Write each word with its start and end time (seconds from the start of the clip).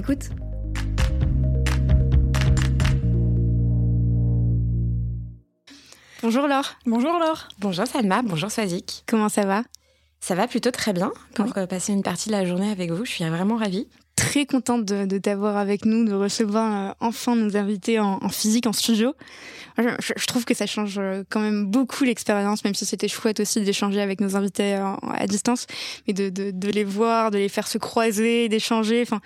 Écoute 0.00 0.30
Bonjour 6.22 6.46
Laure. 6.46 6.74
Bonjour 6.86 7.18
Laure. 7.18 7.48
Bonjour 7.58 7.86
Salma, 7.86 8.22
bonjour 8.22 8.50
Swazik. 8.50 9.04
Comment 9.06 9.28
ça 9.28 9.44
va? 9.44 9.62
Ça 10.20 10.34
va 10.34 10.46
plutôt 10.46 10.70
très 10.70 10.92
bien 10.92 11.12
pour 11.34 11.46
Oui. 11.46 11.52
euh, 11.56 11.66
passer 11.66 11.92
une 11.92 12.02
partie 12.02 12.28
de 12.28 12.34
la 12.34 12.44
journée 12.44 12.70
avec 12.70 12.90
vous. 12.90 13.04
Je 13.06 13.10
suis 13.10 13.24
vraiment 13.24 13.56
ravie. 13.56 13.88
Très 14.20 14.44
contente 14.44 14.84
de, 14.84 15.18
t'avoir 15.18 15.56
avec 15.56 15.86
nous, 15.86 16.04
de 16.04 16.12
recevoir 16.12 16.90
euh, 16.90 16.92
enfin 17.00 17.34
nos 17.36 17.56
invités 17.56 17.98
en, 17.98 18.28
physique, 18.28 18.66
en 18.66 18.74
studio. 18.74 19.14
Je, 19.78 20.26
trouve 20.26 20.44
que 20.44 20.52
ça 20.52 20.66
change 20.66 20.98
euh, 20.98 21.22
quand 21.30 21.40
même 21.40 21.64
beaucoup 21.64 22.04
l'expérience, 22.04 22.62
même 22.62 22.74
si 22.74 22.84
c'était 22.84 23.08
chouette 23.08 23.40
aussi 23.40 23.62
d'échanger 23.62 24.02
avec 24.02 24.20
nos 24.20 24.36
invités 24.36 24.74
euh, 24.74 24.92
à 25.10 25.26
distance, 25.26 25.66
mais 26.06 26.12
de, 26.12 26.70
les 26.70 26.84
voir, 26.84 27.30
de 27.30 27.38
les 27.38 27.48
faire 27.48 27.66
se 27.66 27.78
croiser, 27.78 28.50
d'échanger. 28.50 29.00
Enfin, 29.00 29.20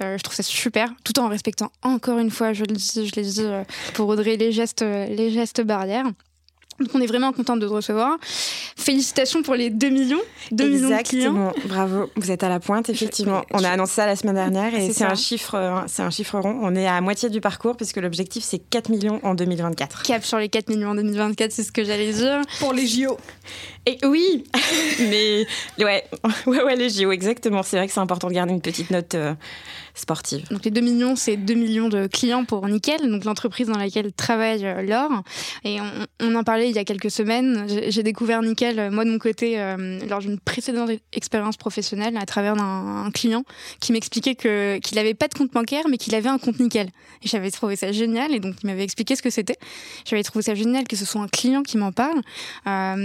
je 0.00 0.20
trouve 0.20 0.34
ça 0.34 0.42
super, 0.42 0.92
tout 1.04 1.20
en 1.20 1.28
respectant 1.28 1.70
encore 1.82 2.18
une 2.18 2.30
fois, 2.30 2.52
je 2.52 2.64
le 2.64 2.74
dis, 2.74 3.06
je 3.06 3.14
l'ai 3.14 3.22
dit, 3.22 3.46
pour 3.94 4.08
Audrey, 4.08 4.36
les 4.36 4.50
gestes, 4.50 4.82
les 4.82 5.30
gestes 5.30 5.60
barrières. 5.60 6.06
Donc 6.80 6.88
on 6.94 7.00
est 7.00 7.06
vraiment 7.06 7.32
content 7.32 7.56
de 7.56 7.66
te 7.66 7.72
recevoir. 7.72 8.16
Félicitations 8.76 9.42
pour 9.42 9.54
les 9.54 9.70
2 9.70 9.88
millions, 9.90 10.20
2 10.52 10.64
millions 10.68 10.88
de 10.88 11.02
clients. 11.02 11.50
Exactement. 11.50 11.52
Bravo, 11.66 12.10
vous 12.16 12.30
êtes 12.30 12.42
à 12.42 12.48
la 12.48 12.60
pointe, 12.60 12.88
effectivement. 12.88 13.42
On 13.52 13.62
a 13.62 13.68
annoncé 13.68 13.94
ça 13.96 14.06
la 14.06 14.16
semaine 14.16 14.34
dernière 14.36 14.74
et 14.74 14.80
C'est 14.80 14.86
c'est 14.88 14.92
ça. 15.00 15.10
un 15.10 15.14
chiffre, 15.14 15.54
euh, 15.54 15.80
c'est 15.86 16.02
un 16.02 16.10
chiffre 16.10 16.38
rond. 16.38 16.58
On 16.62 16.74
est 16.74 16.86
à 16.86 17.00
moitié 17.00 17.28
du 17.28 17.40
parcours 17.40 17.76
puisque 17.76 17.96
l'objectif 17.98 18.42
c'est 18.44 18.58
4 18.58 18.88
millions 18.88 19.20
en 19.22 19.34
2024. 19.34 20.02
Cap 20.04 20.24
sur 20.24 20.38
les 20.38 20.48
4 20.48 20.68
millions 20.70 20.90
en 20.90 20.94
2024, 20.94 21.52
c'est 21.52 21.62
ce 21.62 21.72
que 21.72 21.84
j'allais 21.84 22.12
dire. 22.12 22.40
Pour 22.58 22.72
les 22.72 22.86
JO. 22.86 23.16
Oui, 24.04 24.44
mais 25.00 25.46
ouais, 25.78 26.04
ouais, 26.46 26.76
les 26.76 26.90
JO, 26.90 27.12
exactement. 27.12 27.62
C'est 27.62 27.76
vrai 27.76 27.86
que 27.86 27.92
c'est 27.92 28.00
important 28.00 28.28
de 28.28 28.34
garder 28.34 28.52
une 28.52 28.60
petite 28.60 28.90
note 28.90 29.14
euh, 29.14 29.34
sportive. 29.94 30.46
Donc 30.50 30.64
les 30.64 30.70
2 30.70 30.80
millions, 30.80 31.16
c'est 31.16 31.36
2 31.36 31.54
millions 31.54 31.88
de 31.88 32.06
clients 32.06 32.44
pour 32.44 32.66
Nickel, 32.66 33.10
donc 33.10 33.24
l'entreprise 33.24 33.68
dans 33.68 33.78
laquelle 33.78 34.12
travaille 34.12 34.64
euh, 34.64 34.82
Laure. 34.82 35.22
Et 35.64 35.80
on, 35.80 36.06
on 36.20 36.34
en 36.34 36.44
parlait 36.44 36.68
il 36.68 36.74
y 36.74 36.78
a 36.78 36.84
quelques 36.84 37.10
semaines. 37.10 37.66
J'ai 37.88 38.02
découvert 38.02 38.42
Nickel, 38.42 38.78
euh, 38.78 38.90
moi 38.90 39.04
de 39.04 39.10
mon 39.10 39.18
côté, 39.18 39.60
euh, 39.60 39.98
lors 40.08 40.20
d'une 40.20 40.38
précédente 40.38 40.90
expérience 41.12 41.56
professionnelle, 41.56 42.16
à 42.16 42.26
travers 42.26 42.54
un, 42.60 43.04
un 43.06 43.10
client 43.10 43.44
qui 43.80 43.92
m'expliquait 43.92 44.34
que 44.34 44.78
qu'il 44.78 44.96
n'avait 44.96 45.14
pas 45.14 45.28
de 45.28 45.34
compte 45.34 45.52
bancaire, 45.52 45.84
mais 45.88 45.98
qu'il 45.98 46.14
avait 46.14 46.28
un 46.28 46.38
compte 46.38 46.58
Nickel. 46.60 46.88
Et 47.22 47.28
j'avais 47.28 47.50
trouvé 47.50 47.76
ça 47.76 47.92
génial, 47.92 48.34
et 48.34 48.40
donc 48.40 48.56
il 48.62 48.66
m'avait 48.66 48.84
expliqué 48.84 49.16
ce 49.16 49.22
que 49.22 49.30
c'était. 49.30 49.56
J'avais 50.04 50.22
trouvé 50.22 50.42
ça 50.42 50.54
génial 50.54 50.86
que 50.86 50.96
ce 50.96 51.04
soit 51.04 51.20
un 51.20 51.28
client 51.28 51.62
qui 51.62 51.76
m'en 51.76 51.92
parle. 51.92 52.20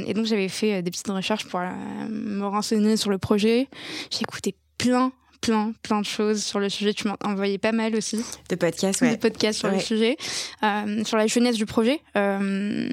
Et 0.07 0.13
donc 0.13 0.25
j'avais 0.25 0.47
fait 0.47 0.64
euh, 0.73 0.81
des 0.81 0.91
petites 0.91 1.07
recherches 1.07 1.45
pour 1.45 1.59
euh, 1.59 1.69
me 2.09 2.45
renseigner 2.45 2.97
sur 2.97 3.09
le 3.09 3.17
projet. 3.17 3.69
J'ai 4.11 4.21
écouté 4.21 4.55
plein 4.77 5.11
plein, 5.41 5.73
plein 5.83 6.01
de 6.01 6.05
choses 6.05 6.43
sur 6.43 6.59
le 6.59 6.69
sujet. 6.69 6.93
Tu 6.93 7.07
m'en 7.07 7.15
as 7.23 7.27
envoyé 7.27 7.57
pas 7.57 7.71
mal 7.71 7.95
aussi, 7.95 8.23
De 8.49 8.55
podcast, 8.55 9.01
des 9.01 9.11
ouais. 9.11 9.17
podcasts 9.17 9.59
sur 9.59 9.69
le 9.69 9.79
sujet, 9.79 10.17
Euh, 10.63 11.03
sur 11.03 11.17
la 11.17 11.27
jeunesse 11.27 11.55
du 11.57 11.65
projet. 11.65 12.01
Euh, 12.17 12.87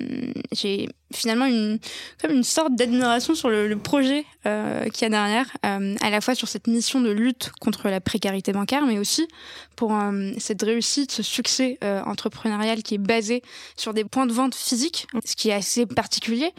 J'ai 0.52 0.88
finalement 1.14 1.44
une, 1.44 1.78
comme 2.22 2.30
une 2.30 2.42
sorte 2.42 2.74
d'admiration 2.74 3.34
sur 3.34 3.50
le, 3.50 3.68
le 3.68 3.76
projet 3.76 4.24
euh, 4.46 4.88
qu'il 4.88 5.02
y 5.02 5.04
a 5.04 5.10
derrière, 5.10 5.46
euh, 5.66 5.94
à 6.00 6.08
la 6.08 6.22
fois 6.22 6.34
sur 6.34 6.48
cette 6.48 6.66
mission 6.68 7.02
de 7.02 7.10
lutte 7.10 7.52
contre 7.60 7.88
la 7.90 8.00
précarité 8.00 8.52
bancaire, 8.52 8.86
mais 8.86 8.98
aussi 8.98 9.28
pour 9.76 9.92
cette 10.38 10.62
réussite, 10.62 11.10
ce 11.12 11.22
succès 11.22 11.78
entrepreneurial 12.06 12.82
qui 12.82 12.94
est 12.94 12.98
basé 12.98 13.42
sur 13.76 13.92
des 13.94 14.04
points 14.04 14.26
de 14.26 14.32
vente 14.32 14.54
physiques, 14.54 15.06
ce 15.24 15.34
qui 15.34 15.48
est 15.48 15.54
assez 15.54 15.86
particulier 15.86 16.50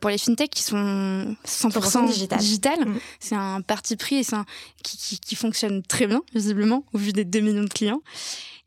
pour 0.00 0.08
les 0.10 0.18
fintechs 0.18 0.50
qui 0.50 0.62
sont 0.62 1.36
100%, 1.46 1.70
100% 1.70 2.06
digital. 2.06 2.38
digitales. 2.38 2.84
Mm. 2.86 2.98
C'est 3.20 3.34
un 3.34 3.60
parti 3.60 3.96
pris 3.96 4.16
et 4.16 4.22
c'est 4.22 4.36
un, 4.36 4.46
qui, 4.82 4.96
qui, 4.96 5.18
qui 5.24 5.36
fonctionne 5.36 5.82
très 5.82 6.06
bien, 6.06 6.22
visiblement, 6.34 6.84
au 6.92 6.98
vu 6.98 7.12
des 7.12 7.24
2 7.24 7.40
millions 7.40 7.64
de 7.64 7.68
clients. 7.68 8.02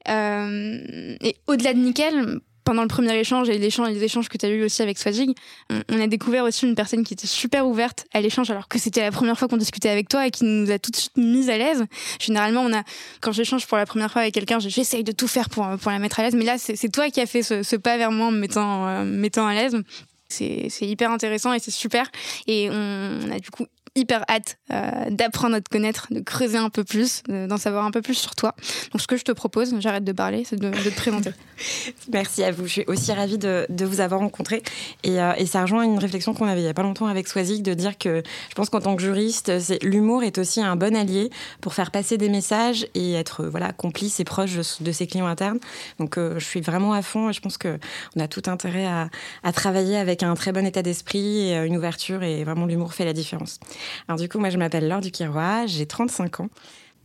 Euh, 0.09 1.15
et 1.21 1.35
au-delà 1.47 1.73
de 1.73 1.79
Nickel, 1.79 2.39
pendant 2.67 2.81
le 2.81 2.89
premier 2.89 3.17
échange 3.17 3.47
et 3.47 3.57
l'échange, 3.57 3.89
les 3.89 4.03
échanges 4.03 4.27
que 4.27 4.37
tu 4.37 4.45
as 4.45 4.49
eu 4.49 4.61
aussi 4.61 4.81
avec 4.81 4.97
Swazig, 4.97 5.33
on, 5.69 6.01
a 6.01 6.07
découvert 6.07 6.43
aussi 6.43 6.65
une 6.65 6.75
personne 6.75 7.05
qui 7.05 7.13
était 7.13 7.25
super 7.25 7.65
ouverte 7.65 8.05
à 8.13 8.19
l'échange 8.19 8.51
alors 8.51 8.67
que 8.67 8.77
c'était 8.77 8.99
la 8.99 9.11
première 9.11 9.39
fois 9.39 9.47
qu'on 9.47 9.55
discutait 9.55 9.87
avec 9.87 10.09
toi 10.09 10.27
et 10.27 10.31
qui 10.31 10.43
nous 10.43 10.69
a 10.69 10.77
tout 10.77 10.91
de 10.91 10.97
suite 10.97 11.15
mis 11.15 11.49
à 11.49 11.57
l'aise. 11.57 11.85
Généralement, 12.19 12.61
on 12.61 12.73
a, 12.73 12.83
quand 13.21 13.31
j'échange 13.31 13.65
pour 13.67 13.77
la 13.77 13.85
première 13.85 14.11
fois 14.11 14.23
avec 14.23 14.33
quelqu'un, 14.33 14.59
j'essaye 14.59 15.05
de 15.05 15.13
tout 15.13 15.29
faire 15.29 15.49
pour, 15.49 15.65
pour 15.77 15.91
la 15.91 15.99
mettre 15.99 16.19
à 16.19 16.23
l'aise, 16.23 16.35
mais 16.35 16.43
là, 16.43 16.57
c'est 16.57 16.91
toi 16.91 17.09
qui 17.09 17.21
as 17.21 17.25
fait 17.25 17.41
ce, 17.41 17.75
pas 17.77 17.97
vers 17.97 18.11
moi 18.11 18.27
en 18.27 18.31
me 18.31 18.39
mettant, 18.39 18.85
euh, 18.85 19.03
me 19.05 19.17
mettant 19.17 19.47
à 19.47 19.53
l'aise. 19.53 19.81
C'est 20.27 20.67
hyper 20.81 21.09
intéressant 21.09 21.53
et 21.53 21.59
c'est 21.59 21.71
super. 21.71 22.11
Et 22.47 22.69
on 22.69 23.31
a 23.31 23.39
du 23.39 23.49
coup 23.49 23.65
hyper 23.97 24.23
hâte 24.29 24.57
euh, 24.71 25.09
d'apprendre 25.09 25.55
à 25.55 25.61
te 25.61 25.69
connaître, 25.69 26.07
de 26.11 26.19
creuser 26.19 26.57
un 26.57 26.69
peu 26.69 26.83
plus, 26.83 27.23
de- 27.27 27.47
d'en 27.47 27.57
savoir 27.57 27.85
un 27.85 27.91
peu 27.91 28.01
plus 28.01 28.13
sur 28.13 28.35
toi. 28.35 28.55
Donc 28.93 29.01
ce 29.01 29.07
que 29.07 29.17
je 29.17 29.23
te 29.23 29.31
propose, 29.31 29.73
j'arrête 29.79 30.03
de 30.03 30.11
parler, 30.11 30.43
c'est 30.45 30.59
de, 30.59 30.69
te 30.69 30.95
présenter. 30.95 31.31
Merci 32.13 32.43
à 32.43 32.51
vous. 32.51 32.67
Je 32.67 32.71
suis 32.71 32.83
aussi 32.87 33.11
ravie 33.11 33.37
de, 33.37 33.65
vous 33.85 33.99
avoir 33.99 34.21
rencontré. 34.21 34.61
Et, 35.03 35.21
euh, 35.21 35.33
et 35.37 35.45
ça 35.45 35.61
rejoint 35.61 35.83
une 35.83 35.97
réflexion 35.97 36.33
qu'on 36.33 36.47
avait 36.47 36.61
il 36.61 36.63
n'y 36.63 36.69
a 36.69 36.73
pas 36.73 36.83
longtemps 36.83 37.07
avec 37.07 37.27
Swazik, 37.27 37.63
de 37.63 37.73
dire 37.73 37.97
que 37.97 38.21
je 38.49 38.55
pense 38.55 38.69
qu'en 38.69 38.81
tant 38.81 38.95
que 38.95 39.01
juriste, 39.01 39.51
l'humour 39.81 40.23
est 40.23 40.37
aussi 40.37 40.61
un 40.61 40.75
bon 40.75 40.95
allié 40.95 41.29
pour 41.61 41.73
faire 41.73 41.91
passer 41.91 42.17
des 42.17 42.29
messages 42.29 42.87
et 42.93 43.13
être 43.13 43.43
euh, 43.43 43.49
voilà, 43.49 43.73
complice 43.73 44.19
et 44.19 44.23
proche 44.23 44.79
de, 44.79 44.91
ses 44.91 45.07
clients 45.07 45.27
internes. 45.27 45.59
Donc 45.99 46.17
je 46.17 46.43
suis 46.43 46.61
vraiment 46.61 46.93
à 46.93 47.01
fond 47.01 47.29
et 47.29 47.33
je 47.33 47.41
pense 47.41 47.57
qu'on 47.57 47.77
a 48.19 48.27
tout 48.27 48.43
intérêt 48.47 48.85
à, 48.85 49.09
à 49.43 49.51
travailler 49.51 49.97
avec 49.97 50.23
un 50.23 50.33
très 50.35 50.51
bon 50.51 50.65
état 50.65 50.81
d'esprit 50.81 51.49
et 51.49 51.55
une 51.65 51.77
ouverture 51.77 52.23
et 52.23 52.43
vraiment 52.43 52.65
l'humour 52.65 52.93
fait 52.93 53.05
la 53.05 53.13
différence. 53.13 53.59
Alors 54.07 54.19
du 54.19 54.29
coup, 54.29 54.39
moi 54.39 54.49
je 54.49 54.57
m'appelle 54.57 54.87
Laure 54.87 55.01
Duquiroy, 55.01 55.67
j'ai 55.67 55.85
35 55.85 56.41
ans. 56.41 56.49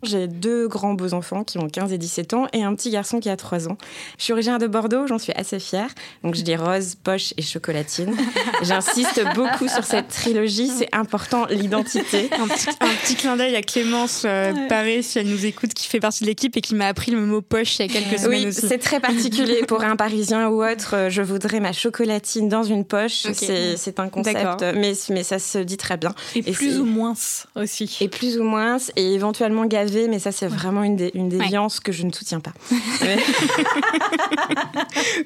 J'ai 0.03 0.27
deux 0.27 0.67
grands 0.67 0.95
beaux 0.95 1.15
enfants 1.15 1.45
qui 1.45 1.59
ont 1.59 1.69
15 1.69 1.93
et 1.93 1.99
17 1.99 2.35
ans 2.35 2.47
et 2.53 2.65
un 2.65 2.75
petit 2.75 2.91
garçon 2.91 3.21
qui 3.21 3.29
a 3.29 3.37
3 3.37 3.69
ans. 3.69 3.77
Je 4.19 4.25
suis 4.25 4.33
originaire 4.33 4.59
de 4.59 4.67
Bordeaux, 4.67 5.07
j'en 5.07 5.19
suis 5.19 5.33
assez 5.35 5.61
fière. 5.61 5.89
Donc 6.25 6.35
je 6.35 6.43
dis 6.43 6.57
rose, 6.57 6.97
poche 6.97 7.33
et 7.37 7.43
chocolatine. 7.43 8.13
J'insiste 8.63 9.23
beaucoup 9.35 9.69
sur 9.69 9.85
cette 9.85 10.09
trilogie, 10.09 10.69
c'est 10.69 10.89
important, 10.93 11.47
l'identité. 11.47 12.31
un, 12.41 12.49
petit, 12.49 12.69
un 12.81 12.89
petit 13.03 13.15
clin 13.15 13.37
d'œil 13.37 13.55
à 13.55 13.63
Clémence 13.63 14.25
euh, 14.25 14.53
Paré, 14.69 15.03
si 15.03 15.19
elle 15.21 15.29
nous 15.29 15.47
écoute, 15.47 15.73
qui 15.75 15.87
fait 15.87 16.01
partie 16.01 16.25
de 16.25 16.29
l'équipe 16.29 16.57
et 16.57 16.61
qui 16.61 16.75
m'a 16.75 16.87
appris 16.89 17.13
le 17.13 17.21
mot 17.21 17.41
poche 17.41 17.79
il 17.79 17.87
y 17.87 17.89
a 17.89 17.93
quelques 17.93 18.19
semaines 18.19 18.41
Oui, 18.43 18.47
aussi. 18.49 18.67
c'est 18.67 18.79
très 18.79 18.99
particulier 19.01 19.63
pour 19.69 19.83
un 19.85 19.95
Parisien 19.97 20.49
ou 20.49 20.65
autre. 20.65 20.95
euh, 20.97 21.11
Je 21.11 21.23
voudrais 21.23 21.61
ma 21.61 21.73
chocolatine 21.73 22.49
dans 22.49 22.63
une 22.65 22.85
poche. 22.85 23.27
C'est- 23.33 23.99
un 23.99 24.09
concept, 24.09 24.65
mais, 24.75 24.95
mais 25.11 25.23
ça 25.23 25.39
se 25.39 25.59
dit 25.59 25.77
très 25.77 25.97
bien. 25.99 26.15
Et, 26.35 26.39
Et 26.39 26.53
plus 26.53 26.79
ou 26.81 26.87
moins 26.87 27.15
aussi. 27.55 27.99
Et 28.01 28.09
plus 28.09 28.39
ou 28.39 28.43
moins, 28.43 28.79
et 28.97 29.13
éventuellement 29.15 29.67
mais 30.09 30.19
ça 30.19 30.33
c'est 30.33 30.47
vraiment 30.47 30.83
une, 30.83 30.97
dé- 30.97 31.11
une 31.15 31.29
déviance 31.29 31.81
que 31.81 31.93
je 31.93 32.05
ne 32.05 32.13
soutiens 32.13 32.41
pas. 32.41 32.53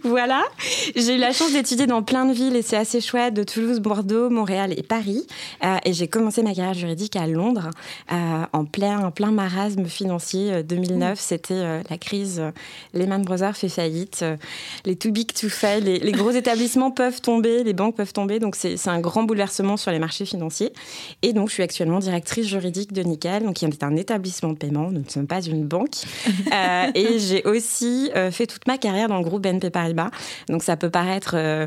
Voilà, 0.04 0.42
j'ai 0.94 1.14
eu 1.14 1.18
la 1.18 1.32
chance 1.32 1.52
d'étudier 1.52 1.86
dans 1.86 2.02
plein 2.02 2.26
de 2.26 2.32
villes 2.32 2.56
et 2.56 2.62
c'est 2.62 2.76
assez 2.76 3.00
chouette, 3.00 3.34
de 3.34 3.42
Toulouse, 3.42 3.80
Bordeaux, 3.80 4.30
Montréal 4.30 4.74
et 4.76 4.82
Paris. 4.82 5.26
Euh, 5.64 5.76
et 5.84 5.92
j'ai 5.92 6.08
commencé 6.08 6.42
ma 6.42 6.54
carrière 6.54 6.74
juridique 6.74 7.16
à 7.16 7.26
Londres, 7.26 7.70
euh, 8.12 8.44
en, 8.52 8.64
plein, 8.64 9.00
en 9.04 9.10
plein 9.10 9.30
marasme 9.30 9.86
financier. 9.86 10.52
Euh, 10.52 10.62
2009, 10.62 11.18
c'était 11.18 11.54
euh, 11.54 11.82
la 11.90 11.98
crise, 11.98 12.42
Lehman 12.94 13.22
Brothers 13.22 13.56
fait 13.56 13.68
faillite, 13.68 14.24
les 14.84 14.96
too 14.96 15.10
big 15.10 15.32
to 15.32 15.48
fail, 15.48 15.82
les, 15.82 15.98
les 15.98 16.12
gros 16.12 16.30
établissements 16.30 16.90
peuvent 16.90 17.20
tomber, 17.20 17.64
les 17.64 17.72
banques 17.72 17.96
peuvent 17.96 18.12
tomber, 18.12 18.38
donc 18.38 18.56
c'est 18.56 18.76
c'est 18.76 18.90
un 18.90 19.00
grand 19.00 19.24
bouleversement 19.24 19.76
sur 19.76 19.90
les 19.90 19.98
marchés 19.98 20.26
financiers. 20.26 20.72
Et 21.22 21.32
donc, 21.32 21.48
je 21.48 21.54
suis 21.54 21.62
actuellement 21.62 21.98
directrice 21.98 22.46
juridique 22.46 22.92
de 22.92 23.02
Nickel, 23.02 23.44
donc 23.44 23.54
qui 23.54 23.64
est 23.64 23.82
un 23.84 23.96
établissement 23.96 24.54
paiement. 24.58 24.90
Nous 24.90 25.00
ne 25.00 25.08
sommes 25.08 25.26
pas 25.26 25.42
une 25.42 25.66
banque. 25.66 25.96
Euh, 26.52 26.90
et 26.94 27.18
j'ai 27.18 27.42
aussi 27.44 28.10
euh, 28.14 28.30
fait 28.30 28.46
toute 28.46 28.66
ma 28.66 28.78
carrière 28.78 29.08
dans 29.08 29.18
le 29.18 29.24
groupe 29.24 29.42
BNP 29.42 29.70
Paribas. 29.70 30.10
Donc, 30.48 30.62
ça 30.62 30.76
peut 30.76 30.90
paraître 30.90 31.34
euh, 31.34 31.66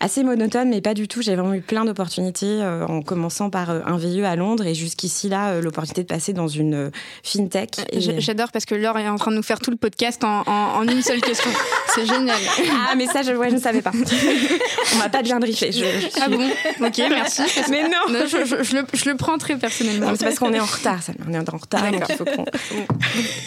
assez 0.00 0.22
monotone, 0.22 0.68
mais 0.68 0.80
pas 0.80 0.94
du 0.94 1.08
tout. 1.08 1.22
J'ai 1.22 1.36
vraiment 1.36 1.54
eu 1.54 1.60
plein 1.60 1.84
d'opportunités 1.84 2.62
en 2.88 3.02
commençant 3.02 3.50
par 3.50 3.70
un 3.70 3.96
VIE 3.96 4.24
à 4.24 4.36
Londres 4.36 4.66
et 4.66 4.74
jusqu'ici 4.74 5.28
là, 5.28 5.60
l'opportunité 5.60 6.02
de 6.02 6.06
passer 6.06 6.32
dans 6.32 6.48
une 6.48 6.90
fintech. 7.22 7.76
J'adore 8.18 8.52
parce 8.52 8.64
que 8.64 8.74
Laure 8.74 8.98
est 8.98 9.08
en 9.08 9.16
train 9.16 9.30
de 9.30 9.36
nous 9.36 9.42
faire 9.42 9.58
tout 9.58 9.70
le 9.70 9.76
podcast 9.76 10.22
en, 10.24 10.82
une 10.82 11.02
seule 11.02 11.20
question. 11.20 11.50
C'est 11.94 12.06
génial. 12.06 12.36
Ah, 12.70 12.94
mais 12.96 13.06
ça, 13.06 13.22
je, 13.22 13.32
ouais, 13.32 13.50
je 13.50 13.56
ne 13.56 13.60
savais 13.60 13.82
pas. 13.82 13.92
On 14.94 14.98
m'a 14.98 15.08
pas 15.08 15.22
bien 15.22 15.38
briefé. 15.38 15.70
Ah 16.20 16.28
bon? 16.28 16.48
Ok, 16.80 16.98
merci. 17.10 17.42
Mais 17.70 17.84
non, 17.84 18.14
je, 18.26 19.08
le, 19.08 19.16
prends 19.16 19.38
très 19.38 19.56
personnellement. 19.56 20.12
C'est 20.16 20.24
parce 20.24 20.38
qu'on 20.38 20.52
est 20.52 20.60
en 20.60 20.64
retard, 20.64 21.02
ça. 21.02 21.12
On 21.28 21.32
est 21.32 21.38
en 21.38 21.56
retard, 21.56 21.84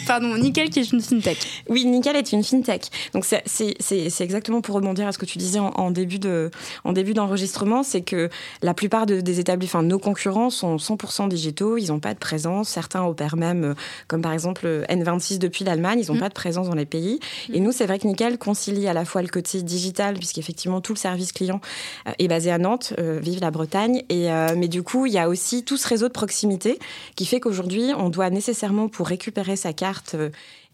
Pardon, 0.06 0.36
Nickel 0.36 0.70
qui 0.70 0.80
est 0.80 0.92
une 0.92 1.00
fintech. 1.00 1.38
Oui, 1.68 1.84
Nickel 1.84 2.16
est 2.16 2.32
une 2.32 2.44
fintech. 2.44 2.88
Donc 3.14 3.24
c'est 3.24 4.20
exactement 4.20 4.60
pour 4.60 4.74
rebondir 4.74 5.06
à 5.06 5.12
ce 5.12 5.18
que 5.18 5.26
tu 5.26 5.38
disais 5.38 5.58
en, 5.58 5.90
début 5.90 6.18
de 6.18 6.39
en 6.84 6.92
début 6.92 7.14
d'enregistrement, 7.14 7.82
c'est 7.82 8.02
que 8.02 8.28
la 8.62 8.74
plupart 8.74 9.06
des 9.06 9.40
établissements, 9.40 9.80
enfin 9.80 9.86
nos 9.86 9.98
concurrents 9.98 10.50
sont 10.50 10.76
100% 10.76 11.28
digitaux, 11.28 11.76
ils 11.76 11.88
n'ont 11.88 12.00
pas 12.00 12.14
de 12.14 12.18
présence. 12.18 12.68
Certains 12.68 13.04
opèrent 13.04 13.36
même, 13.36 13.74
comme 14.08 14.22
par 14.22 14.32
exemple 14.32 14.84
N26 14.88 15.38
depuis 15.38 15.64
l'Allemagne, 15.64 16.00
ils 16.02 16.08
n'ont 16.08 16.16
mm. 16.16 16.20
pas 16.20 16.28
de 16.28 16.34
présence 16.34 16.68
dans 16.68 16.74
les 16.74 16.86
pays. 16.86 17.20
Et 17.52 17.60
nous, 17.60 17.72
c'est 17.72 17.86
vrai 17.86 17.98
que 17.98 18.06
Nickel 18.06 18.38
concilie 18.38 18.88
à 18.88 18.92
la 18.92 19.04
fois 19.04 19.22
le 19.22 19.28
côté 19.28 19.62
digital, 19.62 20.14
puisqu'effectivement 20.14 20.80
tout 20.80 20.92
le 20.92 20.98
service 20.98 21.32
client 21.32 21.60
euh, 22.06 22.12
est 22.18 22.28
basé 22.28 22.50
à 22.50 22.58
Nantes, 22.58 22.94
euh, 22.98 23.18
vive 23.22 23.40
la 23.40 23.50
Bretagne, 23.50 24.02
et 24.08 24.30
euh, 24.30 24.54
mais 24.56 24.68
du 24.68 24.82
coup 24.82 25.06
il 25.06 25.12
y 25.12 25.18
a 25.18 25.28
aussi 25.28 25.64
tout 25.64 25.76
ce 25.76 25.88
réseau 25.88 26.08
de 26.08 26.12
proximité 26.12 26.78
qui 27.16 27.26
fait 27.26 27.40
qu'aujourd'hui 27.40 27.92
on 27.96 28.08
doit 28.08 28.30
nécessairement 28.30 28.88
pour 28.88 29.06
récupérer 29.08 29.56
sa 29.56 29.72
carte 29.72 30.16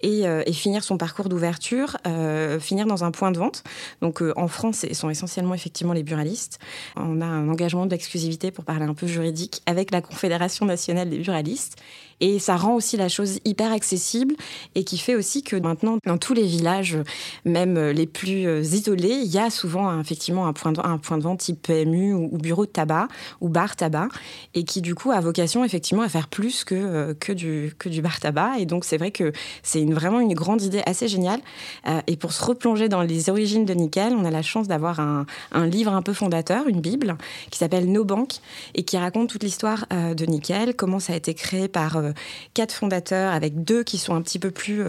euh, 0.05 0.43
et, 0.47 0.53
finir 0.53 0.85
son 0.85 0.99
parcours 0.99 1.29
d'ouverture, 1.29 1.97
euh, 2.07 2.61
finir 2.61 2.87
dans 2.87 3.05
un 3.05 3.11
point 3.11 3.31
de 3.31 3.39
vente. 3.39 3.65
Donc 4.03 4.21
euh, 4.21 4.33
en 4.37 4.47
France, 4.47 4.85
ce 4.87 4.95
sont 4.95 5.09
essentiellement 5.09 5.55
effectivement 5.55 5.95
les 5.95 6.03
buralistes. 6.03 6.59
On 6.97 7.21
a 7.21 7.25
un 7.25 7.49
engagement 7.49 7.87
d'exclusivité 7.87 8.51
pour 8.51 8.65
parler 8.65 8.85
un 8.85 8.95
peu 8.95 9.07
juridique 9.07 9.63
avec 9.65 9.91
la 9.91 10.03
Confédération 10.03 10.67
nationale 10.67 11.09
des 11.09 11.19
buralistes. 11.19 11.77
Et 12.21 12.39
ça 12.39 12.57
rend 12.57 12.75
aussi 12.75 12.97
la 12.97 13.09
chose 13.09 13.39
hyper 13.45 13.73
accessible 13.73 14.35
et 14.75 14.85
qui 14.85 14.99
fait 14.99 15.15
aussi 15.15 15.43
que 15.43 15.57
maintenant, 15.57 15.99
dans 16.07 16.19
tous 16.19 16.35
les 16.35 16.47
villages, 16.47 16.99
même 17.45 17.79
les 17.91 18.07
plus 18.07 18.47
isolés, 18.73 19.21
il 19.25 19.31
y 19.31 19.39
a 19.39 19.51
souvent 19.51 20.01
effectivement 20.01 20.47
un 20.47 20.53
point 20.53 20.73
de, 20.73 20.81
un 20.81 20.99
point 20.99 21.19
de 21.19 21.23
vente 21.23 21.41
type 21.41 21.61
PMU 21.63 22.15
ou, 22.15 22.39
bureau 22.39 22.67
de 22.67 22.71
tabac 22.71 23.09
ou 23.41 23.49
bar 23.49 23.77
tabac 23.77 24.09
et 24.55 24.65
qui 24.65 24.81
du 24.81 24.95
coup 24.95 25.11
a 25.11 25.21
vocation 25.21 25.65
effectivement 25.65 26.03
à 26.03 26.09
faire 26.09 26.29
plus 26.29 26.65
que, 26.65 27.13
que, 27.15 27.33
du, 27.33 27.75
que 27.79 27.89
du 27.89 28.03
bar 28.03 28.21
tabac. 28.21 28.59
Et 28.59 28.67
donc 28.67 28.85
c'est 28.85 28.97
vrai 28.97 29.11
que 29.11 29.33
c'est 29.63 29.85
vraiment 29.85 30.21
une 30.21 30.35
grande 30.35 30.63
idée 30.63 30.83
assez 30.87 31.09
géniale. 31.09 31.41
Euh, 31.87 32.01
et 32.07 32.17
pour 32.17 32.33
se 32.33 32.45
replonger 32.45 32.89
dans 32.89 33.03
les 33.03 33.31
origines 33.31 33.65
de 33.65 33.75
Nickel, 33.75 34.15
on 34.15 34.25
a 34.25 34.31
la 34.31 34.43
chance 34.43 34.69
d'avoir 34.69 35.01
un, 35.01 35.27
livre 35.67 35.93
un 35.93 36.03
peu 36.03 36.13
fondateur, 36.13 36.69
une 36.69 36.81
Bible, 36.81 37.17
qui 37.51 37.59
s'appelle 37.59 37.91
Nos 37.91 38.05
banques 38.05 38.37
et 38.75 38.85
qui 38.85 38.97
raconte 38.97 39.29
toute 39.29 39.43
l'histoire 39.43 39.87
euh, 39.93 40.15
de 40.15 40.25
Nickel, 40.27 40.75
comment 40.75 41.01
ça 41.01 41.13
a 41.13 41.17
été 41.17 41.35
créé 41.35 41.69
par 41.69 41.97
euh, 42.07 42.13
quatre 42.55 42.73
fondateurs, 42.73 43.33
avec 43.33 43.65
deux 43.65 43.83
qui 43.83 43.99
sont 43.99 44.15
un 44.15 44.23
petit 44.23 44.39
peu 44.39 44.51
plus 44.51 44.83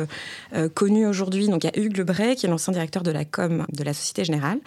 connus 0.73 1.05
aujourd'hui. 1.05 1.47
Donc 1.47 1.63
il 1.63 1.67
y 1.67 1.69
a 1.69 1.83
Hugues 1.83 1.97
Lebray, 1.97 2.35
qui 2.35 2.45
est 2.45 2.49
l'ancien 2.49 2.73
directeur 2.73 3.03
de 3.03 3.11
la 3.11 3.25
com 3.25 3.65
de 3.71 3.83
la 3.83 3.93
Société 3.93 4.23
Générale, 4.23 4.59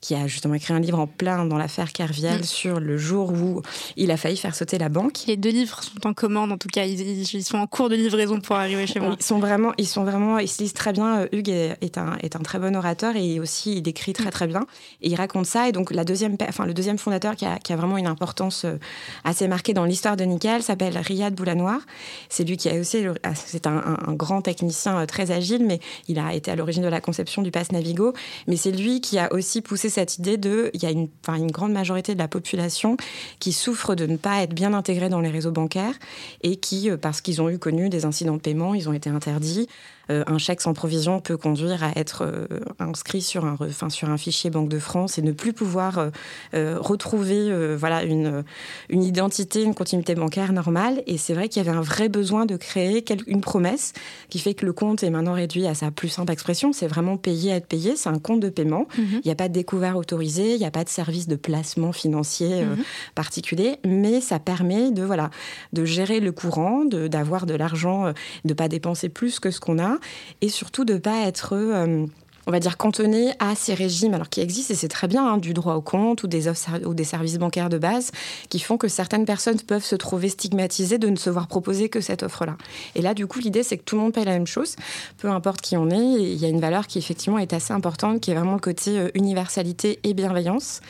qui 0.00 0.14
a 0.14 0.26
justement 0.26 0.54
écrit 0.54 0.72
un 0.72 0.80
livre 0.80 0.98
en 0.98 1.06
plein 1.06 1.44
dans 1.44 1.58
l'affaire 1.58 1.92
Kerviel 1.92 2.40
mm. 2.40 2.44
sur 2.44 2.80
le 2.80 2.96
jour 2.96 3.32
où 3.32 3.62
il 3.96 4.10
a 4.10 4.16
failli 4.16 4.36
faire 4.36 4.54
sauter 4.54 4.78
la 4.78 4.88
banque. 4.88 5.24
Les 5.26 5.36
deux 5.36 5.50
livres 5.50 5.82
sont 5.82 6.06
en 6.06 6.14
commande, 6.14 6.52
en 6.52 6.58
tout 6.58 6.68
cas, 6.68 6.84
ils, 6.84 7.44
sont 7.44 7.58
en 7.58 7.66
cours 7.66 7.88
de 7.88 7.96
livraison 7.96 8.40
pour 8.40 8.56
arriver 8.56 8.86
chez 8.86 9.00
moi. 9.00 9.16
Ils 9.18 9.24
sont 9.24 9.38
vraiment, 9.38 9.72
ils 9.76 9.86
sont 9.86 10.04
vraiment, 10.04 10.38
ils 10.38 10.48
se 10.48 10.62
lisent 10.62 10.72
très 10.72 10.92
bien. 10.92 11.20
Euh, 11.20 11.28
Hugues 11.32 11.48
est, 11.48 11.98
un, 11.98 12.16
est 12.22 12.36
un 12.36 12.40
très 12.40 12.58
bon 12.58 12.76
orateur 12.76 13.16
et 13.16 13.40
aussi 13.40 13.78
il 13.78 13.88
écrit 13.88 14.12
très 14.12 14.30
très 14.30 14.46
bien. 14.46 14.66
Et 15.02 15.08
il 15.08 15.14
raconte 15.16 15.46
ça. 15.46 15.68
Et 15.68 15.72
donc 15.72 15.90
la 15.90 16.04
deuxième, 16.04 16.36
enfin 16.48 16.64
le 16.64 16.74
deuxième 16.74 16.98
fondateur 16.98 17.34
qui 17.34 17.44
a, 17.44 17.58
qui 17.58 17.72
a 17.72 17.76
vraiment 17.76 17.98
une 17.98 18.06
importance 18.06 18.64
euh, 18.64 18.76
assez 19.24 19.48
marquée 19.48 19.74
dans 19.74 19.84
l'histoire 19.84 20.16
de 20.16 20.24
Nickel 20.24 20.62
s'appelle 20.62 20.96
Riyad 20.96 21.34
Boulanoir. 21.34 21.80
C'est 22.28 22.44
lui 22.44 22.56
qui 22.56 22.68
a 22.68 22.78
aussi, 22.78 23.04
ah, 23.24 23.34
c'est 23.34 23.66
un, 23.66 23.98
un, 24.06 24.12
grand 24.14 24.42
technicien 24.42 24.98
euh, 24.98 25.06
très 25.06 25.30
agile, 25.30 25.64
mais 25.64 25.80
il 26.06 26.18
a 26.18 26.34
été 26.34 26.50
à 26.50 26.56
l'origine 26.56 26.82
de 26.82 26.88
la 26.88 27.00
conception 27.00 27.42
du 27.42 27.50
pass 27.50 27.72
Navigo. 27.72 28.12
Mais 28.46 28.56
c'est 28.56 28.72
lui 28.72 29.00
qui 29.00 29.18
a 29.18 29.32
aussi 29.32 29.60
poussé 29.60 29.87
cette 29.88 30.18
idée 30.18 30.36
de, 30.36 30.70
il 30.74 30.82
y 30.82 30.86
a 30.86 30.90
une, 30.90 31.08
une 31.28 31.50
grande 31.50 31.72
majorité 31.72 32.14
de 32.14 32.18
la 32.18 32.28
population 32.28 32.96
qui 33.38 33.52
souffre 33.52 33.94
de 33.94 34.06
ne 34.06 34.16
pas 34.16 34.42
être 34.42 34.54
bien 34.54 34.74
intégrée 34.74 35.08
dans 35.08 35.20
les 35.20 35.30
réseaux 35.30 35.52
bancaires 35.52 35.94
et 36.42 36.56
qui, 36.56 36.90
parce 37.00 37.20
qu'ils 37.20 37.42
ont 37.42 37.50
eu 37.50 37.58
connu 37.58 37.88
des 37.88 38.04
incidents 38.04 38.36
de 38.36 38.40
paiement, 38.40 38.74
ils 38.74 38.88
ont 38.88 38.92
été 38.92 39.10
interdits. 39.10 39.68
Euh, 40.10 40.24
un 40.26 40.38
chèque 40.38 40.60
sans 40.60 40.72
provision 40.72 41.20
peut 41.20 41.36
conduire 41.36 41.84
à 41.84 41.90
être 41.96 42.24
euh, 42.24 42.46
inscrit 42.78 43.20
sur 43.20 43.44
un, 43.44 43.56
enfin, 43.60 43.90
sur 43.90 44.08
un 44.08 44.16
fichier 44.16 44.50
Banque 44.50 44.68
de 44.68 44.78
France 44.78 45.18
et 45.18 45.22
ne 45.22 45.32
plus 45.32 45.52
pouvoir 45.52 46.10
euh, 46.54 46.78
retrouver 46.80 47.76
voilà, 47.76 48.02
une, 48.02 48.44
une 48.88 49.02
identité, 49.02 49.62
une 49.62 49.74
continuité 49.74 50.14
bancaire 50.14 50.52
normale. 50.52 51.02
Et 51.06 51.18
c'est 51.18 51.34
vrai 51.34 51.48
qu'il 51.48 51.62
y 51.62 51.68
avait 51.68 51.76
un 51.76 51.82
vrai 51.82 52.08
besoin 52.08 52.46
de 52.46 52.56
créer 52.56 53.04
une 53.26 53.40
promesse 53.40 53.92
qui 54.28 54.38
fait 54.38 54.54
que 54.54 54.64
le 54.64 54.72
compte 54.72 55.02
est 55.02 55.10
maintenant 55.10 55.34
réduit 55.34 55.66
à 55.66 55.74
sa 55.74 55.90
plus 55.90 56.08
simple 56.08 56.32
expression. 56.32 56.72
C'est 56.72 56.86
vraiment 56.86 57.16
payer 57.16 57.52
à 57.52 57.56
être 57.56 57.66
payé. 57.66 57.96
C'est 57.96 58.08
un 58.08 58.18
compte 58.18 58.40
de 58.40 58.48
paiement. 58.48 58.86
Mhm. 58.96 59.06
Il 59.12 59.26
n'y 59.26 59.30
a 59.30 59.34
pas 59.34 59.48
de 59.48 59.52
découvert 59.52 59.96
autorisé, 59.96 60.54
il 60.54 60.58
n'y 60.58 60.66
a 60.66 60.70
pas 60.70 60.84
de 60.84 60.88
service 60.88 61.28
de 61.28 61.36
placement 61.36 61.92
financier 61.92 62.64
mhm. 62.64 62.76
particulier, 63.14 63.76
mais 63.84 64.20
ça 64.20 64.38
permet 64.38 64.90
de, 64.90 65.02
voilà, 65.02 65.30
de 65.72 65.84
gérer 65.84 66.20
le 66.20 66.32
courant, 66.32 66.84
d'avoir 66.84 67.46
de, 67.46 67.52
de 67.52 67.58
l'argent, 67.58 68.06
de 68.08 68.14
ne 68.44 68.54
pas 68.54 68.68
dépenser 68.68 69.08
plus 69.08 69.40
que 69.40 69.50
ce 69.50 69.60
qu'on 69.60 69.78
a 69.78 69.97
et 70.40 70.48
surtout 70.48 70.84
de 70.84 70.94
ne 70.94 70.98
pas 70.98 71.26
être 71.26 71.54
euh, 71.54 72.06
on 72.48 72.50
va 72.50 72.60
dire, 72.60 72.78
cantonné 72.78 73.34
à 73.40 73.54
ces 73.54 73.74
régimes, 73.74 74.14
alors 74.14 74.30
qui 74.30 74.40
existent, 74.40 74.72
et 74.72 74.76
c'est 74.76 74.88
très 74.88 75.06
bien, 75.06 75.34
hein, 75.34 75.36
du 75.36 75.52
droit 75.52 75.74
au 75.74 75.82
compte 75.82 76.22
ou 76.22 76.26
des, 76.26 76.48
ou 76.86 76.94
des 76.94 77.04
services 77.04 77.36
bancaires 77.36 77.68
de 77.68 77.76
base, 77.76 78.10
qui 78.48 78.58
font 78.58 78.78
que 78.78 78.88
certaines 78.88 79.26
personnes 79.26 79.60
peuvent 79.60 79.84
se 79.84 79.94
trouver 79.94 80.30
stigmatisées 80.30 80.96
de 80.96 81.10
ne 81.10 81.16
se 81.16 81.28
voir 81.28 81.46
proposer 81.46 81.90
que 81.90 82.00
cette 82.00 82.22
offre-là. 82.22 82.56
Et 82.94 83.02
là, 83.02 83.12
du 83.12 83.26
coup, 83.26 83.38
l'idée, 83.38 83.62
c'est 83.62 83.76
que 83.76 83.82
tout 83.82 83.96
le 83.96 84.00
monde 84.00 84.14
paye 84.14 84.24
la 84.24 84.32
même 84.32 84.46
chose, 84.46 84.76
peu 85.18 85.28
importe 85.28 85.60
qui 85.60 85.76
on 85.76 85.90
est. 85.90 86.22
il 86.22 86.36
y 86.36 86.46
a 86.46 86.48
une 86.48 86.60
valeur 86.60 86.86
qui, 86.86 86.96
effectivement, 86.96 87.38
est 87.38 87.52
assez 87.52 87.74
importante, 87.74 88.20
qui 88.20 88.30
est 88.30 88.34
vraiment 88.34 88.54
le 88.54 88.60
côté 88.60 88.98
euh, 88.98 89.10
universalité 89.12 89.98
et 90.02 90.14
bienveillance. 90.14 90.80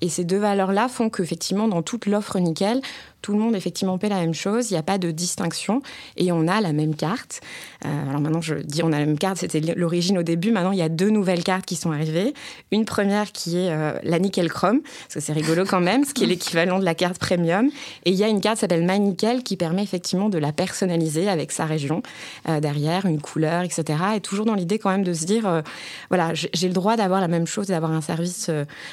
Et 0.00 0.08
ces 0.08 0.24
deux 0.24 0.38
valeurs-là 0.38 0.88
font 0.88 1.10
qu'effectivement, 1.10 1.68
dans 1.68 1.82
toute 1.82 2.06
l'offre 2.06 2.40
nickel, 2.40 2.80
tout 3.24 3.32
le 3.32 3.38
monde 3.38 3.56
effectivement 3.56 3.96
paie 3.96 4.10
la 4.10 4.20
même 4.20 4.34
chose, 4.34 4.70
il 4.70 4.74
n'y 4.74 4.78
a 4.78 4.82
pas 4.82 4.98
de 4.98 5.10
distinction 5.10 5.80
et 6.18 6.30
on 6.30 6.46
a 6.46 6.60
la 6.60 6.74
même 6.74 6.94
carte. 6.94 7.40
Euh, 7.86 8.08
alors 8.10 8.20
maintenant, 8.20 8.42
je 8.42 8.56
dis 8.56 8.82
on 8.82 8.92
a 8.92 8.98
la 8.98 9.06
même 9.06 9.16
carte, 9.16 9.38
c'était 9.38 9.60
l'origine 9.60 10.18
au 10.18 10.22
début. 10.22 10.52
Maintenant, 10.52 10.72
il 10.72 10.78
y 10.78 10.82
a 10.82 10.90
deux 10.90 11.08
nouvelles 11.08 11.42
cartes 11.42 11.64
qui 11.64 11.74
sont 11.74 11.90
arrivées. 11.90 12.34
Une 12.70 12.84
première 12.84 13.32
qui 13.32 13.56
est 13.56 13.70
euh, 13.70 13.94
la 14.02 14.18
Nickel 14.18 14.50
Chrome, 14.50 14.82
parce 14.82 15.14
que 15.14 15.20
c'est 15.20 15.32
rigolo 15.32 15.64
quand 15.64 15.80
même, 15.80 16.04
ce 16.04 16.12
qui 16.12 16.24
est 16.24 16.26
l'équivalent 16.26 16.78
de 16.78 16.84
la 16.84 16.94
carte 16.94 17.18
Premium. 17.18 17.70
Et 18.04 18.10
il 18.10 18.16
y 18.16 18.24
a 18.24 18.28
une 18.28 18.42
carte 18.42 18.56
qui 18.56 18.60
s'appelle 18.60 18.86
My 18.86 19.00
Nickel 19.00 19.42
qui 19.42 19.56
permet 19.56 19.82
effectivement 19.82 20.28
de 20.28 20.36
la 20.36 20.52
personnaliser 20.52 21.30
avec 21.30 21.50
sa 21.50 21.64
région 21.64 22.02
euh, 22.50 22.60
derrière, 22.60 23.06
une 23.06 23.22
couleur, 23.22 23.62
etc. 23.62 24.00
Et 24.16 24.20
toujours 24.20 24.44
dans 24.44 24.54
l'idée 24.54 24.78
quand 24.78 24.90
même 24.90 25.02
de 25.02 25.14
se 25.14 25.24
dire, 25.24 25.62
voilà, 26.10 26.34
j'ai 26.34 26.68
le 26.68 26.74
droit 26.74 26.96
d'avoir 26.96 27.22
la 27.22 27.28
même 27.28 27.46
chose, 27.46 27.68
d'avoir 27.68 27.92
un 27.92 28.02
service, 28.02 28.50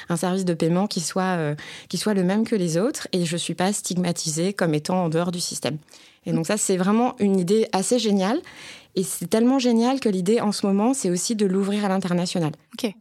un 0.07 0.15
service 0.15 0.45
de 0.45 0.53
paiement 0.53 0.87
qui 0.87 1.01
soit, 1.01 1.37
qui 1.89 1.97
soit 1.97 2.13
le 2.13 2.23
même 2.23 2.47
que 2.47 2.55
les 2.55 2.77
autres 2.77 3.09
et 3.11 3.25
je 3.25 3.33
ne 3.33 3.37
suis 3.37 3.55
pas 3.55 3.73
stigmatisée 3.73 4.20
comme 4.53 4.73
étant 4.73 5.05
en 5.05 5.09
dehors 5.09 5.31
du 5.31 5.39
système. 5.39 5.77
Et 6.25 6.33
donc 6.33 6.45
ça, 6.45 6.57
c'est 6.57 6.77
vraiment 6.77 7.15
une 7.19 7.39
idée 7.39 7.67
assez 7.71 7.99
géniale. 7.99 8.39
Et 8.95 9.03
c'est 9.03 9.27
tellement 9.27 9.59
génial 9.59 9.99
que 9.99 10.09
l'idée 10.09 10.41
en 10.41 10.51
ce 10.51 10.65
moment, 10.65 10.93
c'est 10.93 11.09
aussi 11.09 11.35
de 11.35 11.45
l'ouvrir 11.45 11.85
à 11.85 11.89
l'international. 11.89 12.51
Ok. 12.73 12.93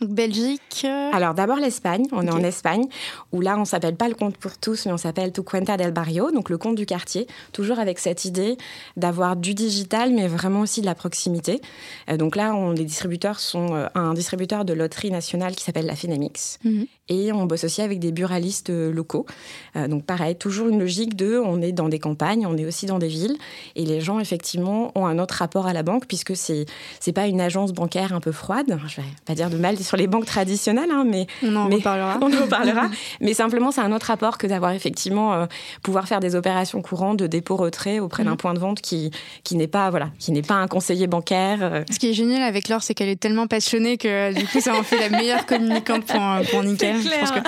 Donc 0.00 0.10
Belgique. 0.10 0.82
Euh, 0.84 1.10
Alors 1.12 1.34
d'abord 1.34 1.58
l'Espagne, 1.58 2.06
on 2.12 2.26
est 2.26 2.30
en 2.30 2.42
Espagne, 2.42 2.86
où 3.32 3.42
là 3.42 3.58
on 3.58 3.66
s'appelle 3.66 3.96
pas 3.96 4.08
le 4.08 4.14
compte 4.14 4.36
pour 4.38 4.56
tous, 4.56 4.86
mais 4.86 4.92
on 4.92 4.96
s'appelle 4.96 5.30
Tu 5.30 5.42
Cuenta 5.42 5.76
del 5.76 5.92
Barrio, 5.92 6.30
donc 6.30 6.48
le 6.48 6.56
compte 6.56 6.74
du 6.74 6.86
quartier, 6.86 7.26
toujours 7.52 7.78
avec 7.78 7.98
cette 7.98 8.24
idée 8.24 8.56
d'avoir 8.96 9.36
du 9.36 9.52
digital, 9.52 10.12
mais 10.12 10.26
vraiment 10.26 10.60
aussi 10.60 10.80
de 10.80 10.86
la 10.86 10.94
proximité. 10.94 11.60
Euh, 12.08 12.16
donc 12.16 12.34
là, 12.34 12.54
on, 12.54 12.70
les 12.70 12.84
distributeurs 12.84 13.40
sont 13.40 13.74
euh, 13.74 13.88
un 13.94 14.14
distributeur 14.14 14.64
de 14.64 14.72
loterie 14.72 15.10
nationale 15.10 15.54
qui 15.54 15.64
s'appelle 15.64 15.86
la 15.86 15.96
Finamix, 15.96 16.58
mhm. 16.64 16.86
Et 17.10 17.32
on 17.32 17.44
bosse 17.44 17.64
aussi 17.64 17.82
avec 17.82 17.98
des 17.98 18.12
buralistes 18.12 18.70
locaux. 18.70 19.26
donc 19.74 20.04
pareil, 20.04 20.36
toujours 20.36 20.68
une 20.68 20.80
logique 20.80 21.16
de, 21.16 21.38
on 21.38 21.60
est 21.60 21.72
dans 21.72 21.88
des 21.88 21.98
campagnes, 21.98 22.46
on 22.46 22.56
est 22.56 22.64
aussi 22.64 22.86
dans 22.86 22.98
des 22.98 23.08
villes, 23.08 23.36
et 23.76 23.84
les 23.84 24.00
gens 24.00 24.18
effectivement 24.20 24.92
ont 24.94 25.06
un 25.06 25.18
autre 25.18 25.34
rapport 25.34 25.66
à 25.66 25.72
la 25.72 25.82
banque 25.82 26.06
puisque 26.06 26.36
c'est 26.36 26.66
c'est 26.98 27.12
pas 27.12 27.26
une 27.26 27.40
agence 27.40 27.72
bancaire 27.72 28.12
un 28.12 28.20
peu 28.20 28.32
froide. 28.32 28.78
Je 28.86 28.96
vais 28.96 29.06
pas 29.24 29.34
dire 29.34 29.50
de 29.50 29.56
mal 29.56 29.78
sur 29.78 29.96
les 29.96 30.06
banques 30.06 30.26
traditionnelles, 30.26 30.90
hein, 30.90 31.04
mais 31.06 31.26
on 31.42 31.56
en 31.56 31.68
reparlera. 31.68 32.18
On 32.22 32.32
en 32.32 32.42
reparlera. 32.42 32.88
mais 33.20 33.34
simplement, 33.34 33.70
c'est 33.70 33.80
un 33.80 33.92
autre 33.92 34.06
rapport 34.06 34.38
que 34.38 34.46
d'avoir 34.46 34.72
effectivement 34.72 35.32
euh, 35.32 35.46
pouvoir 35.82 36.06
faire 36.06 36.20
des 36.20 36.34
opérations 36.34 36.82
courantes 36.82 37.18
de 37.18 37.26
dépôt-retrait 37.26 37.98
auprès 37.98 38.24
d'un 38.24 38.32
mhm. 38.32 38.36
point 38.36 38.54
de 38.54 38.58
vente 38.58 38.80
qui 38.80 39.10
qui 39.44 39.56
n'est 39.56 39.66
pas 39.66 39.90
voilà, 39.90 40.10
qui 40.18 40.32
n'est 40.32 40.42
pas 40.42 40.54
un 40.54 40.68
conseiller 40.68 41.06
bancaire. 41.06 41.58
Euh. 41.62 41.84
Ce 41.90 41.98
qui 41.98 42.10
est 42.10 42.12
génial 42.12 42.42
avec 42.42 42.68
Laure, 42.68 42.82
c'est 42.82 42.94
qu'elle 42.94 43.08
est 43.08 43.20
tellement 43.20 43.46
passionnée 43.46 43.96
que 43.96 44.32
du 44.34 44.46
coup, 44.46 44.60
ça 44.60 44.74
en 44.74 44.82
fait 44.82 44.98
la 44.98 45.08
meilleure 45.08 45.46
communicante 45.46 46.04
pour, 46.04 46.20
pour 46.50 46.62
Nickel. 46.62 46.96
clair. 47.04 47.42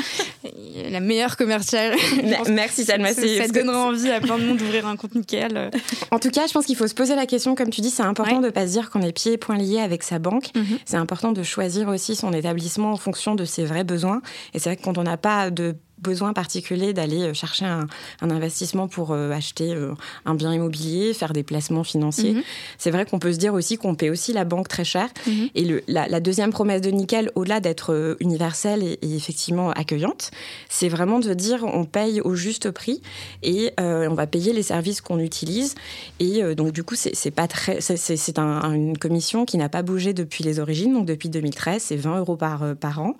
la 0.90 1.00
meilleure 1.00 1.36
commerciale. 1.36 1.96
Merci 2.48 2.84
Salma. 2.84 3.12
Ça, 3.12 3.22
ça 3.22 3.48
donnera 3.48 3.86
envie 3.86 4.10
à 4.10 4.20
plein 4.20 4.38
de 4.38 4.44
monde 4.44 4.58
d'ouvrir 4.58 4.86
un 4.86 4.96
compte 4.96 5.14
nickel. 5.14 5.70
En 6.10 6.18
tout 6.18 6.30
cas, 6.30 6.46
je 6.46 6.52
pense 6.52 6.66
qu'il 6.66 6.76
faut 6.76 6.86
se 6.86 6.94
poser 6.94 7.14
la 7.14 7.26
question, 7.26 7.54
comme 7.54 7.70
tu 7.70 7.80
dis, 7.80 7.90
c'est 7.90 8.02
important 8.02 8.40
de 8.40 8.46
ne 8.46 8.50
pas 8.50 8.66
se 8.66 8.72
dire 8.72 8.90
qu'on 8.90 9.02
est 9.02 9.12
pieds 9.12 9.32
et 9.32 9.38
poings 9.38 9.56
liés 9.56 9.80
avec 9.80 10.02
sa 10.02 10.18
banque. 10.18 10.50
Mhm. 10.54 10.78
C'est 10.84 10.96
important 10.96 11.32
de 11.32 11.42
choisir 11.42 11.88
aussi 11.88 12.16
son 12.16 12.32
établissement 12.32 12.92
en 12.92 12.96
fonction 12.96 13.34
de 13.34 13.44
ses 13.44 13.64
vrais 13.64 13.84
besoins. 13.84 14.22
Et 14.54 14.58
c'est 14.58 14.70
vrai 14.70 14.76
que 14.76 14.82
quand 14.82 14.98
on 14.98 15.04
n'a 15.04 15.16
pas 15.16 15.50
de 15.50 15.76
besoin 16.02 16.32
particulier 16.32 16.92
d'aller 16.92 17.22
euh, 17.22 17.34
chercher 17.34 17.64
un, 17.64 17.86
investissement 18.20 18.88
pour 18.88 19.12
euh, 19.12 19.30
acheter 19.30 19.72
euh, 19.72 19.94
un 20.26 20.34
bien 20.34 20.52
immobilier, 20.52 21.14
faire 21.14 21.32
des 21.32 21.42
placements 21.42 21.84
financiers. 21.84 22.34
Mhm. 22.34 22.42
C'est 22.78 22.90
vrai 22.90 23.06
qu'on 23.06 23.18
peut 23.18 23.32
se 23.32 23.38
dire 23.38 23.54
aussi 23.54 23.78
qu'on 23.78 23.94
paie 23.94 24.10
aussi 24.10 24.32
la 24.32 24.44
banque 24.44 24.68
très 24.68 24.84
cher. 24.84 25.08
Mhm. 25.26 25.48
Et 25.54 25.64
le, 25.64 25.82
la, 25.86 26.20
deuxième 26.20 26.50
promesse 26.50 26.80
de 26.80 26.90
Nickel, 26.90 27.30
au-delà 27.34 27.60
d'être 27.60 28.16
universelle 28.20 28.82
et, 28.82 28.98
effectivement 29.02 29.70
accueillante, 29.70 30.30
c'est 30.68 30.88
vraiment 30.88 31.18
de 31.18 31.34
dire 31.34 31.64
on 31.64 31.84
paye 31.84 32.20
au 32.20 32.34
juste 32.34 32.70
prix 32.70 33.02
et 33.42 33.72
on 33.78 34.14
va 34.14 34.26
payer 34.26 34.52
les 34.52 34.62
services 34.62 35.00
qu'on 35.00 35.18
utilise. 35.18 35.74
Et 36.20 36.42
donc 36.54 36.72
du 36.72 36.84
coup, 36.84 36.94
c'est 36.94 37.30
pas 37.30 37.48
très, 37.48 37.80
c'est 37.80 38.38
une 38.38 38.96
commission 38.98 39.44
qui 39.44 39.58
n'a 39.58 39.68
pas 39.68 39.82
bougé 39.82 40.12
depuis 40.12 40.44
les 40.44 40.60
origines, 40.60 40.94
donc 40.94 41.06
depuis 41.06 41.28
2013, 41.28 41.82
c'est 41.82 41.96
20 41.96 42.18
euros 42.18 42.36
par, 42.36 42.76
par 42.76 43.00
an. 43.00 43.16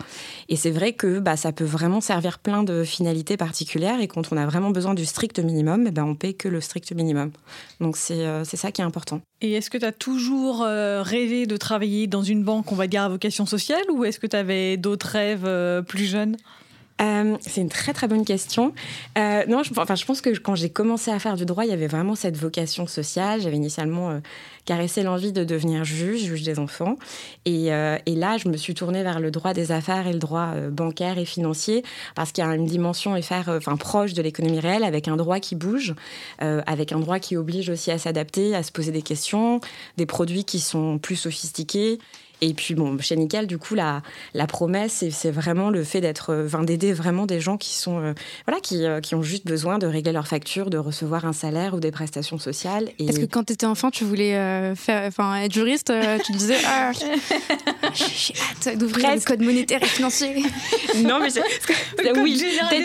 Et 0.49 0.57
c'est 0.57 0.71
vrai 0.71 0.93
que 0.93 1.19
bah, 1.19 1.37
ça 1.37 1.53
peut 1.53 1.65
vraiment 1.65 2.01
servir 2.01 2.39
plein 2.39 2.63
de 2.63 2.72
finalité 2.85 3.37
particulière 3.37 4.01
et 4.01 4.09
quand 4.09 4.33
on 4.33 4.37
a 4.37 4.47
vraiment 4.47 4.71
besoin 4.71 4.95
du 4.95 5.05
strict 5.05 5.39
minimum, 5.39 5.87
eh 5.87 5.91
ben 5.91 6.05
on 6.05 6.15
paye 6.15 6.35
que 6.35 6.49
le 6.49 6.61
strict 6.61 6.93
minimum. 6.93 7.31
Donc 7.81 7.97
euh, 8.11 8.45
c'est 8.45 8.57
ça 8.57 8.73
qui 8.73 8.81
est 8.81 8.85
important. 8.85 9.21
Et 9.41 9.53
est-ce 9.53 9.71
que 9.71 9.79
tu 9.79 9.85
as 9.85 9.93
toujours 9.93 10.63
euh, 10.63 11.03
rêvé 11.03 11.47
de 11.47 11.57
travailler 11.57 12.07
dans 12.07 12.23
une 12.23 12.45
banque, 12.45 12.71
on 12.73 12.77
va 12.77 12.87
dire, 12.87 13.03
à 13.03 13.09
vocation 13.09 13.47
sociale 13.47 13.85
ou 13.93 14.05
est-ce 14.05 14.21
que 14.21 14.27
tu 14.27 14.37
avais 14.37 14.77
d'autres 14.77 15.09
rêves 15.09 15.47
euh, 15.47 15.83
plus 15.83 16.05
jeunes? 16.05 16.37
C'est 17.41 17.61
une 17.61 17.69
très 17.69 17.93
très 17.93 18.09
bonne 18.09 18.25
question. 18.25 18.73
non, 19.17 19.63
je, 19.63 19.71
enfin, 19.77 19.95
je 19.95 20.05
pense 20.05 20.21
que 20.21 20.31
quand 20.39 20.55
j'ai 20.55 20.71
commencé 20.71 21.11
à 21.11 21.19
faire 21.19 21.37
du 21.37 21.45
droit, 21.45 21.65
il 21.65 21.71
y 21.71 21.75
avait 21.75 21.87
vraiment 21.87 22.15
cette 22.15 22.37
vocation 22.37 22.87
sociale. 22.87 23.41
J'avais 23.41 23.57
initialement 23.57 24.21
caressé 24.65 25.03
l'envie 25.03 25.33
de 25.33 25.45
devenir 25.45 25.85
juge, 25.85 26.23
juge 26.23 26.43
des 26.43 26.59
enfants. 26.59 26.97
Et, 27.45 27.73
euh, 27.73 27.99
là, 28.07 28.37
je 28.37 28.49
me 28.49 28.57
suis 28.57 28.75
tournée 28.75 29.03
vers 29.03 29.21
le 29.21 29.31
droit 29.31 29.55
des 29.55 29.73
affaires 29.73 30.07
et 30.07 30.13
le 30.13 30.19
droit 30.19 30.53
euh, 30.55 30.71
bancaire 30.71 31.19
et 31.19 31.25
financier, 31.25 31.83
parce 32.15 32.33
qu'il 32.33 32.45
y 32.45 32.47
a 32.47 32.55
une 32.55 32.67
dimension 32.67 33.15
euh, 33.15 33.21
enfin, 33.49 33.77
proche 33.77 34.13
de 34.15 34.23
l'économie 34.23 34.61
réelle, 34.61 34.85
avec 34.85 35.09
un 35.09 35.17
droit 35.17 35.41
qui 35.41 35.55
bouge, 35.55 35.95
avec 36.39 36.93
un 36.93 37.01
droit 37.01 37.19
qui 37.19 37.37
oblige 37.37 37.71
aussi 37.71 37.91
à 37.91 37.99
s'adapter, 37.99 38.55
à 38.55 38.63
se 38.63 38.73
poser 38.73 38.93
des 38.93 39.03
questions, 39.03 39.61
des 39.97 40.07
produits 40.07 40.45
qui 40.45 40.61
sont 40.61 40.99
plus 40.99 41.17
sophistiqués. 41.17 41.99
Et 42.43 42.53
puis, 42.53 42.75
bon, 42.75 42.99
chez 43.01 43.17
Nickel, 43.17 43.47
du 43.47 43.57
coup, 43.57 43.75
la, 43.75 44.03
la 44.35 44.47
promesse, 44.47 45.05
c'est 45.11 45.31
vraiment 45.31 45.71
le 45.71 45.83
fait 45.83 46.03
d'être, 46.03 46.45
enfin, 46.45 46.63
d'aider 46.63 46.93
vraiment 46.93 47.25
des 47.25 47.41
gens 47.41 47.57
qui 47.57 47.73
sont, 47.73 48.15
voilà, 48.47 48.61
qui, 48.61 48.85
qui, 49.03 49.15
ont 49.15 49.23
juste 49.23 49.47
besoin 49.47 49.79
de 49.79 49.87
régler 49.87 50.13
leurs 50.13 50.29
factures, 50.29 50.69
de 50.69 50.79
recevoir 50.79 51.25
un 51.25 51.33
salaire 51.33 51.75
ou 51.75 51.81
des 51.81 51.91
prestations 51.91 52.39
sociales. 52.39 52.91
Est-ce 52.99 53.21
que 53.21 53.27
quand 53.27 53.45
tu 53.45 53.55
étais 53.55 53.67
enfant, 53.67 53.91
tu 53.91 54.05
voulais 54.05 54.35
euh, 54.35 54.75
faire, 54.75 55.07
enfin, 55.07 55.37
être 55.37 55.53
juriste, 55.53 55.91
euh, 55.91 56.19
tu 56.25 56.33
disais 56.33 56.57
ah, 56.67 56.93
j'ai 57.95 58.35
hâte 58.69 58.79
d'ouvrir 58.79 59.15
le 59.15 59.21
code 59.21 59.41
monétaire 59.41 59.83
et 59.83 59.87
financier. 59.87 60.35
non, 60.97 61.21
mais 61.21 61.29
le 61.99 62.21
oui, 62.23 62.43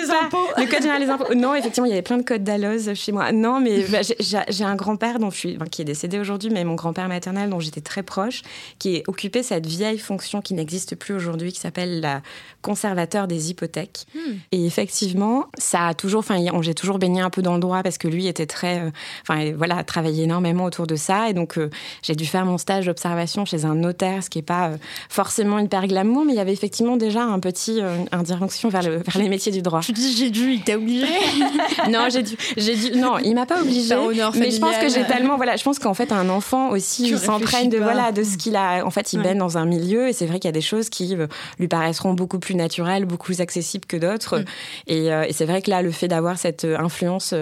pas. 0.07 0.25
Impôts. 0.25 0.47
Le 0.57 0.65
code 0.65 0.81
général 0.81 1.01
des 1.01 1.09
impôts. 1.09 1.33
Non, 1.35 1.55
effectivement, 1.55 1.85
il 1.85 1.89
y 1.89 1.93
avait 1.93 2.01
plein 2.01 2.17
de 2.17 2.23
codes 2.23 2.43
d'Alloz 2.43 2.93
chez 2.93 3.11
moi. 3.11 3.31
Non, 3.31 3.59
mais 3.59 3.83
bah, 3.83 3.99
j'ai 3.99 4.63
un 4.63 4.75
grand-père 4.75 5.19
dont 5.19 5.29
je 5.29 5.37
suis, 5.37 5.57
qui 5.71 5.81
est 5.81 5.85
décédé 5.85 6.19
aujourd'hui, 6.19 6.49
mais 6.49 6.63
mon 6.63 6.75
grand-père 6.75 7.07
maternel 7.07 7.49
dont 7.49 7.59
j'étais 7.59 7.81
très 7.81 8.03
proche, 8.03 8.41
qui 8.79 8.97
est 8.97 9.03
occupé 9.07 9.43
cette 9.48 9.66
vieille 9.66 9.98
fonction 9.98 10.42
qui 10.42 10.54
n'existe 10.54 10.96
plus 10.96 11.13
aujourd'hui, 11.13 11.54
qui 11.54 11.60
s'appelle 11.60 12.01
la 12.01 12.22
conservateur 12.67 13.27
des 13.27 13.50
hypothèques. 13.50 14.05
Hmm. 14.13 14.36
Et 14.51 14.65
effectivement, 14.65 15.45
ça 15.57 15.88
a 15.88 15.93
toujours, 15.93 16.19
enfin, 16.19 16.38
j'ai 16.62 16.74
toujours 16.74 17.00
baigné 17.00 17.21
un 17.21 17.29
peu 17.29 17.41
dans 17.41 17.53
le 17.53 17.59
droit 17.59 17.81
parce 17.83 17.97
que 17.97 18.07
lui 18.07 18.27
était 18.27 18.45
très, 18.45 18.79
euh, 18.79 18.89
enfin, 19.27 19.53
voilà, 19.57 19.83
travaillait 19.83 20.25
énormément 20.25 20.65
autour 20.65 20.88
de 20.88 20.95
ça, 20.95 21.29
et 21.29 21.33
donc 21.33 21.57
j'ai 22.03 22.15
dû 22.15 22.25
faire 22.25 22.45
mon 22.45 22.57
stage 22.57 22.86
d'observation 22.86 23.45
chez 23.45 23.65
un 23.65 23.75
notaire, 23.75 24.24
ce 24.24 24.29
qui 24.29 24.39
n'est 24.39 24.43
pas 24.43 24.69
euh, 24.69 24.77
forcément 25.09 25.59
hyper 25.59 25.88
glamour, 25.88 26.25
mais 26.25 26.33
il 26.33 26.36
y 26.36 26.39
avait 26.39 26.53
effectivement 26.53 26.97
déjà 26.97 27.24
un 27.24 27.39
petit 27.39 27.79
euh, 27.81 27.97
indirection 28.12 28.69
vers, 28.69 28.83
le, 28.83 28.97
vers 28.97 29.17
les 29.17 29.29
métiers 29.29 29.51
du 29.51 29.62
droit. 29.62 29.81
Tu 29.81 29.91
dis 29.91 30.15
j'ai 30.15 30.29
dû, 30.29 30.53
il 30.53 30.63
t'a 30.63 30.75
obligé 30.75 31.05
Non, 31.89 32.07
j'ai 32.12 32.24
dû, 32.24 32.36
j'ai 32.57 32.75
dû, 32.75 32.97
non, 32.97 33.17
il 33.19 33.33
m'a 33.36 33.45
pas 33.45 33.62
obligé. 33.62 33.95
Mais 34.36 34.51
je 34.51 34.59
pense 34.59 34.77
que 34.77 34.89
j'ai 34.89 35.05
tellement, 35.05 35.38
voilà, 35.38 35.55
je 35.55 35.63
pense 35.63 35.79
qu'en 35.79 35.93
fait 35.93 36.12
un 36.12 36.29
enfant 36.29 36.69
aussi 36.69 37.17
s'entraîne 37.17 37.69
de 37.69 37.77
voilà 37.77 38.12
de 38.12 38.24
ce 38.24 38.38
qu'il 38.38 38.55
a. 38.55 38.86
En 38.86 38.91
fait, 38.91 39.13
il 39.13 39.21
baigne 39.21 39.38
dans 39.38 39.57
un 39.57 39.65
milieu 39.65 40.07
et 40.07 40.13
c'est 40.13 40.25
vrai 40.25 40.39
qu'il 40.39 40.47
y 40.47 40.50
a 40.50 40.53
des 40.53 40.62
choses 40.62 40.89
qui 40.89 41.15
euh, 41.15 41.27
lui 41.59 41.67
paraîtront 41.67 42.13
beaucoup 42.13 42.39
plus 42.39 42.55
naturelles, 42.57 43.05
beaucoup 43.05 43.25
plus 43.25 43.41
accessibles 43.41 43.85
que 43.85 43.97
d'autres. 43.97 44.39
Mm. 44.39 44.45
Et, 44.87 45.05
et 45.07 45.33
c'est 45.33 45.45
vrai 45.45 45.61
que 45.61 45.69
là, 45.69 45.81
le 45.81 45.91
fait 45.91 46.07
d'avoir 46.07 46.37
cette 46.37 46.65
influence 46.65 47.33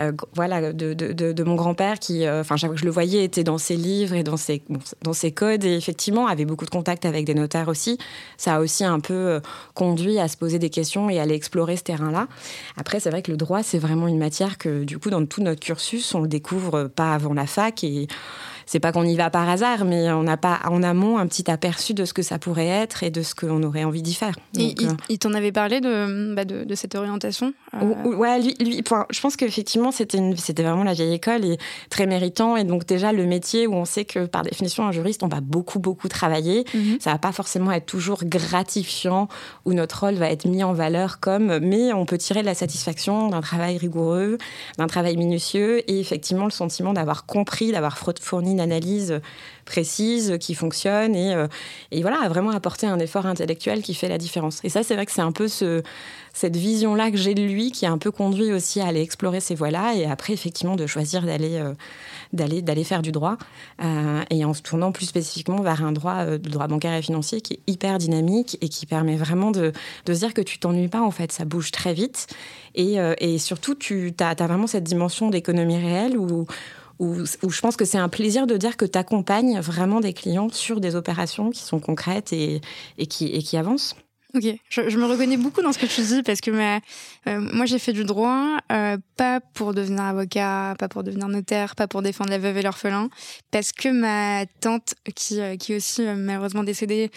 euh, 0.00 0.12
voilà, 0.34 0.72
de, 0.72 0.94
de, 0.94 1.44
mon 1.44 1.54
grand-père 1.54 1.98
qui, 1.98 2.26
euh, 2.26 2.40
enfin, 2.40 2.56
chaque 2.56 2.70
fois 2.70 2.74
que 2.74 2.80
je 2.80 2.86
le 2.86 2.90
voyais, 2.90 3.24
était 3.24 3.44
dans 3.44 3.58
ses 3.58 3.76
livres 3.76 4.14
et 4.14 4.22
dans 4.22 4.36
ses, 4.36 4.62
dans 5.02 5.12
ses 5.12 5.32
codes 5.32 5.64
et 5.64 5.76
effectivement 5.76 6.26
avait 6.26 6.44
beaucoup 6.44 6.64
de 6.64 6.70
contacts 6.70 7.04
avec 7.04 7.26
des 7.26 7.34
notaires 7.34 7.68
aussi. 7.68 7.98
Ça 8.36 8.56
a 8.56 8.60
aussi 8.60 8.84
un 8.84 9.00
peu 9.00 9.14
euh, 9.14 9.40
conduit 9.74 10.18
à 10.18 10.28
se 10.28 10.36
poser 10.36 10.58
des 10.58 10.70
questions 10.70 11.10
et 11.10 11.18
à 11.18 11.22
aller 11.22 11.34
explorer 11.34 11.76
ce 11.76 11.82
terrain-là. 11.82 12.28
Après, 12.76 13.00
c'est 13.00 13.10
vrai 13.10 13.22
que 13.22 13.30
le 13.30 13.36
droit, 13.36 13.62
c'est 13.62 13.78
vraiment 13.78 14.08
une 14.08 14.18
matière 14.18 14.58
que, 14.58 14.84
du 14.84 14.98
coup, 14.98 15.10
dans 15.10 15.24
tout 15.26 15.42
notre 15.42 15.60
cursus, 15.60 16.14
on 16.14 16.20
le 16.20 16.28
découvre 16.28 16.84
pas 16.84 17.14
avant 17.14 17.34
la 17.34 17.46
fac 17.46 17.84
et 17.84 18.06
c'est 18.66 18.80
pas 18.80 18.92
qu'on 18.92 19.04
y 19.04 19.16
va 19.16 19.30
par 19.30 19.48
hasard, 19.48 19.84
mais 19.84 20.10
on 20.10 20.22
n'a 20.22 20.36
pas 20.36 20.60
en 20.64 20.82
amont 20.82 21.18
un 21.18 21.26
petit 21.26 21.50
aperçu 21.50 21.94
de 21.94 22.04
ce 22.04 22.12
que 22.12 22.22
ça 22.22 22.38
pourrait 22.38 22.68
être 22.68 23.02
et 23.02 23.10
de 23.10 23.22
ce 23.22 23.34
qu'on 23.34 23.62
aurait 23.62 23.84
envie 23.84 24.02
d'y 24.02 24.14
faire. 24.14 24.34
et 24.56 24.74
il, 25.08 25.18
t'en 25.18 25.34
avait 25.34 25.52
parlé 25.52 25.80
de, 25.80 26.34
bah, 26.34 26.44
de, 26.44 26.74
cette 26.74 26.94
orientation 26.94 27.52
Ouais, 28.04 28.40
lui, 28.40 28.54
lui 28.60 28.82
je 29.10 29.20
pense 29.20 29.36
qu'effectivement, 29.36 29.92
c'était, 29.92 30.18
c'était 30.36 30.62
vraiment 30.62 30.84
la 30.84 30.94
vieille 30.94 31.14
école 31.14 31.44
et 31.44 31.58
très 31.90 32.06
méritant. 32.06 32.56
Et 32.56 32.64
donc, 32.64 32.86
déjà, 32.86 33.12
le 33.12 33.26
métier 33.26 33.66
où 33.66 33.74
on 33.74 33.84
sait 33.84 34.04
que, 34.04 34.26
par 34.26 34.42
définition, 34.42 34.84
un 34.84 34.92
juriste, 34.92 35.22
on 35.22 35.28
va 35.28 35.40
beaucoup, 35.40 35.78
beaucoup 35.78 36.08
travailler. 36.08 36.64
Mhm. 36.74 36.98
Ça 37.00 37.12
va 37.12 37.18
pas 37.18 37.32
forcément 37.32 37.72
être 37.72 37.86
toujours 37.86 38.24
gratifiant, 38.24 39.28
où 39.64 39.72
notre 39.72 40.00
rôle 40.00 40.14
va 40.14 40.30
être 40.30 40.46
mis 40.46 40.64
en 40.64 40.72
valeur 40.72 41.20
comme, 41.20 41.58
mais 41.58 41.92
on 41.92 42.06
peut 42.06 42.18
tirer 42.18 42.40
de 42.40 42.46
la 42.46 42.54
satisfaction 42.54 43.28
d'un 43.28 43.40
travail 43.40 43.76
rigoureux, 43.76 44.38
d'un 44.78 44.86
travail 44.86 45.16
minutieux 45.16 45.78
et 45.90 46.00
effectivement 46.00 46.44
le 46.44 46.50
sentiment 46.50 46.92
d'avoir 46.92 47.26
compris, 47.26 47.72
d'avoir 47.72 47.98
fourni 47.98 48.51
une 48.52 48.60
analyse 48.60 49.20
précise, 49.64 50.36
qui 50.40 50.54
fonctionne 50.54 51.14
et, 51.14 51.34
euh, 51.34 51.46
et 51.90 52.02
voilà, 52.02 52.28
vraiment 52.28 52.50
apporter 52.50 52.86
un 52.86 52.98
effort 52.98 53.26
intellectuel 53.26 53.82
qui 53.82 53.94
fait 53.94 54.08
la 54.08 54.18
différence. 54.18 54.60
Et 54.64 54.68
ça, 54.68 54.82
c'est 54.82 54.94
vrai 54.94 55.06
que 55.06 55.12
c'est 55.12 55.22
un 55.22 55.32
peu 55.32 55.48
ce, 55.48 55.82
cette 56.32 56.56
vision-là 56.56 57.10
que 57.10 57.16
j'ai 57.16 57.34
de 57.34 57.42
lui 57.42 57.70
qui 57.70 57.86
a 57.86 57.92
un 57.92 57.98
peu 57.98 58.10
conduit 58.10 58.52
aussi 58.52 58.80
à 58.80 58.86
aller 58.86 59.00
explorer 59.00 59.40
ces 59.40 59.54
voies-là 59.54 59.94
et 59.94 60.06
après, 60.06 60.32
effectivement, 60.32 60.76
de 60.76 60.86
choisir 60.86 61.22
d'aller 61.22 61.56
euh, 61.56 61.74
d'aller 62.32 62.62
d'aller 62.62 62.84
faire 62.84 63.02
du 63.02 63.12
droit 63.12 63.36
euh, 63.82 64.22
et 64.30 64.44
en 64.44 64.54
se 64.54 64.62
tournant 64.62 64.92
plus 64.92 65.06
spécifiquement 65.06 65.60
vers 65.60 65.84
un 65.84 65.92
droit, 65.92 66.24
le 66.24 66.38
droit 66.38 66.66
bancaire 66.66 66.94
et 66.94 67.02
financier 67.02 67.40
qui 67.40 67.54
est 67.54 67.60
hyper 67.66 67.98
dynamique 67.98 68.58
et 68.60 68.68
qui 68.68 68.86
permet 68.86 69.16
vraiment 69.16 69.50
de, 69.50 69.72
de 70.06 70.14
se 70.14 70.18
dire 70.18 70.34
que 70.34 70.42
tu 70.42 70.58
t'ennuies 70.58 70.88
pas, 70.88 71.02
en 71.02 71.10
fait, 71.10 71.30
ça 71.32 71.44
bouge 71.44 71.70
très 71.70 71.94
vite 71.94 72.26
et, 72.74 72.96
et 73.18 73.38
surtout, 73.38 73.74
tu 73.74 74.14
as, 74.18 74.34
vraiment 74.34 74.66
cette 74.66 74.84
dimension 74.84 75.28
d'économie 75.28 75.76
réelle 75.76 76.16
où 76.16 76.46
où, 76.98 77.24
je 77.24 77.60
pense 77.60 77.76
que 77.76 77.84
c'est 77.84 77.98
un 77.98 78.08
plaisir 78.08 78.46
de 78.46 78.56
dire 78.56 78.76
que 78.76 78.84
tu 78.84 78.98
accompagnes 78.98 79.60
vraiment 79.60 80.00
des 80.00 80.12
clients 80.12 80.48
sur 80.50 80.80
des 80.80 80.96
opérations 80.96 81.50
qui 81.50 81.62
sont 81.62 81.80
concrètes 81.80 82.32
et, 82.32 82.60
qui 83.08 83.56
avancent. 83.56 83.96
Ok, 84.34 84.44
je, 84.70 84.96
me 84.96 85.04
reconnais 85.04 85.36
beaucoup 85.36 85.60
dans 85.60 85.72
ce 85.72 85.78
que 85.78 85.84
tu 85.84 86.00
dis 86.00 86.22
parce 86.22 86.40
que 86.40 86.50
euh, 86.50 86.80
moi 87.52 87.66
j'ai 87.66 87.78
fait 87.78 87.92
du 87.92 88.04
droit, 88.04 88.56
euh, 88.72 88.96
pas 89.18 89.40
pour 89.40 89.74
devenir 89.74 90.04
avocat, 90.04 90.74
pas 90.78 90.88
pour 90.88 91.02
devenir 91.02 91.28
notaire, 91.28 91.74
pas 91.74 91.86
pour 91.86 92.00
défendre 92.00 92.30
la 92.30 92.38
veuve 92.38 92.56
et 92.56 92.62
l'orphelin, 92.62 93.10
parce 93.50 93.72
que 93.72 93.90
ma 93.90 94.46
tante, 94.60 94.94
qui, 95.14 95.38
euh, 95.38 95.56
qui 95.56 95.74
est 95.74 95.76
aussi 95.76 96.00
malheureusement 96.02 96.64
décédée 96.64 97.10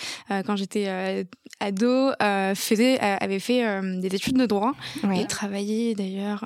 quand 0.46 0.58
j'étais 0.58 1.26
ado, 1.62 2.12
faisait, 2.56 3.00
avait 3.00 3.40
fait 3.40 3.64
des 4.02 4.14
études 4.14 4.38
de 4.38 4.46
droit 4.46 4.74
et 5.14 5.26
travaillait 5.26 5.96
d'ailleurs 5.96 6.46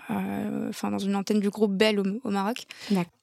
enfin 0.69 0.91
dans 0.91 0.99
une 0.99 1.15
antenne 1.15 1.39
du 1.39 1.49
groupe 1.49 1.73
Bell 1.73 1.99
au, 1.99 2.03
au 2.23 2.29
Maroc. 2.29 2.65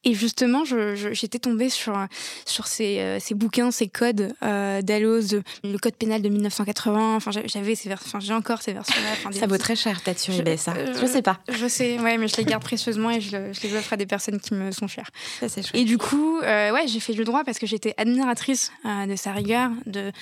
Et 0.03 0.15
justement, 0.15 0.65
j'étais 0.65 1.39
tombée 1.39 1.69
sur, 1.69 1.97
sur 2.45 2.67
ces, 2.67 3.19
ces 3.21 3.35
bouquins, 3.35 3.71
ces 3.71 3.89
codes 3.89 4.35
d'Alloz, 4.41 5.43
le 5.63 5.79
code 5.79 5.97
pénal 5.97 6.23
de 6.23 6.29
1980, 6.29 7.17
enfin 7.17 7.31
j'avais 7.47 7.75
ces 7.75 7.89
versions, 7.89 8.21
j'ai 8.21 8.33
encore 8.33 8.63
ces 8.63 8.73
versions-là. 8.73 9.33
ça 9.33 9.47
vaut 9.47 9.59
très 9.59 9.77
cher 9.77 10.01
peut-être 10.01 10.19
sur 10.19 10.35
eBay, 10.35 10.57
ça. 10.57 10.75
Euh, 10.75 10.95
je 11.01 11.07
sais 11.07 11.23
pas. 11.23 11.39
Je 11.49 11.67
sais, 11.67 11.99
ouais, 11.99 12.19
mais 12.19 12.29
je 12.29 12.37
les 12.37 12.45
garde 12.45 12.63
précieusement 12.63 13.11
et 13.11 13.21
je, 13.21 13.37
les 13.63 13.77
offre 13.77 13.93
à 13.93 13.97
des 13.97 14.07
personnes 14.07 14.41
qui 14.41 14.55
me 14.55 14.71
sont 14.71 14.87
chères. 14.87 15.11
Ça, 15.41 15.49
c'est 15.49 15.63
Et 15.75 15.85
du 15.85 15.99
coup, 15.99 16.39
euh, 16.39 16.73
ouais, 16.73 16.87
j'ai 16.87 17.01
fait 17.01 17.13
du 17.13 17.25
droit 17.25 17.45
parce 17.45 17.59
que 17.59 17.67
j'étais 17.67 17.95
admiratrice 17.97 18.73
euh, 18.85 19.07
de 19.07 19.17
sa 19.17 19.33
rigueur, 19.33 19.71
de, 19.87 20.13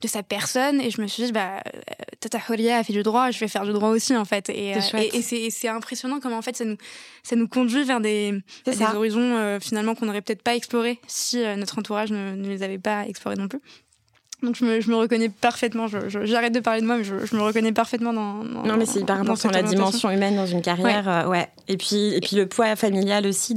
de 0.00 0.08
sa 0.08 0.22
personne, 0.22 0.80
et 0.80 0.90
je 0.90 1.00
me 1.00 1.06
suis 1.06 1.24
dit, 1.24 1.32
bah, 1.32 1.62
Tata 2.20 2.38
Holia 2.48 2.78
a 2.78 2.84
fait 2.84 2.92
du 2.92 3.02
droit, 3.02 3.30
je 3.30 3.38
vais 3.38 3.48
faire 3.48 3.64
du 3.64 3.72
droit 3.72 3.90
aussi, 3.90 4.16
en 4.16 4.24
fait. 4.24 4.48
Et, 4.50 4.72
et, 4.72 5.50
c'est 5.50 5.68
impressionnant 5.68 6.20
comment, 6.20 6.38
en 6.38 6.42
fait, 6.42 6.56
ça 6.56 6.64
nous, 6.64 6.76
ça 7.22 7.36
nous 7.36 7.48
conduit 7.48 7.84
vers 7.84 8.00
des, 8.00 8.32
des 8.66 8.82
horizons, 8.82 9.58
finalement, 9.60 9.94
qu'on 9.94 10.06
n'aurait 10.06 10.22
peut-être 10.22 10.42
pas 10.42 10.54
explorés 10.54 11.00
si 11.06 11.42
notre 11.56 11.78
entourage 11.78 12.10
ne, 12.10 12.34
ne 12.34 12.48
les 12.48 12.62
avait 12.62 12.78
pas 12.78 13.06
explorés 13.06 13.36
non 13.36 13.48
plus. 13.48 13.60
Donc 14.42 14.56
je 14.56 14.64
me, 14.64 14.80
je 14.80 14.90
me 14.90 14.96
reconnais 14.96 15.28
parfaitement, 15.28 15.86
j'arrête 15.86 16.52
de 16.52 16.60
parler 16.60 16.80
de 16.80 16.86
moi, 16.86 16.96
mais 16.96 17.04
je, 17.04 17.24
je 17.24 17.36
me 17.36 17.42
reconnais 17.42 17.72
parfaitement 17.72 18.12
dans... 18.12 18.42
non 18.42 18.76
mais 18.76 18.86
c'est 18.86 19.00
hyper 19.00 19.20
important 19.20 19.50
la 19.50 19.62
dimension 19.62 20.10
humaine 20.10 20.34
dans 20.34 20.46
une 20.46 20.62
carrière, 20.62 21.06
ouais. 21.06 21.24
Euh, 21.24 21.28
ouais. 21.28 21.48
Et, 21.68 21.76
puis, 21.76 22.14
et 22.14 22.20
puis 22.20 22.34
le 22.34 22.46
poids 22.46 22.74
familial 22.74 23.24
aussi 23.26 23.54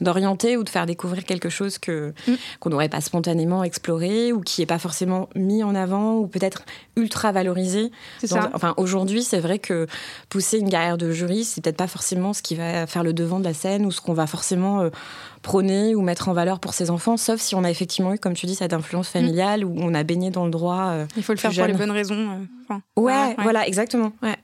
d'orienter 0.00 0.56
ou 0.56 0.64
de 0.64 0.68
faire 0.68 0.86
découvrir 0.86 1.24
quelque 1.24 1.48
chose 1.48 1.78
que 1.78 2.12
mm. 2.26 2.32
qu'on 2.58 2.70
n'aurait 2.70 2.88
pas 2.88 3.00
spontanément 3.00 3.62
exploré 3.62 4.32
ou 4.32 4.40
qui 4.40 4.60
n'est 4.60 4.66
pas 4.66 4.80
forcément 4.80 5.28
mis 5.36 5.62
en 5.62 5.74
avant 5.74 6.14
ou 6.16 6.26
peut-être 6.26 6.64
ultra 6.96 7.30
valorisé. 7.30 7.92
Ça. 8.24 8.50
Enfin 8.54 8.74
aujourd'hui 8.76 9.22
c'est 9.22 9.40
vrai 9.40 9.60
que 9.60 9.86
pousser 10.30 10.58
une 10.58 10.70
carrière 10.70 10.98
de 10.98 11.12
juriste 11.12 11.52
c'est 11.54 11.62
peut-être 11.62 11.76
pas 11.76 11.86
forcément 11.86 12.32
ce 12.32 12.42
qui 12.42 12.56
va 12.56 12.86
faire 12.88 13.04
le 13.04 13.12
devant 13.12 13.38
de 13.38 13.44
la 13.44 13.54
scène 13.54 13.86
ou 13.86 13.92
ce 13.92 14.00
qu'on 14.00 14.14
va 14.14 14.26
forcément... 14.26 14.80
Euh, 14.80 14.90
prôner 15.44 15.94
ou 15.94 16.00
mettre 16.00 16.28
en 16.28 16.32
valeur 16.32 16.58
pour 16.58 16.74
ses 16.74 16.90
enfants, 16.90 17.16
sauf 17.16 17.40
si 17.40 17.54
on 17.54 17.62
a 17.62 17.70
effectivement 17.70 18.12
eu, 18.14 18.18
comme 18.18 18.34
tu 18.34 18.46
dis, 18.46 18.56
cette 18.56 18.72
influence 18.72 19.08
familiale 19.08 19.64
mm. 19.64 19.68
où 19.68 19.74
on 19.78 19.94
a 19.94 20.02
baigné 20.02 20.30
dans 20.30 20.46
le 20.46 20.50
droit. 20.50 20.86
Euh, 20.86 21.06
Il 21.16 21.22
faut 21.22 21.32
le 21.32 21.38
faire 21.38 21.52
pour 21.52 21.66
les 21.66 21.74
bonnes 21.74 21.92
raisons. 21.92 22.46
Euh, 22.70 22.74
ouais, 22.96 23.36
voilà, 23.38 23.68
exactement. 23.68 24.12
Ouais. 24.22 24.36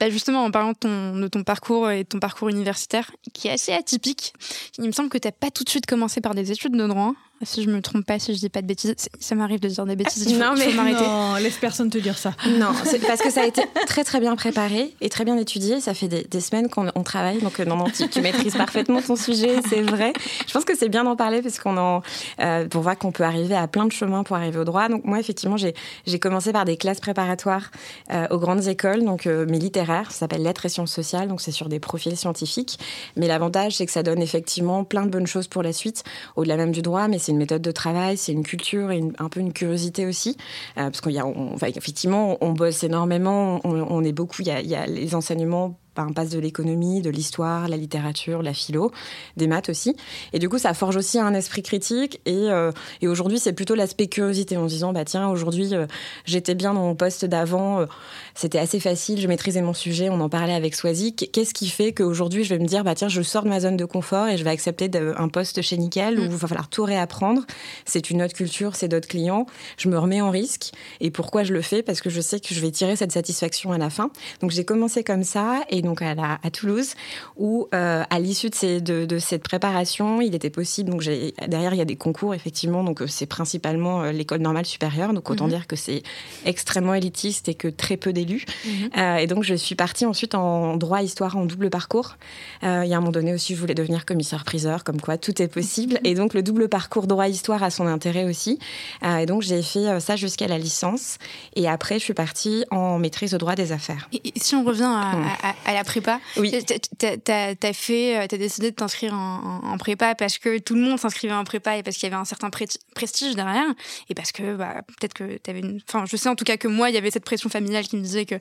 Bah 0.00 0.10
justement, 0.10 0.44
en 0.44 0.50
parlant 0.50 0.72
de 0.72 0.78
ton, 0.78 1.16
de 1.16 1.28
ton 1.28 1.44
parcours 1.44 1.88
et 1.90 2.02
de 2.02 2.08
ton 2.08 2.18
parcours 2.18 2.48
universitaire, 2.48 3.12
qui 3.34 3.46
est 3.46 3.52
assez 3.52 3.72
atypique, 3.72 4.32
il 4.78 4.86
me 4.86 4.92
semble 4.92 5.10
que 5.10 5.18
tu 5.18 5.28
n'as 5.28 5.32
pas 5.32 5.50
tout 5.50 5.62
de 5.62 5.68
suite 5.68 5.86
commencé 5.86 6.20
par 6.20 6.34
des 6.34 6.50
études 6.50 6.76
de 6.76 6.86
droit. 6.88 7.12
Si 7.44 7.62
je 7.62 7.70
me 7.70 7.80
trompe 7.80 8.06
pas, 8.06 8.18
si 8.18 8.34
je 8.34 8.38
dis 8.38 8.48
pas 8.48 8.62
de 8.62 8.66
bêtises, 8.66 8.94
ça 9.18 9.34
m'arrive 9.34 9.60
de 9.60 9.68
dire 9.68 9.84
des 9.84 9.96
bêtises. 9.96 10.24
Il 10.28 10.34
faut, 10.34 10.40
non, 10.40 10.54
mais 10.56 10.72
m'arrêter. 10.72 11.02
Non, 11.02 11.34
laisse 11.36 11.56
personne 11.56 11.90
te 11.90 11.98
dire 11.98 12.18
ça. 12.18 12.32
Non, 12.46 12.72
parce 13.06 13.20
que 13.20 13.30
ça 13.30 13.42
a 13.42 13.46
été 13.46 13.62
très 13.86 14.04
très 14.04 14.20
bien 14.20 14.36
préparé 14.36 14.94
et 15.00 15.08
très 15.08 15.24
bien 15.24 15.36
étudié. 15.36 15.80
Ça 15.80 15.94
fait 15.94 16.08
des, 16.08 16.40
semaines 16.40 16.68
qu'on 16.68 17.02
travaille, 17.02 17.40
donc 17.40 17.60
euh, 17.60 17.64
non, 17.64 17.76
non, 17.76 17.86
tu, 17.86 18.20
maîtrises 18.20 18.56
parfaitement 18.56 19.00
ton 19.00 19.16
sujet, 19.16 19.56
c'est 19.68 19.80
vrai. 19.80 20.12
Je 20.46 20.52
pense 20.52 20.64
que 20.64 20.76
c'est 20.76 20.88
bien 20.88 21.04
d'en 21.04 21.16
parler 21.16 21.40
parce 21.40 21.58
qu'on 21.58 21.76
en, 21.76 22.02
euh, 22.40 22.66
pour 22.66 22.82
voir 22.82 22.98
qu'on 22.98 23.12
peut 23.12 23.22
arriver 23.22 23.54
à 23.54 23.68
plein 23.68 23.86
de 23.86 23.92
chemins 23.92 24.24
pour 24.24 24.36
arriver 24.36 24.58
au 24.58 24.64
droit. 24.64 24.88
Donc 24.88 25.04
moi, 25.04 25.18
effectivement, 25.18 25.56
j'ai 25.56 26.18
commencé 26.18 26.52
par 26.52 26.64
des 26.64 26.76
classes 26.76 27.00
préparatoires 27.00 27.70
euh, 28.12 28.26
aux 28.30 28.38
grandes 28.38 28.66
écoles, 28.68 29.04
donc 29.04 29.26
mais 29.26 29.58
littéraires. 29.58 30.10
Ça 30.10 30.20
s'appelle 30.20 30.42
lettres 30.42 30.66
et 30.66 30.68
sciences 30.68 30.92
sociales, 30.92 31.28
donc 31.28 31.40
c'est 31.40 31.52
sur 31.52 31.68
des 31.68 31.80
profils 31.80 32.16
scientifiques. 32.16 32.78
Mais 33.16 33.26
l'avantage, 33.26 33.76
c'est 33.76 33.86
que 33.86 33.92
ça 33.92 34.02
donne 34.02 34.22
effectivement 34.22 34.84
plein 34.84 35.04
de 35.04 35.10
bonnes 35.10 35.26
choses 35.26 35.48
pour 35.48 35.62
la 35.62 35.72
suite, 35.72 36.04
au-delà 36.36 36.56
même 36.56 36.72
du 36.72 36.82
droit. 36.82 37.08
Mais 37.08 37.18
c'est 37.18 37.31
une 37.32 37.38
méthode 37.38 37.62
de 37.62 37.72
travail 37.72 38.16
c'est 38.16 38.32
une 38.32 38.44
culture 38.44 38.90
et 38.90 39.02
un 39.18 39.28
peu 39.28 39.40
une 39.40 39.52
curiosité 39.52 40.06
aussi. 40.06 40.36
Euh, 40.78 40.84
parce 40.84 41.00
qu'il 41.00 41.12
y 41.12 41.18
a, 41.18 41.26
effectivement, 41.68 42.38
on 42.40 42.52
bosse 42.52 42.84
énormément, 42.84 43.60
on, 43.64 44.04
est 44.04 44.12
beaucoup, 44.12 44.42
il 44.42 44.48
y 44.48 44.74
a 44.74 44.86
les 44.86 45.14
enseignements 45.14 45.78
on 45.98 46.12
passe 46.12 46.30
de 46.30 46.38
l'économie, 46.38 47.02
de 47.02 47.10
l'histoire, 47.10 47.68
la 47.68 47.76
littérature, 47.76 48.42
la 48.42 48.54
philo, 48.54 48.92
des 49.36 49.46
maths 49.46 49.68
aussi. 49.68 49.94
Et 50.32 50.38
du 50.38 50.48
coup, 50.48 50.58
ça 50.58 50.74
forge 50.74 50.96
aussi 50.96 51.18
un 51.18 51.34
esprit 51.34 51.62
critique. 51.62 52.20
Et, 52.26 52.34
euh, 52.34 52.72
et 53.00 53.08
aujourd'hui, 53.08 53.38
c'est 53.38 53.52
plutôt 53.52 53.74
l'aspect 53.74 54.06
curiosité 54.06 54.56
en 54.56 54.68
se 54.68 54.74
disant, 54.74 54.92
bah 54.92 55.04
tiens, 55.04 55.28
aujourd'hui, 55.28 55.74
euh, 55.74 55.86
j'étais 56.24 56.54
bien 56.54 56.74
dans 56.74 56.82
mon 56.82 56.94
poste 56.94 57.24
d'avant, 57.24 57.80
euh, 57.80 57.86
c'était 58.34 58.58
assez 58.58 58.80
facile, 58.80 59.20
je 59.20 59.28
maîtrisais 59.28 59.62
mon 59.62 59.74
sujet, 59.74 60.08
on 60.08 60.20
en 60.20 60.28
parlait 60.28 60.54
avec 60.54 60.74
Swazik. 60.74 61.30
Qu'est-ce 61.32 61.54
qui 61.54 61.68
fait 61.68 61.92
qu'aujourd'hui, 61.92 62.44
je 62.44 62.54
vais 62.54 62.58
me 62.58 62.66
dire, 62.66 62.84
bah 62.84 62.94
tiens, 62.94 63.08
je 63.08 63.22
sors 63.22 63.44
de 63.44 63.48
ma 63.48 63.60
zone 63.60 63.76
de 63.76 63.84
confort 63.84 64.28
et 64.28 64.36
je 64.36 64.44
vais 64.44 64.50
accepter 64.50 64.90
un 65.16 65.28
poste 65.28 65.62
chez 65.62 65.76
Nickel 65.76 66.18
où 66.18 66.22
il 66.22 66.28
va 66.28 66.48
falloir 66.48 66.68
tout 66.68 66.84
réapprendre. 66.84 67.42
C'est 67.84 68.10
une 68.10 68.22
autre 68.22 68.34
culture, 68.34 68.76
c'est 68.76 68.88
d'autres 68.88 69.08
clients. 69.08 69.46
Je 69.76 69.88
me 69.88 69.98
remets 69.98 70.20
en 70.20 70.30
risque. 70.30 70.72
Et 71.00 71.10
pourquoi 71.10 71.44
je 71.44 71.52
le 71.52 71.62
fais? 71.62 71.82
Parce 71.82 72.00
que 72.00 72.10
je 72.10 72.20
sais 72.20 72.40
que 72.40 72.54
je 72.54 72.60
vais 72.60 72.70
tirer 72.70 72.96
cette 72.96 73.12
satisfaction 73.12 73.72
à 73.72 73.78
la 73.78 73.90
fin. 73.90 74.10
Donc 74.40 74.50
j'ai 74.50 74.64
commencé 74.64 75.04
comme 75.04 75.24
ça. 75.24 75.60
Et 75.70 75.81
donc 75.82 76.02
à, 76.02 76.38
à 76.42 76.50
Toulouse, 76.50 76.94
où 77.36 77.68
euh, 77.74 78.02
à 78.08 78.20
l'issue 78.20 78.50
de, 78.50 79.04
de, 79.04 79.18
cette 79.18 79.42
préparation, 79.42 80.20
il 80.20 80.34
était 80.34 80.50
possible. 80.50 80.90
Donc 80.90 81.02
derrière, 81.02 81.74
il 81.74 81.78
y 81.78 81.82
a 81.82 81.84
des 81.84 81.96
concours 81.96 82.34
effectivement. 82.34 82.84
Donc 82.84 83.02
euh, 83.02 83.06
c'est 83.06 83.26
principalement 83.26 84.02
euh, 84.02 84.12
l'école 84.12 84.40
normale 84.40 84.66
supérieure. 84.66 85.12
Donc 85.12 85.30
autant 85.30 85.44
mhm. 85.44 85.50
dire 85.50 85.66
que 85.66 85.76
c'est 85.76 86.02
extrêmement 86.44 86.94
élitiste 86.94 87.48
et 87.48 87.54
que 87.54 87.68
très 87.68 87.96
peu 87.96 88.12
d'élus. 88.12 88.44
Mhm. 88.64 89.18
et 89.18 89.26
donc 89.26 89.44
je 89.44 89.54
suis 89.54 89.74
partie 89.74 90.06
ensuite 90.06 90.34
en 90.34 90.76
droit 90.76 91.02
histoire 91.02 91.36
en 91.36 91.44
double 91.44 91.70
parcours. 91.70 92.16
il 92.62 92.68
y 92.68 92.94
a 92.94 92.96
un 92.96 93.00
moment 93.00 93.12
donné 93.12 93.32
aussi, 93.32 93.54
je 93.54 93.60
voulais 93.60 93.74
devenir 93.74 94.04
commissaire-priseur, 94.04 94.84
comme 94.84 95.00
quoi 95.00 95.18
tout 95.18 95.40
est 95.42 95.48
possible. 95.48 95.98
Et 96.04 96.14
donc 96.14 96.34
le 96.34 96.42
double 96.42 96.68
parcours 96.68 97.06
droit 97.06 97.28
histoire 97.28 97.62
a 97.62 97.70
son 97.70 97.86
intérêt 97.86 98.24
aussi. 98.24 98.58
et 99.04 99.26
donc 99.26 99.42
j'ai 99.42 99.62
fait 99.62 100.00
ça 100.00 100.16
jusqu'à 100.16 100.48
la 100.48 100.58
licence. 100.58 101.18
Et 101.54 101.68
après, 101.68 101.98
je 101.98 102.04
suis 102.04 102.14
partie 102.14 102.64
en 102.70 102.98
maîtrise 102.98 103.32
de 103.32 103.38
droit 103.38 103.54
des 103.54 103.72
affaires. 103.72 104.08
Et, 104.12 104.32
si 104.36 104.54
on 104.54 104.64
revient 104.64 104.82
à, 104.82 105.16
mmh. 105.16 105.26
à, 105.66 105.71
à 105.72 105.74
la 105.74 105.84
prépa. 105.84 106.20
Oui. 106.36 106.52
T'as 106.98 107.54
as 107.62 107.72
fait, 107.72 108.16
euh, 108.16 108.26
t'as 108.28 108.36
décidé 108.36 108.70
de 108.70 108.76
t'inscrire 108.76 109.14
en, 109.14 109.76
prépa 109.78 110.14
parce 110.14 110.38
que 110.38 110.58
tout 110.58 110.74
le 110.74 110.80
monde 110.80 110.98
s'inscrivait 110.98 111.34
en 111.34 111.44
prépa 111.44 111.76
et 111.76 111.82
parce 111.82 111.96
qu'il 111.96 112.08
y 112.08 112.12
avait 112.12 112.20
un 112.20 112.24
certain 112.24 112.50
prestige 112.50 113.34
derrière 113.34 113.66
et 114.08 114.14
parce 114.14 114.32
que 114.32 114.54
bah, 114.54 114.82
peut-être 114.86 115.14
que 115.14 115.38
t'avais 115.38 115.60
une. 115.60 115.80
Enfin, 115.88 116.04
je 116.06 116.16
sais 116.16 116.28
en 116.28 116.36
tout 116.36 116.44
cas 116.44 116.56
que 116.56 116.68
moi, 116.68 116.90
il 116.90 116.94
y 116.94 116.98
avait 116.98 117.10
cette 117.10 117.24
pression 117.24 117.48
familiale 117.48 117.84
qui 117.84 117.96
me 117.96 118.02
disait 118.02 118.26
que 118.26 118.36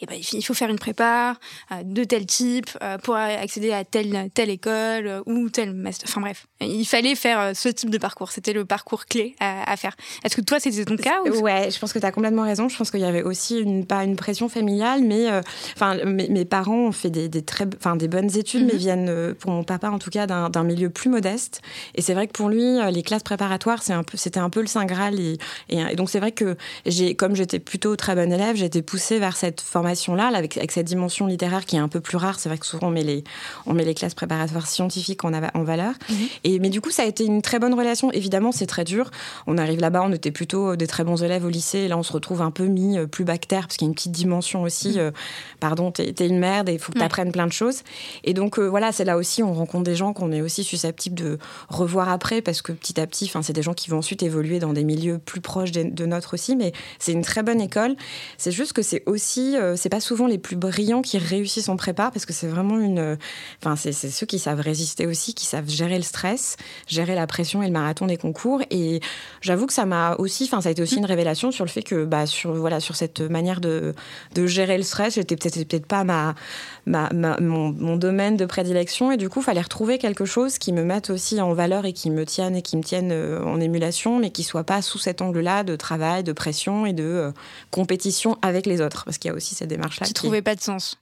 eh 0.00 0.06
ben, 0.06 0.18
il 0.32 0.42
faut 0.42 0.54
faire 0.54 0.70
une 0.70 0.78
prépa 0.78 1.36
euh, 1.72 1.82
de 1.82 2.04
tel 2.04 2.26
type 2.26 2.70
euh, 2.82 2.98
pour 2.98 3.16
accéder 3.16 3.72
à 3.72 3.84
telle 3.84 4.30
telle 4.34 4.50
école 4.50 5.22
ou 5.26 5.48
tel 5.48 5.72
master. 5.72 6.08
Enfin 6.08 6.20
bref, 6.20 6.46
il 6.60 6.84
fallait 6.84 7.14
faire 7.14 7.56
ce 7.56 7.68
type 7.68 7.90
de 7.90 7.98
parcours. 7.98 8.30
C'était 8.30 8.52
le 8.52 8.64
parcours 8.64 9.06
clé 9.06 9.34
à, 9.40 9.76
faire. 9.76 9.96
Est-ce 10.24 10.36
que 10.36 10.40
toi, 10.40 10.60
c'était 10.60 10.84
ton 10.84 10.96
cas 10.96 11.20
ou... 11.22 11.40
Ouais, 11.40 11.70
je 11.70 11.78
pense 11.78 11.92
que 11.92 11.98
tu 11.98 12.06
as 12.06 12.12
complètement 12.12 12.42
raison. 12.42 12.68
Je 12.68 12.76
pense 12.76 12.90
qu'il 12.90 13.00
y 13.00 13.04
avait 13.04 13.22
aussi 13.22 13.58
une, 13.58 13.86
pas 13.86 14.04
une 14.04 14.16
pression 14.16 14.48
familiale, 14.48 15.02
mais 15.02 15.28
enfin 15.74 15.96
mes, 16.04 16.44
parents 16.44 16.73
fait 16.92 17.10
des, 17.10 17.42
très, 17.42 17.66
enfin, 17.76 17.96
des 17.96 18.08
bonnes 18.08 18.36
études, 18.36 18.66
mais 18.66 18.74
mhm. 18.74 18.78
viennent, 18.78 19.08
euh, 19.08 19.34
pour 19.34 19.50
mon 19.50 19.64
papa 19.64 19.90
en 19.90 19.98
tout 19.98 20.10
cas, 20.10 20.26
d'un 20.26 20.62
milieu 20.62 20.90
plus 20.90 21.10
modeste. 21.10 21.60
Et 21.94 22.02
c'est 22.02 22.14
vrai 22.14 22.26
que 22.26 22.32
pour 22.32 22.48
lui, 22.48 22.62
euh, 22.62 22.90
les 22.90 23.02
classes 23.02 23.22
préparatoires, 23.22 23.82
c'était 23.82 23.92
un, 23.94 24.02
peu, 24.02 24.18
un 24.36 24.50
peu 24.50 24.60
le 24.60 24.66
Saint 24.66 24.84
Graal. 24.84 25.18
Et, 25.18 25.38
et, 25.68 25.96
donc 25.96 26.10
c'est 26.10 26.20
vrai 26.20 26.32
que, 26.32 26.56
comme 27.16 27.34
j'étais 27.34 27.58
plutôt 27.58 27.96
très 27.96 28.14
bonne 28.14 28.32
élève, 28.32 28.56
j'ai 28.56 28.66
été 28.66 28.82
poussée 28.82 29.18
vers 29.18 29.36
cette 29.36 29.60
formation-là, 29.60 30.26
avec, 30.34 30.56
avec, 30.56 30.72
cette 30.72 30.86
dimension 30.86 31.26
littéraire 31.26 31.64
qui 31.64 31.76
est 31.76 31.80
un 31.80 31.88
peu 31.88 32.00
plus 32.00 32.16
rare. 32.16 32.38
C'est 32.38 32.48
vrai 32.48 32.58
que 32.58 32.66
souvent 32.66 32.88
on 32.88 32.90
met 32.90 33.04
les, 33.04 33.24
on 33.66 33.74
met 33.74 33.84
les 33.84 33.94
classes 33.94 34.14
préparatoires 34.14 34.66
scientifiques 34.66 35.24
en, 35.24 35.32
en 35.32 35.62
valeur. 35.62 35.94
Mhm. 36.08 36.16
Et, 36.44 36.58
mais 36.58 36.70
du 36.70 36.80
coup, 36.80 36.90
ça 36.90 37.02
a 37.02 37.06
été 37.06 37.24
une 37.24 37.42
très 37.42 37.58
bonne 37.58 37.74
relation. 37.74 38.10
Évidemment, 38.12 38.52
c'est 38.52 38.66
très 38.66 38.84
dur. 38.84 39.10
On 39.46 39.58
arrive 39.58 39.80
là-bas, 39.80 40.02
on 40.04 40.12
était 40.12 40.30
plutôt 40.30 40.76
des 40.76 40.86
très 40.86 41.04
bons 41.04 41.22
élèves 41.22 41.44
au 41.44 41.50
lycée. 41.50 41.80
Et 41.80 41.88
là, 41.88 41.98
on 41.98 42.02
se 42.02 42.12
retrouve 42.12 42.42
un 42.42 42.50
peu 42.50 42.66
mis 42.66 42.98
euh, 42.98 43.06
plus 43.06 43.24
bactère, 43.24 43.62
parce 43.62 43.76
qu'il 43.76 43.86
y 43.86 43.88
a 43.88 43.90
une 43.90 43.94
petite 43.94 44.12
dimension 44.12 44.62
aussi. 44.62 44.98
Mhm. 44.98 45.12
pardon, 45.60 45.90
t'es, 45.90 46.14
es 46.18 46.26
une 46.26 46.38
merde 46.64 46.68
et 46.68 46.74
il 46.74 46.78
faut 46.78 46.92
que 46.92 46.98
tu 46.98 47.04
apprennent 47.04 47.32
plein 47.32 47.46
de 47.46 47.52
choses. 47.52 47.82
Et 48.24 48.34
donc 48.34 48.58
euh, 48.58 48.66
voilà, 48.66 48.92
c'est 48.92 49.04
là 49.04 49.16
aussi 49.16 49.42
on 49.42 49.52
rencontre 49.52 49.84
des 49.84 49.94
gens 49.94 50.12
qu'on 50.12 50.32
est 50.32 50.40
aussi 50.40 50.64
susceptible 50.64 51.14
de 51.14 51.38
revoir 51.68 52.08
après 52.08 52.42
parce 52.42 52.62
que 52.62 52.72
petit 52.72 53.00
à 53.00 53.06
petit, 53.06 53.30
c'est 53.42 53.52
des 53.52 53.62
gens 53.62 53.74
qui 53.74 53.90
vont 53.90 53.98
ensuite 53.98 54.22
évoluer 54.22 54.58
dans 54.58 54.72
des 54.72 54.84
milieux 54.84 55.18
plus 55.18 55.40
proches 55.40 55.72
de, 55.72 55.82
de 55.82 56.06
notre 56.06 56.34
aussi. 56.34 56.56
Mais 56.56 56.72
c'est 56.98 57.12
une 57.12 57.22
très 57.22 57.42
bonne 57.42 57.60
école. 57.60 57.96
C'est 58.38 58.52
juste 58.52 58.72
que 58.72 58.82
c'est 58.82 59.02
aussi, 59.06 59.56
euh, 59.56 59.76
c'est 59.76 59.88
pas 59.88 60.00
souvent 60.00 60.26
les 60.26 60.38
plus 60.38 60.56
brillants 60.56 61.02
qui 61.02 61.18
réussissent 61.18 61.68
en 61.68 61.76
prépa 61.76 62.10
parce 62.10 62.26
que 62.26 62.32
c'est 62.32 62.46
vraiment 62.46 62.78
une, 62.78 63.18
enfin 63.62 63.76
c'est 63.76 63.92
ceux 63.92 64.26
qui 64.26 64.38
savent 64.38 64.60
résister 64.60 65.06
aussi, 65.06 65.34
qui 65.34 65.46
savent 65.46 65.68
gérer 65.68 65.96
le 65.96 66.02
stress, 66.02 66.56
gérer 66.86 67.14
la 67.14 67.26
pression 67.26 67.62
et 67.62 67.66
le 67.66 67.72
marathon 67.72 68.06
des 68.06 68.16
concours. 68.16 68.62
Et 68.70 69.00
j'avoue 69.40 69.66
que 69.66 69.72
ça 69.72 69.86
m'a 69.86 70.16
aussi, 70.16 70.44
enfin 70.44 70.60
ça 70.60 70.68
a 70.68 70.72
été 70.72 70.82
aussi 70.82 70.96
une 70.96 71.04
révélation 71.04 71.50
sur 71.50 71.64
le 71.64 71.70
fait 71.70 71.82
que 71.82 72.04
bah 72.04 72.26
sur 72.26 72.54
voilà 72.54 72.80
sur 72.80 72.96
cette 72.96 73.20
manière 73.20 73.60
de, 73.60 73.94
de 74.34 74.46
gérer 74.46 74.76
le 74.76 74.82
stress, 74.82 75.14
j'étais 75.14 75.36
peut-être 75.36 75.66
peut-être 75.66 75.86
pas 75.86 76.04
ma 76.04 76.34
mon, 76.86 77.96
domaine 77.96 78.36
de 78.36 78.46
prédilection. 78.46 79.12
Et 79.12 79.16
du 79.16 79.28
coup, 79.28 79.40
il 79.40 79.44
fallait 79.44 79.60
retrouver 79.60 79.98
quelque 79.98 80.24
chose 80.24 80.58
qui 80.58 80.72
me 80.72 80.84
mette 80.84 81.10
aussi 81.10 81.40
en 81.40 81.52
valeur 81.54 81.84
et 81.84 81.92
qui 81.92 82.10
me 82.10 82.24
tienne 82.24 82.56
et 82.56 82.62
qui 82.62 82.76
me 82.76 82.82
tienne 82.82 83.10
euh, 83.12 83.42
en 83.44 83.60
émulation, 83.60 84.18
mais 84.18 84.30
qui 84.30 84.42
soit 84.42 84.64
pas 84.64 84.82
sous 84.82 84.98
cet 84.98 85.22
angle-là 85.22 85.64
de 85.64 85.76
travail, 85.76 86.24
de 86.24 86.32
pression 86.32 86.86
et 86.86 86.92
de 86.92 87.04
euh, 87.04 87.32
compétition 87.70 88.38
avec 88.42 88.66
les 88.66 88.80
autres. 88.80 89.04
Parce 89.04 89.18
qu'il 89.18 89.30
y 89.30 89.32
a 89.32 89.36
aussi 89.36 89.54
cette 89.54 89.68
démarche-là. 89.68 90.06
Qui 90.06 90.14
trouvait 90.14 90.42
pas 90.42 90.54
de 90.54 90.60
sens. 90.60 90.98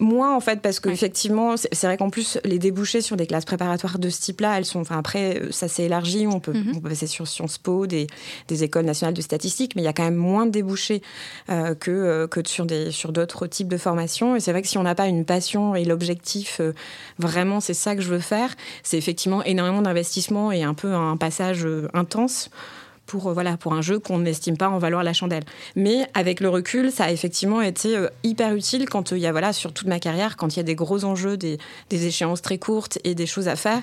Moins 0.00 0.36
en 0.36 0.38
fait 0.38 0.60
parce 0.60 0.78
que 0.78 0.90
effectivement 0.90 1.56
c'est 1.56 1.84
vrai 1.84 1.96
qu'en 1.96 2.08
plus 2.08 2.38
les 2.44 2.60
débouchés 2.60 3.00
sur 3.00 3.16
des 3.16 3.26
classes 3.26 3.44
préparatoires 3.44 3.98
de 3.98 4.08
ce 4.10 4.20
type-là 4.20 4.56
elles 4.56 4.64
sont 4.64 4.78
enfin 4.78 4.96
après 4.96 5.42
ça 5.50 5.66
s'est 5.66 5.86
élargi 5.86 6.28
on 6.28 6.38
peut, 6.38 6.52
mhm. 6.52 6.74
on 6.76 6.80
peut 6.80 6.90
passer 6.90 7.08
sur 7.08 7.26
Sciences 7.26 7.58
Po 7.58 7.88
des, 7.88 8.06
des, 8.46 8.62
écoles 8.62 8.84
nationales 8.84 9.14
de 9.14 9.20
statistique 9.20 9.74
mais 9.74 9.82
il 9.82 9.86
y 9.86 9.88
a 9.88 9.92
quand 9.92 10.04
même 10.04 10.14
moins 10.14 10.46
de 10.46 10.52
débouchés 10.52 11.02
euh, 11.50 11.74
que 11.74 11.90
euh, 11.90 12.26
que 12.28 12.46
sur 12.46 12.64
des 12.64 12.92
sur 12.92 13.10
d'autres 13.10 13.48
types 13.48 13.66
de 13.66 13.76
formations. 13.76 14.36
Et 14.36 14.40
c'est 14.40 14.52
vrai 14.52 14.62
que 14.62 14.68
si 14.68 14.78
on 14.78 14.84
n'a 14.84 14.94
pas 14.94 15.08
une 15.08 15.24
passion 15.24 15.74
et 15.74 15.84
l'objectif 15.84 16.60
euh, 16.60 16.74
vraiment 17.18 17.58
c'est 17.58 17.74
ça 17.74 17.96
que 17.96 18.00
je 18.00 18.10
veux 18.10 18.20
faire 18.20 18.54
c'est 18.84 18.98
effectivement 18.98 19.42
énormément 19.42 19.82
d'investissement 19.82 20.52
et 20.52 20.62
un 20.62 20.74
peu 20.74 20.94
un 20.94 21.16
passage 21.16 21.66
intense 21.92 22.50
pour, 23.08 23.26
euh, 23.26 23.32
voilà, 23.32 23.56
pour 23.56 23.72
un 23.72 23.82
jeu 23.82 23.98
qu'on 23.98 24.20
n'estime 24.20 24.56
pas 24.56 24.68
en 24.68 24.78
valoir 24.78 25.02
la 25.02 25.12
chandelle. 25.12 25.42
Mais 25.74 26.06
avec 26.14 26.38
le 26.38 26.48
recul, 26.48 26.92
ça 26.92 27.06
a 27.06 27.10
effectivement 27.10 27.60
été 27.60 27.96
euh, 27.96 28.08
hyper 28.22 28.54
utile 28.54 28.88
quand 28.88 29.12
euh, 29.12 29.18
il 29.18 29.22
y 29.22 29.26
a, 29.26 29.32
voilà, 29.32 29.52
sur 29.52 29.72
toute 29.72 29.88
ma 29.88 29.98
carrière, 29.98 30.36
quand 30.36 30.54
il 30.54 30.58
y 30.58 30.60
a 30.60 30.62
des 30.62 30.76
gros 30.76 31.04
enjeux, 31.04 31.36
des, 31.36 31.58
des, 31.90 32.06
échéances 32.06 32.42
très 32.42 32.58
courtes 32.58 32.98
et 33.02 33.16
des 33.16 33.26
choses 33.26 33.48
à 33.48 33.56
faire, 33.56 33.80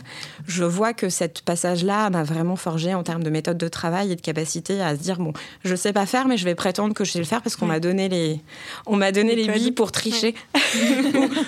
je 0.48 0.64
vois 0.64 0.94
que 0.94 1.10
cette 1.10 1.42
passage-là 1.42 2.10
m'a 2.10 2.24
vraiment 2.24 2.56
forgé 2.56 2.94
en 2.94 3.04
termes 3.04 3.24
de 3.24 3.30
méthode 3.30 3.58
de 3.58 3.68
travail 3.68 4.12
et 4.12 4.16
de 4.16 4.22
capacité 4.22 4.82
à 4.82 4.96
se 4.96 5.02
dire, 5.02 5.18
bon, 5.18 5.34
je 5.64 5.76
sais 5.76 5.92
pas 5.92 6.06
faire, 6.06 6.28
mais 6.28 6.38
je 6.38 6.46
vais 6.46 6.56
prétendre 6.56 6.94
que 6.94 7.04
je 7.04 7.12
sais 7.12 7.20
le 7.20 7.26
faire 7.26 7.42
parce 7.42 7.56
qu'on 7.56 7.66
m'a 7.66 7.80
donné 7.80 8.08
les, 8.08 8.40
on 8.86 8.96
m'a 8.96 9.12
donné 9.12 9.36
les 9.36 9.48
billes 9.48 9.72
pour 9.72 9.92
tricher 9.92 10.36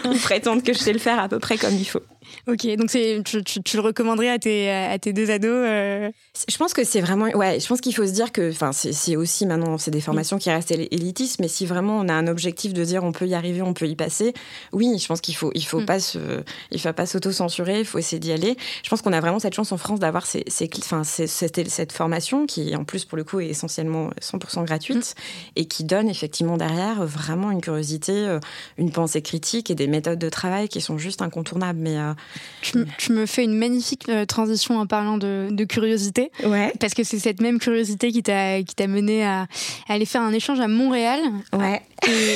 ou, 0.06 0.18
prétendre 0.24 0.64
que 0.64 0.74
je 0.74 0.80
sais 0.80 0.94
le 0.94 1.00
faire 1.00 1.20
à 1.20 1.30
peu 1.30 1.40
près 1.40 1.58
comme 1.58 1.76
il 1.76 1.86
faut. 1.86 2.02
Ok, 2.48 2.66
donc 2.78 2.90
c'est, 2.90 3.22
tu, 3.26 3.44
tu, 3.44 3.78
le 3.78 3.82
recommanderais 3.82 4.30
à 4.30 4.40
tes, 4.40 4.70
à 4.72 4.98
tes 5.00 5.14
deux 5.14 5.30
ados 5.32 5.52
euh 5.52 6.12
Je 6.48 6.58
pense 6.58 6.74
que 6.74 6.84
c'est 6.84 7.02
vraiment, 7.02 7.26
ouais, 7.26 7.60
je 7.60 7.68
pense 7.68 7.82
qu'il 7.82 7.94
faut 7.94 8.06
se 8.06 8.12
dire 8.12 8.32
que, 8.32 8.52
enfin, 8.52 8.72
c'est 8.72 9.16
aussi 9.16 9.46
maintenant, 9.46 9.78
c'est 9.78 9.92
des 9.92 10.02
formations 10.02 10.38
qui 10.38 10.50
restent 10.50 10.72
élitistes, 10.72 11.40
mais 11.40 11.48
si 11.48 11.66
vraiment 11.66 11.98
on 11.98 12.08
a 12.08 12.14
un 12.14 12.28
objectif 12.28 12.74
de 12.74 12.84
dire 12.84 13.04
on 13.04 13.12
peut 13.12 13.28
y 13.28 13.34
arriver, 13.34 13.62
on 13.62 13.74
peut 13.74 13.88
y 13.88 13.96
passer, 13.96 14.34
oui, 14.72 14.98
je 15.00 15.08
pense 15.08 15.22
qu'il 15.22 15.36
faut, 15.36 15.52
il 15.56 15.66
faut 15.66 15.82
mm. 15.82 15.86
pas 15.86 16.00
se, 16.00 16.20
il 16.72 16.80
faut 16.80 16.94
pas 16.94 17.06
s'auto-censurer, 17.06 17.80
il 17.80 17.86
faut 17.86 17.98
essayer 17.98 18.20
d'y 18.20 18.32
aller. 18.32 18.56
Je 18.84 18.90
pense 18.90 19.02
qu'on 19.02 19.14
a 19.14 19.20
vraiment 19.20 19.40
cette 19.40 19.54
chance 19.54 19.72
en 19.72 19.78
France 19.78 20.00
d'avoir 20.00 20.26
ces, 20.26 20.44
ces, 20.48 20.70
enfin, 20.78 21.04
cette, 21.04 21.70
cette 21.70 21.92
formation 21.92 22.46
qui, 22.46 22.76
en 22.76 22.84
plus, 22.84 23.06
pour 23.06 23.18
le 23.18 23.24
coup, 23.24 23.40
est 23.40 23.48
essentiellement 23.48 24.10
100% 24.22 24.66
gratuite 24.66 25.16
mm. 25.18 25.52
et 25.58 25.66
qui 25.66 25.84
donne 25.84 26.10
effectivement 26.10 26.58
derrière 26.58 27.06
vraiment 27.06 27.52
une 27.52 27.62
curiosité, 27.62 28.14
euh, 28.14 28.40
une 28.78 28.92
pensée 28.92 29.22
critique 29.22 29.70
et 29.70 29.76
des 29.76 29.88
méthodes 29.88 30.20
de 30.20 30.30
travail 30.30 30.70
qui 30.70 30.82
sont 30.82 30.98
juste 30.98 31.22
incontournables. 31.22 31.80
Mais 31.80 31.98
euh, 31.98 32.14
tu, 32.62 33.12
me 33.12 33.26
fais 33.26 33.44
une 33.44 33.58
magnifique 33.58 34.10
euh, 34.10 34.26
transition 34.26 34.80
en 34.80 34.88
parlant 34.88 35.18
de, 35.18 35.64
curiosité. 35.66 36.32
Ouais. 36.46 36.72
Parce 36.80 36.94
que 36.94 37.04
c'est 37.04 37.20
cette 37.20 37.42
même 37.42 37.60
curiosité 37.60 38.12
qui 38.12 38.24
t'a 38.24 38.62
qui 38.64 38.76
t'a 38.76 38.88
mené 38.88 39.26
à, 39.26 39.48
aller 39.88 40.06
faire 40.06 40.22
un 40.22 40.34
échange 40.34 40.60
à 40.60 40.68
Montréal. 40.68 41.20
Ouais. 41.54 41.82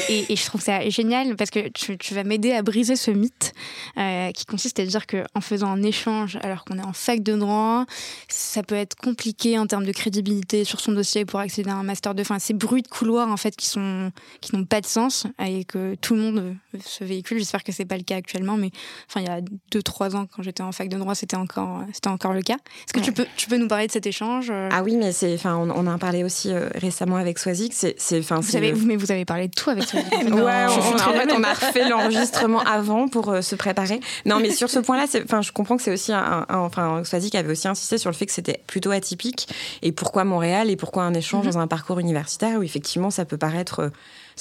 Et, 0.10 0.36
je 0.36 0.46
trouve 0.46 0.62
ça 0.62 0.88
génial 0.90 1.36
parce 1.36 1.50
que 1.50 1.70
tu, 1.70 2.14
vas 2.14 2.24
m'aider 2.24 2.52
à 2.52 2.62
briser 2.62 2.96
ce 2.96 3.12
mythe 3.12 3.54
euh, 3.98 4.32
qui 4.32 4.46
consiste 4.46 4.80
à 4.80 4.86
dire 4.86 5.06
qu'en 5.08 5.42
faisant 5.42 5.68
un 5.68 5.84
échange 5.84 6.40
alors 6.42 6.66
qu'on 6.66 6.78
est 6.78 6.84
en 6.84 6.94
fac 6.94 7.22
de 7.22 7.36
droit, 7.36 7.86
ça 8.28 8.64
peut 8.64 8.76
être 8.76 8.96
compliqué 8.96 9.58
en 9.58 9.68
termes 9.68 9.86
de 9.86 9.92
crédibilité 9.92 10.64
sur 10.64 10.80
son 10.80 10.92
dossier 10.92 11.26
pour 11.26 11.40
accéder 11.40 11.70
à 11.70 11.76
un 11.76 11.84
master 11.84 12.16
de 12.16 12.24
fin. 12.24 12.40
Ces 12.40 12.54
bruits 12.54 12.82
de 12.82 12.88
couloir 12.88 13.30
en 13.30 13.38
fait 13.38 13.56
qui 13.56 13.68
sont 13.68 14.12
qui 14.42 14.56
n'ont 14.56 14.66
pas 14.66 14.82
de 14.82 14.88
sens 14.88 15.28
et 15.46 15.64
que 15.66 15.96
tout 15.96 16.16
le 16.16 16.22
monde 16.22 16.56
se 16.84 17.04
véhicule. 17.04 17.38
J'espère 17.40 17.64
que 17.64 17.72
c'est 17.72 17.86
pas 17.86 17.98
le 17.98 18.04
cas 18.04 18.16
actuellement, 18.16 18.58
mais 18.58 18.72
enfin 19.08 19.22
il 19.22 19.28
y 19.28 19.30
a 19.30 19.42
deux 19.72 19.82
trois 19.82 20.16
ans 20.16 20.28
quand 20.36 20.44
j'étais 20.44 20.62
en 20.62 20.72
fac 20.72 20.90
de 20.90 20.98
droit, 20.98 21.16
c'était 21.16 21.38
encore 21.38 21.82
c'était 21.94 22.10
encore 22.10 22.34
le 22.34 22.42
cas. 22.42 22.56
Est-ce 22.56 22.94
que 22.94 23.00
tu 23.00 23.12
peux 23.12 23.26
tu 23.38 23.48
peux 23.48 23.58
nous 23.58 23.68
parler 23.68 23.88
de 23.88 23.92
cet 23.92 24.06
échange 24.06 24.50
euh? 24.52 24.70
Ah 24.72 24.84
oui, 24.84 24.98
mais 24.98 25.12
c'est 25.12 25.34
enfin 25.34 25.56
on, 25.56 25.70
en 25.70 25.88
a 25.88 25.98
parlé 25.98 26.24
aussi 26.24 26.52
euh, 26.52 26.70
récemment 26.76 27.16
avec 27.16 27.40
Swazik. 27.40 27.74
C'est 27.74 27.96
enfin 28.20 28.40
vous 28.40 28.56
avez 28.56 28.74
mais 28.74 28.98
vous 28.98 29.12
avez 29.12 29.26
parlé 29.26 29.48
de 29.48 29.54
tout 29.54 29.70
avec 29.70 29.84
Swazik. 29.84 30.12
ouais, 30.14 30.66
on, 30.68 30.94
en 30.94 31.14
fait 31.14 31.32
on 31.32 31.44
a 31.44 31.54
refait 31.54 31.90
l'enregistrement 31.90 32.60
avant 32.66 33.08
pour 33.08 33.30
euh, 33.30 33.42
se 33.42 33.56
préparer. 33.56 34.00
Non, 34.26 34.40
mais 34.40 34.52
sur 34.52 34.70
ce 34.70 34.80
point-là, 34.80 35.06
enfin 35.24 35.42
je 35.42 35.52
comprends 35.52 35.78
que 35.78 35.84
c'est 35.84 35.94
aussi 35.94 36.12
un, 36.12 36.46
enfin 36.50 37.04
Swazik 37.04 37.36
avait 37.36 37.52
aussi 37.52 37.68
insisté 37.68 37.98
sur 37.98 38.10
le 38.10 38.16
fait 38.16 38.26
que 38.26 38.34
c'était 38.34 38.62
plutôt 38.68 38.92
atypique 38.92 39.48
et 39.82 39.92
pourquoi 39.92 40.26
Montréal 40.26 40.70
et 40.70 40.76
pourquoi 40.76 41.04
un 41.04 41.14
échange 41.14 41.46
mm-hmm. 41.46 41.54
dans 41.54 41.60
un 41.60 41.68
parcours 41.68 42.00
universitaire 42.00 42.60
où 42.60 42.64
effectivement 42.64 43.10
ça 43.10 43.26
peut 43.26 43.38
paraître 43.38 43.92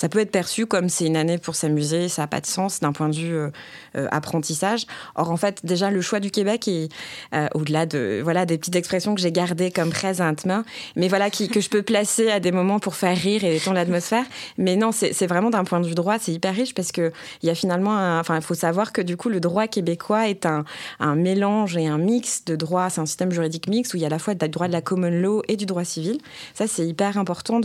ça 0.01 0.09
peut 0.09 0.21
être 0.21 0.31
perçu 0.31 0.65
comme 0.65 0.89
c'est 0.89 1.05
une 1.05 1.17
année 1.19 1.37
pour 1.37 1.55
s'amuser, 1.55 2.09
ça 2.09 2.23
n'a 2.23 2.27
pas 2.27 2.41
de 2.41 2.47
sens 2.47 2.81
d'un 2.81 2.93
point 2.93 3.11
de 3.11 3.17
vue 3.17 3.35
euh, 3.35 3.51
euh, 3.97 4.09
apprentissage. 4.11 4.87
Or, 5.15 5.31
en 5.31 5.37
fait, 5.37 5.61
déjà, 5.63 5.91
le 5.91 6.01
choix 6.01 6.21
du 6.21 6.31
Québec 6.31 6.69
est 6.69 6.89
euh, 7.35 7.49
au-delà 7.53 7.85
de 7.85 8.21
voilà 8.23 8.47
des 8.47 8.57
petites 8.57 8.77
expressions 8.77 9.15
que 9.15 9.21
j'ai 9.21 9.31
gardées 9.31 9.71
comme 9.71 9.91
très 9.91 10.23
intimes, 10.23 10.65
mais 10.97 11.09
voilà 11.09 11.29
que 11.29 11.61
je 11.61 11.69
peux 11.69 11.83
placer 11.83 12.31
à 12.31 12.41
des 12.41 12.51
moments 12.51 12.79
pour 12.79 12.95
faire 12.95 13.15
rire 13.15 13.45
et 13.45 13.51
détendre 13.51 13.77
l'atmosphère. 13.77 14.25
Mais 14.57 14.75
non, 14.75 14.91
c'est 14.91 15.27
vraiment 15.27 15.51
d'un 15.51 15.65
point 15.65 15.81
de 15.81 15.87
vue 15.87 15.95
droit, 15.95 16.19
c'est 16.19 16.33
hyper 16.33 16.55
riche 16.55 16.73
parce 16.73 16.93
que 16.93 17.13
il 17.43 17.49
y 17.49 17.51
a 17.51 17.55
finalement, 17.55 18.19
enfin, 18.19 18.37
il 18.37 18.43
faut 18.43 18.55
savoir 18.55 18.95
que 18.95 19.03
du 19.03 19.19
coup, 19.19 19.29
le 19.29 19.39
droit 19.39 19.67
québécois 19.67 20.31
est 20.31 20.47
un, 20.47 20.65
mélange 21.15 21.77
et 21.77 21.89
un 21.89 21.99
mix 21.99 22.47
de 22.47 22.57
droits. 22.57 22.89
C'est 22.89 23.03
un 23.03 23.07
système 23.07 23.33
juridique 23.33 23.69
mix 23.69 23.93
où 23.93 23.99
il 23.99 24.01
y 24.01 24.05
a 24.05 24.07
à 24.07 24.11
la 24.11 24.19
fois 24.19 24.33
le 24.33 24.49
droit 24.49 24.67
de 24.67 24.73
la 24.73 24.81
common 24.81 25.11
law 25.11 25.43
et 25.49 25.57
du 25.57 25.67
droit 25.67 25.85
civil. 25.85 26.17
Ça, 26.55 26.67
c'est 26.67 26.87
hyper 26.87 27.19
important 27.19 27.61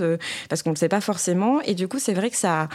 parce 0.49 0.63
qu'on 0.63 0.71
ne 0.71 0.75
le 0.75 0.79
sait 0.79 0.89
pas 0.89 0.99
forcément. 0.99 1.61
Et 1.61 1.75
du 1.75 1.87
coup, 1.87 1.97
c'est 1.97 2.13
vrai 2.13 2.24
que 2.29 2.37
ça, 2.37 2.67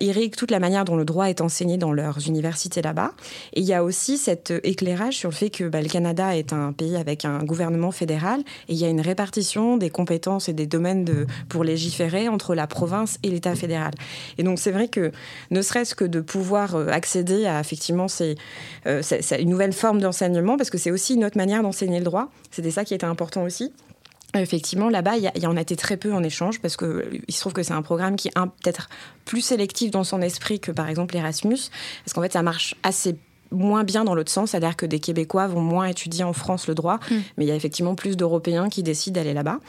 irrigue 0.00 0.36
toute 0.36 0.50
la 0.50 0.58
manière 0.58 0.84
dont 0.84 0.96
le 0.96 1.04
droit 1.04 1.28
est 1.28 1.40
enseigné 1.40 1.76
dans 1.76 1.92
leurs 1.92 2.26
universités 2.26 2.82
là-bas. 2.82 3.12
Et 3.54 3.60
il 3.60 3.66
y 3.66 3.74
a 3.74 3.82
aussi 3.82 4.18
cet 4.18 4.52
éclairage 4.62 5.14
sur 5.14 5.30
le 5.30 5.34
fait 5.34 5.50
que 5.50 5.64
bah, 5.64 5.80
le 5.80 5.88
Canada 5.88 6.36
est 6.36 6.52
un 6.52 6.72
pays 6.72 6.96
avec 6.96 7.24
un 7.24 7.38
gouvernement 7.38 7.90
fédéral 7.90 8.40
et 8.68 8.72
il 8.72 8.78
y 8.78 8.84
a 8.84 8.88
une 8.88 9.00
répartition 9.00 9.76
des 9.76 9.90
compétences 9.90 10.48
et 10.48 10.52
des 10.52 10.66
domaines 10.66 11.04
de, 11.04 11.26
pour 11.48 11.64
légiférer 11.64 12.28
entre 12.28 12.54
la 12.54 12.66
province 12.66 13.18
et 13.22 13.30
l'État 13.30 13.54
fédéral. 13.54 13.92
Et 14.38 14.42
donc 14.42 14.58
c'est 14.58 14.72
vrai 14.72 14.88
que 14.88 15.12
ne 15.50 15.62
serait-ce 15.62 15.94
que 15.94 16.04
de 16.04 16.20
pouvoir 16.20 16.74
euh, 16.74 16.88
accéder 16.88 17.46
à 17.46 17.60
effectivement 17.60 18.06
euh, 18.20 19.02
une 19.38 19.50
nouvelle 19.50 19.72
forme 19.72 20.00
d'enseignement, 20.00 20.56
parce 20.56 20.70
que 20.70 20.78
c'est 20.78 20.90
aussi 20.90 21.14
une 21.14 21.24
autre 21.24 21.36
manière 21.36 21.62
d'enseigner 21.62 21.98
le 21.98 22.04
droit, 22.04 22.28
c'était 22.50 22.70
ça 22.70 22.84
qui 22.84 22.94
était 22.94 23.06
important 23.06 23.42
aussi, 23.42 23.72
Effectivement, 24.34 24.88
là-bas, 24.88 25.16
il 25.16 25.42
y, 25.42 25.46
en 25.46 25.56
a 25.56 25.60
été 25.60 25.76
très 25.76 25.96
peu 25.96 26.12
en 26.12 26.22
échange 26.22 26.60
parce 26.60 26.76
qu'il 26.76 27.22
se 27.28 27.40
trouve 27.40 27.52
que 27.52 27.62
c'est 27.62 27.72
un 27.72 27.82
programme 27.82 28.16
qui 28.16 28.28
est 28.28 28.34
peut-être 28.34 28.88
plus 29.24 29.40
sélectif 29.40 29.90
dans 29.90 30.04
son 30.04 30.20
esprit 30.20 30.60
que 30.60 30.72
par 30.72 30.88
exemple 30.88 31.16
Erasmus, 31.16 31.70
parce 32.04 32.12
qu'en 32.12 32.22
fait, 32.22 32.32
ça 32.32 32.42
marche 32.42 32.74
assez 32.82 33.16
moins 33.50 33.84
bien 33.84 34.04
dans 34.04 34.14
l'autre 34.14 34.30
sens, 34.30 34.50
c'est-à-dire 34.50 34.76
que 34.76 34.86
des 34.86 34.98
Québécois 34.98 35.46
vont 35.46 35.60
moins 35.60 35.86
étudier 35.86 36.24
en 36.24 36.32
France 36.32 36.66
le 36.66 36.74
droit, 36.74 36.98
hmm. 37.10 37.14
mais 37.36 37.44
il 37.44 37.48
y 37.48 37.50
a 37.50 37.54
effectivement 37.54 37.94
plus 37.94 38.16
d'Européens 38.16 38.68
qui 38.68 38.82
décident 38.82 39.20
d'aller 39.20 39.34
là-bas. 39.34 39.60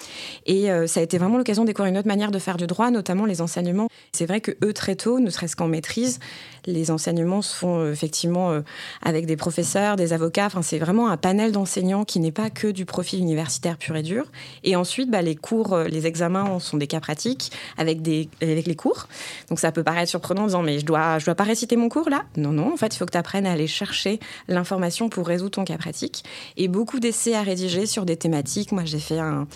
Et 0.45 0.71
euh, 0.71 0.87
ça 0.87 0.99
a 0.99 1.03
été 1.03 1.17
vraiment 1.17 1.37
l'occasion 1.37 1.63
de 1.63 1.67
découvrir 1.67 1.91
une 1.91 1.97
autre 1.97 2.07
manière 2.07 2.31
de 2.31 2.39
faire 2.39 2.57
du 2.57 2.67
droit, 2.67 2.91
notamment 2.91 3.25
les 3.25 3.41
enseignements. 3.41 3.87
C'est 4.13 4.25
vrai 4.25 4.41
que 4.41 4.51
eux, 4.63 4.73
très 4.73 4.95
tôt, 4.95 5.19
ne 5.19 5.29
serait-ce 5.29 5.55
qu'en 5.55 5.67
maîtrise, 5.67 6.19
les 6.67 6.91
enseignements 6.91 7.41
se 7.41 7.55
font 7.55 7.79
euh, 7.79 7.91
effectivement 7.91 8.51
euh, 8.51 8.61
avec 9.01 9.25
des 9.25 9.35
professeurs, 9.35 9.95
des 9.95 10.13
avocats. 10.13 10.45
Enfin, 10.45 10.61
c'est 10.61 10.79
vraiment 10.79 11.09
un 11.09 11.17
panel 11.17 11.51
d'enseignants 11.51 12.05
qui 12.05 12.19
n'est 12.19 12.31
pas 12.31 12.49
que 12.49 12.67
du 12.67 12.85
profil 12.85 13.19
universitaire 13.19 13.77
pur 13.77 13.95
et 13.95 14.03
dur. 14.03 14.25
Et 14.63 14.75
ensuite, 14.75 15.09
bah, 15.09 15.21
les 15.21 15.35
cours, 15.35 15.77
les 15.77 16.05
examens 16.05 16.59
sont 16.59 16.77
des 16.77 16.87
cas 16.87 16.99
pratiques 16.99 17.51
avec, 17.77 18.01
des, 18.01 18.29
avec 18.41 18.67
les 18.67 18.75
cours. 18.75 19.07
Donc 19.49 19.59
ça 19.59 19.71
peut 19.71 19.83
paraître 19.83 20.09
surprenant 20.09 20.43
en 20.43 20.47
disant, 20.47 20.63
mais 20.63 20.79
je 20.79 20.85
dois, 20.85 21.19
je 21.19 21.25
dois 21.25 21.35
pas 21.35 21.43
réciter 21.43 21.75
mon 21.75 21.89
cours 21.89 22.09
là 22.09 22.23
Non, 22.35 22.51
non, 22.51 22.73
en 22.73 22.77
fait, 22.77 22.93
il 22.93 22.97
faut 22.97 23.05
que 23.05 23.11
tu 23.11 23.17
apprennes 23.17 23.45
à 23.45 23.53
aller 23.53 23.67
chercher 23.67 24.19
l'information 24.47 25.09
pour 25.09 25.27
résoudre 25.27 25.51
ton 25.51 25.65
cas 25.65 25.77
pratique. 25.77 26.23
Et 26.57 26.67
beaucoup 26.67 26.99
d'essais 26.99 27.33
à 27.33 27.41
rédiger 27.41 27.85
sur 27.85 28.05
des 28.05 28.17
thématiques. 28.17 28.71
Moi, 28.71 28.83
j'ai 28.85 28.99
fait 28.99 29.19
un, 29.19 29.47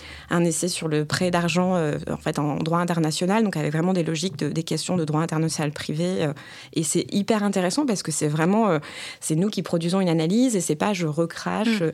essai 0.44 0.68
sur 0.68 0.88
le 0.88 1.06
prêt 1.06 1.30
d'argent 1.30 1.76
euh, 1.76 1.98
en 2.10 2.18
fait 2.18 2.40
en 2.40 2.56
droit 2.58 2.80
international, 2.80 3.44
donc 3.44 3.58
avec 3.58 3.72
vraiment 3.72 3.94
des 3.94 4.04
logiques 4.04 4.38
de, 4.38 4.50
des 4.50 4.64
questions 4.64 4.98
de 4.98 5.06
droit 5.06 5.22
international 5.22 5.72
privé. 5.72 6.24
Euh, 6.24 6.34
et 6.74 6.84
c'est 6.84 7.01
hyper 7.12 7.44
intéressant 7.44 7.86
parce 7.86 8.04
que 8.04 8.12
c'est 8.12 8.28
vraiment 8.28 8.70
euh, 8.70 8.80
c'est 9.20 9.36
nous 9.36 9.50
qui 9.50 9.62
produisons 9.62 10.02
une 10.02 10.10
analyse 10.10 10.56
et 10.56 10.62
c'est 10.62 10.76
pas 10.76 10.94
je 10.94 11.08
recrache 11.08 11.82
mm. 11.82 11.92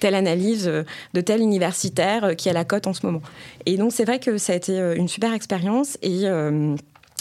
telle 0.00 0.14
analyse 0.14 0.70
de 1.14 1.20
tel 1.20 1.40
universitaire 1.40 2.36
qui 2.36 2.48
a 2.48 2.52
la 2.52 2.64
cote 2.64 2.86
en 2.86 2.94
ce 2.94 3.04
moment. 3.04 3.22
Et 3.66 3.76
donc 3.76 3.92
c'est 3.92 4.04
vrai 4.04 4.18
que 4.18 4.38
ça 4.38 4.52
a 4.52 4.56
été 4.56 4.78
une 4.96 5.08
super 5.08 5.32
expérience 5.32 5.98
et 6.02 6.24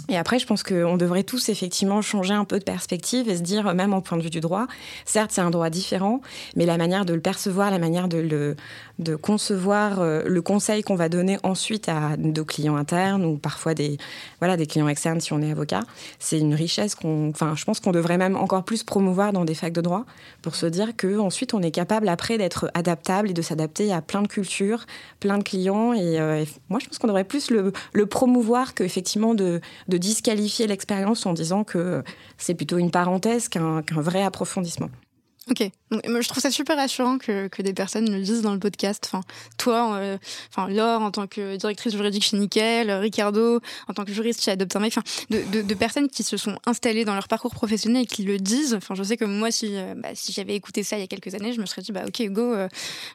et 0.10 0.18
après, 0.18 0.40
je 0.40 0.46
pense 0.46 0.64
qu'on 0.64 0.96
devrait 0.96 1.24
tous 1.24 1.50
effectivement 1.50 2.02
changer 2.02 2.34
un 2.34 2.46
peu 2.46 2.60
de 2.60 2.64
perspective 2.64 3.28
et 3.28 3.36
se 3.36 3.42
dire, 3.42 3.74
même 3.74 3.94
au 3.94 4.00
point 4.00 4.18
de 4.18 4.24
vue 4.24 4.30
du 4.30 4.40
droit, 4.40 4.68
certes, 5.06 5.32
c'est 5.34 5.42
un 5.42 5.50
droit 5.50 5.70
différent, 5.70 6.22
mais 6.56 6.66
la 6.66 6.78
manière 6.78 7.04
de 7.04 7.14
le 7.14 7.20
percevoir, 7.20 7.72
la 7.72 7.80
manière 7.80 8.08
de 8.08 8.18
le, 8.18 9.18
concevoir 9.18 10.00
euh, 10.00 10.24
le 10.26 10.42
conseil 10.42 10.82
qu'on 10.82 10.96
va 10.96 11.10
donner 11.10 11.38
ensuite 11.44 11.90
à 11.90 12.16
nos 12.18 12.46
clients 12.46 12.78
internes 12.78 13.26
ou 13.26 13.36
parfois 13.36 13.74
des, 13.74 13.98
voilà, 14.40 14.56
des 14.56 14.66
clients 14.66 14.88
externes 14.88 15.20
si 15.20 15.34
on 15.34 15.42
est 15.42 15.52
avocat. 15.52 15.82
C'est 16.20 16.40
une 16.40 16.56
richesse 16.56 16.96
qu'on, 16.96 17.30
enfin, 17.30 17.54
je 17.56 17.66
pense 17.66 17.82
qu'on 17.82 17.92
devrait 17.92 18.18
même 18.18 18.38
encore 18.38 18.64
plus 18.64 18.84
promouvoir 18.84 19.34
dans 19.34 19.44
des 19.44 19.56
facs 19.56 19.74
de 19.74 19.82
droit 19.82 20.06
pour 20.42 20.56
se 20.56 20.68
dire 20.68 20.96
qu'ensuite 20.96 21.54
on 21.54 21.62
est 21.62 21.72
capable 21.72 22.08
après 22.08 22.38
d'être 22.38 22.72
adaptable 22.74 23.32
et 23.32 23.34
de 23.34 23.42
s'adapter 23.42 23.92
à 23.92 24.02
plein 24.02 24.22
de 24.22 24.28
cultures, 24.28 24.86
plein 25.20 25.38
de 25.38 25.44
clients. 25.44 25.92
Et, 25.92 26.20
euh, 26.20 26.46
moi, 26.70 26.80
je 26.82 26.88
pense 26.88 26.98
qu'on 26.98 27.08
devrait 27.08 27.26
plus 27.26 27.52
le, 27.52 27.74
le 27.92 28.06
promouvoir 28.06 28.74
qu'effectivement 28.74 29.34
de, 29.34 29.60
de 29.88 29.98
disqualifier 29.98 30.68
l'expérience 30.68 31.26
en 31.26 31.34
disant 31.34 31.64
que 31.64 32.04
c'est 32.38 32.56
plutôt 32.56 32.78
une 32.78 32.92
parenthèse 32.92 33.50
qu'un 33.50 33.82
vrai 33.92 34.24
approfondissement. 34.24 34.90
Ok, 35.50 35.70
donc, 35.92 36.02
je 36.06 36.28
trouve 36.28 36.42
ça 36.42 36.52
super 36.52 36.76
rassurant 36.76 37.18
que, 37.18 37.48
que 37.48 37.62
des 37.62 37.74
personnes 37.74 38.12
le 38.12 38.22
disent 38.22 38.42
dans 38.42 38.54
le 38.54 38.60
podcast. 38.60 39.04
Enfin, 39.08 39.24
toi, 39.58 39.96
euh, 39.96 40.18
enfin 40.52 40.68
Laure 40.70 41.02
en 41.02 41.12
tant 41.12 41.28
que 41.28 41.56
directrice 41.56 41.94
juridique 41.94 42.24
chez 42.24 42.38
Nickel, 42.38 42.92
Ricardo 42.92 43.62
en 43.88 43.94
tant 43.94 44.04
que 44.04 44.12
juriste 44.12 44.44
chez 44.44 44.52
Adopte 44.52 44.76
un 44.76 44.80
mec, 44.80 44.94
enfin, 44.98 45.04
de, 45.30 45.44
de, 45.52 45.62
de, 45.62 45.74
personnes 45.76 46.10
qui 46.10 46.24
se 46.24 46.36
sont 46.36 46.58
installées 46.66 47.06
dans 47.06 47.14
leur 47.14 47.30
parcours 47.30 47.54
professionnel 47.54 48.04
et 48.04 48.06
qui 48.06 48.24
le 48.24 48.38
disent. 48.38 48.74
Enfin, 48.74 48.96
je 48.96 49.04
sais 49.04 49.16
que 49.16 49.24
moi, 49.24 49.50
si, 49.50 49.72
euh, 49.76 49.94
bah, 49.96 50.10
si 50.14 50.34
j'avais 50.34 50.56
écouté 50.56 50.84
ça 50.84 50.98
il 50.98 51.02
y 51.02 51.04
a 51.04 51.08
quelques 51.08 51.34
années, 51.36 51.54
je 51.54 51.62
me 51.62 51.66
serais 51.66 51.82
dit, 51.82 51.94
bah 51.94 52.04
ok, 52.06 52.22
go, 52.32 52.54
euh, 52.54 52.68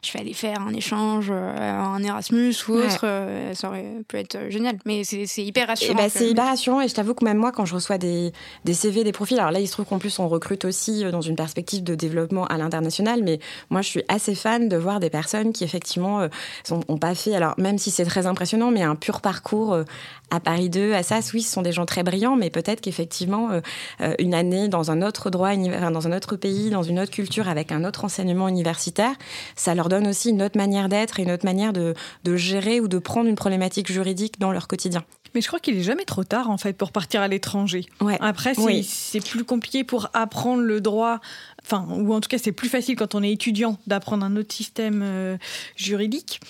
je 0.03 0.11
vais 0.11 0.19
aller 0.19 0.33
faire 0.33 0.59
un 0.61 0.73
échange, 0.73 1.29
un 1.29 2.03
Erasmus 2.03 2.55
ou 2.69 2.73
autre. 2.73 3.05
ça 3.53 3.67
aurait 3.67 4.01
pu 4.07 4.17
être 4.17 4.49
génial. 4.49 4.79
Mais 4.85 5.03
c'est 5.03 5.43
hyper 5.43 5.67
rassurant. 5.67 5.95
Bah, 5.95 6.09
c'est 6.09 6.27
hyper 6.27 6.45
rassurant 6.45 6.81
et 6.81 6.87
je 6.87 6.95
t'avoue 6.95 7.13
que 7.13 7.23
même 7.23 7.37
moi, 7.37 7.51
quand 7.51 7.65
je 7.65 7.75
reçois 7.75 7.99
des, 7.99 8.33
des 8.65 8.73
CV, 8.73 9.03
des 9.03 9.11
profils, 9.11 9.37
alors 9.37 9.51
là, 9.51 9.59
il 9.59 9.67
se 9.67 9.73
trouve 9.73 9.85
qu'en 9.85 9.99
plus, 9.99 10.17
on 10.17 10.27
recrute 10.27 10.65
aussi 10.65 11.03
dans 11.11 11.21
une 11.21 11.35
perspective 11.35 11.83
de 11.83 11.93
développement 11.93 12.47
à 12.47 12.57
l'international, 12.63 13.21
mais 13.23 13.39
moi 13.69 13.81
je 13.81 13.87
suis 13.87 14.03
assez 14.07 14.35
fan 14.35 14.69
de 14.69 14.77
voir 14.77 14.99
des 14.99 15.09
personnes 15.09 15.53
qui 15.53 15.63
effectivement 15.63 16.21
n'ont 16.69 16.81
euh, 16.89 16.97
pas 16.97 17.15
fait, 17.15 17.35
alors 17.35 17.53
même 17.57 17.77
si 17.77 17.91
c'est 17.91 18.05
très 18.05 18.25
impressionnant, 18.25 18.71
mais 18.71 18.81
un 18.81 18.95
pur 18.95 19.21
parcours 19.21 19.73
euh, 19.73 19.83
à 20.31 20.39
Paris 20.39 20.69
2, 20.69 20.93
à 20.93 21.03
SAS, 21.03 21.33
oui, 21.33 21.41
ce 21.41 21.51
sont 21.51 21.61
des 21.61 21.71
gens 21.71 21.85
très 21.85 22.03
brillants, 22.03 22.35
mais 22.35 22.49
peut-être 22.49 22.81
qu'effectivement 22.81 23.49
euh, 23.51 24.15
une 24.19 24.33
année 24.33 24.67
dans 24.67 24.91
un 24.91 25.01
autre 25.01 25.29
droit, 25.29 25.55
dans 25.55 26.07
un 26.07 26.15
autre 26.15 26.35
pays, 26.35 26.69
dans 26.69 26.83
une 26.83 26.99
autre 26.99 27.11
culture, 27.11 27.47
avec 27.47 27.71
un 27.71 27.83
autre 27.83 28.05
enseignement 28.05 28.47
universitaire, 28.47 29.13
ça 29.55 29.75
leur 29.75 29.89
donne 29.89 30.07
aussi 30.07 30.29
une 30.29 30.41
autre 30.41 30.57
manière 30.57 30.89
d'être 30.89 31.19
et 31.19 31.23
une 31.23 31.31
autre 31.31 31.45
manière 31.45 31.73
de, 31.73 31.93
de 32.23 32.35
gérer 32.35 32.79
ou 32.79 32.87
de 32.87 32.97
prendre 32.97 33.29
une 33.29 33.35
problématique 33.35 33.91
juridique 33.91 34.39
dans 34.39 34.51
leur 34.51 34.67
quotidien. 34.67 35.03
Mais 35.33 35.41
je 35.41 35.47
crois 35.47 35.59
qu'il 35.59 35.77
est 35.77 35.83
jamais 35.83 36.05
trop 36.05 36.23
tard 36.23 36.49
en 36.49 36.57
fait 36.57 36.73
pour 36.73 36.91
partir 36.91 37.21
à 37.21 37.27
l'étranger. 37.27 37.85
Ouais. 38.01 38.17
Après, 38.19 38.53
c'est 38.83 39.19
plus 39.19 39.43
compliqué 39.43 39.83
pour 39.83 40.09
apprendre 40.13 40.61
le 40.61 40.81
droit. 40.81 41.19
Enfin, 41.65 41.85
ou 41.89 42.13
en 42.13 42.19
tout 42.19 42.27
cas, 42.27 42.37
c'est 42.37 42.51
plus 42.51 42.69
facile 42.69 42.95
quand 42.95 43.15
on 43.15 43.23
est 43.23 43.31
étudiant 43.31 43.77
d'apprendre 43.87 44.25
un 44.25 44.35
autre 44.35 44.53
système 44.53 45.01
euh, 45.03 45.37
juridique. 45.75 46.41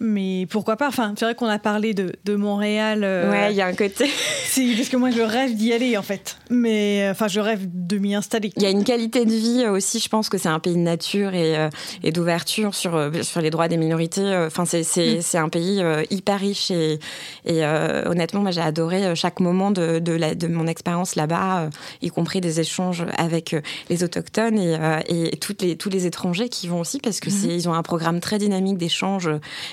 Mais 0.00 0.46
pourquoi 0.48 0.76
pas? 0.76 0.86
Enfin, 0.86 1.14
c'est 1.18 1.24
vrai 1.24 1.34
qu'on 1.34 1.46
a 1.46 1.58
parlé 1.58 1.92
de, 1.92 2.12
de 2.24 2.36
Montréal. 2.36 3.02
Euh, 3.02 3.30
ouais, 3.32 3.52
il 3.52 3.56
y 3.56 3.60
a 3.60 3.66
un 3.66 3.74
côté. 3.74 4.08
si, 4.44 4.74
parce 4.76 4.88
que 4.88 4.96
moi, 4.96 5.10
je 5.10 5.20
rêve 5.20 5.56
d'y 5.56 5.72
aller, 5.72 5.96
en 5.96 6.02
fait. 6.02 6.36
Mais 6.50 7.02
euh, 7.02 7.10
enfin, 7.10 7.26
je 7.26 7.40
rêve 7.40 7.66
de 7.68 7.98
m'y 7.98 8.14
installer. 8.14 8.52
Il 8.56 8.62
y 8.62 8.66
a 8.66 8.70
une 8.70 8.84
qualité 8.84 9.24
de 9.24 9.32
vie 9.32 9.64
euh, 9.64 9.72
aussi. 9.72 9.98
Je 9.98 10.08
pense 10.08 10.28
que 10.28 10.38
c'est 10.38 10.48
un 10.48 10.60
pays 10.60 10.74
de 10.74 10.80
nature 10.80 11.34
et, 11.34 11.68
et 12.04 12.12
d'ouverture 12.12 12.76
sur, 12.76 13.10
sur 13.22 13.40
les 13.40 13.50
droits 13.50 13.66
des 13.66 13.76
minorités. 13.76 14.36
Enfin, 14.46 14.64
c'est 14.64 14.82
mm. 14.84 15.36
un 15.36 15.48
pays 15.48 15.82
hyper 16.10 16.38
riche 16.38 16.70
et, 16.70 17.00
et 17.44 17.64
honnêtement, 18.06 18.40
moi, 18.40 18.52
j'ai 18.52 18.60
adoré 18.60 19.14
chaque 19.16 19.40
moment 19.40 19.70
de, 19.70 19.98
de, 19.98 20.12
la, 20.12 20.34
de 20.34 20.46
mon 20.46 20.66
expérience 20.66 21.16
là-bas, 21.16 21.70
y 22.02 22.10
compris 22.10 22.40
des 22.40 22.60
échanges 22.60 23.04
avec 23.16 23.56
les 23.90 24.04
autochtones 24.04 24.58
et, 24.58 24.76
et 25.08 25.36
toutes 25.36 25.62
les, 25.62 25.76
tous 25.76 25.90
les 25.90 26.06
étrangers 26.06 26.48
qui 26.48 26.68
vont 26.68 26.80
aussi 26.80 27.00
parce 27.00 27.20
que 27.20 27.30
mm-hmm. 27.30 27.50
ils 27.50 27.68
ont 27.68 27.74
un 27.74 27.82
programme 27.82 28.20
très 28.20 28.38
dynamique 28.38 28.78
d'échange. 28.78 29.28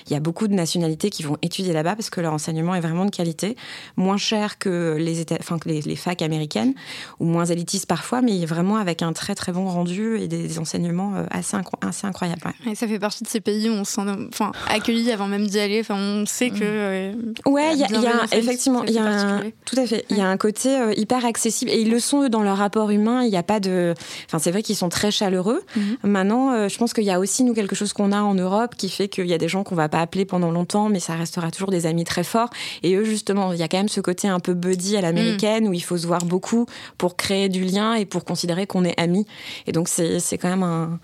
Il 0.10 0.15
y 0.16 0.18
a 0.18 0.22
beaucoup 0.22 0.48
de 0.48 0.54
nationalités 0.54 1.10
qui 1.10 1.24
vont 1.24 1.38
étudier 1.42 1.74
là-bas 1.74 1.96
parce 1.96 2.10
que 2.10 2.22
leur 2.22 2.34
enseignement 2.34 2.76
est 2.76 2.82
vraiment 2.82 3.06
de 3.06 3.12
qualité, 3.12 3.56
moins 3.98 4.18
cher 4.18 4.58
que 4.58 4.96
les, 5.00 5.26
enfin, 5.40 5.60
que 5.60 5.70
les, 5.70 5.96
facs 5.96 6.22
américaines 6.22 6.74
ou 7.20 7.26
moins 7.26 7.46
élitistes 7.46 7.86
parfois, 7.86 8.22
mais 8.22 8.46
vraiment 8.46 8.78
avec 8.78 9.02
un 9.02 9.14
très 9.14 9.36
très 9.36 9.52
bon 9.52 9.68
rendu 9.68 10.18
et 10.18 10.28
des, 10.28 10.60
enseignements 10.60 11.16
euh, 11.16 11.26
assez, 11.32 11.58
assez 11.82 12.08
incroyables. 12.08 12.42
Et 12.70 12.76
ça 12.76 12.88
fait 12.88 13.00
partie 13.00 13.24
de 13.24 13.30
ces 13.30 13.42
pays 13.42 13.70
où 13.70 13.74
on 13.74 13.84
s'en 13.84 14.08
enfin, 14.28 14.52
accueilli 14.70 15.12
avant 15.12 15.28
même 15.28 15.48
d'y 15.48 15.60
aller. 15.60 15.80
Enfin, 15.82 15.96
on 15.96 16.26
sait 16.26 16.50
que. 16.50 16.60
Euh, 16.62 17.14
ouais, 17.46 17.74
il 17.74 17.80
y, 17.80 17.84
a, 17.84 18.26
effectivement, 18.32 18.84
il 18.84 18.94
y 18.94 19.00
a 19.00 19.06
un, 19.06 19.42
tout 19.66 19.78
à 19.78 19.86
fait. 19.86 20.06
Il 20.10 20.18
y 20.18 20.22
a 20.22 20.28
un 20.28 20.38
côté 20.38 20.78
euh, 20.78 20.94
hyper 20.96 21.26
accessible 21.26 21.72
et 21.72 21.82
ils 21.82 21.90
le 21.90 22.00
sont 22.00 22.24
eux, 22.24 22.30
dans 22.30 22.44
leur 22.44 22.58
rapport 22.58 22.90
humain. 22.92 23.24
Il 23.24 23.30
n'y 23.30 23.38
a 23.38 23.44
pas 23.44 23.60
de. 23.60 23.94
Enfin, 24.28 24.40
c'est 24.40 24.52
vrai 24.52 24.64
qu'ils 24.64 24.76
sont 24.76 24.90
très 24.90 25.12
chaleureux. 25.12 25.62
Mhm. 25.76 25.98
Maintenant, 26.04 26.70
je 26.70 26.78
pense 26.78 26.94
qu'il 26.94 27.04
y 27.04 27.12
a 27.12 27.20
aussi 27.20 27.44
nous 27.44 27.54
quelque 27.54 27.76
chose 27.76 27.94
qu'on 27.94 28.12
a 28.12 28.22
en 28.22 28.36
Europe 28.36 28.76
qui 28.76 28.90
fait 28.90 29.08
qu'il 29.08 29.28
y 29.28 29.34
a 29.34 29.38
des 29.38 29.50
gens 29.50 29.64
qu'on 29.64 29.76
va 29.76 29.90
pas 29.90 30.05
appeler 30.06 30.26
pendant 30.26 30.52
longtemps, 30.52 30.88
mais 30.88 31.00
ça 31.00 31.16
restera 31.16 31.52
toujours 31.52 31.72
des 31.72 31.86
amis 31.86 32.04
très 32.04 32.24
forts. 32.24 32.50
Et 32.84 32.96
eux, 32.96 33.04
justement, 33.04 33.52
il 33.54 33.60
y 33.60 33.64
a 33.64 33.68
quand 33.68 33.78
même 33.78 33.90
ce 33.90 34.02
côté 34.02 34.28
un 34.28 34.40
peu 34.40 34.54
buddy 34.54 34.96
à 34.96 35.02
l'américaine 35.02 35.66
mm. 35.66 35.70
où 35.70 35.74
il 35.74 35.84
faut 35.84 35.98
se 35.98 36.08
voir 36.08 36.24
beaucoup 36.26 36.66
pour 36.98 37.18
créer 37.18 37.50
du 37.50 37.64
lien 37.64 37.96
et 37.96 38.06
pour 38.06 38.24
considérer 38.24 38.68
qu'on 38.68 38.86
est 38.86 39.00
amis. 39.00 39.26
Et 39.68 39.72
donc, 39.72 39.88
c'est 39.90 40.38
quand 40.38 40.50
même 40.50 40.64
un 40.64 41.00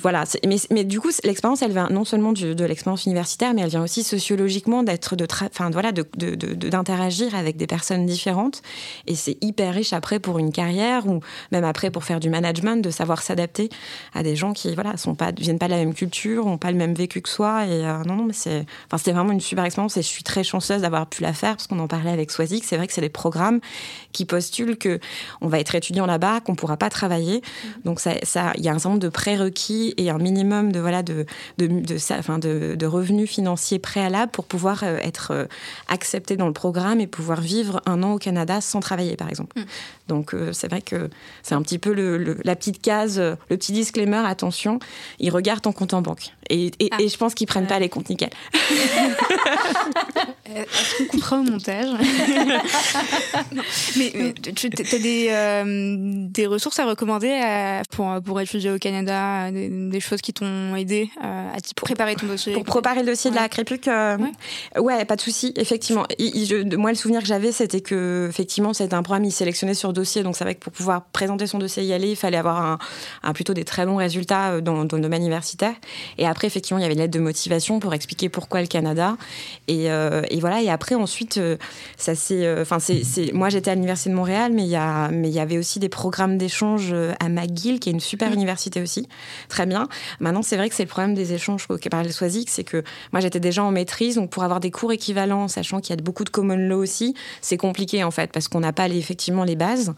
voilà. 0.00 0.24
Mais, 0.46 0.56
mais, 0.70 0.84
du 0.84 1.00
coup, 1.00 1.10
l'expérience, 1.24 1.62
elle 1.62 1.72
vient 1.72 1.88
non 1.90 2.04
seulement 2.04 2.32
de 2.32 2.64
l'expérience 2.64 3.06
universitaire, 3.06 3.54
mais 3.54 3.62
elle 3.62 3.70
vient 3.70 3.82
aussi 3.82 4.02
sociologiquement 4.02 4.82
d'être 4.82 5.16
de, 5.16 5.26
enfin 5.44 5.70
voilà, 5.70 5.92
d'interagir 5.92 7.26
de, 7.26 7.32
de, 7.32 7.36
avec 7.36 7.56
des 7.56 7.66
personnes 7.66 8.06
différentes. 8.06 8.62
Et 9.06 9.14
c'est 9.14 9.36
hyper 9.40 9.74
riche 9.74 9.92
après 9.92 10.18
pour 10.18 10.38
une 10.38 10.52
carrière 10.52 11.06
ou 11.06 11.20
même 11.50 11.64
après 11.64 11.90
pour 11.90 12.04
faire 12.04 12.20
du 12.20 12.30
management, 12.30 12.82
de 12.82 12.90
savoir 12.90 13.22
s'adapter 13.22 13.70
à 14.14 14.22
des 14.22 14.36
gens 14.36 14.52
qui 14.52 14.74
voilà 14.74 14.96
sont 14.96 15.14
pas 15.14 15.32
viennent 15.32 15.58
pas 15.58 15.66
de 15.66 15.72
la 15.72 15.78
même 15.78 15.94
culture, 15.94 16.46
ont 16.46 16.58
pas 16.58 16.70
le 16.70 16.76
même 16.76 16.94
vécu 16.94 17.20
que 17.20 17.28
soi. 17.28 17.66
Et 17.66 17.84
euh, 17.84 18.04
non, 18.04 18.16
non, 18.16 18.24
mais 18.24 18.32
c'est, 18.32 18.66
enfin 18.86 18.98
c'était 18.98 19.12
vraiment 19.12 19.32
une 19.32 19.40
super 19.40 19.64
expérience 19.64 19.96
et 19.96 20.02
je 20.02 20.08
suis 20.08 20.24
très 20.24 20.44
chanceuse 20.44 20.82
d'avoir 20.82 21.06
pu 21.06 21.22
la 21.22 21.32
faire 21.32 21.56
parce 21.56 21.66
qu'on 21.66 21.78
en 21.78 21.88
parlait 21.88 22.10
avec 22.10 22.30
Swazik. 22.30 22.64
C'est 22.64 22.76
vrai 22.76 22.86
que 22.86 22.92
c'est 22.92 23.00
des 23.00 23.08
programmes 23.08 23.60
qui 24.12 24.24
postulent 24.24 24.76
que 24.76 25.00
on 25.40 25.48
va 25.48 25.58
être 25.58 25.74
étudiant 25.74 26.06
là-bas, 26.06 26.40
qu'on 26.40 26.54
pourra 26.54 26.76
pas 26.76 26.90
travailler. 26.90 27.38
Mmh. 27.38 27.68
Donc 27.84 28.00
ça, 28.00 28.12
il 28.56 28.64
y 28.64 28.68
a 28.68 28.72
un 28.72 28.74
certain 28.74 28.90
nombre 28.90 29.00
de 29.00 29.08
prérequis 29.08 29.71
et 29.96 30.10
un 30.10 30.18
minimum 30.18 30.72
de, 30.72 30.80
voilà, 30.80 31.02
de, 31.02 31.26
de, 31.58 31.66
de, 31.66 32.74
de 32.74 32.86
revenus 32.86 33.30
financiers 33.30 33.78
préalables 33.78 34.30
pour 34.30 34.44
pouvoir 34.44 34.82
euh, 34.82 34.98
être 35.02 35.32
euh, 35.32 35.44
accepté 35.88 36.36
dans 36.36 36.46
le 36.46 36.52
programme 36.52 37.00
et 37.00 37.06
pouvoir 37.06 37.40
vivre 37.40 37.80
un 37.86 38.02
an 38.02 38.12
au 38.12 38.18
Canada 38.18 38.60
sans 38.60 38.80
travailler, 38.80 39.16
par 39.16 39.28
exemple. 39.28 39.58
Mm. 39.58 39.64
Donc 40.08 40.34
euh, 40.34 40.52
c'est 40.52 40.68
vrai 40.68 40.82
que 40.82 41.08
c'est 41.42 41.54
un 41.54 41.62
petit 41.62 41.78
peu 41.78 41.92
le, 41.92 42.36
la 42.44 42.56
petite 42.56 42.82
case, 42.82 43.18
le 43.18 43.56
petit 43.56 43.72
disclaimer, 43.72 44.22
attention, 44.26 44.78
ils 45.18 45.30
regardent 45.30 45.62
ton 45.62 45.72
compte 45.72 45.94
en 45.94 46.02
banque. 46.02 46.34
Et, 46.50 46.70
et, 46.80 46.90
ah. 46.90 46.98
je 47.00 47.16
pense 47.16 47.34
qu'ils 47.34 47.46
prennent 47.46 47.66
pas 47.66 47.78
les 47.78 47.88
comptes 47.88 48.10
nickel. 48.10 48.30
Est-ce 50.54 50.98
qu'on 50.98 51.04
coupera 51.06 51.38
au 51.38 51.42
montage? 51.42 51.88
Mais 53.96 54.34
tu 54.54 54.66
as 54.66 54.98
des, 54.98 56.28
des 56.28 56.46
ressources 56.46 56.78
à 56.78 56.84
recommander 56.84 57.80
pour, 57.90 58.20
pour 58.22 58.38
étudier 58.40 58.70
au 58.70 58.78
Canada, 58.78 59.50
des, 59.68 60.00
choses 60.00 60.20
qui 60.20 60.32
t'ont 60.32 60.74
aidé 60.76 61.10
euh, 61.22 61.48
à 61.48 61.56
préparer 61.74 62.14
ton 62.14 62.26
dossier 62.26 62.52
Pour 62.52 62.64
préparer 62.64 63.00
le 63.00 63.06
dossier 63.06 63.30
de 63.30 63.36
la 63.36 63.48
Crépuc, 63.48 63.88
euh, 63.88 64.16
ouais. 64.78 65.04
pas 65.04 65.16
de 65.16 65.20
souci. 65.20 65.52
Effectivement, 65.56 66.04
moi 66.76 66.90
le 66.90 66.96
souvenir 66.96 67.20
que 67.20 67.26
j'avais, 67.26 67.52
c'était 67.52 67.80
que 67.80 68.26
effectivement 68.28 68.72
c'était 68.72 68.94
un 68.94 69.02
programme 69.02 69.24
il 69.24 69.32
sélectionnait 69.32 69.74
sur 69.74 69.92
dossier, 69.92 70.22
donc 70.22 70.36
c'est 70.36 70.44
vrai 70.44 70.54
que 70.54 70.60
pour 70.60 70.72
pouvoir 70.72 71.04
présenter 71.06 71.46
son 71.46 71.58
dossier 71.58 71.82
et 71.82 71.86
y 71.86 71.92
aller, 71.92 72.10
il 72.10 72.16
fallait 72.16 72.36
avoir 72.36 72.78
un, 73.22 73.32
plutôt 73.32 73.54
des 73.54 73.64
très 73.64 73.86
bons 73.86 73.96
résultats 73.96 74.52
euh, 74.52 74.60
dans, 74.60 74.84
dans, 74.84 74.96
le 74.96 75.02
domaine 75.02 75.22
universitaire. 75.22 75.74
Et 76.18 76.26
après, 76.26 76.46
effectivement, 76.46 76.78
il 76.78 76.82
y 76.82 76.84
avait 76.84 76.94
une 76.94 77.00
lettre 77.00 77.14
de 77.14 77.20
motivation 77.20 77.80
pour 77.80 77.94
expliquer 77.94 78.28
pourquoi 78.28 78.60
le 78.60 78.66
Canada. 78.66 79.16
Et, 79.68 79.84
et 79.84 80.40
voilà. 80.40 80.62
Et 80.62 80.70
après, 80.70 80.94
ensuite, 80.94 81.40
ça 81.96 82.14
c'est, 82.14 82.60
enfin 82.60 82.78
c'est, 82.78 83.32
moi 83.32 83.48
j'étais 83.48 83.70
à 83.70 83.74
l'université 83.74 84.10
de 84.10 84.14
Montréal, 84.14 84.52
mais 84.52 84.62
il 84.62 84.68
y 84.68 84.76
a, 84.76 85.08
mais 85.08 85.28
il 85.28 85.34
y 85.34 85.40
avait 85.40 85.58
aussi 85.58 85.78
des 85.78 85.88
programmes 85.88 86.38
d'échange 86.38 86.94
à 87.20 87.28
McGill, 87.28 87.80
qui 87.80 87.88
est 87.88 87.92
une 87.92 88.00
super 88.00 88.30
mmh. 88.30 88.34
université 88.34 88.82
aussi 88.82 89.08
très 89.52 89.66
bien. 89.66 89.86
Maintenant, 90.18 90.42
c'est 90.42 90.56
vrai 90.56 90.70
que 90.70 90.74
c'est 90.74 90.84
le 90.84 90.88
problème 90.88 91.14
des 91.14 91.34
échanges 91.34 91.66
auxquels 91.68 91.90
parlait 91.90 92.10
Soisic, 92.10 92.48
c'est 92.48 92.64
que 92.64 92.82
moi 93.12 93.20
j'étais 93.20 93.38
déjà 93.38 93.62
en 93.62 93.70
maîtrise, 93.70 94.14
donc 94.16 94.30
pour 94.30 94.44
avoir 94.44 94.60
des 94.60 94.70
cours 94.70 94.92
équivalents, 94.92 95.46
sachant 95.46 95.80
qu'il 95.80 95.94
y 95.94 95.98
a 95.98 96.02
beaucoup 96.02 96.24
de 96.24 96.30
common 96.30 96.56
law 96.56 96.78
aussi, 96.78 97.14
c'est 97.42 97.58
compliqué 97.58 98.02
en 98.02 98.10
fait, 98.10 98.32
parce 98.32 98.48
qu'on 98.48 98.60
n'a 98.60 98.72
pas 98.72 98.88
les, 98.88 98.96
effectivement 98.96 99.44
les 99.44 99.54
bases. 99.54 99.92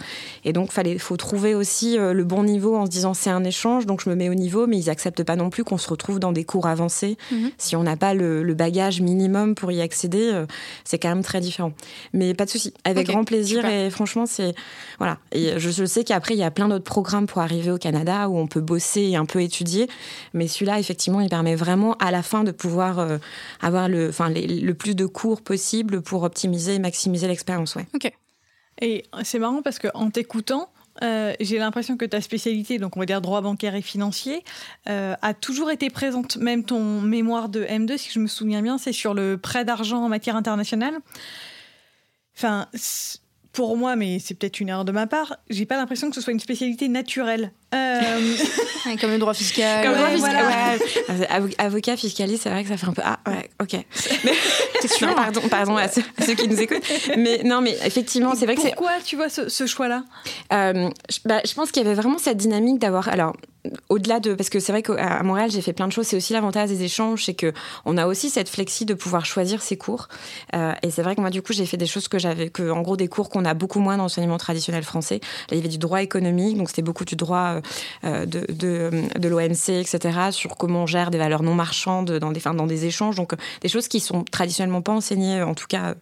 Et 0.44 0.52
donc, 0.52 0.70
il 0.84 0.98
faut 0.98 1.16
trouver 1.16 1.54
aussi 1.54 1.96
euh, 1.96 2.12
le 2.12 2.24
bon 2.24 2.42
niveau 2.42 2.76
en 2.76 2.84
se 2.86 2.90
disant 2.90 3.14
c'est 3.14 3.30
un 3.30 3.44
échange, 3.44 3.86
donc 3.86 4.02
je 4.02 4.10
me 4.10 4.16
mets 4.16 4.28
au 4.28 4.34
niveau, 4.34 4.66
mais 4.66 4.76
ils 4.76 4.90
acceptent 4.90 5.22
pas 5.22 5.36
non 5.36 5.50
plus 5.50 5.62
qu'on 5.62 5.78
se 5.78 5.88
retrouve 5.88 6.18
dans 6.18 6.32
des 6.32 6.44
cours 6.44 6.66
avancés. 6.66 7.16
Mhm. 7.30 7.50
Si 7.56 7.76
on 7.76 7.84
n'a 7.84 7.96
pas 7.96 8.12
le, 8.12 8.54
bagage 8.54 9.00
minimum 9.00 9.54
pour 9.54 9.72
y 9.72 9.80
accéder, 9.80 10.30
euh, 10.32 10.46
c'est 10.84 10.98
quand 10.98 11.08
même 11.08 11.24
très 11.24 11.40
différent. 11.40 11.72
Mais 12.12 12.34
pas 12.34 12.44
de 12.44 12.50
souci, 12.50 12.72
avec 12.84 13.08
grand 13.08 13.24
plaisir. 13.24 13.64
Et 13.66 13.90
franchement, 13.90 14.26
c'est. 14.26 14.54
Voilà. 14.98 15.18
Et 15.32 15.58
je, 15.58 15.70
je 15.70 15.84
sais 15.84 16.04
qu'après, 16.04 16.34
il 16.34 16.38
y 16.38 16.44
a 16.44 16.52
plein 16.52 16.68
d'autres 16.68 16.84
programmes 16.84 17.26
pour 17.26 17.42
arriver 17.42 17.70
au 17.70 17.78
Canada 17.78 18.28
où 18.28 18.38
on 18.38 18.46
peut 18.46 18.60
bosser 18.60 19.02
et 19.02 19.16
un 19.16 19.24
peu 19.24 19.33
étudier. 19.40 19.88
Mais 20.32 20.48
celui-là, 20.48 20.78
effectivement, 20.78 21.20
il 21.20 21.28
permet 21.28 21.56
vraiment 21.56 21.94
à 21.94 22.10
la 22.10 22.22
fin 22.22 22.44
de 22.44 22.50
pouvoir 22.50 22.98
euh, 22.98 23.18
avoir 23.60 23.88
le, 23.88 24.08
enfin, 24.08 24.30
le 24.30 24.72
plus 24.72 24.94
de 24.94 25.06
cours 25.06 25.42
possible 25.42 26.02
pour 26.02 26.22
optimiser 26.22 26.74
et 26.74 26.78
maximiser 26.78 27.26
l'expérience. 27.26 27.74
Ouais. 27.74 27.86
Ok. 27.94 28.12
Et 28.80 29.04
c'est 29.22 29.38
marrant 29.38 29.62
parce 29.62 29.78
qu'en 29.78 30.10
t'écoutant, 30.10 30.68
euh, 31.02 31.32
j'ai 31.40 31.58
l'impression 31.58 31.96
que 31.96 32.04
ta 32.04 32.20
spécialité, 32.20 32.78
donc 32.78 32.96
on 32.96 33.00
va 33.00 33.06
dire 33.06 33.20
droit 33.20 33.40
bancaire 33.40 33.74
et 33.74 33.82
financier, 33.82 34.44
euh, 34.88 35.14
a 35.22 35.34
toujours 35.34 35.70
été 35.70 35.90
présente. 35.90 36.36
Même 36.36 36.64
ton 36.64 37.00
mémoire 37.00 37.48
de 37.48 37.64
M2, 37.64 37.96
si 37.98 38.10
je 38.10 38.20
me 38.20 38.26
souviens 38.26 38.62
bien, 38.62 38.78
c'est 38.78 38.92
sur 38.92 39.14
le 39.14 39.36
prêt 39.36 39.64
d'argent 39.64 40.04
en 40.04 40.08
matière 40.08 40.36
internationale. 40.36 40.94
Enfin, 42.36 42.66
pour 43.52 43.76
moi, 43.76 43.96
mais 43.96 44.18
c'est 44.18 44.34
peut-être 44.34 44.60
une 44.60 44.68
erreur 44.68 44.84
de 44.84 44.92
ma 44.92 45.06
part, 45.06 45.36
j'ai 45.48 45.66
pas 45.66 45.76
l'impression 45.76 46.08
que 46.08 46.14
ce 46.16 46.20
soit 46.20 46.32
une 46.32 46.40
spécialité 46.40 46.88
naturelle. 46.88 47.52
Euh... 47.74 48.34
comme 49.00 49.10
le 49.10 49.18
droit 49.18 49.34
fiscal. 49.34 49.84
Comme 49.84 49.92
le 49.92 49.98
droit 49.98 50.10
fiscal, 50.10 51.48
Avocat, 51.58 51.96
fiscaliste, 51.96 52.44
c'est 52.44 52.50
vrai 52.50 52.62
que 52.62 52.68
ça 52.68 52.76
fait 52.76 52.86
un 52.86 52.92
peu. 52.92 53.02
Ah, 53.04 53.18
ouais, 53.26 53.50
ok. 53.60 53.76
T'es 54.80 54.88
sûr 54.88 55.14
Pardon, 55.14 55.40
pardon 55.48 55.76
à 55.76 55.88
ceux, 55.88 56.02
qui 56.34 56.48
nous 56.48 56.60
écoutent. 56.60 56.84
Mais 57.16 57.42
non, 57.44 57.60
mais 57.60 57.76
effectivement, 57.84 58.34
c'est 58.34 58.46
vrai 58.46 58.56
que 58.56 58.62
c'est. 58.62 58.74
Pourquoi 58.74 59.00
tu 59.04 59.16
vois 59.16 59.28
ce, 59.28 59.48
ce 59.48 59.66
choix-là 59.66 60.04
euh, 60.52 60.90
je, 61.10 61.18
bah, 61.24 61.40
je 61.44 61.54
pense 61.54 61.70
qu'il 61.70 61.82
y 61.82 61.86
avait 61.86 61.94
vraiment 61.94 62.18
cette 62.18 62.36
dynamique 62.36 62.78
d'avoir. 62.78 63.08
Alors, 63.08 63.34
au-delà 63.88 64.20
de 64.20 64.34
parce 64.34 64.50
que 64.50 64.60
c'est 64.60 64.72
vrai 64.72 64.82
qu'à 64.82 65.22
Montréal 65.22 65.50
j'ai 65.50 65.62
fait 65.62 65.72
plein 65.72 65.86
de 65.86 65.92
choses 65.92 66.06
c'est 66.06 66.16
aussi 66.16 66.32
l'avantage 66.34 66.68
des 66.68 66.82
échanges 66.82 67.24
c'est 67.24 67.34
que 67.34 67.52
on 67.86 67.96
a 67.96 68.06
aussi 68.06 68.28
cette 68.28 68.48
flexi 68.48 68.84
de 68.84 68.92
pouvoir 68.92 69.24
choisir 69.24 69.62
ses 69.62 69.78
cours 69.78 70.08
euh, 70.54 70.72
et 70.82 70.90
c'est 70.90 71.02
vrai 71.02 71.16
que 71.16 71.20
moi 71.20 71.30
du 71.30 71.40
coup 71.40 71.54
j'ai 71.54 71.64
fait 71.64 71.78
des 71.78 71.86
choses 71.86 72.08
que 72.08 72.18
j'avais 72.18 72.50
que 72.50 72.70
en 72.70 72.82
gros 72.82 72.96
des 72.96 73.08
cours 73.08 73.30
qu'on 73.30 73.44
a 73.44 73.54
beaucoup 73.54 73.80
moins 73.80 73.96
dans 73.96 74.04
l'enseignement 74.04 74.36
traditionnel 74.36 74.82
français 74.82 75.20
là 75.50 75.52
il 75.52 75.56
y 75.56 75.60
avait 75.60 75.68
du 75.68 75.78
droit 75.78 76.02
économique 76.02 76.58
donc 76.58 76.68
c'était 76.68 76.82
beaucoup 76.82 77.06
du 77.06 77.16
droit 77.16 77.54
euh, 77.56 77.60
de, 78.02 78.26
de, 78.52 78.90
de 79.18 79.28
l'OMC 79.28 79.80
etc 79.80 80.18
sur 80.30 80.56
comment 80.56 80.82
on 80.82 80.86
gère 80.86 81.10
des 81.10 81.18
valeurs 81.18 81.42
non 81.42 81.54
marchandes 81.54 82.12
dans 82.12 82.32
des 82.32 82.40
enfin, 82.40 82.54
dans 82.54 82.66
des 82.66 82.86
échanges 82.86 83.16
donc 83.16 83.34
des 83.60 83.68
choses 83.68 83.88
qui 83.88 84.00
sont 84.00 84.24
traditionnellement 84.24 84.82
pas 84.82 84.92
enseignées 84.92 85.42
en 85.42 85.54
tout 85.54 85.66
cas 85.68 85.94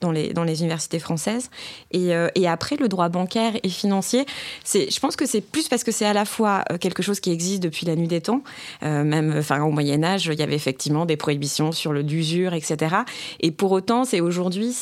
dans 0.00 0.12
les 0.12 0.32
dans 0.32 0.44
les 0.44 0.60
universités 0.60 0.98
françaises 0.98 1.50
et, 1.90 2.14
euh, 2.14 2.28
et 2.34 2.48
après 2.48 2.76
le 2.76 2.88
droit 2.88 3.08
bancaire 3.08 3.52
et 3.62 3.68
financier 3.68 4.26
je 4.64 5.00
pense 5.00 5.16
que 5.16 5.26
c'est 5.26 5.40
plus 5.40 5.68
parce 5.68 5.84
que 5.84 5.92
c'est 5.92 6.06
à 6.06 6.12
la 6.12 6.24
fois 6.24 6.64
quelque 6.80 7.02
chose 7.02 7.20
qui 7.20 7.30
existe 7.30 7.62
depuis 7.62 7.86
la 7.86 7.96
nuit 7.96 8.08
des 8.08 8.20
temps. 8.20 8.42
même, 8.82 9.34
enfin, 9.38 9.62
au 9.62 9.70
Moyen 9.70 10.02
Âge, 10.02 10.26
il 10.26 10.38
y 10.38 10.42
avait 10.42 10.54
effectivement 10.54 11.06
des 11.06 11.16
prohibitions 11.16 11.72
sur 11.72 11.92
le 11.92 12.02
d'usure, 12.02 12.54
etc. 12.54 12.96
Et 13.40 13.50
pour 13.50 13.72
autant, 13.72 14.04
c'est 14.04 14.20
aujourd'hui, 14.20 14.76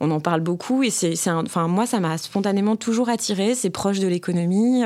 on 0.00 0.10
en 0.10 0.20
parle 0.20 0.40
beaucoup 0.40 0.82
et 0.82 0.90
c'est, 0.90 1.14
enfin, 1.28 1.68
moi, 1.68 1.86
ça 1.86 2.00
m'a 2.00 2.18
spontanément 2.18 2.76
toujours 2.76 3.08
attiré. 3.08 3.54
C'est 3.54 3.70
proche 3.70 3.98
de 3.98 4.06
l'économie. 4.06 4.82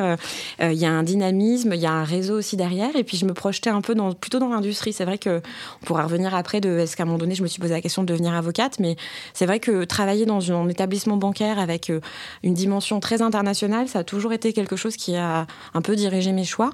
Il 0.73 0.79
y 0.79 0.87
a 0.87 0.91
un 0.91 1.03
dynamisme, 1.03 1.73
il 1.75 1.81
y 1.81 1.87
a 1.87 1.93
un 1.93 2.05
réseau 2.05 2.39
aussi 2.39 2.57
derrière. 2.57 2.95
Et 2.97 3.05
puis, 3.05 3.17
je 3.17 3.25
me 3.25 3.35
projetais 3.35 3.71
un 3.71 3.81
peu 3.81 3.95
plutôt 4.21 4.39
dans 4.39 4.49
l'industrie. 4.49 4.93
C'est 4.93 5.05
vrai 5.05 5.19
que 5.19 5.41
on 5.83 5.87
pourra 5.87 6.05
revenir 6.05 6.35
après 6.35 6.61
de 6.61 6.79
est-ce 6.79 6.97
qu'à 6.97 7.03
un 7.03 7.07
moment 7.07 7.19
donné, 7.19 7.35
je 7.35 7.43
me 7.43 7.49
suis 7.49 7.61
posé 7.61 7.75
la 7.75 7.81
question 7.81 8.03
de 8.03 8.09
devenir 8.09 8.35
avocate, 8.35 8.79
mais 8.79 8.97
c'est 9.35 9.47
vrai 9.47 9.61
que 9.61 9.85
travailler 9.85 10.27
dans 10.27 10.53
un 10.53 10.69
établissement 10.69 11.17
bancaire 11.17 11.59
avec 11.59 11.93
une 12.43 12.55
dimension 12.55 13.01
très 13.01 13.23
internationale, 13.23 13.89
ça 13.89 14.01
a 14.01 14.05
toujours 14.05 14.33
été 14.33 14.53
quelque 14.53 14.77
chose 14.77 14.97
qui 14.97 15.17
a 15.17 15.47
un 15.75 15.83
peu 15.83 15.97
dirigé 15.97 16.33
mes 16.33 16.45
choix. 16.45 16.71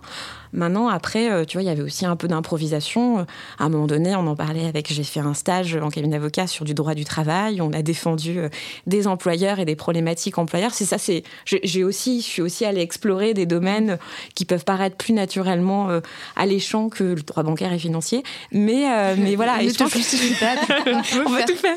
Maintenant, 0.52 0.88
après, 0.88 1.30
euh, 1.30 1.44
tu 1.44 1.56
vois, 1.56 1.62
il 1.62 1.66
y 1.66 1.70
avait 1.70 1.82
aussi 1.82 2.04
un 2.04 2.16
peu 2.16 2.28
d'improvisation. 2.28 3.20
À 3.58 3.64
un 3.64 3.68
moment 3.68 3.86
donné, 3.86 4.14
on 4.14 4.26
en 4.26 4.36
parlait 4.36 4.66
avec, 4.66 4.92
j'ai 4.92 5.04
fait 5.04 5.20
un 5.20 5.34
stage 5.34 5.76
en 5.76 5.88
cabinet 5.88 6.16
d'avocat 6.16 6.46
sur 6.46 6.64
du 6.64 6.74
droit 6.74 6.94
du 6.94 7.04
travail. 7.04 7.60
On 7.60 7.72
a 7.72 7.82
défendu 7.82 8.38
euh, 8.38 8.48
des 8.86 9.06
employeurs 9.06 9.60
et 9.60 9.64
des 9.64 9.76
problématiques 9.76 10.36
employeurs. 10.38 10.74
C'est 10.74 10.84
ça, 10.84 10.98
c'est, 10.98 11.22
j'ai 11.46 11.84
aussi, 11.84 12.20
je 12.20 12.26
suis 12.26 12.42
aussi 12.42 12.64
allée 12.64 12.82
explorer 12.82 13.32
des 13.32 13.46
domaines 13.46 13.98
qui 14.34 14.44
peuvent 14.44 14.64
paraître 14.64 14.96
plus 14.96 15.14
naturellement 15.14 15.88
euh, 15.88 16.00
alléchants 16.36 16.90
que 16.90 17.04
le 17.04 17.22
droit 17.22 17.42
bancaire 17.42 17.72
et 17.72 17.78
financier. 17.78 18.22
Mais, 18.50 18.84
mais 19.16 19.36
voilà. 19.36 19.62
et 19.62 19.70
je 19.70 19.78
pense 19.78 19.92
on, 21.26 21.30
va 21.30 21.44
tout 21.44 21.56
faire. 21.56 21.76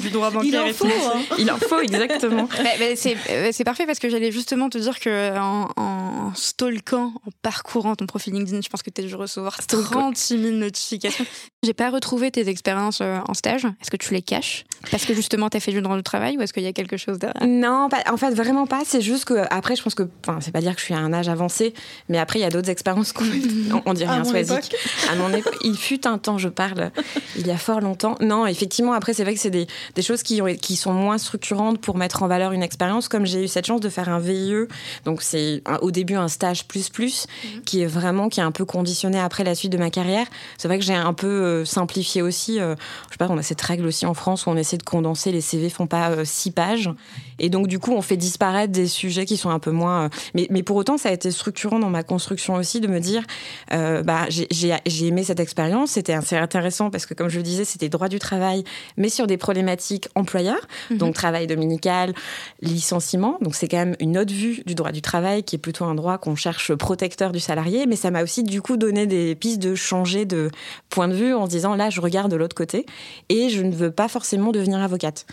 du 0.00 0.10
droit 0.10 0.30
bancaire 0.30 0.64
Il 0.66 0.70
en 0.70 0.72
faut. 0.72 0.86
Hein. 0.86 1.20
Il 1.38 1.50
en 1.50 1.56
faut, 1.58 1.80
exactement. 1.80 2.48
c'est 2.96 3.64
parfait 3.64 3.86
parce 3.86 3.98
que 3.98 4.08
j'allais 4.08 4.32
justement 4.32 4.70
te 4.70 4.78
dire 4.78 4.98
que 4.98 5.38
en, 5.38 5.68
en 5.76 6.34
stalkant, 6.34 7.12
en 7.26 7.30
parcourant 7.42 7.96
ton 7.98 8.06
profil 8.06 8.32
LinkedIn, 8.32 8.60
je 8.62 8.68
pense 8.68 8.82
que 8.82 8.90
tu 8.90 9.02
as 9.02 9.04
dû 9.04 9.14
recevoir 9.14 9.58
36 9.66 10.40
000 10.40 10.56
notifications. 10.56 11.26
J'ai 11.64 11.74
pas 11.74 11.90
retrouvé 11.90 12.30
tes 12.30 12.48
expériences 12.48 13.00
euh, 13.00 13.18
en 13.26 13.34
stage. 13.34 13.64
Est-ce 13.64 13.90
que 13.90 13.96
tu 13.96 14.14
les 14.14 14.22
caches 14.22 14.64
Parce 14.90 15.04
que 15.04 15.12
justement, 15.12 15.50
tu 15.50 15.56
as 15.56 15.60
fait 15.60 15.72
du 15.72 15.82
droit 15.82 15.96
du 15.96 16.04
travail 16.04 16.38
ou 16.38 16.40
est-ce 16.40 16.52
qu'il 16.52 16.62
y 16.62 16.68
a 16.68 16.72
quelque 16.72 16.96
chose 16.96 17.18
derrière? 17.18 17.46
Non, 17.46 17.88
en 18.08 18.16
fait, 18.16 18.30
vraiment 18.30 18.66
pas. 18.66 18.82
C'est 18.86 19.00
juste 19.00 19.24
que, 19.24 19.44
après, 19.50 19.74
je 19.74 19.82
pense 19.82 19.96
que, 19.96 20.04
enfin, 20.24 20.38
c'est 20.40 20.52
pas 20.52 20.60
dire 20.60 20.74
que 20.74 20.80
je 20.80 20.84
suis 20.84 20.94
à 20.94 20.98
un 20.98 21.12
âge 21.12 21.28
avancé, 21.28 21.74
mais 22.08 22.18
après, 22.18 22.38
il 22.38 22.42
y 22.42 22.44
a 22.44 22.50
d'autres 22.50 22.70
expériences 22.70 23.12
qu'on. 23.12 23.24
on, 23.84 23.92
dirait 23.92 24.12
un. 24.12 24.22
À 24.22 25.14
mon 25.16 25.32
époque, 25.32 25.58
il 25.64 25.76
fut 25.76 26.06
un 26.06 26.18
temps, 26.18 26.38
je 26.38 26.48
parle, 26.48 26.92
il 27.36 27.46
y 27.46 27.50
a 27.50 27.58
fort 27.58 27.80
longtemps. 27.80 28.14
Non, 28.20 28.46
effectivement, 28.46 28.92
après, 28.92 29.12
c'est 29.12 29.24
vrai 29.24 29.34
que 29.34 29.40
c'est 29.40 29.50
des, 29.50 29.66
des, 29.96 30.02
choses 30.02 30.22
qui, 30.22 30.40
ont, 30.40 30.54
qui 30.54 30.76
sont 30.76 30.92
moins 30.92 31.18
structurantes 31.18 31.80
pour 31.80 31.96
mettre 31.96 32.22
en 32.22 32.28
valeur 32.28 32.52
une 32.52 32.62
expérience, 32.62 33.08
comme 33.08 33.26
j'ai 33.26 33.44
eu 33.44 33.48
cette 33.48 33.66
chance 33.66 33.80
de 33.80 33.88
faire 33.88 34.08
un 34.08 34.20
VIE. 34.20 34.68
Donc, 35.04 35.22
c'est 35.22 35.62
au 35.82 35.90
début 35.90 36.14
un 36.14 36.28
stage 36.28 36.68
plus 36.68 36.88
plus, 36.88 37.26
mhm. 37.44 37.62
qui 37.62 37.82
est 37.82 37.86
vraiment, 37.88 38.28
qui 38.28 38.40
est 38.40 38.44
un 38.44 38.52
peu 38.52 38.64
conditionné 38.64 39.18
après 39.18 39.44
la 39.44 39.54
suite 39.54 39.72
de 39.72 39.78
ma 39.78 39.90
carrière. 39.90 40.26
C'est 40.56 40.68
vrai 40.68 40.78
que 40.78 40.84
j'ai 40.84 40.94
un 40.94 41.12
peu 41.12 41.26
euh, 41.26 41.64
simplifié 41.64 42.22
aussi. 42.22 42.60
Euh, 42.60 42.74
je 43.08 43.12
sais 43.12 43.18
pas, 43.18 43.28
on 43.30 43.38
a 43.38 43.42
cette 43.42 43.60
règle 43.60 43.86
aussi 43.86 44.06
en 44.06 44.14
France 44.14 44.46
où 44.46 44.50
on 44.50 44.56
essaie 44.56 44.76
de 44.76 44.82
condenser, 44.82 45.32
les 45.32 45.40
CV 45.40 45.70
font 45.70 45.86
pas 45.86 46.10
euh, 46.10 46.24
six 46.24 46.50
pages. 46.50 46.90
Et 47.38 47.50
donc, 47.50 47.68
du 47.68 47.78
coup, 47.78 47.92
on 47.92 48.02
fait 48.02 48.16
disparaître 48.16 48.72
des 48.72 48.86
sujets 48.86 49.24
qui 49.24 49.36
sont 49.36 49.50
un 49.50 49.58
peu 49.58 49.70
moins. 49.70 50.10
mais, 50.34 50.46
mais 50.50 50.62
pour 50.62 50.76
autant, 50.76 50.98
ça 50.98 51.08
a 51.08 51.12
été 51.12 51.30
structurant 51.30 51.78
dans 51.78 51.90
ma 51.90 52.02
construction 52.02 52.54
aussi 52.54 52.80
de 52.80 52.88
me 52.88 52.98
dire, 52.98 53.22
bah, 53.70 54.26
j'ai 54.28 55.06
aimé 55.06 55.22
cette 55.22 55.40
expérience. 55.40 55.92
C'était 55.92 56.14
assez 56.14 56.36
intéressant 56.36 56.90
parce 56.90 57.06
que, 57.06 57.14
comme 57.14 57.28
je 57.28 57.36
le 57.36 57.44
disais, 57.44 57.64
c'était 57.64 57.88
droit 57.88 58.08
du 58.08 58.18
travail, 58.18 58.64
mais 58.96 59.08
sur 59.08 59.26
des 59.26 59.36
problématiques 59.36 60.08
employeurs. 60.14 60.66
Mhm. 60.90 60.98
Donc, 60.98 61.14
travail 61.14 61.46
dominical, 61.46 62.12
licenciement. 62.60 63.38
Donc, 63.40 63.54
c'est 63.54 63.68
quand 63.68 63.78
même 63.78 63.96
une 64.00 64.18
autre 64.18 64.32
vue 64.32 64.62
du 64.66 64.74
droit 64.74 64.92
du 64.92 65.02
travail 65.02 65.44
qui 65.44 65.56
est 65.56 65.58
plutôt 65.58 65.84
un 65.84 65.94
droit 65.94 66.18
qu'on 66.18 66.36
cherche 66.36 66.74
protecteur 66.74 67.32
du 67.32 67.40
salarié. 67.40 67.77
Mais 67.86 67.96
ça 67.96 68.10
m'a 68.10 68.22
aussi, 68.22 68.42
du 68.42 68.62
coup, 68.62 68.76
donné 68.76 69.06
des 69.06 69.34
pistes 69.34 69.60
de 69.60 69.74
changer 69.74 70.24
de 70.24 70.50
point 70.88 71.08
de 71.08 71.14
vue 71.14 71.34
en 71.34 71.46
se 71.46 71.50
disant, 71.50 71.74
là, 71.74 71.90
je 71.90 72.00
regarde 72.00 72.30
de 72.30 72.36
l'autre 72.36 72.56
côté 72.56 72.86
et 73.28 73.48
je 73.48 73.62
ne 73.62 73.72
veux 73.72 73.90
pas 73.90 74.08
forcément 74.08 74.52
devenir 74.52 74.80
avocate. 74.80 75.26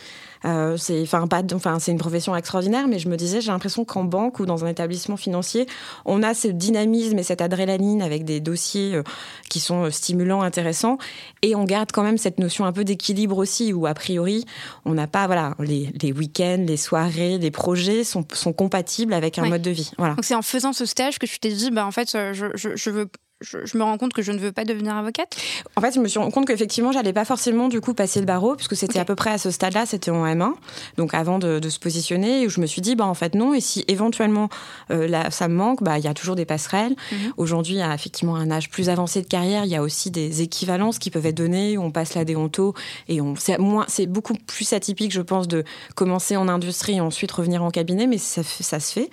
Euh, 0.46 0.78
c'est 0.78 1.02
enfin 1.02 1.26
pas 1.28 1.42
enfin 1.54 1.80
c'est 1.80 1.92
une 1.92 1.98
profession 1.98 2.36
extraordinaire 2.36 2.88
mais 2.88 3.00
je 3.00 3.10
me 3.10 3.18
disais 3.18 3.42
j'ai 3.42 3.52
l'impression 3.52 3.84
qu'en 3.84 4.04
banque 4.04 4.40
ou 4.40 4.46
dans 4.46 4.64
un 4.64 4.68
établissement 4.68 5.18
financier 5.18 5.66
on 6.06 6.22
a 6.22 6.36
ce 6.36 6.48
dynamisme 6.48 7.18
et 7.18 7.24
cette 7.24 7.42
adrénaline 7.42 8.02
avec 8.04 8.26
des 8.26 8.40
dossiers 8.40 8.96
euh, 8.96 9.04
qui 9.50 9.60
sont 9.60 9.86
euh, 9.86 9.90
stimulants 9.90 10.42
intéressants. 10.42 10.98
Et 11.42 11.56
on 11.56 11.64
garde 11.64 11.92
quand 11.92 12.04
même 12.04 12.18
cette 12.18 12.40
notion 12.40 12.66
un 12.66 12.72
peu 12.72 12.84
d'équilibre 12.84 13.38
aussi 13.38 13.74
où 13.74 13.88
a 13.88 13.94
priori 13.94 14.46
on 14.86 14.94
n'a 14.94 15.08
pas 15.08 15.26
voilà 15.26 15.56
les, 15.60 15.92
les 16.02 16.12
week-ends 16.12 16.64
les 16.68 16.78
soirées 16.78 17.38
les 17.38 17.52
projets 17.52 18.04
sont, 18.04 18.26
sont 18.34 18.54
compatibles 18.54 19.14
avec 19.14 19.40
un 19.40 19.50
mode 19.50 19.62
de 19.62 19.72
vie. 19.72 19.92
Voilà. 19.98 20.16
Donc 20.16 20.26
c'est 20.26 20.36
en 20.36 20.42
faisant 20.42 20.74
ce 20.74 20.86
stage 20.86 21.18
que 21.18 21.26
tu 21.26 21.40
t'es 21.40 21.52
dit 21.52 21.72
bah 21.72 21.86
en 21.86 21.92
fait 21.92 22.12
je, 22.12 22.52
je, 22.56 22.76
je 22.76 22.90
veux 22.90 23.10
je, 23.42 23.78
me 23.78 23.84
rends 23.84 23.98
compte 23.98 24.14
que 24.14 24.22
je 24.22 24.32
ne 24.32 24.40
veux 24.40 24.54
pas 24.54 24.64
devenir 24.64 24.96
avocate 24.96 25.36
En 25.76 25.82
fait, 25.82 25.94
je 25.94 26.00
me 26.00 26.08
suis 26.08 26.20
rendu 26.20 26.32
compte 26.32 26.48
qu'effectivement, 26.48 26.94
j'allais 26.94 27.12
pas 27.12 27.26
forcément 27.26 27.68
du 27.68 27.82
coup 27.82 27.94
passer 27.94 28.20
le 28.22 28.26
barreau, 28.26 28.56
puisque 28.56 28.78
c'était 28.78 29.00
à 29.00 29.06
peu 29.06 29.16
près 29.16 29.32
à 29.32 29.38
ce 29.38 29.52
stade-là, 29.52 29.86
c'était 29.86 30.12
en 30.12 30.26
M1, 30.26 30.54
donc 30.98 31.14
avant 31.14 31.38
de, 31.38 31.60
se 31.68 31.80
positionner, 31.80 32.46
où 32.46 32.50
je 32.50 32.62
me 32.62 32.66
suis 32.66 32.82
dit, 32.82 32.96
bah 32.96 33.06
en 33.06 33.14
fait 33.14 33.36
non, 33.36 33.54
et 33.54 33.60
si 33.60 33.84
éventuellement 33.88 34.50
euh, 34.92 35.08
là, 35.08 35.32
ça 35.32 35.48
me 35.48 35.56
manque, 35.56 35.84
bah 35.84 35.98
il 35.98 36.06
y 36.06 36.08
a 36.08 36.14
toujours 36.14 36.36
des 36.36 36.46
passerelles. 36.46 36.96
Mhm. 37.12 37.34
Aujourd'hui, 37.38 37.82
à 37.82 37.94
effectivement 37.94 38.36
un 38.36 38.52
âge 38.52 38.70
plus 38.70 38.90
avancé 38.90 39.22
de 39.22 39.28
carrière, 39.28 39.66
il 39.66 39.72
y 39.72 39.76
a 39.76 39.82
aussi 39.82 40.12
des 40.12 40.42
équivalences 40.42 41.00
qui 41.00 41.12
peuvent 41.12 41.26
être 41.26 41.36
données, 41.36 41.78
où 41.78 41.84
on 41.84 41.92
passe 41.92 42.14
la 42.16 42.24
déonto, 42.24 42.74
et 43.10 43.20
on, 43.20 43.36
c'est 43.36 43.58
moins, 43.58 43.86
c'est 43.90 44.06
beaucoup 44.06 44.36
plus 44.36 44.72
atypique, 44.72 45.12
je 45.12 45.22
pense, 45.22 45.48
de 45.48 45.64
commencer 45.96 46.38
en 46.38 46.48
industrie 46.48 46.96
et 46.96 47.02
ensuite 47.02 47.32
revenir 47.34 47.64
en 47.64 47.72
cabinet, 47.72 48.08
mais 48.08 48.18
ça, 48.18 48.44
ça 48.44 48.80
se 48.80 48.94
fait. 48.94 49.10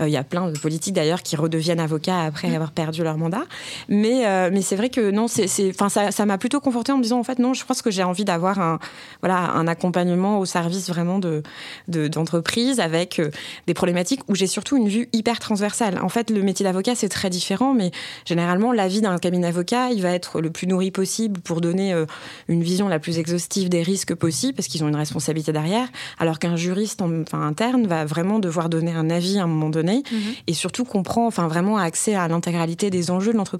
Euh, 0.00 0.08
il 0.08 0.12
y 0.12 0.16
a 0.16 0.24
plein 0.24 0.50
de 0.50 0.58
politiques 0.58 0.94
d'ailleurs 0.94 1.22
qui 1.22 1.36
redeviennent 1.36 1.80
avocats 1.80 2.22
après 2.22 2.48
mhm. 2.48 2.54
avoir 2.54 2.72
perdu 2.72 3.02
leur 3.02 3.18
mandat. 3.18 3.44
Mais, 3.88 4.26
euh, 4.26 4.50
mais 4.52 4.62
c'est 4.62 4.76
vrai 4.76 4.90
que 4.90 5.10
non, 5.10 5.28
c'est, 5.28 5.46
enfin, 5.70 5.88
ça, 5.88 6.26
m'a 6.26 6.38
plutôt 6.38 6.60
conforté 6.60 6.92
en 6.92 6.98
me 6.98 7.02
disant 7.02 7.18
en 7.18 7.24
fait 7.24 7.38
non, 7.38 7.54
je 7.54 7.64
pense 7.64 7.82
que 7.82 7.90
j'ai 7.90 8.02
envie 8.02 8.24
d'avoir 8.24 8.58
un, 8.58 8.78
voilà, 9.20 9.50
un 9.52 9.66
accompagnement 9.66 10.38
au 10.38 10.44
service 10.44 10.88
vraiment 10.88 11.18
de, 11.18 11.42
d'entreprise 11.88 12.80
avec 12.80 13.18
euh, 13.18 13.30
des 13.66 13.74
problématiques 13.74 14.20
où 14.28 14.34
j'ai 14.34 14.46
surtout 14.46 14.76
une 14.76 14.88
vue 14.88 15.08
hyper 15.12 15.38
transversale. 15.38 15.98
En 16.02 16.08
fait, 16.08 16.30
le 16.30 16.42
métier 16.42 16.64
d'avocat 16.64 16.94
c'est 16.94 17.08
très 17.08 17.30
différent, 17.30 17.74
mais 17.74 17.90
généralement 18.24 18.72
la 18.72 18.88
vie 18.88 19.00
d'un 19.00 19.18
cabinet 19.18 19.46
d'avocat, 19.46 19.90
il 19.90 20.02
va 20.02 20.10
être 20.10 20.40
le 20.40 20.50
plus 20.50 20.66
nourri 20.66 20.90
possible 20.90 21.40
pour 21.40 21.60
donner 21.60 21.92
euh, 21.92 22.06
une 22.48 22.62
vision 22.62 22.88
la 22.88 22.98
plus 22.98 23.18
exhaustive 23.18 23.68
des 23.68 23.82
risques 23.82 24.14
possibles 24.14 24.54
parce 24.54 24.68
qu'ils 24.68 24.84
ont 24.84 24.88
une 24.88 24.96
responsabilité 24.96 25.52
derrière, 25.52 25.88
alors 26.18 26.38
qu'un 26.38 26.56
juriste 26.56 27.02
enfin, 27.02 27.42
interne 27.42 27.86
va 27.86 28.04
vraiment 28.04 28.38
devoir 28.38 28.68
donner 28.68 28.92
un 28.92 29.10
avis 29.10 29.38
à 29.38 29.44
un 29.44 29.46
moment 29.46 29.70
donné 29.70 30.00
mm-hmm. 30.00 30.42
et 30.46 30.54
surtout 30.54 30.84
comprend 30.84 31.26
enfin 31.26 31.48
vraiment 31.48 31.78
accès 31.78 32.14
à 32.14 32.28
l'intégralité 32.28 32.90
des 32.90 33.10
enjeux 33.10 33.32
de 33.32 33.36
l'entreprise 33.36 33.55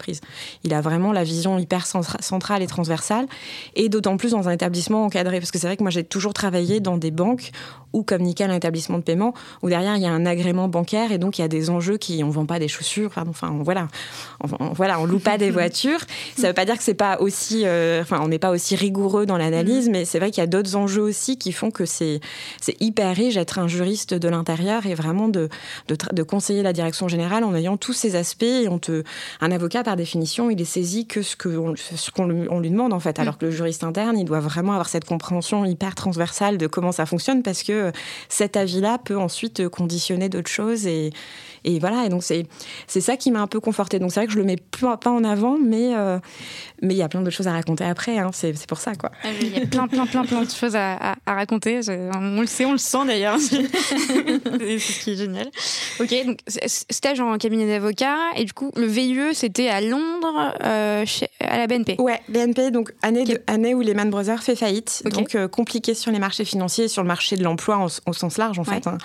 il 0.65 0.75
a 0.75 0.81
vraiment 0.81 1.13
la 1.13 1.25
vision 1.25 1.59
hyper 1.59 1.87
centrale 1.87 2.63
et 2.63 2.67
transversale, 2.67 3.27
et 3.75 3.89
d'autant 3.89 4.17
plus 4.17 4.33
dans 4.33 4.49
un 4.49 4.53
établissement 4.53 5.05
encadré. 5.05 5.39
Parce 5.39 5.51
que 5.51 5.59
c'est 5.59 5.67
vrai 5.67 5.77
que 5.77 5.83
moi, 5.83 5.91
j'ai 5.91 6.05
toujours 6.05 6.35
travaillé 6.35 6.81
dans 6.81 6.97
des 6.97 7.11
banques 7.11 7.51
ou 7.97 8.03
comme 8.03 8.23
nickel 8.23 8.51
un 8.51 8.55
établissement 8.55 8.99
de 8.99 9.03
paiement 9.03 9.33
où 9.63 9.69
derrière 9.71 9.97
il 9.97 10.03
y 10.03 10.07
a 10.07 10.13
un 10.13 10.27
agrément 10.27 10.69
bancaire 10.69 11.13
et 11.13 11.19
donc 11.19 11.39
il 11.39 11.41
y 11.41 11.45
a 11.45 11.49
des 11.49 11.71
enjeux 11.71 11.97
qui 11.97 12.23
on 12.23 12.29
vend 12.29 12.45
pas 12.45 12.59
des 12.59 12.69
chaussures 12.69 13.11
enfin 13.17 13.51
on, 13.51 13.63
voilà. 13.63 13.89
On, 14.61 14.73
voilà 14.75 15.01
on 15.01 15.07
loue 15.07 15.19
pas 15.19 15.39
des 15.39 15.51
voitures. 15.57 16.01
Ça 16.37 16.49
veut 16.49 16.55
pas 16.55 16.67
dire 16.67 16.77
que 16.77 16.85
c'est 16.85 16.95
pas 16.95 17.19
aussi 17.21 17.63
euh, 17.65 18.03
enfin 18.03 18.21
on 18.23 18.29
n'est 18.29 18.39
pas 18.39 18.51
aussi 18.51 18.77
rigoureux 18.77 19.25
dans 19.25 19.39
l'analyse 19.39 19.89
mais 19.89 20.05
c'est 20.05 20.19
vrai 20.19 20.31
qu'il 20.31 20.43
y 20.43 20.45
a 20.45 20.47
d'autres 20.47 20.77
enjeux 20.77 21.01
aussi 21.01 21.39
qui 21.39 21.53
font 21.53 21.71
que 21.71 21.87
c'est 21.87 22.21
hyper 22.81 23.17
riche 23.17 23.37
d'être 23.37 23.59
un 23.59 23.67
juriste 23.67 24.13
de 24.13 24.29
l'intérieur 24.29 24.85
et 24.85 24.95
vraiment 24.95 25.29
de, 25.29 25.49
de, 25.89 25.97
de 26.13 26.23
conseiller 26.23 26.63
la 26.63 26.75
direction 26.75 27.09
générale 27.09 27.45
en 27.45 27.55
ayant 27.55 27.79
tous 27.79 27.95
ces 27.95 28.15
aspects 28.15 28.43
et 28.43 28.69
on 28.69 28.79
te 28.79 29.05
un 29.41 29.51
avocat 29.51 29.83
par 29.83 29.97
définition 29.97 30.51
il 30.51 30.61
est 30.61 30.65
saisi 30.67 31.07
que 31.07 31.23
ce 31.23 31.37
qu'on 31.37 31.75
ce 31.77 32.11
qu'on 32.11 32.27
lui 32.27 32.71
demande 32.71 32.93
en 32.93 33.01
fait. 33.01 33.19
Alors 33.19 33.39
que 33.39 33.47
le 33.47 33.51
juriste 33.51 33.85
interne 33.85 34.19
il 34.19 34.27
doit 34.27 34.41
vraiment 34.41 34.73
avoir 34.73 34.89
cette 34.91 35.07
compréhension 35.07 35.65
hyper 35.65 35.95
transversale 35.95 36.59
de 36.59 36.67
comment 36.67 36.93
ça 36.93 37.07
fonctionne 37.07 37.43
parce 37.43 37.63
que 37.63 37.86
cet 38.29 38.57
avis-là 38.57 38.99
peut 38.99 39.19
ensuite 39.19 39.69
conditionner 39.69 40.29
d'autres 40.29 40.51
choses 40.51 40.87
et, 40.87 41.11
et 41.67 41.81
voilà, 41.81 42.07
et 42.07 42.09
donc 42.09 42.23
c'est 42.23 42.47
c'est 42.87 43.01
ça 43.01 43.17
qui 43.17 43.33
m'a 43.33 43.41
un 43.41 43.49
peu 43.49 43.59
confortée. 43.59 43.99
Donc 43.99 44.13
c'est 44.13 44.21
vrai 44.21 44.29
que 44.29 44.33
je 44.33 44.39
le 44.39 44.45
mets 44.45 44.57
pas, 44.57 45.11
en 45.11 45.25
avant, 45.25 45.59
mais 45.59 45.97
euh, 45.97 46.19
mais 46.81 46.95
il 46.95 46.97
y 46.97 47.03
a 47.03 47.09
plein 47.09 47.23
de 47.23 47.31
choses 47.31 47.49
à 47.49 47.53
raconter 47.53 47.85
après. 47.85 48.19
Hein. 48.19 48.31
C'est 48.33 48.67
pour 48.69 48.79
ça 48.79 48.95
quoi. 48.95 49.11
Ah 49.25 49.29
il 49.41 49.59
y 49.59 49.61
a 49.61 49.67
plein 49.67 49.89
plein 49.89 50.07
plein 50.07 50.25
plein 50.25 50.43
de 50.43 50.51
choses 50.51 50.77
à, 50.77 51.17
à, 51.27 51.35
raconter. 51.35 51.81
On 51.89 52.41
le 52.41 52.47
sait, 52.47 52.65
on 52.65 52.73
le 52.73 52.79
sent 52.79 53.05
d'ailleurs. 53.07 53.39
c'est 53.41 54.79
ce 54.79 55.01
qui 55.01 55.13
est 55.13 55.17
génial. 55.17 55.51
Ok, 55.99 56.15
donc 56.25 56.39
stage 56.47 57.19
en 57.19 57.37
cabinet 57.37 57.67
d'avocat 57.67 58.17
et 58.37 58.45
du 58.45 58.53
coup 58.53 58.71
le 58.77 58.87
VIE 58.87 59.35
c'était 59.35 59.69
à 59.69 59.81
Londres, 59.81 60.55
euh, 60.63 61.05
chez, 61.05 61.27
à 61.41 61.59
la 61.59 61.67
BNP. 61.67 61.97
Ouais, 61.99 62.21
BNP 62.29 62.71
donc 62.71 62.93
année 63.03 63.25
de, 63.25 63.41
année 63.49 63.75
où 63.75 63.81
Lehman 63.81 64.09
Brothers 64.09 64.43
fait 64.43 64.55
faillite, 64.55 65.03
donc 65.07 65.35
euh, 65.35 65.49
compliqué 65.49 65.95
sur 65.95 66.13
les 66.13 66.21
marchés 66.21 66.45
financiers, 66.45 66.87
sur 66.87 67.03
le 67.03 67.09
marché 67.09 67.37
de 67.37 67.43
l'emploi 67.43 67.89
au 68.07 68.13
sens 68.13 68.39
large 68.39 68.61
en 68.61 68.65
fait. 68.65 68.87
Hein. 68.87 68.99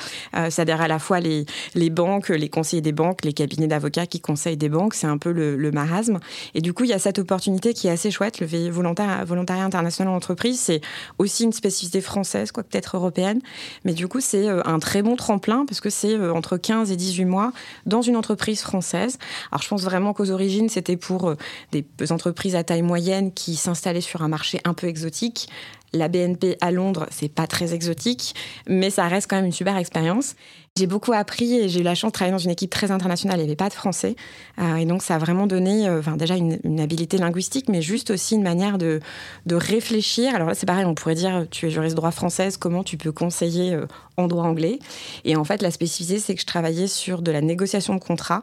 C'est-à-dire 0.52 0.80
à 0.80 0.88
la 0.88 1.00
fois 1.00 1.20
les, 1.20 1.46
les 1.74 1.90
banques, 1.90 2.30
les 2.30 2.51
conseillers 2.52 2.84
des 2.84 2.92
banques, 2.92 3.26
les 3.26 3.34
cabinets 3.34 3.68
d'avocats 3.68 4.06
qui 4.06 4.20
conseillent 4.20 4.58
des 4.58 4.70
banques, 4.70 4.94
c'est 4.94 5.08
un 5.08 5.18
peu 5.18 5.32
le, 5.32 5.72
marasme. 5.72 6.20
Et 6.54 6.62
du 6.62 6.74
coup, 6.74 6.84
il 6.84 6.90
y 6.90 6.94
a 6.94 7.00
cette 7.00 7.18
opportunité 7.18 7.74
qui 7.74 7.88
est 7.88 7.92
assez 7.92 8.12
chouette, 8.12 8.40
le 8.40 8.70
volontariat 8.70 9.64
international 9.64 10.14
en 10.14 10.18
entreprise, 10.18 10.60
c'est 10.60 10.82
aussi 11.18 11.46
une 11.46 11.54
spécificité 11.54 12.02
française, 12.02 12.52
quoi 12.52 12.64
peut-être 12.64 12.98
européenne, 12.98 13.42
mais 13.86 13.94
du 13.94 14.08
coup, 14.08 14.20
c'est 14.20 14.48
un 14.50 14.80
très 14.80 15.02
bon 15.02 15.16
tremplin 15.16 15.66
parce 15.66 15.82
que 15.82 15.90
c'est 15.90 16.18
entre 16.30 16.58
15 16.58 16.92
et 16.92 16.96
18 16.96 17.26
mois 17.26 17.54
dans 17.86 18.02
une 18.02 18.16
entreprise 18.16 18.62
française. 18.62 19.18
Alors 19.52 19.62
je 19.62 19.70
pense 19.70 19.84
vraiment 19.84 20.14
qu'aux 20.14 20.30
origines, 20.32 20.70
c'était 20.70 20.98
pour 20.98 21.34
des 21.72 21.86
entreprises 22.12 22.56
à 22.56 22.64
taille 22.64 22.82
moyenne 22.82 23.32
qui 23.32 23.56
s'installaient 23.56 24.02
sur 24.02 24.22
un 24.22 24.28
marché 24.28 24.60
un 24.66 24.74
peu 24.74 24.88
exotique. 24.88 25.50
La 25.94 26.08
BNP 26.08 26.58
à 26.62 26.72
Londres, 26.72 27.08
c'est 27.12 27.28
pas 27.28 27.48
très 27.48 27.74
exotique, 27.74 28.34
mais 28.66 28.90
ça 28.90 29.08
reste 29.08 29.30
quand 29.30 29.36
même 29.36 29.46
une 29.46 29.52
super 29.52 29.76
expérience. 29.76 30.36
J'ai 30.78 30.88
beaucoup 30.88 31.12
appris 31.12 31.58
et 31.58 31.68
j'ai 31.68 31.82
eu 31.82 31.84
la 31.84 31.96
chance 31.96 32.12
de 32.12 32.14
travailler 32.14 32.32
dans 32.32 32.38
une 32.38 32.50
équipe 32.50 32.70
très 32.70 32.92
internationale. 32.92 33.38
Il 33.40 33.44
n'y 33.44 33.50
avait 33.50 33.58
pas 33.58 33.68
de 33.68 33.74
français. 33.74 34.16
Euh, 34.58 34.78
et 34.78 34.86
donc, 34.86 35.04
ça 35.04 35.16
a 35.16 35.18
vraiment 35.18 35.46
donné 35.46 35.86
euh, 35.86 36.02
déjà 36.18 36.38
une, 36.38 36.60
une, 36.64 36.80
habilité 36.80 37.18
linguistique, 37.18 37.68
mais 37.68 37.82
juste 37.82 38.10
aussi 38.10 38.36
une 38.36 38.42
manière 38.42 38.78
de, 38.78 39.02
de 39.46 39.56
réfléchir. 39.56 40.34
Alors 40.34 40.48
là, 40.48 40.54
c'est 40.56 40.66
pareil, 40.66 40.86
on 40.86 40.96
pourrait 40.96 41.16
dire 41.16 41.46
tu 41.52 41.68
es 41.68 41.70
juriste 41.70 41.98
droit 41.98 42.12
française, 42.12 42.56
comment 42.56 42.86
tu 42.86 42.96
peux 42.96 43.12
conseiller 43.12 43.74
euh, 43.74 43.86
en 44.16 44.30
droit 44.30 44.46
anglais? 44.46 44.80
Et 45.26 45.36
en 45.36 45.44
fait, 45.44 45.62
la 45.62 45.72
spécificité, 45.72 46.20
c'est 46.20 46.36
que 46.36 46.42
je 46.42 46.46
travaillais 46.46 46.88
sur 46.88 47.22
de 47.22 47.32
la 47.32 47.42
négociation 47.42 47.94
de 47.94 48.00
contrats 48.00 48.42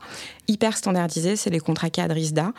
hyper 0.48 0.76
standardisés. 0.76 1.34
C'est 1.34 1.50
les 1.50 1.60
contrats 1.60 1.88
cadres 1.88 2.16
ISDA, 2.16 2.52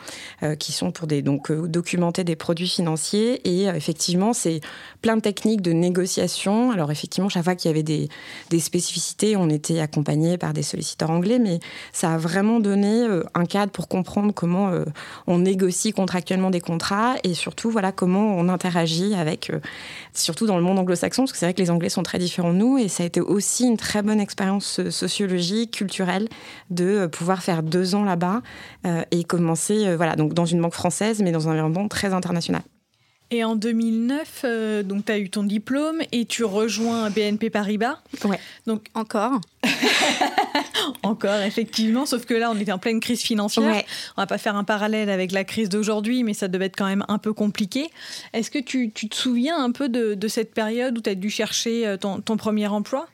qui 0.58 0.72
sont 0.72 0.92
pour 0.92 1.06
des, 1.06 1.22
donc, 1.22 1.50
documenter 1.50 2.22
des 2.22 2.36
produits 2.36 2.68
financiers. 2.68 3.40
Et 3.48 3.64
effectivement, 3.64 4.32
c'est 4.32 4.60
plein 5.02 5.16
de 5.16 5.22
techniques 5.22 5.60
de 5.60 5.72
négociation. 5.72 6.70
Alors, 6.70 6.92
effectivement, 6.92 7.28
chaque 7.28 7.42
fois 7.42 7.56
qu'il 7.56 7.68
y 7.68 7.74
avait 7.74 7.82
des, 7.82 8.08
des 8.50 8.60
spécificités, 8.60 9.36
on 9.36 9.48
accompagné 9.80 10.38
par 10.38 10.52
des 10.52 10.62
solliciteurs 10.62 11.10
anglais, 11.10 11.38
mais 11.38 11.60
ça 11.92 12.14
a 12.14 12.18
vraiment 12.18 12.60
donné 12.60 13.04
euh, 13.04 13.22
un 13.34 13.44
cadre 13.44 13.72
pour 13.72 13.88
comprendre 13.88 14.32
comment 14.32 14.70
euh, 14.70 14.84
on 15.26 15.38
négocie 15.38 15.92
contractuellement 15.92 16.50
des 16.50 16.60
contrats 16.60 17.16
et 17.24 17.34
surtout 17.34 17.70
voilà 17.70 17.92
comment 17.92 18.36
on 18.36 18.48
interagit 18.48 19.14
avec, 19.14 19.50
euh, 19.50 19.60
surtout 20.14 20.46
dans 20.46 20.56
le 20.56 20.62
monde 20.62 20.78
anglo-saxon, 20.78 21.22
parce 21.22 21.32
que 21.32 21.38
c'est 21.38 21.46
vrai 21.46 21.54
que 21.54 21.60
les 21.60 21.70
Anglais 21.70 21.88
sont 21.88 22.02
très 22.02 22.18
différents 22.18 22.52
de 22.52 22.58
nous 22.58 22.78
et 22.78 22.88
ça 22.88 23.02
a 23.02 23.06
été 23.06 23.20
aussi 23.20 23.66
une 23.66 23.76
très 23.76 24.02
bonne 24.02 24.20
expérience 24.20 24.88
sociologique, 24.90 25.72
culturelle, 25.72 26.28
de 26.70 27.06
pouvoir 27.06 27.42
faire 27.42 27.62
deux 27.62 27.94
ans 27.94 28.04
là-bas 28.04 28.42
et 29.10 29.24
commencer 29.24 29.94
voilà 29.96 30.16
donc 30.16 30.34
dans 30.34 30.46
une 30.46 30.60
banque 30.60 30.74
française, 30.74 31.20
mais 31.22 31.32
dans 31.32 31.48
un 31.48 31.52
environnement 31.52 31.88
très 31.88 32.12
international. 32.12 32.62
Et 33.32 33.44
en 33.44 33.54
2009, 33.54 34.40
euh, 34.44 34.82
donc 34.82 35.04
tu 35.04 35.12
as 35.12 35.18
eu 35.18 35.30
ton 35.30 35.44
diplôme 35.44 36.02
et 36.10 36.24
tu 36.24 36.42
rejoins 36.42 37.10
BNP 37.10 37.48
Paribas. 37.50 37.98
Ouais. 38.24 38.40
Donc 38.66 38.86
encore. 38.94 39.40
encore, 41.02 41.40
effectivement. 41.40 42.06
Sauf 42.06 42.24
que 42.24 42.34
là, 42.34 42.50
on 42.50 42.58
était 42.58 42.72
en 42.72 42.78
pleine 42.78 42.98
crise 42.98 43.20
financière. 43.20 43.64
Ouais. 43.64 43.86
On 44.16 44.22
va 44.22 44.26
pas 44.26 44.38
faire 44.38 44.56
un 44.56 44.64
parallèle 44.64 45.10
avec 45.10 45.30
la 45.30 45.44
crise 45.44 45.68
d'aujourd'hui, 45.68 46.24
mais 46.24 46.34
ça 46.34 46.48
devait 46.48 46.66
être 46.66 46.76
quand 46.76 46.86
même 46.86 47.04
un 47.08 47.18
peu 47.18 47.32
compliqué. 47.32 47.90
Est-ce 48.32 48.50
que 48.50 48.58
tu, 48.58 48.90
tu, 48.90 49.08
te 49.08 49.14
souviens 49.14 49.62
un 49.62 49.70
peu 49.70 49.88
de, 49.88 50.14
de 50.14 50.28
cette 50.28 50.52
période 50.52 50.98
où 50.98 51.00
tu 51.00 51.10
as 51.10 51.14
dû 51.14 51.30
chercher 51.30 51.86
euh, 51.86 51.96
ton, 51.96 52.20
ton 52.20 52.36
premier 52.36 52.66
emploi? 52.66 53.06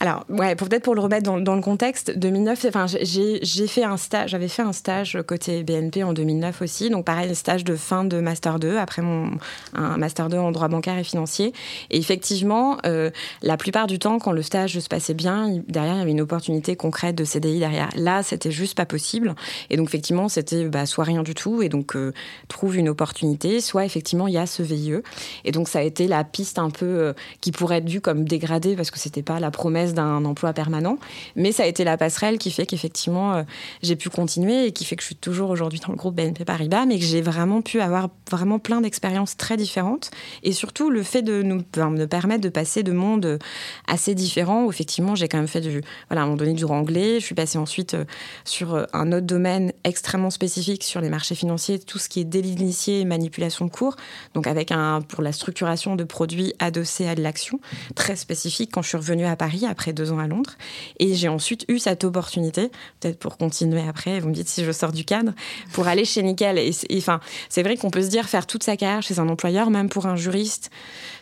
Alors, 0.00 0.24
ouais, 0.28 0.54
peut-être 0.54 0.84
pour 0.84 0.94
le 0.94 1.00
remettre 1.00 1.28
dans, 1.40 1.56
le 1.56 1.60
contexte, 1.60 2.16
2009, 2.16 2.66
enfin, 2.68 2.86
j'ai 2.86 3.66
fait 3.66 3.82
un 3.82 3.96
stage, 3.96 4.30
j'avais 4.30 4.46
fait 4.46 4.62
un 4.62 4.72
stage 4.72 5.18
côté 5.26 5.64
BNP 5.64 6.04
en 6.04 6.12
2009 6.12 6.62
aussi, 6.62 6.88
donc 6.88 7.04
pareil, 7.04 7.34
stage 7.34 7.64
de 7.64 7.74
fin 7.74 8.04
de 8.04 8.20
master 8.20 8.60
2 8.60 8.76
après 8.76 9.02
mon 9.02 9.32
un 9.74 9.96
master 9.96 10.28
2 10.28 10.38
en 10.38 10.52
droit 10.52 10.68
bancaire 10.68 10.96
et 10.98 11.02
financier. 11.02 11.52
Et 11.90 11.98
effectivement, 11.98 12.78
euh, 12.86 13.10
la 13.42 13.56
plupart 13.56 13.88
du 13.88 13.98
temps, 13.98 14.20
quand 14.20 14.30
le 14.30 14.42
stage 14.42 14.78
se 14.78 14.88
passait 14.88 15.14
bien, 15.14 15.60
derrière 15.66 15.94
il 15.94 15.98
y 15.98 16.02
avait 16.02 16.10
une 16.12 16.20
opportunité 16.20 16.76
concrète 16.76 17.16
de 17.16 17.24
CDI 17.24 17.58
derrière. 17.58 17.90
Là, 17.96 18.22
c'était 18.22 18.52
juste 18.52 18.76
pas 18.76 18.86
possible. 18.86 19.34
Et 19.68 19.76
donc 19.76 19.88
effectivement, 19.88 20.28
c'était 20.28 20.66
bah, 20.66 20.86
soit 20.86 21.04
rien 21.04 21.24
du 21.24 21.34
tout, 21.34 21.60
et 21.60 21.68
donc 21.68 21.96
euh, 21.96 22.12
trouve 22.46 22.76
une 22.76 22.88
opportunité, 22.88 23.60
soit 23.60 23.84
effectivement 23.84 24.28
il 24.28 24.34
y 24.34 24.38
a 24.38 24.46
ce 24.46 24.62
VIE. 24.62 25.02
Et 25.44 25.50
donc 25.50 25.68
ça 25.68 25.80
a 25.80 25.82
été 25.82 26.06
la 26.06 26.22
piste 26.22 26.60
un 26.60 26.70
peu 26.70 26.86
euh, 26.86 27.12
qui 27.40 27.50
pourrait 27.50 27.78
être 27.78 27.88
vue 27.88 28.00
comme 28.00 28.24
dégradée 28.24 28.76
parce 28.76 28.92
que 28.92 29.00
c'était 29.00 29.22
pas 29.22 29.40
la 29.40 29.50
promesse 29.50 29.87
d'un 29.94 30.24
emploi 30.24 30.52
permanent. 30.52 30.98
Mais 31.36 31.52
ça 31.52 31.64
a 31.64 31.66
été 31.66 31.84
la 31.84 31.96
passerelle 31.96 32.38
qui 32.38 32.50
fait 32.50 32.66
qu'effectivement, 32.66 33.34
euh, 33.34 33.42
j'ai 33.82 33.96
pu 33.96 34.08
continuer 34.08 34.66
et 34.66 34.72
qui 34.72 34.84
fait 34.84 34.96
que 34.96 35.02
je 35.02 35.06
suis 35.06 35.16
toujours 35.16 35.50
aujourd'hui 35.50 35.80
dans 35.80 35.92
le 35.92 35.96
groupe 35.96 36.14
BNP 36.14 36.44
Paribas, 36.44 36.86
mais 36.86 36.98
que 36.98 37.04
j'ai 37.04 37.22
vraiment 37.22 37.62
pu 37.62 37.80
avoir 37.80 38.08
vraiment 38.30 38.58
plein 38.58 38.80
d'expériences 38.80 39.36
très 39.36 39.56
différentes. 39.56 40.10
Et 40.42 40.52
surtout, 40.52 40.90
le 40.90 41.02
fait 41.02 41.22
de 41.22 41.42
nous, 41.42 41.56
me 41.56 42.06
permettre 42.06 42.42
de 42.42 42.48
passer 42.48 42.82
de 42.82 42.92
mondes 42.92 43.38
assez 43.86 44.14
différents, 44.14 44.64
où 44.64 44.70
effectivement, 44.70 45.14
j'ai 45.14 45.28
quand 45.28 45.38
même 45.38 45.48
fait 45.48 45.60
du, 45.60 45.82
voilà, 46.10 46.22
à 46.22 46.52
du 46.52 46.64
anglais. 46.64 47.20
Je 47.20 47.24
suis 47.24 47.34
passée 47.34 47.58
ensuite 47.58 47.94
euh, 47.94 48.04
sur 48.44 48.74
euh, 48.74 48.84
un 48.92 49.12
autre 49.12 49.26
domaine 49.26 49.72
extrêmement 49.84 50.30
spécifique 50.30 50.84
sur 50.84 51.00
les 51.00 51.08
marchés 51.08 51.34
financiers, 51.34 51.78
tout 51.78 51.98
ce 51.98 52.08
qui 52.08 52.20
est 52.20 52.24
délit 52.24 52.54
d'initié 52.54 53.00
et 53.00 53.04
manipulation 53.04 53.64
de 53.64 53.70
cours. 53.70 53.96
Donc, 54.34 54.46
avec 54.46 54.72
un, 54.72 55.00
pour 55.02 55.22
la 55.22 55.32
structuration 55.32 55.96
de 55.96 56.04
produits 56.04 56.54
adossés 56.58 57.08
à 57.08 57.14
de 57.14 57.22
l'action, 57.22 57.60
très 57.94 58.16
spécifique 58.16 58.70
quand 58.72 58.82
je 58.82 58.88
suis 58.88 58.96
revenue 58.96 59.26
à 59.26 59.36
Paris 59.36 59.66
deux 59.92 60.12
ans 60.12 60.18
à 60.18 60.26
Londres. 60.26 60.52
Et 60.98 61.14
j'ai 61.14 61.28
ensuite 61.28 61.64
eu 61.68 61.78
cette 61.78 62.04
opportunité, 62.04 62.70
peut-être 63.00 63.18
pour 63.18 63.36
continuer 63.36 63.82
après, 63.86 64.20
vous 64.20 64.28
me 64.28 64.34
dites 64.34 64.48
si 64.48 64.64
je 64.64 64.72
sors 64.72 64.92
du 64.92 65.04
cadre, 65.04 65.32
pour 65.72 65.88
aller 65.88 66.04
chez 66.04 66.22
Nickel. 66.22 66.58
Et, 66.58 66.72
enfin, 66.96 67.20
c'est 67.48 67.62
vrai 67.62 67.76
qu'on 67.76 67.90
peut 67.90 68.02
se 68.02 68.08
dire 68.08 68.28
faire 68.28 68.46
toute 68.46 68.62
sa 68.62 68.76
carrière 68.76 69.02
chez 69.02 69.18
un 69.18 69.28
employeur, 69.28 69.70
même 69.70 69.88
pour 69.88 70.06
un 70.06 70.16
juriste, 70.16 70.70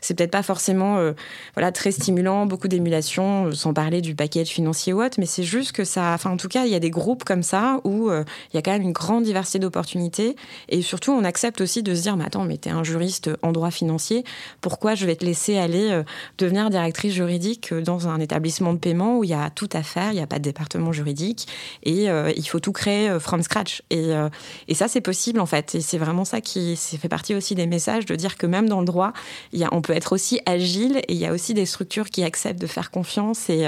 c'est 0.00 0.14
peut-être 0.14 0.30
pas 0.30 0.42
forcément 0.42 0.98
euh, 0.98 1.12
voilà, 1.54 1.72
très 1.72 1.90
stimulant, 1.90 2.46
beaucoup 2.46 2.68
d'émulation, 2.68 3.46
euh, 3.46 3.52
sans 3.52 3.74
parler 3.74 4.00
du 4.00 4.14
package 4.14 4.48
financier 4.48 4.92
ou 4.92 5.02
autre, 5.02 5.16
mais 5.18 5.26
c'est 5.26 5.42
juste 5.42 5.72
que 5.72 5.84
ça, 5.84 6.12
enfin 6.14 6.30
en 6.30 6.36
tout 6.36 6.48
cas, 6.48 6.64
il 6.64 6.72
y 6.72 6.74
a 6.74 6.80
des 6.80 6.90
groupes 6.90 7.24
comme 7.24 7.42
ça 7.42 7.80
où 7.84 8.11
euh, 8.11 8.24
il 8.52 8.57
y 8.57 8.59
a 8.59 8.62
quand 8.62 8.72
même 8.72 8.82
une 8.82 8.92
grande 8.92 9.24
diversité 9.24 9.59
d'opportunités. 9.59 10.36
Et 10.68 10.82
surtout, 10.82 11.12
on 11.12 11.24
accepte 11.24 11.61
aussi 11.61 11.82
de 11.82 11.94
se 11.94 12.02
dire, 12.02 12.16
mais 12.16 12.24
attends, 12.24 12.44
mais 12.44 12.57
t'es 12.57 12.70
un 12.70 12.84
juriste 12.84 13.30
en 13.42 13.52
droit 13.52 13.70
financier, 13.70 14.24
pourquoi 14.61 14.94
je 14.94 15.07
vais 15.07 15.16
te 15.16 15.24
laisser 15.24 15.59
aller 15.59 16.02
devenir 16.38 16.70
directrice 16.70 17.14
juridique 17.14 17.72
dans 17.74 18.09
un 18.09 18.20
établissement 18.20 18.45
de 18.72 18.78
paiement 18.78 19.18
où 19.18 19.24
il 19.24 19.30
y 19.30 19.34
a 19.34 19.51
tout 19.51 19.68
à 19.72 19.82
faire, 19.82 20.12
il 20.12 20.16
n'y 20.16 20.22
a 20.22 20.26
pas 20.26 20.38
de 20.38 20.44
département 20.44 20.92
juridique 20.92 21.47
et 21.82 22.09
euh, 22.11 22.32
il 22.36 22.47
faut 22.47 22.61
tout 22.61 22.72
créer 22.72 23.09
euh, 23.09 23.20
from 23.20 23.42
scratch. 23.42 23.82
Et, 23.90 24.12
euh, 24.12 24.28
et 24.68 24.74
ça, 24.74 24.88
c'est 24.88 25.01
possible 25.01 25.40
en 25.40 25.47
fait. 25.47 25.74
Et 25.74 25.80
c'est 25.80 25.99
vraiment 25.99 26.24
ça 26.24 26.40
qui 26.40 26.76
fait 26.76 27.09
partie 27.09 27.34
aussi 27.34 27.55
des 27.55 27.66
messages 27.66 28.07
de 28.07 28.14
dire 28.14 28.36
que 28.36 28.47
même 28.47 28.68
dans 28.68 28.80
le 28.80 28.86
droit, 28.86 29.12
y 29.53 29.64
a, 29.64 29.68
on 29.72 29.82
peut 29.82 29.92
être 29.92 30.12
aussi 30.12 30.40
agile 30.47 30.99
et 31.09 31.12
il 31.12 31.18
y 31.18 31.26
a 31.26 31.32
aussi 31.32 31.55
des 31.55 31.66
structures 31.66 32.11
qui 32.11 32.22
acceptent 32.22 32.61
de 32.61 32.66
faire 32.66 32.90
confiance 32.90 33.51
et, 33.51 33.66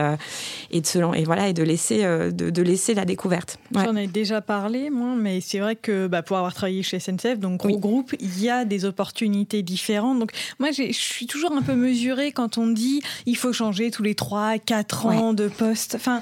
et, 0.70 0.80
de, 0.80 0.86
se, 0.86 0.98
et, 1.16 1.24
voilà, 1.24 1.48
et 1.48 1.52
de, 1.52 1.62
laisser, 1.62 2.02
de, 2.02 2.50
de 2.50 2.62
laisser 2.62 2.94
la 2.94 3.04
découverte. 3.04 3.58
J'en 3.72 3.96
ai 3.96 4.06
déjà 4.06 4.40
parlé, 4.40 4.90
moi, 4.90 5.14
mais 5.16 5.40
c'est 5.40 5.58
vrai 5.58 5.76
que 5.76 6.06
bah, 6.06 6.22
pour 6.22 6.36
avoir 6.36 6.54
travaillé 6.54 6.82
chez 6.82 6.98
SNCF, 6.98 7.38
donc 7.38 7.58
gros 7.58 7.78
groupe, 7.78 8.14
il 8.20 8.42
y 8.42 8.50
a 8.50 8.64
des 8.64 8.84
opportunités 8.84 9.62
différentes. 9.62 10.18
Donc 10.18 10.32
moi, 10.58 10.70
je 10.70 10.92
suis 10.92 11.26
toujours 11.26 11.52
un 11.52 11.62
peu 11.62 11.74
mesurée 11.74 12.32
quand 12.32 12.58
on 12.58 12.66
dit 12.66 13.00
il 13.26 13.36
faut 13.36 13.52
changer 13.52 13.90
tous 13.90 14.02
les 14.02 14.14
3, 14.14 14.58
4 14.68 15.06
ans 15.06 15.32
de 15.32 15.48
poste. 15.48 15.94
Enfin, 15.94 16.20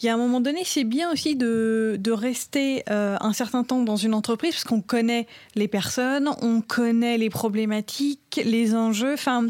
il 0.00 0.06
y 0.06 0.08
a 0.08 0.14
un 0.14 0.16
moment 0.16 0.40
donné, 0.40 0.62
c'est 0.64 0.82
bien 0.82 1.12
aussi 1.12 1.36
de, 1.36 1.96
de 1.98 2.10
rester 2.10 2.82
euh, 2.90 3.16
un 3.20 3.32
certain 3.32 3.62
temps 3.62 3.82
dans 3.82 3.94
une 3.94 4.14
entreprise 4.14 4.54
parce 4.54 4.64
qu'on 4.64 4.80
connaît 4.80 5.28
les 5.54 5.68
personnes, 5.68 6.28
on 6.42 6.60
connaît 6.60 7.18
les 7.18 7.30
problématiques, 7.30 8.27
les 8.44 8.74
enjeux. 8.74 9.14
Enfin, 9.14 9.46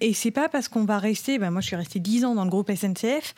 et 0.00 0.14
c'est 0.14 0.30
pas 0.30 0.48
parce 0.48 0.68
qu'on 0.68 0.84
va 0.84 0.98
rester. 0.98 1.38
Ben 1.38 1.50
moi, 1.50 1.60
je 1.60 1.68
suis 1.68 1.76
restée 1.76 1.98
10 1.98 2.24
ans 2.24 2.34
dans 2.34 2.44
le 2.44 2.50
groupe 2.50 2.70
SNCF 2.70 3.34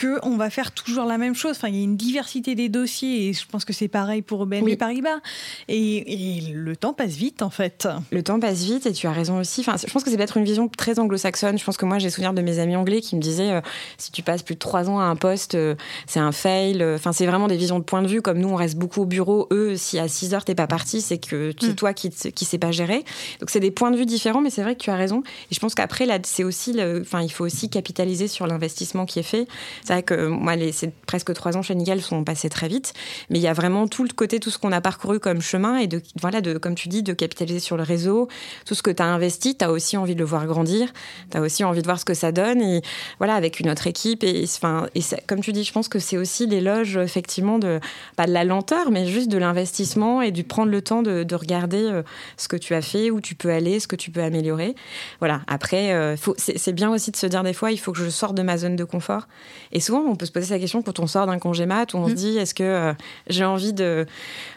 qu'on 0.00 0.36
va 0.36 0.50
faire 0.50 0.72
toujours 0.72 1.04
la 1.04 1.18
même 1.18 1.34
chose. 1.34 1.52
Enfin, 1.52 1.68
il 1.68 1.76
y 1.76 1.80
a 1.80 1.84
une 1.84 1.96
diversité 1.96 2.54
des 2.54 2.68
dossiers 2.68 3.28
et 3.28 3.32
je 3.32 3.46
pense 3.46 3.64
que 3.64 3.72
c'est 3.72 3.88
pareil 3.88 4.22
pour 4.22 4.46
BNP 4.46 4.76
Paribas. 4.76 5.20
Et, 5.68 6.52
le 6.54 6.76
temps 6.76 6.92
passe 6.92 7.12
vite, 7.12 7.42
en 7.42 7.50
fait. 7.50 7.88
Le 8.10 8.22
temps 8.22 8.40
passe 8.40 8.62
vite 8.62 8.86
et 8.86 8.92
tu 8.92 9.06
as 9.06 9.12
raison 9.12 9.38
aussi. 9.38 9.60
Enfin, 9.60 9.76
je 9.76 9.92
pense 9.92 10.02
que 10.02 10.10
c'est 10.10 10.16
peut-être 10.16 10.36
une 10.36 10.44
vision 10.44 10.68
très 10.68 10.98
anglo-saxonne. 10.98 11.58
Je 11.58 11.64
pense 11.64 11.76
que 11.76 11.84
moi, 11.84 11.98
j'ai 11.98 12.10
souvenir 12.10 12.32
de 12.32 12.42
mes 12.42 12.58
amis 12.58 12.76
anglais 12.76 13.00
qui 13.00 13.16
me 13.16 13.20
disaient 13.20 13.52
euh, 13.52 13.60
si 13.98 14.10
tu 14.12 14.22
passes 14.22 14.42
plus 14.42 14.54
de 14.54 14.60
trois 14.60 14.88
ans 14.88 15.00
à 15.00 15.04
un 15.04 15.16
poste, 15.16 15.54
euh, 15.54 15.74
c'est 16.06 16.20
un 16.20 16.32
fail. 16.32 16.82
Enfin, 16.94 17.12
c'est 17.12 17.26
vraiment 17.26 17.48
des 17.48 17.56
visions 17.56 17.78
de 17.78 17.84
point 17.84 18.02
de 18.02 18.08
vue. 18.08 18.22
Comme 18.22 18.38
nous, 18.38 18.48
on 18.48 18.56
reste 18.56 18.76
beaucoup 18.76 19.02
au 19.02 19.06
bureau. 19.06 19.48
Eux, 19.52 19.76
si 19.76 19.98
à 19.98 20.08
6 20.08 20.34
heures, 20.34 20.44
t'es 20.44 20.54
pas 20.54 20.66
parti, 20.66 21.00
c'est 21.00 21.18
que 21.18 21.52
c'est 21.60 21.72
mm. 21.72 21.74
toi 21.74 21.92
qui, 21.92 22.10
qui 22.10 22.44
sais 22.44 22.58
pas 22.58 22.72
gérer. 22.72 23.04
Donc, 23.40 23.50
c'est 23.50 23.60
des 23.60 23.70
points 23.70 23.90
de 23.90 23.96
vue 23.96 24.06
différents, 24.06 24.39
mais 24.40 24.50
c'est 24.50 24.62
vrai 24.62 24.74
que 24.74 24.80
tu 24.80 24.90
as 24.90 24.96
raison. 24.96 25.22
Et 25.50 25.54
je 25.54 25.60
pense 25.60 25.74
qu'après, 25.74 26.06
c'est 26.24 26.44
aussi, 26.44 26.76
enfin, 27.00 27.22
il 27.22 27.30
faut 27.30 27.44
aussi 27.44 27.68
capitaliser 27.68 28.28
sur 28.28 28.46
l'investissement 28.46 29.06
qui 29.06 29.18
est 29.18 29.24
fait. 29.24 29.46
C'est 29.84 29.92
vrai 29.92 30.02
que 30.02 30.26
moi, 30.26 30.56
les, 30.56 30.72
presque 31.06 31.32
trois 31.34 31.56
ans 31.56 31.62
chez 31.62 31.74
Nickel 31.74 32.00
sont 32.02 32.24
passés 32.24 32.48
très 32.48 32.68
vite, 32.68 32.92
mais 33.30 33.38
il 33.38 33.42
y 33.42 33.46
a 33.46 33.52
vraiment 33.52 33.88
tout 33.88 34.02
le 34.02 34.10
côté, 34.10 34.40
tout 34.40 34.50
ce 34.50 34.58
qu'on 34.58 34.72
a 34.72 34.80
parcouru 34.80 35.20
comme 35.20 35.40
chemin 35.40 35.76
et 35.78 35.86
de, 35.86 36.02
voilà, 36.20 36.40
de, 36.40 36.58
comme 36.58 36.74
tu 36.74 36.88
dis, 36.88 37.02
de 37.02 37.12
capitaliser 37.12 37.60
sur 37.60 37.76
le 37.76 37.82
réseau, 37.82 38.28
tout 38.66 38.74
ce 38.74 38.82
que 38.82 38.90
tu 38.90 39.02
as 39.02 39.06
investi, 39.06 39.56
tu 39.56 39.64
as 39.64 39.70
aussi 39.70 39.96
envie 39.96 40.14
de 40.14 40.20
le 40.20 40.24
voir 40.24 40.46
grandir, 40.46 40.92
tu 41.30 41.36
as 41.36 41.40
aussi 41.40 41.64
envie 41.64 41.80
de 41.80 41.86
voir 41.86 41.98
ce 41.98 42.04
que 42.04 42.14
ça 42.14 42.32
donne 42.32 42.62
et 42.62 42.82
voilà, 43.18 43.34
avec 43.34 43.60
une 43.60 43.70
autre 43.70 43.86
équipe. 43.86 44.24
Et, 44.24 44.44
enfin, 44.44 44.86
comme 45.26 45.40
tu 45.40 45.52
dis, 45.52 45.64
je 45.64 45.72
pense 45.72 45.88
que 45.88 45.98
c'est 45.98 46.16
aussi 46.16 46.46
l'éloge, 46.46 46.96
effectivement, 46.96 47.58
de, 47.58 47.80
pas 48.16 48.26
de 48.26 48.32
la 48.32 48.44
lenteur, 48.44 48.90
mais 48.90 49.06
juste 49.06 49.28
de 49.28 49.38
l'investissement 49.38 50.22
et 50.22 50.30
de 50.30 50.42
prendre 50.42 50.70
le 50.70 50.82
temps 50.82 51.02
de, 51.02 51.34
regarder 51.34 51.84
euh, 51.84 52.02
ce 52.36 52.48
que 52.48 52.56
tu 52.56 52.74
as 52.74 52.82
fait, 52.82 53.10
où 53.10 53.20
tu 53.20 53.34
peux 53.34 53.50
aller, 53.50 53.80
ce 53.80 53.88
que 53.88 53.96
tu 53.96 54.10
peux 54.10 54.19
améliorer. 54.20 54.74
Voilà. 55.18 55.42
Après, 55.46 55.92
euh, 55.92 56.16
c'est 56.36 56.72
bien 56.72 56.90
aussi 56.90 57.10
de 57.10 57.16
se 57.16 57.26
dire 57.26 57.42
des 57.42 57.52
fois, 57.52 57.72
il 57.72 57.78
faut 57.78 57.92
que 57.92 57.98
je 57.98 58.08
sorte 58.08 58.34
de 58.34 58.42
ma 58.42 58.58
zone 58.58 58.76
de 58.76 58.84
confort. 58.84 59.28
Et 59.72 59.80
souvent, 59.80 60.00
on 60.00 60.16
peut 60.16 60.26
se 60.26 60.32
poser 60.32 60.52
la 60.52 60.60
question 60.60 60.82
quand 60.82 60.98
on 60.98 61.06
sort 61.06 61.26
d'un 61.26 61.38
congé 61.38 61.66
mat 61.66 61.94
où 61.94 61.98
on 61.98 62.06
se 62.06 62.12
mm. 62.12 62.16
dit, 62.16 62.38
est-ce 62.38 62.54
que 62.54 62.62
euh, 62.62 62.92
j'ai 63.28 63.44
envie 63.44 63.72
de, 63.72 64.06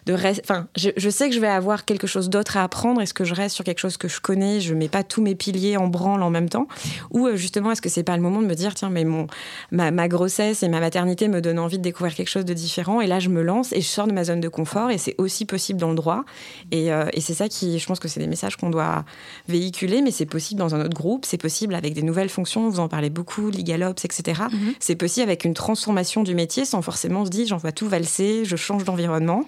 de 0.06 0.14
rester. 0.14 0.42
Enfin, 0.46 0.68
je, 0.76 0.90
je, 0.98 1.10
sais 1.10 1.30
que 1.30 1.36
je 1.36 1.40
vais 1.40 1.48
avoir 1.48 1.86
quelque 1.86 2.08
chose 2.08 2.30
d'autre 2.30 2.58
à 2.58 2.64
apprendre. 2.64 3.02
Est-ce 3.02 3.14
que 3.14 3.24
je 3.24 3.34
reste 3.34 3.56
sur 3.56 3.64
quelque 3.64 3.80
chose 3.80 3.98
que 3.98 4.08
je 4.08 4.20
connais 4.20 4.60
Je 4.60 4.74
mets 4.74 4.90
pas 4.90 5.04
tous 5.04 5.22
mes 5.22 5.36
piliers 5.36 5.78
en 5.78 5.88
branle 5.88 6.24
en 6.24 6.30
même 6.30 6.50
temps? 6.50 6.68
Ou 7.12 7.28
euh, 7.28 7.36
justement, 7.36 7.72
est-ce 7.72 7.82
que 7.82 7.90
c'est 7.90 8.04
pas 8.04 8.16
le 8.16 8.24
moment 8.24 8.42
de 8.42 8.48
me 8.48 8.56
dire, 8.56 8.74
tiens, 8.74 8.90
mais 8.90 9.04
mon, 9.04 9.28
ma, 9.72 9.92
ma, 9.92 10.08
grossesse 10.08 10.64
et 10.64 10.70
ma 10.70 10.80
maternité 10.80 11.28
me 11.28 11.42
donnent 11.42 11.60
envie 11.60 11.78
de 11.78 11.84
découvrir 11.84 12.16
quelque 12.16 12.30
chose 12.30 12.46
de 12.46 12.54
différent? 12.54 13.02
Et 13.02 13.08
là, 13.08 13.20
je 13.20 13.30
me 13.30 13.42
lance 13.42 13.72
et 13.74 13.82
je 13.82 13.88
sors 13.88 14.08
de 14.08 14.14
ma 14.14 14.24
zone 14.24 14.42
de 14.42 14.50
confort. 14.50 14.90
Et 14.90 14.98
c'est 14.98 15.16
aussi 15.18 15.46
possible 15.46 15.80
dans 15.80 15.90
le 15.90 15.96
droit. 15.96 16.26
Et, 16.72 16.88
et 16.88 17.22
c'est 17.22 17.34
ça 17.34 17.48
qui, 17.48 17.80
je 17.80 17.86
pense 17.86 18.00
que 18.00 18.08
c'est 18.08 18.20
des 18.20 18.28
messages 18.28 18.58
qu'on 18.58 18.70
doit 18.70 19.06
véhiculer, 19.54 20.02
mais 20.02 20.12
c'est 20.12 20.26
possible 20.26 20.60
dans 20.60 20.76
un 20.76 20.82
autre 20.82 20.96
groupe, 20.96 21.26
c'est 21.26 21.38
possible 21.38 21.76
avec 21.76 21.94
des 21.94 22.02
nouvelles 22.02 22.30
fonctions, 22.30 22.68
vous 22.70 22.80
en 22.80 22.88
parlez 22.88 23.10
beaucoup, 23.10 23.50
LegalOps, 23.50 24.04
etc. 24.04 24.42
Mhm. 24.52 24.74
C'est 24.80 24.96
possible 24.96 25.24
avec 25.24 25.46
une 25.46 25.54
transformation 25.54 26.24
du 26.24 26.36
métier 26.36 26.66
sans 26.66 26.82
forcément 26.82 27.26
se 27.26 27.30
dire 27.30 27.48
j'envoie 27.48 27.72
tout 27.72 27.88
valser, 27.88 28.46
je 28.46 28.56
change 28.56 28.84
d'environnement. 28.84 29.46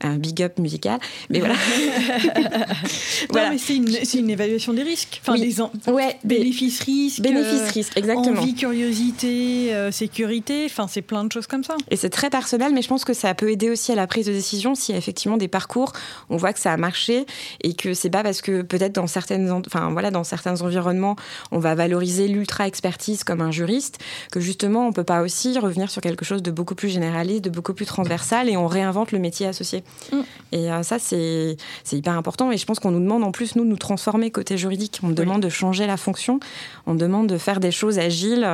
Un 0.00 0.16
big 0.16 0.42
up 0.42 0.58
musical. 0.58 0.98
Mais 1.30 1.40
voilà. 1.40 1.54
voilà. 3.30 3.50
mais 3.50 3.58
c'est 3.58 3.76
une, 3.76 4.30
évaluation 4.30 4.72
des 4.72 4.82
risques. 4.82 5.20
Enfin, 5.22 5.38
des 5.38 5.60
ouais, 5.90 6.18
bénéfices, 6.24 6.80
risques. 6.80 7.20
Bénéfices, 7.20 7.70
risques, 7.70 7.96
exactement. 7.96 8.40
Envie, 8.40 8.54
curiosité, 8.54 9.74
euh, 9.74 9.90
sécurité. 9.90 10.64
Enfin, 10.66 10.86
c'est 10.88 11.02
plein 11.02 11.24
de 11.24 11.32
choses 11.32 11.46
comme 11.46 11.64
ça. 11.64 11.76
Et 11.90 11.96
c'est 11.96 12.10
très 12.10 12.30
personnel, 12.30 12.72
mais 12.72 12.82
je 12.82 12.88
pense 12.88 13.04
que 13.04 13.14
ça 13.14 13.34
peut 13.34 13.50
aider 13.50 13.70
aussi 13.70 13.92
à 13.92 13.94
la 13.94 14.06
prise 14.06 14.26
de 14.26 14.32
décision 14.32 14.74
si 14.74 14.92
effectivement 14.92 15.36
des 15.36 15.48
parcours, 15.48 15.92
on 16.30 16.36
voit 16.36 16.52
que 16.52 16.60
ça 16.60 16.72
a 16.72 16.76
marché 16.76 17.26
et 17.62 17.74
que 17.74 17.94
c'est 17.94 18.10
pas 18.10 18.22
parce 18.22 18.40
que 18.40 18.62
peut-être 18.62 18.94
dans 18.94 19.06
certaines, 19.06 19.41
enfin 19.50 19.90
voilà, 19.90 20.10
dans 20.10 20.24
certains 20.24 20.60
environnements, 20.62 21.16
on 21.50 21.58
va 21.58 21.74
valoriser 21.74 22.28
l'ultra 22.28 22.66
expertise 22.66 23.24
comme 23.24 23.40
un 23.40 23.50
juriste, 23.50 23.98
que 24.30 24.40
justement 24.40 24.86
on 24.86 24.92
peut 24.92 25.04
pas 25.04 25.22
aussi 25.22 25.58
revenir 25.58 25.90
sur 25.90 26.02
quelque 26.02 26.24
chose 26.24 26.42
de 26.42 26.50
beaucoup 26.50 26.74
plus 26.74 26.88
généraliste, 26.88 27.44
de 27.44 27.50
beaucoup 27.50 27.74
plus 27.74 27.86
transversal, 27.86 28.48
et 28.48 28.56
on 28.56 28.66
réinvente 28.66 29.12
le 29.12 29.18
métier 29.18 29.46
associé. 29.46 29.84
Mm. 30.12 30.16
Et 30.52 30.72
euh, 30.72 30.82
ça 30.82 30.98
c'est 30.98 31.56
c'est 31.84 31.96
hyper 31.96 32.14
important. 32.14 32.50
Et 32.52 32.56
je 32.56 32.66
pense 32.66 32.78
qu'on 32.78 32.90
nous 32.90 33.00
demande 33.00 33.24
en 33.24 33.32
plus 33.32 33.56
nous 33.56 33.64
de 33.64 33.68
nous 33.68 33.76
transformer 33.76 34.30
côté 34.30 34.56
juridique. 34.56 35.00
On 35.02 35.10
demande 35.10 35.42
de 35.42 35.48
changer 35.48 35.86
la 35.86 35.96
fonction, 35.96 36.40
on 36.86 36.94
demande 36.94 37.26
de 37.26 37.38
faire 37.38 37.60
des 37.60 37.70
choses 37.70 37.98
agiles. 37.98 38.48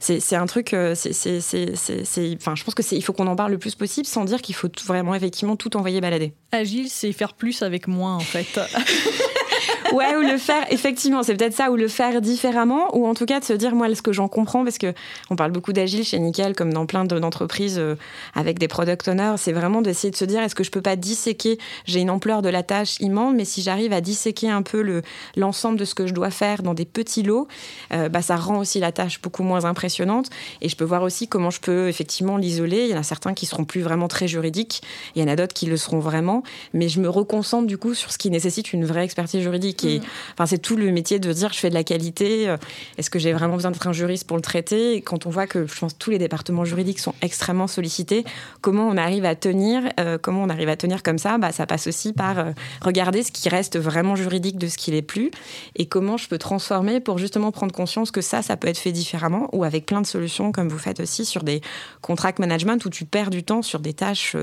C'est 0.00 0.36
un 0.36 0.46
truc, 0.46 0.74
euh, 0.74 0.94
c'est 0.94 2.36
enfin 2.36 2.54
je 2.54 2.64
pense 2.64 2.74
que 2.74 2.82
c'est 2.82 2.96
il 2.96 3.02
faut 3.02 3.12
qu'on 3.12 3.26
en 3.26 3.36
parle 3.36 3.52
le 3.52 3.58
plus 3.58 3.74
possible 3.74 4.06
sans 4.06 4.24
dire 4.24 4.42
qu'il 4.42 4.54
faut 4.54 4.68
vraiment 4.84 5.14
effectivement 5.14 5.56
tout 5.56 5.76
envoyer 5.76 6.00
balader. 6.00 6.34
Agile, 6.52 6.88
c'est 6.88 7.12
faire 7.12 7.34
plus 7.34 7.62
avec 7.62 7.88
moins 7.88 8.16
en 8.16 8.20
fait. 8.20 8.60
ouais, 9.92 10.16
ou 10.16 10.20
le 10.20 10.38
faire, 10.38 10.64
effectivement, 10.70 11.22
c'est 11.22 11.36
peut-être 11.36 11.54
ça, 11.54 11.70
ou 11.70 11.76
le 11.76 11.88
faire 11.88 12.20
différemment, 12.20 12.96
ou 12.96 13.06
en 13.06 13.14
tout 13.14 13.26
cas 13.26 13.40
de 13.40 13.44
se 13.44 13.52
dire, 13.52 13.74
moi, 13.74 13.92
ce 13.94 14.02
que 14.02 14.12
j'en 14.12 14.28
comprends, 14.28 14.64
parce 14.64 14.78
que 14.78 14.94
on 15.30 15.36
parle 15.36 15.52
beaucoup 15.52 15.72
d'agile 15.72 16.04
chez 16.04 16.18
Nickel, 16.18 16.54
comme 16.54 16.72
dans 16.72 16.86
plein 16.86 17.04
d'entreprises 17.04 17.78
euh, 17.78 17.96
avec 18.34 18.58
des 18.58 18.68
product 18.68 19.08
owners, 19.08 19.34
c'est 19.36 19.52
vraiment 19.52 19.82
d'essayer 19.82 20.10
de 20.10 20.16
se 20.16 20.24
dire, 20.24 20.42
est-ce 20.42 20.54
que 20.54 20.64
je 20.64 20.70
peux 20.70 20.80
pas 20.80 20.96
disséquer, 20.96 21.58
j'ai 21.84 22.00
une 22.00 22.10
ampleur 22.10 22.42
de 22.42 22.48
la 22.48 22.62
tâche 22.62 22.96
immense, 23.00 23.34
mais 23.34 23.44
si 23.44 23.62
j'arrive 23.62 23.92
à 23.92 24.00
disséquer 24.00 24.50
un 24.50 24.62
peu 24.62 24.82
le, 24.82 25.02
l'ensemble 25.36 25.78
de 25.78 25.84
ce 25.84 25.94
que 25.94 26.06
je 26.06 26.14
dois 26.14 26.30
faire 26.30 26.62
dans 26.62 26.74
des 26.74 26.84
petits 26.84 27.22
lots, 27.22 27.48
euh, 27.92 28.08
bah, 28.08 28.22
ça 28.22 28.36
rend 28.36 28.58
aussi 28.58 28.80
la 28.80 28.92
tâche 28.92 29.20
beaucoup 29.20 29.42
moins 29.42 29.64
impressionnante, 29.64 30.30
et 30.60 30.68
je 30.68 30.76
peux 30.76 30.84
voir 30.84 31.02
aussi 31.02 31.28
comment 31.28 31.50
je 31.50 31.60
peux 31.60 31.88
effectivement 31.88 32.36
l'isoler. 32.36 32.84
Il 32.84 32.90
y 32.90 32.94
en 32.94 33.00
a 33.00 33.02
certains 33.02 33.34
qui 33.34 33.46
seront 33.46 33.64
plus 33.64 33.82
vraiment 33.82 34.08
très 34.08 34.28
juridiques, 34.28 34.82
il 35.14 35.22
y 35.22 35.24
en 35.24 35.28
a 35.28 35.36
d'autres 35.36 35.54
qui 35.54 35.66
le 35.66 35.76
seront 35.76 35.98
vraiment, 35.98 36.42
mais 36.72 36.88
je 36.88 37.00
me 37.00 37.08
reconcentre 37.08 37.66
du 37.66 37.78
coup 37.78 37.94
sur 37.94 38.12
ce 38.12 38.18
qui 38.18 38.30
nécessite 38.30 38.72
une 38.72 38.84
vraie 38.84 39.04
expertise 39.04 39.40
juridique 39.40 39.81
Enfin, 40.34 40.46
c'est 40.46 40.58
tout 40.58 40.76
le 40.76 40.90
métier 40.92 41.18
de 41.18 41.32
dire 41.32 41.52
je 41.52 41.58
fais 41.58 41.70
de 41.70 41.74
la 41.74 41.84
qualité. 41.84 42.48
Euh, 42.48 42.56
est-ce 42.98 43.10
que 43.10 43.18
j'ai 43.18 43.32
vraiment 43.32 43.54
besoin 43.54 43.70
d'être 43.70 43.86
un 43.86 43.92
juriste 43.92 44.26
pour 44.26 44.36
le 44.36 44.42
traiter? 44.42 45.02
Quand 45.02 45.26
on 45.26 45.30
voit 45.30 45.46
que 45.46 45.66
je 45.66 45.78
pense 45.78 45.96
tous 45.96 46.10
les 46.10 46.18
départements 46.18 46.64
juridiques 46.64 47.00
sont 47.00 47.14
extrêmement 47.22 47.66
sollicités, 47.66 48.24
comment 48.60 48.88
on 48.88 48.96
arrive 48.96 49.24
à 49.24 49.34
tenir 49.34 49.82
euh, 50.00 50.18
Comment 50.20 50.42
on 50.42 50.48
arrive 50.48 50.68
à 50.68 50.76
tenir 50.76 51.02
comme 51.02 51.18
ça? 51.18 51.38
Bah, 51.38 51.52
ça 51.52 51.66
passe 51.66 51.86
aussi 51.86 52.12
par 52.12 52.38
euh, 52.38 52.52
regarder 52.80 53.22
ce 53.22 53.32
qui 53.32 53.48
reste 53.48 53.78
vraiment 53.78 54.16
juridique 54.16 54.58
de 54.58 54.68
ce 54.68 54.76
qui 54.76 54.90
l'est 54.90 55.02
plus 55.02 55.30
et 55.76 55.86
comment 55.86 56.16
je 56.16 56.28
peux 56.28 56.38
transformer 56.38 57.00
pour 57.00 57.18
justement 57.18 57.50
prendre 57.50 57.72
conscience 57.72 58.10
que 58.10 58.20
ça, 58.20 58.42
ça 58.42 58.56
peut 58.56 58.68
être 58.68 58.78
fait 58.78 58.92
différemment 58.92 59.48
ou 59.52 59.64
avec 59.64 59.86
plein 59.86 60.00
de 60.00 60.06
solutions 60.06 60.52
comme 60.52 60.68
vous 60.68 60.78
faites 60.78 61.00
aussi 61.00 61.24
sur 61.24 61.42
des 61.42 61.60
contract 62.00 62.38
management 62.38 62.84
où 62.84 62.90
tu 62.90 63.04
perds 63.04 63.30
du 63.30 63.42
temps 63.42 63.62
sur 63.62 63.80
des 63.80 63.94
tâches 63.94 64.36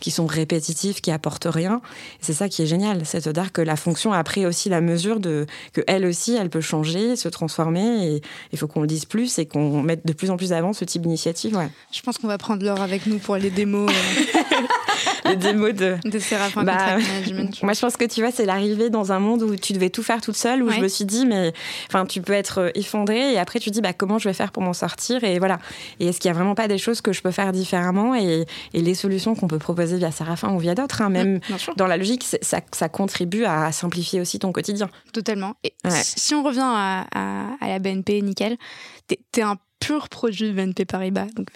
qui 0.00 0.10
sont 0.10 0.26
répétitives, 0.26 1.00
qui 1.00 1.10
apportent 1.10 1.48
rien. 1.48 1.80
C'est 2.20 2.32
ça 2.32 2.48
qui 2.48 2.62
est 2.62 2.66
génial, 2.66 3.04
c'est-à-dire 3.06 3.52
que 3.52 3.62
la 3.62 3.76
fonction 3.76 4.12
a 4.12 4.22
pris 4.24 4.46
aussi 4.46 4.67
la 4.68 4.80
mesure 4.80 5.20
de 5.20 5.46
que 5.72 5.80
elle 5.86 6.06
aussi, 6.06 6.34
elle 6.34 6.50
peut 6.50 6.60
changer, 6.60 7.16
se 7.16 7.28
transformer. 7.28 8.06
Et 8.06 8.22
il 8.52 8.58
faut 8.58 8.66
qu'on 8.66 8.80
le 8.80 8.86
dise 8.86 9.04
plus 9.04 9.38
et 9.38 9.46
qu'on 9.46 9.82
mette 9.82 10.06
de 10.06 10.12
plus 10.12 10.30
en 10.30 10.36
plus 10.36 10.52
avant 10.52 10.72
ce 10.72 10.84
type 10.84 11.02
d'initiative. 11.02 11.56
Ouais. 11.56 11.68
Je 11.92 12.00
pense 12.02 12.18
qu'on 12.18 12.28
va 12.28 12.38
prendre 12.38 12.64
l'heure 12.64 12.80
avec 12.80 13.06
nous 13.06 13.18
pour 13.18 13.36
les 13.36 13.50
démos. 13.50 13.90
Euh. 13.90 14.56
les 15.28 15.36
démos 15.36 15.74
de. 15.74 15.96
De 16.04 16.18
Séraphin 16.18 16.64
bah, 16.64 16.96
Management. 16.96 17.62
Moi, 17.62 17.72
je 17.72 17.80
pense 17.80 17.96
que 17.96 18.04
tu 18.04 18.20
vois, 18.20 18.30
c'est 18.30 18.46
l'arrivée 18.46 18.90
dans 18.90 19.12
un 19.12 19.18
monde 19.18 19.42
où 19.42 19.56
tu 19.56 19.72
devais 19.72 19.90
tout 19.90 20.02
faire 20.02 20.20
toute 20.20 20.36
seule, 20.36 20.62
où 20.62 20.70
je 20.70 20.80
me 20.80 20.88
suis 20.88 21.04
dit, 21.04 21.26
mais 21.26 21.52
enfin, 21.88 22.06
tu 22.06 22.20
peux 22.20 22.32
être 22.32 22.58
euh, 22.58 22.70
effondrée 22.74 23.32
et 23.32 23.38
après 23.38 23.58
tu 23.60 23.70
dis, 23.70 23.80
bah, 23.80 23.92
comment 23.92 24.18
je 24.18 24.28
vais 24.28 24.34
faire 24.34 24.52
pour 24.52 24.62
m'en 24.62 24.72
sortir 24.72 25.24
Et 25.24 25.38
voilà. 25.38 25.58
Et 26.00 26.08
est-ce 26.08 26.20
qu'il 26.20 26.30
n'y 26.30 26.36
a 26.36 26.38
vraiment 26.38 26.54
pas 26.54 26.68
des 26.68 26.78
choses 26.78 27.00
que 27.00 27.12
je 27.12 27.22
peux 27.22 27.30
faire 27.30 27.52
différemment 27.52 28.14
et, 28.14 28.46
et 28.74 28.80
les 28.80 28.94
solutions 28.94 29.34
qu'on 29.34 29.48
peut 29.48 29.58
proposer 29.58 29.96
via 29.96 30.10
Séraphin 30.10 30.52
ou 30.52 30.58
via 30.58 30.74
d'autres, 30.74 31.02
hein, 31.02 31.10
même 31.10 31.40
dans 31.76 31.86
la 31.86 31.96
logique, 31.96 32.24
ça, 32.42 32.60
ça 32.72 32.88
contribue 32.88 33.44
à 33.44 33.72
simplifier 33.72 34.20
aussi 34.20 34.38
ton 34.38 34.52
quotidien. 34.52 34.57
Totalement. 35.12 35.54
Et 35.64 35.74
si 36.02 36.34
on 36.34 36.42
revient 36.42 36.60
à, 36.62 37.06
à, 37.60 37.68
la 37.68 37.78
BNP, 37.78 38.22
nickel, 38.22 38.56
t'es 39.06 39.18
es 39.36 39.42
un 39.42 39.56
pur 39.80 40.08
produit 40.08 40.48
de 40.48 40.52
BNP 40.52 40.84
Paribas, 40.84 41.28
donc 41.34 41.48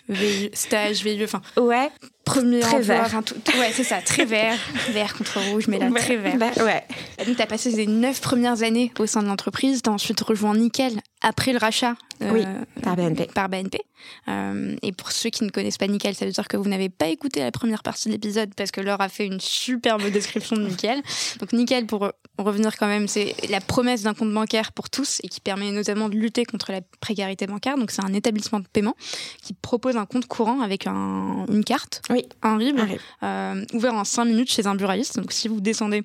stage, 0.54 1.02
VIE, 1.02 1.24
enfin. 1.24 1.42
Ouais. 1.56 1.90
Premier 2.24 2.60
très 2.60 2.80
vert. 2.80 3.20
tout, 3.24 3.34
ouais, 3.58 3.72
c'est 3.72 3.84
ça, 3.84 4.00
très 4.00 4.24
vert, 4.24 4.56
vert 4.90 5.14
contre 5.14 5.40
rouge, 5.50 5.66
mais 5.66 5.78
là, 5.78 5.90
très 5.90 6.16
vert. 6.16 6.36
Bah, 6.36 6.50
ouais. 6.64 6.84
Donc, 7.26 7.36
tu 7.36 7.42
as 7.42 7.46
passé 7.46 7.70
les 7.70 7.86
neuf 7.86 8.20
premières 8.20 8.62
années 8.62 8.92
au 8.98 9.06
sein 9.06 9.22
de 9.22 9.28
l'entreprise, 9.28 9.82
tu 9.82 9.90
as 9.90 9.92
ensuite 9.92 10.20
rejoint 10.20 10.54
Nickel 10.54 11.00
après 11.22 11.52
le 11.52 11.58
rachat. 11.58 11.94
oui, 12.20 12.42
euh, 12.44 12.64
par 12.82 12.96
BNP. 12.96 13.28
Par 13.34 13.48
BNP. 13.48 13.80
Euh, 14.28 14.76
et 14.82 14.92
pour 14.92 15.12
ceux 15.12 15.30
qui 15.30 15.44
ne 15.44 15.50
connaissent 15.50 15.78
pas 15.78 15.86
Nickel, 15.86 16.14
ça 16.14 16.26
veut 16.26 16.32
dire 16.32 16.48
que 16.48 16.56
vous 16.56 16.68
n'avez 16.68 16.88
pas 16.88 17.06
écouté 17.06 17.40
la 17.40 17.52
première 17.52 17.82
partie 17.82 18.08
de 18.08 18.14
l'épisode 18.14 18.52
parce 18.54 18.70
que 18.70 18.80
Laure 18.80 19.00
a 19.00 19.08
fait 19.08 19.26
une 19.26 19.40
superbe 19.40 20.02
description 20.12 20.56
de 20.56 20.62
Nickel. 20.62 21.00
Donc 21.38 21.52
Nickel, 21.52 21.86
pour 21.86 22.10
revenir 22.38 22.76
quand 22.76 22.88
même, 22.88 23.08
c'est 23.08 23.34
la 23.48 23.60
promesse 23.60 24.02
d'un 24.02 24.14
compte 24.14 24.32
bancaire 24.32 24.72
pour 24.72 24.90
tous 24.90 25.20
et 25.22 25.28
qui 25.28 25.40
permet 25.40 25.70
notamment 25.70 26.08
de 26.08 26.16
lutter 26.16 26.44
contre 26.44 26.72
la 26.72 26.80
précarité 27.00 27.46
bancaire. 27.46 27.76
Donc 27.78 27.90
c'est 27.90 28.04
un 28.04 28.12
établissement 28.12 28.60
de 28.60 28.66
paiement 28.66 28.96
qui 29.42 29.54
propose 29.54 29.96
un 29.96 30.06
compte 30.06 30.26
courant 30.26 30.60
avec 30.60 30.86
un, 30.86 31.46
une 31.48 31.64
carte, 31.64 32.02
oui. 32.12 32.26
un 32.42 32.56
RIB, 32.56 32.78
euh, 33.22 33.64
ouvert 33.72 33.94
en 33.94 34.04
5 34.04 34.24
minutes 34.26 34.50
chez 34.50 34.66
un 34.66 34.74
buraliste. 34.74 35.18
Donc 35.18 35.32
si 35.32 35.48
vous 35.48 35.60
descendez 35.60 36.02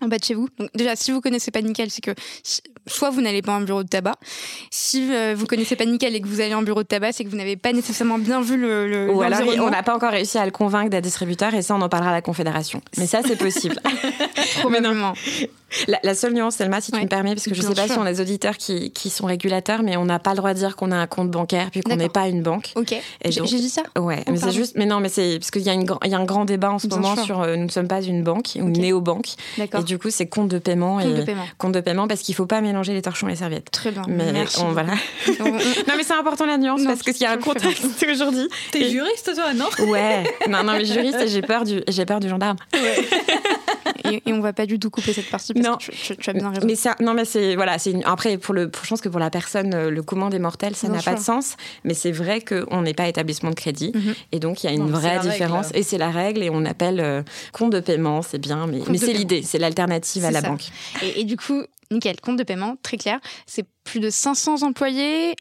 en 0.00 0.08
bas 0.08 0.18
de 0.18 0.24
chez 0.24 0.34
vous. 0.34 0.48
Donc 0.58 0.70
déjà, 0.74 0.96
si 0.96 1.12
vous 1.12 1.20
connaissez 1.20 1.50
pas 1.50 1.62
Nickel, 1.62 1.90
c'est 1.90 2.00
que 2.00 2.14
soit 2.86 3.10
vous 3.10 3.20
n'allez 3.20 3.42
pas 3.42 3.52
en 3.52 3.60
bureau 3.60 3.82
de 3.82 3.88
tabac. 3.88 4.16
Si 4.70 5.12
euh, 5.12 5.34
vous 5.36 5.46
connaissez 5.46 5.76
pas 5.76 5.84
Nickel 5.84 6.14
et 6.14 6.20
que 6.20 6.28
vous 6.28 6.40
allez 6.40 6.54
en 6.54 6.62
bureau 6.62 6.82
de 6.82 6.88
tabac, 6.88 7.12
c'est 7.12 7.24
que 7.24 7.28
vous 7.28 7.36
n'avez 7.36 7.56
pas 7.56 7.72
nécessairement 7.72 8.18
bien 8.18 8.40
vu 8.40 8.56
le. 8.56 8.88
le 8.88 9.10
Ou 9.12 9.22
alors 9.22 9.40
on 9.60 9.70
n'a 9.70 9.82
pas 9.82 9.94
encore 9.94 10.12
réussi 10.12 10.38
à 10.38 10.44
le 10.44 10.50
convaincre 10.50 10.90
d'être 10.90 11.04
distributeur 11.04 11.54
et 11.54 11.62
ça, 11.62 11.74
on 11.74 11.80
en 11.80 11.88
parlera 11.88 12.10
à 12.10 12.14
la 12.14 12.22
Confédération. 12.22 12.80
Mais 12.98 13.06
ça, 13.06 13.20
c'est 13.24 13.36
possible. 13.36 13.80
Probablement. 14.60 15.14
La, 16.02 16.14
seule 16.14 16.34
nuance, 16.34 16.56
Selma, 16.56 16.80
si 16.80 16.90
tu 16.90 17.00
me 17.00 17.06
permets, 17.06 17.34
parce 17.34 17.44
que 17.44 17.54
je 17.54 17.62
ne 17.62 17.68
sais 17.68 17.74
pas 17.74 17.86
si 17.86 17.96
on 17.96 18.02
a 18.02 18.12
des 18.12 18.20
auditeurs 18.20 18.56
qui, 18.56 18.90
qui 18.90 19.08
sont 19.08 19.26
régulateurs, 19.26 19.82
mais 19.82 19.96
on 19.96 20.04
n'a 20.04 20.18
pas 20.18 20.30
le 20.30 20.38
droit 20.38 20.52
de 20.52 20.58
dire 20.58 20.74
qu'on 20.74 20.90
a 20.90 20.96
un 20.96 21.06
compte 21.06 21.30
bancaire 21.30 21.70
puis 21.70 21.80
qu'on 21.80 21.96
n'est 21.96 22.08
pas 22.08 22.28
une 22.28 22.42
banque. 22.42 22.72
Ok. 22.74 22.94
J'ai 23.24 23.42
dit 23.42 23.70
ça 23.70 23.82
Ouais, 23.98 24.24
mais 24.28 24.36
c'est 24.36 24.52
juste. 24.52 24.76
Mais 24.76 24.86
non, 24.86 25.00
mais 25.00 25.08
c'est 25.08 25.38
parce 25.38 25.50
qu'il 25.50 25.62
y, 25.62 25.66
y 25.66 26.14
a 26.14 26.18
un 26.18 26.24
grand 26.24 26.44
débat 26.44 26.72
en 26.72 26.78
ce 26.78 26.88
moment 26.88 27.16
sur 27.16 27.40
euh, 27.40 27.56
nous 27.56 27.64
ne 27.64 27.70
sommes 27.70 27.88
pas 27.88 28.02
une 28.02 28.22
banque 28.22 28.52
ou 28.56 28.68
une 28.68 28.72
néo-banque. 28.72 29.28
Et 29.58 29.82
du 29.84 29.98
coup, 29.98 30.10
c'est 30.10 30.26
compte 30.26 30.48
de 30.48 30.58
paiement 30.58 30.98
compte 30.98 31.06
et 31.06 31.14
de 31.14 31.22
paiement. 31.22 31.44
compte 31.58 31.72
de 31.72 31.80
paiement 31.80 32.08
parce 32.08 32.20
qu'il 32.22 32.34
faut 32.34 32.46
pas 32.46 32.60
mélanger 32.70 32.92
les 32.92 33.02
torchons 33.02 33.28
et 33.28 33.32
les 33.32 33.36
serviettes. 33.36 33.70
Très 33.70 33.90
bien. 33.90 34.02
Mais 34.08 34.32
Merci. 34.32 34.60
On, 34.62 34.72
voilà. 34.72 34.94
non, 35.40 35.94
mais 35.96 36.02
c'est 36.02 36.14
important 36.14 36.46
la 36.46 36.58
nuance 36.58 36.84
parce 36.84 37.02
qu'il 37.02 37.20
y 37.20 37.24
a 37.24 37.32
un 37.32 37.38
contexte 37.38 37.84
aujourd'hui. 38.10 38.48
T'es 38.70 38.82
es 38.82 38.90
juriste, 38.90 39.32
toi, 39.34 39.52
non? 39.54 39.66
Ouais. 39.86 40.24
Non, 40.48 40.62
non, 40.62 40.72
mais 40.72 40.84
juriste, 40.84 41.18
j'ai 41.28 41.42
peur 41.42 41.64
du, 41.64 41.82
j'ai 41.88 42.06
peur 42.06 42.20
du 42.20 42.28
gendarme. 42.28 42.56
Ouais. 42.74 43.08
Et, 44.04 44.22
et, 44.26 44.32
on 44.32 44.40
va 44.40 44.52
pas 44.52 44.66
du 44.66 44.78
tout 44.78 44.90
couper 44.90 45.12
cette 45.12 45.30
partie 45.30 45.54
parce 45.54 45.66
non. 45.66 45.76
que 45.76 45.90
tu, 45.90 46.16
tu, 46.16 46.30
as 46.30 46.32
bien 46.32 46.50
raison. 46.50 46.66
Mais 46.66 46.74
ça, 46.74 46.96
non, 47.00 47.14
mais 47.14 47.24
c'est 47.24 47.54
voilà, 47.56 47.78
c'est 47.78 47.94
après 48.04 48.38
pour 48.38 48.54
le, 48.54 48.70
pour, 48.70 48.84
je 48.84 48.90
pense 48.90 49.00
que 49.00 49.08
pour 49.08 49.20
la 49.20 49.30
personne, 49.30 49.74
euh, 49.74 49.90
le 49.90 50.02
commun 50.02 50.30
des 50.30 50.38
mortels, 50.38 50.76
ça 50.76 50.88
n'a 50.88 51.02
pas 51.02 51.14
de 51.14 51.20
sens. 51.20 51.56
Mais 51.84 51.94
c'est 51.94 52.12
vrai 52.12 52.40
qu'on 52.40 52.82
n'est 52.82 52.94
pas 52.94 53.08
établissement 53.08 53.50
de 53.50 53.54
crédit 53.54 53.92
mm 53.94 54.00
-hmm. 54.00 54.14
et 54.32 54.38
donc 54.38 54.62
il 54.62 54.66
y 54.66 54.70
a 54.70 54.72
une 54.72 54.86
non, 54.86 54.98
vraie 54.98 55.18
différence 55.20 55.66
règle. 55.66 55.78
et 55.78 55.82
c'est 55.82 55.98
la 55.98 56.10
règle 56.10 56.42
et 56.42 56.50
on 56.50 56.64
appelle 56.64 57.00
euh, 57.00 57.22
compte 57.52 57.72
de 57.72 57.80
paiement, 57.80 58.22
c'est 58.22 58.38
bien, 58.38 58.66
mais, 58.66 58.80
mais 58.88 58.98
c'est 58.98 59.12
l'idée, 59.12 59.42
c'est 59.42 59.58
l'alternative 59.58 60.24
à 60.24 60.30
la 60.30 60.40
ça. 60.40 60.48
banque. 60.48 60.64
Et, 61.02 61.20
et, 61.20 61.24
du 61.24 61.36
coup, 61.36 61.62
nickel, 61.90 62.20
compte 62.20 62.38
de 62.38 62.44
paiement, 62.44 62.76
très 62.82 62.96
clair. 62.96 63.18
C'est 63.46 63.66
plus 63.84 64.00
de 64.00 64.10
500 64.10 64.62
employés. 64.62 65.34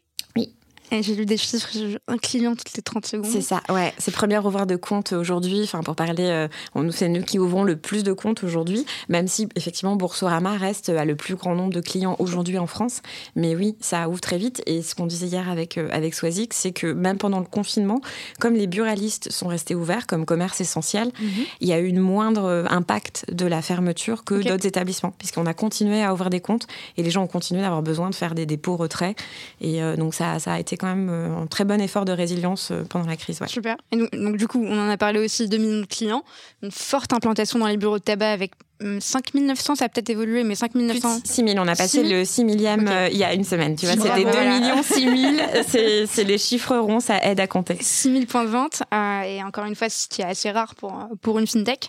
J'ai 0.91 1.15
lu 1.15 1.25
des 1.25 1.37
chiffres, 1.37 1.69
un 2.07 2.17
client 2.17 2.55
toutes 2.55 2.75
les 2.75 2.81
30 2.81 3.05
secondes. 3.05 3.31
C'est 3.31 3.41
ça, 3.41 3.61
ouais. 3.69 3.93
C'est 3.97 4.11
premier 4.11 4.39
ouvert 4.39 4.65
de 4.65 4.75
compte 4.75 5.13
aujourd'hui. 5.13 5.61
Enfin, 5.63 5.81
pour 5.81 5.95
parler, 5.95 6.25
euh, 6.25 6.47
on 6.73 6.89
c'est 6.91 7.07
nous 7.07 7.21
qui 7.21 7.37
ouvrons 7.37 7.63
le 7.63 7.75
plus 7.75 8.03
de 8.03 8.11
comptes 8.11 8.43
aujourd'hui, 8.43 8.85
même 9.07 9.27
si 9.27 9.47
effectivement 9.55 9.95
Boursorama 9.95 10.57
reste 10.57 10.89
à 10.89 11.05
le 11.05 11.15
plus 11.15 11.35
grand 11.35 11.55
nombre 11.55 11.73
de 11.73 11.81
clients 11.81 12.15
aujourd'hui 12.19 12.57
en 12.57 12.65
France. 12.65 13.01
Mais 13.35 13.55
oui, 13.55 13.75
ça 13.79 14.09
ouvre 14.09 14.19
très 14.19 14.37
vite. 14.37 14.63
Et 14.65 14.81
ce 14.81 14.95
qu'on 14.95 15.05
disait 15.05 15.27
hier 15.27 15.49
avec, 15.49 15.77
euh, 15.77 15.87
avec 15.91 16.15
Swazik, 16.15 16.53
c'est 16.53 16.71
que 16.71 16.91
même 16.91 17.17
pendant 17.17 17.39
le 17.39 17.45
confinement, 17.45 18.01
comme 18.39 18.55
les 18.55 18.67
buralistes 18.67 19.31
sont 19.31 19.47
restés 19.47 19.75
ouverts 19.75 20.07
comme 20.07 20.25
commerce 20.25 20.59
essentiel, 20.59 21.11
mhm. 21.21 21.29
il 21.61 21.67
y 21.67 21.73
a 21.73 21.79
eu 21.79 21.85
une 21.85 21.99
moindre 21.99 22.45
euh, 22.45 22.65
impact 22.69 23.25
de 23.31 23.45
la 23.45 23.61
fermeture 23.61 24.23
que 24.23 24.35
d'autres 24.35 24.65
établissements, 24.65 25.13
puisqu'on 25.17 25.45
a 25.45 25.53
continué 25.53 26.03
à 26.03 26.13
ouvrir 26.13 26.31
des 26.31 26.41
comptes 26.41 26.67
et 26.97 27.03
les 27.03 27.11
gens 27.11 27.23
ont 27.23 27.27
continué 27.27 27.61
d'avoir 27.61 27.83
besoin 27.83 28.09
de 28.09 28.15
faire 28.15 28.33
des 28.33 28.45
dépôts 28.47 28.75
retraits. 28.75 29.15
Et 29.61 29.81
donc 29.97 30.13
ça, 30.13 30.39
ça 30.39 30.53
a 30.53 30.59
été 30.59 30.77
quand 30.79 30.87
même 30.87 31.09
euh, 31.09 31.43
un 31.43 31.47
très 31.47 31.65
bon 31.65 31.79
effort 31.79 32.05
de 32.05 32.11
résilience 32.11 32.71
euh, 32.71 32.83
pendant 32.83 33.05
la 33.05 33.17
crise. 33.17 33.39
Super. 33.47 33.77
Et 33.91 33.97
donc, 33.97 34.37
du 34.37 34.47
coup, 34.47 34.63
on 34.65 34.79
en 34.79 34.89
a 34.89 34.97
parlé 34.97 35.19
aussi, 35.19 35.47
2 35.47 35.57
millions 35.57 35.81
de 35.81 35.85
clients, 35.85 36.23
une 36.63 36.71
forte 36.71 37.13
implantation 37.13 37.59
dans 37.59 37.67
les 37.67 37.77
bureaux 37.77 37.99
de 37.99 38.03
tabac 38.03 38.31
avec 38.31 38.53
5900, 38.81 39.73
hum, 39.73 39.75
ça 39.75 39.85
a 39.85 39.89
peut-être 39.89 40.09
évolué, 40.09 40.43
mais 40.43 40.55
5900. 40.55 41.19
6 41.23 41.45
000, 41.47 41.57
on 41.57 41.67
a 41.67 41.75
passé 41.75 42.01
le 42.01 42.23
6 42.23 42.45
millième 42.45 42.87
euh, 42.87 43.09
il 43.11 43.17
y 43.17 43.25
a 43.25 43.33
une 43.33 43.43
semaine. 43.43 43.75
Tu 43.75 43.85
vois, 43.85 43.95
c'était 43.95 44.23
2 44.23 44.59
millions 44.59 44.81
6 44.81 45.03
000. 45.03 46.07
c'est 46.07 46.23
les 46.23 46.37
chiffres 46.37 46.77
ronds, 46.77 47.01
ça 47.01 47.21
aide 47.23 47.39
à 47.39 47.47
compter. 47.47 47.77
6 47.79 48.13
000 48.13 48.25
points 48.25 48.45
de 48.45 48.49
vente, 48.49 48.83
et 49.25 49.43
encore 49.43 49.65
une 49.65 49.75
fois, 49.75 49.89
ce 49.89 50.07
qui 50.07 50.21
est 50.21 50.25
assez 50.25 50.49
rare 50.49 50.75
pour, 50.75 51.07
pour 51.21 51.39
une 51.39 51.47
fintech. 51.47 51.87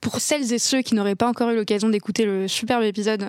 pour 0.00 0.20
celles 0.20 0.52
et 0.52 0.58
ceux 0.58 0.82
qui 0.82 0.94
n'auraient 0.94 1.14
pas 1.14 1.28
encore 1.28 1.48
eu 1.50 1.56
l'occasion 1.56 1.88
d'écouter 1.88 2.26
le 2.26 2.46
superbe 2.46 2.82
épisode, 2.82 3.24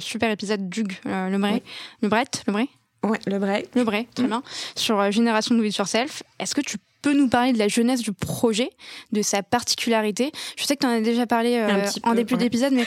super 0.00 0.30
épisode 0.30 0.68
d'Hugues 0.68 0.98
Le 1.04 1.38
Bret, 1.38 1.62
Le 2.02 2.08
Bret, 2.08 2.24
Le 2.46 2.52
Bret 2.52 2.68
Ouais, 3.06 3.18
le 3.26 3.38
Bray. 3.38 3.66
Le 3.74 3.84
Bray, 3.84 4.06
très 4.14 4.24
mm. 4.24 4.28
bien. 4.28 4.42
Sur 4.74 5.00
euh, 5.00 5.10
Génération 5.10 5.54
de 5.54 5.64
It 5.64 5.76
Yourself. 5.76 6.22
Est-ce 6.38 6.54
que 6.54 6.60
tu 6.60 6.76
peux 7.02 7.14
nous 7.14 7.28
parler 7.28 7.52
de 7.52 7.58
la 7.58 7.68
jeunesse 7.68 8.00
du 8.00 8.12
projet, 8.12 8.70
de 9.12 9.22
sa 9.22 9.42
particularité? 9.42 10.32
Je 10.56 10.64
sais 10.64 10.76
que 10.76 10.80
tu 10.80 10.86
en 10.86 10.90
as 10.90 11.00
déjà 11.00 11.26
parlé 11.26 11.56
euh, 11.56 11.86
en 12.02 12.14
début 12.14 12.36
d'épisode, 12.36 12.72
mais 12.72 12.86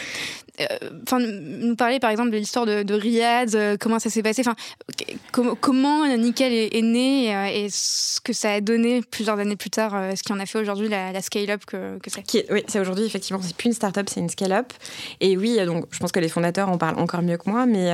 enfin, 1.03 1.19
nous 1.19 1.75
parler 1.75 1.99
par 1.99 2.09
exemple 2.09 2.31
de 2.31 2.37
l'histoire 2.37 2.65
de, 2.65 2.83
de, 2.83 2.93
Riyad, 2.93 3.55
euh, 3.55 3.77
comment 3.79 3.99
ça 3.99 4.09
s'est 4.09 4.23
passé, 4.23 4.41
enfin, 4.41 4.55
comment 5.61 6.05
Nickel 6.17 6.53
est, 6.53 6.81
né 6.81 7.35
euh, 7.35 7.45
et, 7.45 7.67
ce 7.69 8.19
que 8.19 8.33
ça 8.33 8.53
a 8.53 8.61
donné 8.61 9.01
plusieurs 9.01 9.39
années 9.39 9.55
plus 9.55 9.69
tard, 9.69 9.93
ce 10.15 10.23
qui 10.23 10.33
en 10.33 10.39
a 10.39 10.45
fait 10.45 10.59
aujourd'hui 10.59 10.89
la, 10.89 11.21
scale-up 11.21 11.65
que, 11.65 11.97
que 11.99 12.09
c'est. 12.09 12.23
Oui, 12.51 12.63
c'est 12.67 12.79
aujourd'hui 12.79 13.05
effectivement, 13.05 13.41
c'est 13.41 13.55
plus 13.55 13.67
une 13.67 13.73
start-up, 13.73 14.07
c'est 14.09 14.19
une 14.19 14.29
scale-up. 14.29 14.73
Et 15.21 15.37
oui, 15.37 15.57
donc 15.65 15.85
je 15.91 15.99
pense 15.99 16.11
que 16.11 16.19
les 16.19 16.29
fondateurs 16.29 16.69
en 16.69 16.77
parlent 16.77 16.99
encore 16.99 17.21
mieux 17.21 17.37
que 17.37 17.49
moi, 17.49 17.65
mais 17.65 17.91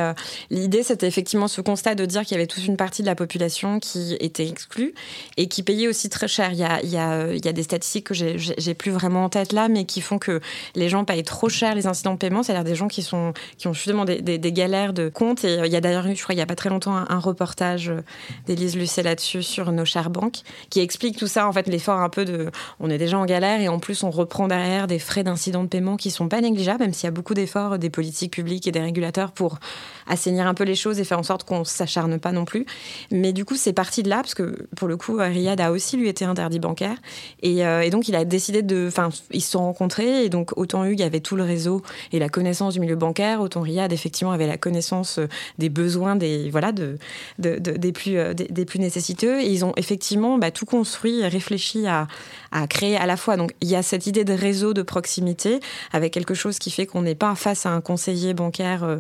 l'idée 0.50 0.84
c'était 0.84 1.08
effectivement 1.08 1.48
ce 1.48 1.62
constat 1.62 1.96
de 1.96 2.06
dire 2.06 2.24
qu'il 2.24 2.32
y 2.32 2.36
avait 2.36 2.48
toute 2.48 2.66
une 2.66 2.78
partie 2.78 3.02
de 3.02 3.08
la 3.08 3.16
population 3.16 3.80
qui 3.80 4.16
était 4.20 4.48
exclue 4.48 4.94
et 5.38 5.48
qui 5.48 5.64
payait 5.64 5.88
aussi 5.88 6.10
très 6.10 6.28
cher. 6.28 6.52
Il 6.52 6.60
y 6.60 6.98
a 6.98 7.54
des 7.54 7.64
statistiques 7.64 8.08
que 8.08 8.14
j'ai 8.14 8.74
plus 8.74 8.92
vraiment 8.92 9.26
en 9.26 9.30
tête 9.30 9.54
là, 9.54 9.68
mais 9.68 9.86
qui 9.86 10.02
font 10.02 10.18
que 10.18 10.42
les 10.76 10.90
gens 10.90 11.06
payent 11.06 11.24
trop 11.24 11.50
cher 11.50 11.76
les 11.76 11.88
incidents 11.88 12.14
de 12.14 12.20
paiement 12.20 12.44
des 12.64 12.76
gens 12.76 12.88
qui, 12.88 13.02
sont, 13.02 13.34
qui 13.58 13.68
ont 13.68 13.74
justement 13.74 14.06
des, 14.06 14.22
galères 14.52 14.94
de 14.94 15.10
compte. 15.10 15.44
Et 15.44 15.60
euh, 15.60 15.66
il 15.66 15.74
y 15.74 15.76
a 15.76 15.82
d'ailleurs 15.82 16.08
eu, 16.08 16.16
je 16.16 16.24
crois, 16.24 16.34
il 16.34 16.38
n'y 16.38 16.42
a 16.42 16.46
pas 16.46 16.56
très 16.56 16.70
longtemps, 16.70 16.96
un, 16.96 17.20
reportage 17.20 17.90
euh, 17.90 18.02
d'Élise 18.46 18.76
Lucet 18.76 19.04
là-dessus 19.04 19.44
sur 19.44 19.72
nos 19.72 19.86
chères 19.86 20.10
banques 20.10 20.42
qui 20.70 20.80
explique 20.80 21.18
tout 21.18 21.28
ça, 21.28 21.48
en 21.48 21.52
fait, 21.52 21.68
l'effort 21.68 22.00
un 22.00 22.10
peu 22.10 22.26
de. 22.26 22.52
On 22.80 22.90
est 22.90 22.98
déjà 22.98 23.18
en 23.18 23.26
galère 23.26 23.62
et 23.62 23.68
en 23.68 23.80
plus, 23.80 24.04
on 24.04 24.12
reprend 24.12 24.48
derrière 24.48 24.88
des 24.88 25.00
frais 25.00 25.24
d'incident 25.24 25.64
de 25.64 25.70
paiement 25.70 25.98
qui 25.98 26.12
sont 26.12 26.28
pas 26.28 26.42
négligeables, 26.42 26.82
même 26.82 26.94
s'il 26.94 27.06
y 27.06 27.08
a 27.08 27.12
beaucoup 27.12 27.34
d'efforts 27.34 27.80
des 27.80 27.90
politiques 27.90 28.34
publiques 28.34 28.68
et 28.68 28.72
des 28.72 28.82
régulateurs 28.82 29.32
pour 29.32 29.60
assainir 30.08 30.48
un 30.48 30.54
peu 30.54 30.64
les 30.64 30.76
choses 30.76 31.00
et 31.00 31.04
faire 31.04 31.20
en 31.20 31.24
sorte 31.24 31.44
qu'on 31.44 31.64
s'acharne 31.64 32.20
pas 32.20 32.32
non 32.32 32.46
plus. 32.46 32.66
Mais 33.12 33.34
du 33.34 33.46
coup, 33.46 33.56
c'est 33.56 33.74
parti 33.74 34.04
de 34.04 34.10
là, 34.10 34.18
parce 34.18 34.34
que 34.34 34.68
pour 34.76 34.88
le 34.88 34.98
coup, 34.98 35.18
Riyad 35.18 35.60
a 35.60 35.72
aussi 35.72 35.98
lui 35.98 36.08
été 36.08 36.26
interdit 36.26 36.60
bancaire. 36.60 36.98
Et, 37.42 37.66
euh, 37.66 37.90
donc, 37.90 38.08
il 38.08 38.16
a 38.16 38.26
décidé 38.26 38.62
de. 38.62 38.86
Enfin, 38.88 39.10
ils 39.32 39.42
se 39.42 39.52
sont 39.52 39.60
rencontrés 39.60 40.26
et 40.26 40.30
donc, 40.30 40.58
autant 40.58 40.86
Hugues 40.86 41.02
avait 41.02 41.20
tout 41.20 41.36
le 41.36 41.44
réseau 41.44 41.82
et 42.12 42.20
la 42.20 42.30
connaissance 42.30 42.45
du 42.72 42.80
milieu 42.80 42.96
bancaire, 42.96 43.42
autant 43.42 43.62
Riyad 43.62 43.92
effectivement 43.92 44.32
avait 44.32 44.48
la 44.48 44.58
connaissance 44.58 45.20
euh, 45.20 45.28
des 45.58 45.70
besoins 45.70 46.16
des 46.16 46.50
voilà 46.50 46.72
de, 46.72 46.98
des 47.40 47.92
plus 47.92 48.18
euh, 48.18 48.34
des, 48.34 48.66
plus 48.66 48.80
nécessiteux 48.80 49.42
et 49.42 49.48
ils 49.48 49.66
ont 49.66 49.74
effectivement 49.78 50.38
bah, 50.38 50.52
tout 50.52 50.66
construit, 50.66 51.20
et 51.20 51.28
réfléchi 51.28 51.88
à, 51.88 52.08
à 52.52 52.68
créer 52.68 52.98
à 52.98 53.06
la 53.06 53.18
fois 53.18 53.38
donc 53.38 53.54
il 53.62 53.70
y 53.70 53.76
a 53.76 53.84
cette 53.84 54.08
idée 54.08 54.24
de 54.24 54.34
réseau 54.34 54.74
de 54.74 54.82
proximité 54.82 55.60
avec 55.92 56.14
quelque 56.14 56.34
chose 56.34 56.60
qui 56.60 56.72
fait 56.72 56.86
qu'on 56.86 57.02
n'est 57.02 57.16
pas 57.16 57.36
face 57.36 57.66
à 57.66 57.70
un 57.70 57.82
conseiller 57.82 58.34
bancaire 58.34 59.00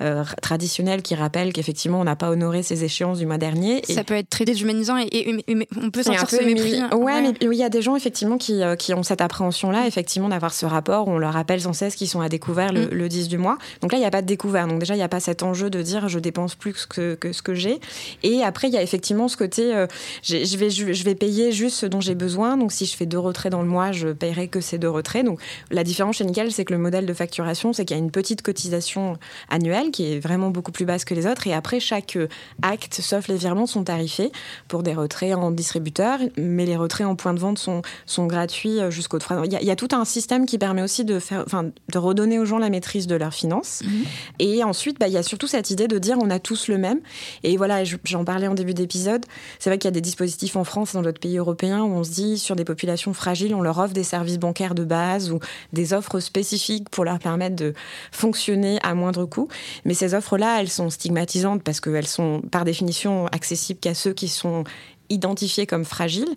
euh, 0.00 0.24
traditionnel 0.42 1.02
qui 1.02 1.14
rappelle 1.14 1.52
qu'effectivement 1.52 2.00
on 2.00 2.04
n'a 2.04 2.16
pas 2.16 2.30
honoré 2.30 2.62
ses 2.62 2.84
échéances 2.84 3.18
du 3.18 3.26
mois 3.26 3.38
dernier. 3.38 3.82
Ça 3.88 4.04
peut 4.04 4.14
être 4.14 4.30
très 4.30 4.44
déshumanisant 4.44 4.96
et, 4.98 5.44
on 5.80 5.90
peut 5.90 6.02
sentir 6.02 6.28
ce 6.28 6.42
mépris. 6.42 6.82
Ouais, 6.92 6.96
ouais, 6.96 7.22
mais 7.22 7.34
il 7.40 7.54
y 7.54 7.62
a 7.62 7.68
des 7.68 7.82
gens 7.82 7.96
effectivement 7.96 8.38
qui, 8.38 8.62
qui 8.78 8.94
ont 8.94 9.02
cette 9.02 9.20
appréhension 9.20 9.70
là 9.70 9.86
effectivement 9.86 10.28
d'avoir 10.28 10.52
ce 10.52 10.66
rapport. 10.66 11.08
On 11.08 11.18
leur 11.18 11.32
rappelle 11.32 11.60
sans 11.60 11.72
cesse 11.72 11.94
qu'ils 11.94 12.08
sont 12.08 12.20
à 12.20 12.28
découvert 12.28 12.72
le, 12.76 12.86
mm 12.86 12.96
le 12.96 13.08
10 13.08 13.28
du 13.28 13.38
mois. 13.38 13.58
Donc 13.82 13.92
là, 13.92 13.98
il 13.98 14.00
n'y 14.00 14.06
a 14.06 14.10
pas 14.10 14.22
de 14.22 14.26
découvert. 14.26 14.66
Donc 14.66 14.78
déjà, 14.78 14.94
il 14.94 14.98
n'y 14.98 15.04
a 15.04 15.08
pas 15.08 15.20
cet 15.20 15.42
enjeu 15.42 15.70
de 15.70 15.82
dire 15.82 16.08
je 16.08 16.18
dépense 16.18 16.54
plus 16.54 16.86
que, 16.86 17.14
que 17.14 17.32
ce 17.32 17.42
que 17.42 17.54
j'ai. 17.54 17.80
Et 18.22 18.42
après, 18.42 18.68
il 18.68 18.74
y 18.74 18.76
a 18.76 18.82
effectivement 18.82 19.28
ce 19.28 19.36
côté 19.36 19.74
euh, 19.74 19.86
je, 20.22 20.56
vais, 20.56 20.70
je, 20.70 21.04
vais 21.04 21.14
payer 21.14 21.52
juste 21.52 21.76
ce 21.76 21.86
dont 21.86 22.00
j'ai 22.00 22.14
besoin. 22.14 22.56
Donc 22.56 22.72
si 22.72 22.86
je 22.86 22.96
fais 22.96 23.06
deux 23.06 23.18
retraits 23.18 23.52
dans 23.52 23.62
le 23.62 23.68
mois, 23.68 23.92
je 23.92 24.08
paierai 24.08 24.48
que 24.48 24.60
ces 24.60 24.78
deux 24.78 24.90
retraits. 24.90 25.24
Donc 25.24 25.40
la 25.70 25.84
différence 25.84 26.16
chez 26.16 26.24
Nickel, 26.24 26.52
c'est 26.52 26.64
que 26.64 26.72
le 26.72 26.78
modèle 26.78 27.06
de 27.06 27.14
facturation, 27.14 27.72
c'est 27.72 27.84
qu'il 27.84 27.96
y 27.96 28.00
a 28.00 28.02
une 28.02 28.10
petite 28.10 28.42
cotisation 28.42 29.16
annuelle 29.48 29.90
qui 29.90 30.12
est 30.12 30.18
vraiment 30.18 30.50
beaucoup 30.50 30.72
plus 30.72 30.84
basse 30.84 31.04
que 31.04 31.14
les 31.14 31.26
autres. 31.26 31.46
Et 31.46 31.54
après, 31.54 31.80
chaque 31.80 32.16
euh, 32.16 32.28
acte, 32.62 32.94
sauf 33.00 33.28
les 33.28 33.36
virements, 33.36 33.66
sont 33.66 33.84
tarifés 33.84 34.32
pour 34.68 34.82
des 34.82 34.94
retraits 34.94 35.34
en 35.34 35.50
distributeur. 35.50 36.18
Mais 36.36 36.66
les 36.66 36.76
retraits 36.76 37.06
en 37.06 37.16
point 37.16 37.34
de 37.34 37.40
vente 37.40 37.58
sont, 37.58 37.82
sont 38.06 38.26
gratuits 38.26 38.80
euh, 38.80 38.90
jusqu'au 38.90 39.18
3 39.18 39.46
il 39.46 39.52
y, 39.52 39.56
a, 39.56 39.60
il 39.60 39.66
y 39.66 39.70
a 39.70 39.76
tout 39.76 39.88
un 39.92 40.04
système 40.04 40.46
qui 40.46 40.58
permet 40.58 40.82
aussi 40.82 41.04
de, 41.04 41.18
faire, 41.18 41.42
enfin, 41.46 41.64
de 41.64 41.98
redonner 41.98 42.38
aux 42.38 42.44
gens 42.44 42.58
la 42.58 42.65
maîtrise 42.70 43.06
de 43.06 43.16
leurs 43.16 43.34
finances. 43.34 43.82
Mhm. 43.84 44.04
Et 44.38 44.64
ensuite, 44.64 44.98
bah, 44.98 45.08
il 45.08 45.14
y 45.14 45.16
a 45.16 45.22
surtout 45.22 45.46
cette 45.46 45.70
idée 45.70 45.88
de 45.88 45.98
dire 45.98 46.16
on 46.20 46.30
a 46.30 46.38
tous 46.38 46.68
le 46.68 46.78
même. 46.78 47.00
Et 47.42 47.56
voilà, 47.56 47.84
j'en 47.84 48.24
parlais 48.24 48.46
en 48.46 48.54
début 48.54 48.74
d'épisode. 48.74 49.24
C'est 49.58 49.70
vrai 49.70 49.78
qu'il 49.78 49.88
y 49.88 49.92
a 49.92 49.92
des 49.92 50.00
dispositifs 50.00 50.56
en 50.56 50.64
France 50.64 50.94
et 50.94 50.98
dans 50.98 51.02
d'autres 51.02 51.20
pays 51.20 51.38
européens 51.38 51.82
où 51.82 51.92
on 51.94 52.04
se 52.04 52.10
dit 52.10 52.38
sur 52.38 52.56
des 52.56 52.64
populations 52.64 53.12
fragiles, 53.14 53.54
on 53.54 53.62
leur 53.62 53.78
offre 53.78 53.94
des 53.94 54.04
services 54.04 54.38
bancaires 54.38 54.74
de 54.74 54.84
base 54.84 55.30
ou 55.30 55.40
des 55.72 55.92
offres 55.92 56.20
spécifiques 56.20 56.88
pour 56.90 57.04
leur 57.04 57.18
permettre 57.18 57.56
de 57.56 57.74
fonctionner 58.12 58.78
à 58.82 58.94
moindre 58.94 59.24
coût. 59.24 59.48
Mais 59.84 59.94
ces 59.94 60.14
offres-là, 60.14 60.60
elles 60.60 60.70
sont 60.70 60.90
stigmatisantes 60.90 61.62
parce 61.62 61.80
qu'elles 61.80 62.06
sont 62.06 62.42
par 62.50 62.64
définition 62.64 63.26
accessibles 63.28 63.80
qu'à 63.80 63.94
ceux 63.94 64.12
qui 64.12 64.28
sont 64.28 64.64
identifié 65.08 65.66
comme 65.66 65.84
fragile. 65.84 66.28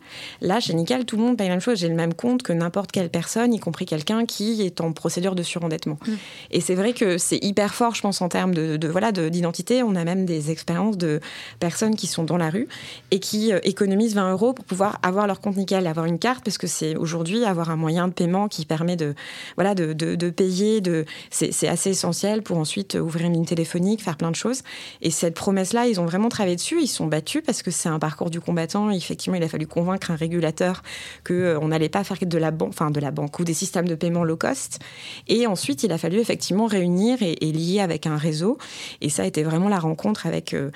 Là, 0.41 0.59
chez 0.59 0.73
Nickel, 0.73 1.05
tout 1.05 1.17
le 1.17 1.23
monde 1.23 1.37
paye 1.37 1.47
la 1.47 1.55
même 1.55 1.61
chose. 1.61 1.79
J'ai 1.79 1.87
le 1.87 1.95
même 1.95 2.13
compte 2.13 2.43
que 2.43 2.53
n'importe 2.53 2.91
quelle 2.91 3.09
personne, 3.09 3.53
y 3.53 3.59
compris 3.59 3.85
quelqu'un 3.85 4.25
qui 4.25 4.61
est 4.61 4.81
en 4.81 4.91
procédure 4.91 5.35
de 5.35 5.43
surendettement. 5.43 5.97
Mm. 6.05 6.13
Et 6.51 6.61
c'est 6.61 6.75
vrai 6.75 6.93
que 6.93 7.17
c'est 7.17 7.43
hyper 7.43 7.73
fort, 7.73 7.95
je 7.95 8.01
pense, 8.01 8.21
en 8.21 8.29
termes 8.29 8.53
de, 8.53 8.87
voilà 8.87 9.11
d'identité. 9.11 9.83
On 9.83 9.95
a 9.95 10.03
même 10.03 10.25
des 10.25 10.51
expériences 10.51 10.97
de 10.97 11.19
personnes 11.59 11.95
qui 11.95 12.07
sont 12.07 12.23
dans 12.23 12.37
la 12.37 12.49
rue 12.49 12.67
et 13.11 13.19
qui 13.19 13.53
euh, 13.53 13.59
économisent 13.63 14.15
20 14.15 14.31
euros 14.31 14.53
pour 14.53 14.65
pouvoir 14.65 14.99
avoir 15.03 15.27
leur 15.27 15.41
compte 15.41 15.57
Nickel, 15.57 15.87
avoir 15.87 16.05
une 16.05 16.19
carte, 16.19 16.43
parce 16.43 16.57
que 16.57 16.67
c'est 16.67 16.95
aujourd'hui 16.95 17.45
avoir 17.45 17.69
un 17.69 17.75
moyen 17.75 18.07
de 18.07 18.13
paiement 18.13 18.47
qui 18.47 18.65
permet 18.65 18.95
de 18.95 19.15
voilà 19.55 19.75
de, 19.75 19.93
de, 19.93 20.29
payer. 20.29 20.81
De 20.81 21.05
c'est 21.29 21.67
assez 21.67 21.91
essentiel 21.91 22.41
pour 22.41 22.57
ensuite 22.57 22.95
ouvrir 22.95 23.27
une 23.27 23.33
ligne 23.33 23.45
téléphonique, 23.45 24.03
faire 24.03 24.17
plein 24.17 24.31
de 24.31 24.35
choses. 24.35 24.61
Et 25.01 25.11
cette 25.11 25.35
promesse-là, 25.35 25.87
ils 25.87 25.99
ont 25.99 26.05
vraiment 26.05 26.29
travaillé 26.29 26.55
dessus. 26.55 26.81
Ils 26.81 26.87
sont 26.87 27.07
battus 27.07 27.41
parce 27.45 27.63
que 27.63 27.71
c'est 27.71 27.89
un 27.89 27.99
parcours 27.99 28.29
du 28.29 28.39
combat 28.39 28.58
effectivement, 28.91 29.37
il 29.37 29.43
a 29.43 29.47
fallu 29.47 29.67
convaincre 29.67 30.11
un 30.11 30.15
régulateur 30.15 30.83
qu'on 31.25 31.33
euh, 31.33 31.67
n'allait 31.67 31.89
pas 31.89 32.03
faire 32.03 32.17
de 32.21 32.37
la, 32.37 32.51
banque, 32.51 33.39
ou 33.39 33.43
des 33.43 33.53
systèmes 33.53 33.87
de 33.87 33.95
paiement 33.95 34.23
low 34.23 34.37
cost. 34.37 34.79
Et 35.27 35.47
ensuite, 35.47 35.83
il 35.83 35.91
a 35.91 35.97
fallu 35.97 36.19
effectivement 36.19 36.65
réunir 36.65 37.17
et, 37.21 37.35
lier 37.51 37.79
avec 37.79 38.05
un 38.05 38.17
réseau. 38.17 38.57
Et 39.01 39.09
ça 39.09 39.23
a 39.23 39.25
été 39.25 39.43
vraiment 39.43 39.69
la 39.69 39.79
rencontre 39.79 40.27
avec, 40.27 40.53
euh, 40.53 40.71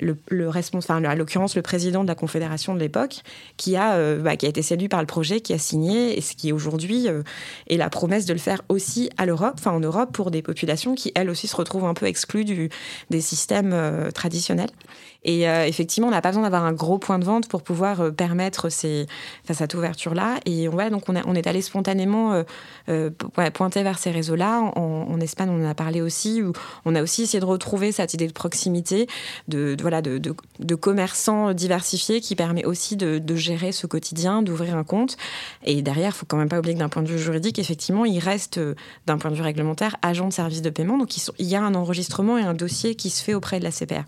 le, 0.00 0.48
responsable, 0.48 1.06
à 1.06 1.14
l'occurrence 1.14 1.56
le 1.56 1.62
président 1.62 2.02
de 2.02 2.08
la 2.08 2.14
Confédération 2.14 2.74
de 2.74 2.80
l'époque, 2.80 3.22
qui, 3.56 3.76
a 3.76 3.94
euh, 3.94 4.18
bah, 4.18 4.36
qui 4.36 4.46
a 4.46 4.48
été 4.48 4.62
séduit 4.62 4.88
par 4.88 5.00
le 5.00 5.06
projet, 5.06 5.40
qui 5.40 5.52
a 5.52 5.58
signé, 5.58 6.16
et 6.16 6.20
ce 6.20 6.34
qui 6.34 6.52
aujourd'hui 6.52 7.08
est 7.68 7.76
la 7.76 7.90
promesse 7.90 8.26
de 8.26 8.32
le 8.32 8.38
faire 8.38 8.62
aussi 8.68 9.10
à 9.16 9.26
l'Europe, 9.26 9.60
en 9.66 9.80
Europe, 9.80 10.12
pour 10.12 10.30
des 10.30 10.42
populations 10.42 10.94
qui, 10.94 11.12
elles 11.14 11.30
aussi, 11.30 11.48
se 11.48 11.56
retrouvent 11.56 11.84
un 11.84 11.94
peu 11.94 12.06
exclues 12.06 12.70
des 13.10 13.20
systèmes 13.20 13.74
traditionnels. 14.14 14.70
Et 15.24 15.48
euh, 15.48 15.66
effectivement, 15.66 16.08
on 16.08 16.10
n'a 16.10 16.20
pas 16.20 16.30
besoin 16.30 16.42
d'avoir 16.42 16.64
un 16.64 16.72
gros 16.72 16.98
point 16.98 17.18
de 17.18 17.24
vente 17.24 17.48
pour 17.48 17.62
pouvoir 17.62 18.00
euh, 18.00 18.10
permettre 18.10 18.68
cette 18.70 19.74
ouverture-là. 19.74 20.36
Et 20.46 20.68
ouais, 20.68 20.90
donc 20.90 21.04
on, 21.08 21.34
est 21.34 21.46
allé 21.46 21.62
spontanément 21.62 22.42
euh, 22.88 23.10
pointer 23.54 23.82
vers 23.82 23.98
ces 23.98 24.10
réseaux-là. 24.10 24.60
En, 24.76 25.20
Espagne, 25.20 25.50
on 25.50 25.64
en 25.64 25.68
a 25.68 25.74
parlé 25.74 26.00
aussi, 26.00 26.42
où 26.42 26.52
on 26.84 26.96
a 26.96 27.02
aussi 27.02 27.22
essayé 27.22 27.38
de 27.38 27.44
retrouver 27.44 27.92
cette 27.92 28.12
idée 28.14 28.26
de 28.26 28.32
proximité, 28.32 29.06
de, 29.46 29.76
voilà, 29.80 30.02
de, 30.02 30.18
de, 30.18 30.74
commerçants 30.74 31.52
diversifiés 31.52 32.20
qui 32.20 32.34
permet 32.34 32.64
aussi 32.64 32.96
de, 32.96 33.18
de 33.18 33.36
gérer 33.36 33.70
ce 33.70 33.86
quotidien, 33.86 34.42
d'ouvrir 34.42 34.76
un 34.76 34.82
compte. 34.82 35.16
Et 35.64 35.82
derrière, 35.82 36.12
il 36.14 36.18
faut 36.18 36.26
quand 36.26 36.36
même 36.36 36.48
pas 36.48 36.58
oublier 36.58 36.74
que 36.74 36.80
d'un 36.80 36.88
point 36.88 37.02
de 37.02 37.08
vue 37.08 37.20
juridique, 37.20 37.60
effectivement, 37.60 38.04
il 38.04 38.18
reste, 38.18 38.58
d'un 39.06 39.18
point 39.18 39.30
de 39.30 39.36
vue 39.36 39.42
réglementaire, 39.42 39.96
agent 40.02 40.26
de 40.26 40.32
service 40.32 40.62
de 40.62 40.70
paiement. 40.70 40.98
Donc 40.98 41.16
il 41.16 41.46
y 41.46 41.54
a 41.54 41.62
un 41.62 41.76
enregistrement 41.76 42.38
et 42.38 42.42
un 42.42 42.54
dossier 42.54 42.96
qui 42.96 43.10
se 43.10 43.22
fait 43.22 43.34
auprès 43.34 43.60
de 43.60 43.64
la 43.64 43.70
CPR. 43.70 44.04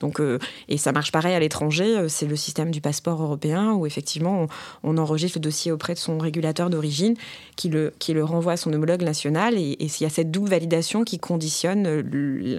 Donc, 0.00 0.20
et 0.68 0.76
ça 0.76 0.92
marche 0.92 1.12
pareil 1.12 1.34
à 1.34 1.40
l'étranger. 1.40 2.08
C'est 2.08 2.26
le 2.26 2.36
système 2.36 2.70
du 2.70 2.80
passeport 2.80 3.22
européen 3.22 3.72
où 3.72 3.86
effectivement 3.86 4.46
on, 4.82 4.98
enregistre 4.98 5.38
le 5.38 5.42
dossier 5.42 5.70
auprès 5.72 5.94
de 5.94 5.98
son 5.98 6.18
régulateur 6.18 6.70
d'origine 6.70 7.14
qui 7.56 7.68
le, 7.68 7.92
qui 7.98 8.12
le 8.12 8.24
renvoie 8.24 8.52
à 8.52 8.56
son 8.56 8.72
homologue 8.72 9.02
national 9.02 9.54
et, 9.54 9.72
et 9.72 9.86
il 9.86 10.02
y 10.02 10.06
a 10.06 10.10
cette 10.10 10.30
double 10.30 10.50
validation 10.50 11.04
qui 11.04 11.18
conditionne 11.18 12.00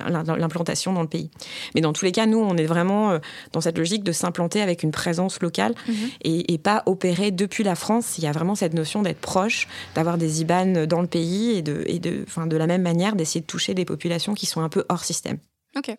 l'implantation 0.08 0.94
dans 0.94 1.02
le 1.02 1.08
pays. 1.08 1.30
Mais 1.76 1.82
dans 1.82 1.94
tous 1.94 2.06
les 2.06 2.12
cas, 2.12 2.26
nous, 2.26 2.40
on 2.40 2.56
est 2.58 2.66
vraiment 2.66 3.20
dans 3.52 3.62
cette 3.62 3.78
logique 3.78 4.04
de 4.04 4.12
s'implanter 4.12 4.62
avec 4.62 4.84
une 4.84 4.92
présence 4.92 5.42
locale 5.42 5.74
mhm. 5.88 5.96
et, 6.24 6.54
et, 6.54 6.58
pas 6.58 6.84
opérer 6.86 7.32
depuis 7.32 7.64
la 7.64 7.76
France. 7.76 8.18
Il 8.18 8.24
y 8.24 8.28
a 8.28 8.32
vraiment 8.32 8.56
cette 8.56 8.74
notion 8.74 9.02
d'être 9.02 9.20
proche, 9.20 9.68
d'avoir 9.96 10.18
des 10.18 10.42
IBAN 10.42 10.86
dans 10.88 11.02
le 11.02 11.08
pays 11.08 11.52
et 11.52 11.62
de, 11.62 11.84
et 11.86 12.00
de, 12.00 12.24
enfin, 12.28 12.48
de 12.48 12.58
la 12.58 12.68
même 12.68 12.82
manière 12.82 13.16
d'essayer 13.16 13.42
de 13.42 13.46
toucher 13.46 13.74
des 13.74 13.86
populations 13.86 14.34
qui 14.34 14.46
sont 14.46 14.62
un 14.62 14.70
peu 14.70 14.86
hors 14.90 15.04
système. 15.04 15.38
Ok. 15.78 15.96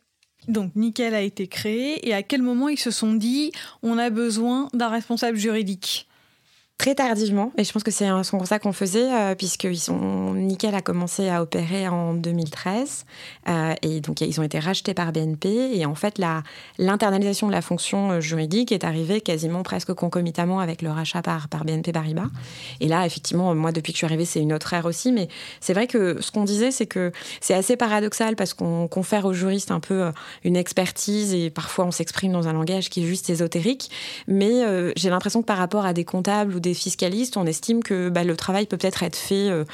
Donc 0.49 0.75
Nickel 0.77 1.15
a 1.15 1.23
été 1.23 1.47
créé. 1.47 2.07
Et 2.09 2.15
à 2.15 2.23
quel 2.23 2.43
moment 2.43 2.69
ils 2.69 2.79
se 2.79 2.91
sont 2.91 3.15
dit 3.15 3.53
on 3.83 3.99
a 3.99 4.11
besoin 4.11 4.69
d'un 4.73 4.89
responsable 4.89 5.37
juridique? 5.39 6.10
Très 6.81 6.95
tardivement, 6.95 7.53
et 7.59 7.65
je 7.65 7.73
pense 7.73 7.83
que 7.83 7.91
c'est 7.91 8.07
un 8.07 8.23
ça 8.23 8.59
qu'on 8.59 8.73
faisait, 8.73 9.13
euh, 9.13 9.35
puisque 9.35 9.69
sont, 9.77 10.33
Nickel 10.33 10.75
a 10.75 10.81
commencé 10.81 11.29
à 11.29 11.43
opérer 11.43 11.89
en 11.89 12.15
2013, 12.15 13.05
euh, 13.49 13.75
et 13.83 14.01
donc 14.01 14.23
ils 14.23 14.41
ont 14.41 14.43
été 14.43 14.59
rachetés 14.59 14.95
par 14.95 15.13
BNP, 15.13 15.77
et 15.77 15.85
en 15.85 15.95
fait 15.95 16.19
l'internalisation 16.79 17.49
de 17.49 17.53
la 17.53 17.61
fonction 17.61 18.13
euh, 18.13 18.21
juridique 18.23 18.73
est 18.73 18.85
arrivée 18.85 19.21
quasiment 19.21 19.63
presque 19.63 19.93
concomitamment 19.93 20.59
avec 20.59 20.81
le 20.81 20.89
rachat 20.91 21.21
par, 21.21 21.49
par 21.49 21.67
BNP 21.67 21.93
Paribas. 21.93 22.31
Et 22.81 22.89
là, 22.89 23.05
effectivement, 23.05 23.55
moi 23.55 23.73
depuis 23.73 23.93
que 23.93 23.97
je 23.97 23.99
suis 23.99 24.07
arrivée, 24.07 24.25
c'est 24.25 24.41
une 24.41 24.55
autre 24.55 24.73
ère 24.73 24.87
aussi, 24.87 25.13
mais 25.13 25.29
c'est 25.61 25.75
vrai 25.75 25.87
que 25.87 26.23
ce 26.23 26.33
qu'on 26.33 26.45
disait, 26.45 26.71
c'est 26.71 26.87
que 26.87 27.13
c'est 27.43 27.53
assez 27.53 27.77
paradoxal 27.77 28.37
parce 28.37 28.55
qu'on 28.55 28.89
confère 28.89 29.27
aux 29.27 29.35
juristes 29.35 29.71
un 29.71 29.81
peu 29.81 30.11
une 30.45 30.57
expertise, 30.57 31.35
et 31.35 31.51
parfois 31.51 31.85
on 31.85 31.91
s'exprime 31.91 32.33
dans 32.33 32.49
un 32.49 32.55
langage 32.55 32.89
qui 32.89 33.03
est 33.03 33.07
juste 33.07 33.29
ésotérique, 33.29 33.91
mais 34.27 34.63
j'ai 34.97 35.11
l'impression 35.11 35.43
que 35.43 35.47
par 35.47 35.59
rapport 35.59 35.85
à 35.85 35.93
des 35.93 36.07
comptables 36.07 36.55
ou 36.55 36.61
des 36.61 36.70
fiscalistes, 36.75 37.37
on 37.37 37.47
estime 37.47 37.83
que 37.83 38.09
bah, 38.09 38.25
le 38.25 38.37
travail 38.37 38.67
peut 38.67 38.77
peut-être 38.77 39.03
être 39.03 39.17
fait 39.17 39.51
euh, 39.51 39.65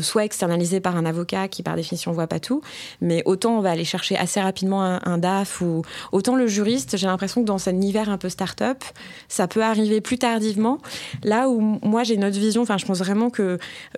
soit 0.00 0.24
externalisé 0.24 0.80
par 0.80 0.96
un 0.96 1.04
avocat 1.04 1.48
qui 1.48 1.62
par 1.62 1.76
définition 1.76 2.12
voit 2.12 2.26
pas 2.26 2.40
tout, 2.40 2.62
mais 3.00 3.22
autant 3.24 3.58
on 3.58 3.60
va 3.60 3.70
aller 3.70 3.84
chercher 3.84 4.16
assez 4.16 4.40
rapidement 4.40 4.82
un, 4.82 5.18
DAF 5.18 5.60
ou 5.60 5.82
autant 6.12 6.36
le 6.36 6.46
juriste, 6.46 6.96
j'ai 6.96 7.06
l'impression 7.06 7.40
que 7.40 7.46
dans 7.46 7.58
cet 7.58 7.74
univers 7.74 8.10
un 8.10 8.18
peu 8.18 8.28
start-up, 8.28 8.82
ça 9.28 9.48
peut 9.48 9.62
arriver 9.62 10.00
plus 10.00 10.18
tardivement. 10.18 10.78
Là 11.22 11.48
où 11.48 11.60
moi 11.82 12.04
j'ai 12.04 12.14
une 12.14 12.24
autre 12.24 12.38
vision, 12.38 12.62
enfin 12.62 12.78
je 12.78 12.86
pense 12.86 12.98
vraiment 12.98 13.30
que 13.30 13.42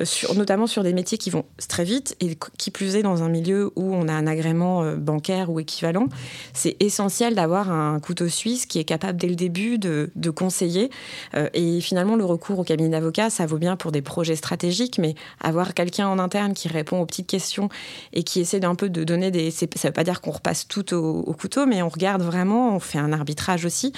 euh, 0.00 0.04
sur, 0.04 0.34
notamment 0.34 0.66
sur 0.66 0.82
des 0.82 0.92
métiers 0.92 1.18
qui 1.18 1.30
vont 1.30 1.44
très 1.68 1.84
vite 1.84 2.16
et 2.20 2.36
qui 2.56 2.70
plus 2.70 2.96
est 2.96 3.02
dans 3.02 3.22
un 3.22 3.28
milieu 3.28 3.70
où 3.76 3.94
on 3.94 4.08
a 4.08 4.12
un 4.12 4.26
agrément 4.26 4.82
euh, 4.82 4.96
bancaire 4.96 5.50
ou 5.50 5.60
équivalent, 5.60 6.06
c'est 6.54 6.76
essentiel 6.80 7.34
d'avoir 7.34 7.70
un 7.70 7.98
couteau 8.00 8.28
suisse 8.28 8.66
qui 8.66 8.78
est 8.78 8.84
capable 8.84 9.18
dès 9.18 9.28
le 9.28 9.36
début 9.36 9.78
de, 9.78 10.10
conseiller 10.34 10.90
et 11.54 11.80
finalement 11.80 12.14
le 12.14 12.24
recours 12.24 12.37
au 12.58 12.64
cabinet 12.64 12.90
d'avocat, 12.90 13.30
ça 13.30 13.46
vaut 13.46 13.58
bien 13.58 13.76
pour 13.76 13.92
des 13.92 14.02
projets 14.02 14.36
stratégiques, 14.36 14.98
mais 14.98 15.14
avoir 15.40 15.74
quelqu'un 15.74 16.08
en 16.08 16.18
interne 16.18 16.54
qui 16.54 16.68
répond 16.68 17.00
aux 17.00 17.06
petites 17.06 17.26
questions 17.26 17.68
et 18.12 18.22
qui 18.22 18.40
essaie 18.40 18.60
d'un 18.60 18.74
peu 18.74 18.88
de 18.88 19.04
donner 19.04 19.30
des. 19.30 19.50
Ça 19.50 19.66
ne 19.66 19.88
veut 19.88 19.92
pas 19.92 20.04
dire 20.04 20.20
qu'on 20.20 20.30
repasse 20.30 20.66
tout 20.68 20.94
au, 20.94 21.32
couteau, 21.34 21.66
mais 21.66 21.82
on 21.82 21.88
regarde 21.88 22.22
vraiment, 22.22 22.74
on 22.74 22.80
fait 22.80 22.98
un 22.98 23.12
arbitrage 23.12 23.64
aussi. 23.64 23.92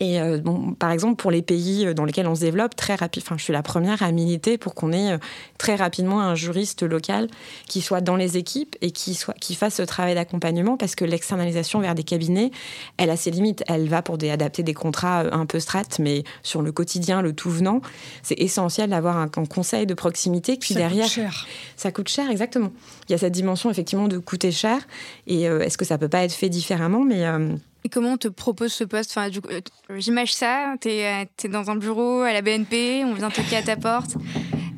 Et 0.00 0.20
euh, 0.20 0.38
par 0.78 0.90
exemple, 0.90 1.16
pour 1.16 1.30
les 1.30 1.42
pays 1.42 1.94
dans 1.94 2.04
lesquels 2.04 2.26
on 2.26 2.34
se 2.34 2.40
développe, 2.40 2.74
très 2.76 2.94
rapide, 2.94 3.22
enfin, 3.24 3.36
je 3.36 3.44
suis 3.44 3.52
la 3.52 3.62
première 3.62 4.02
à 4.02 4.12
militer 4.12 4.58
pour 4.58 4.74
qu'on 4.74 4.92
ait 4.92 5.12
euh, 5.12 5.18
très 5.58 5.74
rapidement 5.76 6.20
un 6.20 6.34
juriste 6.34 6.82
local 6.82 7.28
qui 7.68 7.80
soit 7.80 8.00
dans 8.00 8.16
les 8.16 8.36
équipes 8.36 8.76
et 8.80 8.90
qui, 8.90 9.14
soit, 9.14 9.34
qui 9.34 9.54
fasse 9.54 9.76
ce 9.76 9.82
travail 9.82 10.14
d'accompagnement 10.14 10.76
parce 10.76 10.94
que 10.94 11.04
l'externalisation 11.04 11.80
vers 11.80 11.94
des 11.94 12.04
cabinets, 12.04 12.50
elle 12.96 13.10
a 13.10 13.16
ses 13.16 13.30
limites. 13.30 13.64
Elle 13.68 13.88
va 13.88 14.02
pour 14.02 14.16
adapter 14.22 14.62
des 14.62 14.74
contrats 14.74 15.24
euh, 15.24 15.30
un 15.32 15.46
peu 15.46 15.60
strates, 15.60 15.98
mais 15.98 16.24
sur 16.42 16.62
le 16.62 16.72
quotidien, 16.72 17.22
le 17.22 17.32
tout 17.32 17.50
venant, 17.50 17.80
c'est 18.22 18.38
essentiel 18.40 18.90
d'avoir 18.90 19.16
un, 19.16 19.28
conseil 19.28 19.86
de 19.86 19.94
proximité. 19.94 20.56
Puis 20.56 20.74
ça 20.74 20.80
derrière, 20.80 21.04
coûte 21.04 21.14
cher. 21.14 21.46
ça 21.76 21.92
coûte 21.92 22.08
cher, 22.08 22.30
exactement. 22.30 22.72
Il 23.08 23.12
y 23.12 23.14
a 23.14 23.18
cette 23.18 23.32
dimension 23.32 23.70
effectivement 23.70 24.08
de 24.08 24.18
coûter 24.18 24.52
cher. 24.52 24.80
Et 25.26 25.48
euh, 25.48 25.60
est-ce 25.60 25.78
que 25.78 25.84
ça 25.84 25.98
peut 25.98 26.08
pas 26.08 26.24
être 26.24 26.32
fait 26.32 26.48
différemment? 26.48 27.04
Mais 27.04 27.26
euh, 27.26 27.54
et 27.84 27.88
comment 27.88 28.12
on 28.12 28.16
te 28.16 28.28
propose 28.28 28.72
ce 28.72 28.84
poste? 28.84 29.12
Enfin, 29.16 29.30
euh, 29.50 29.60
J'imagine 29.96 30.34
ça, 30.36 30.74
tu 30.80 30.88
es, 30.88 31.28
dans 31.48 31.70
un 31.70 31.76
bureau 31.76 32.22
à 32.22 32.32
la 32.32 32.42
BNP, 32.42 33.04
on 33.04 33.14
vient 33.14 33.30
toquer 33.30 33.56
à 33.56 33.62
ta 33.62 33.76
porte. 33.76 34.16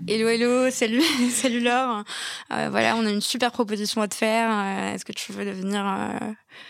Hello, 0.07 0.29
hello, 0.29 0.71
salut, 0.71 1.03
salut 1.31 1.61
Laure. 1.61 2.05
voilà, 2.49 2.97
on 2.97 3.07
a 3.07 3.11
une 3.11 3.21
super 3.21 3.53
proposition 3.53 4.03
à 4.03 4.09
te 4.09 4.15
faire. 4.15 4.51
Est-ce 4.95 5.05
que 5.05 5.13
tu 5.13 5.33
veux 5.33 5.45
devenir 5.45 5.85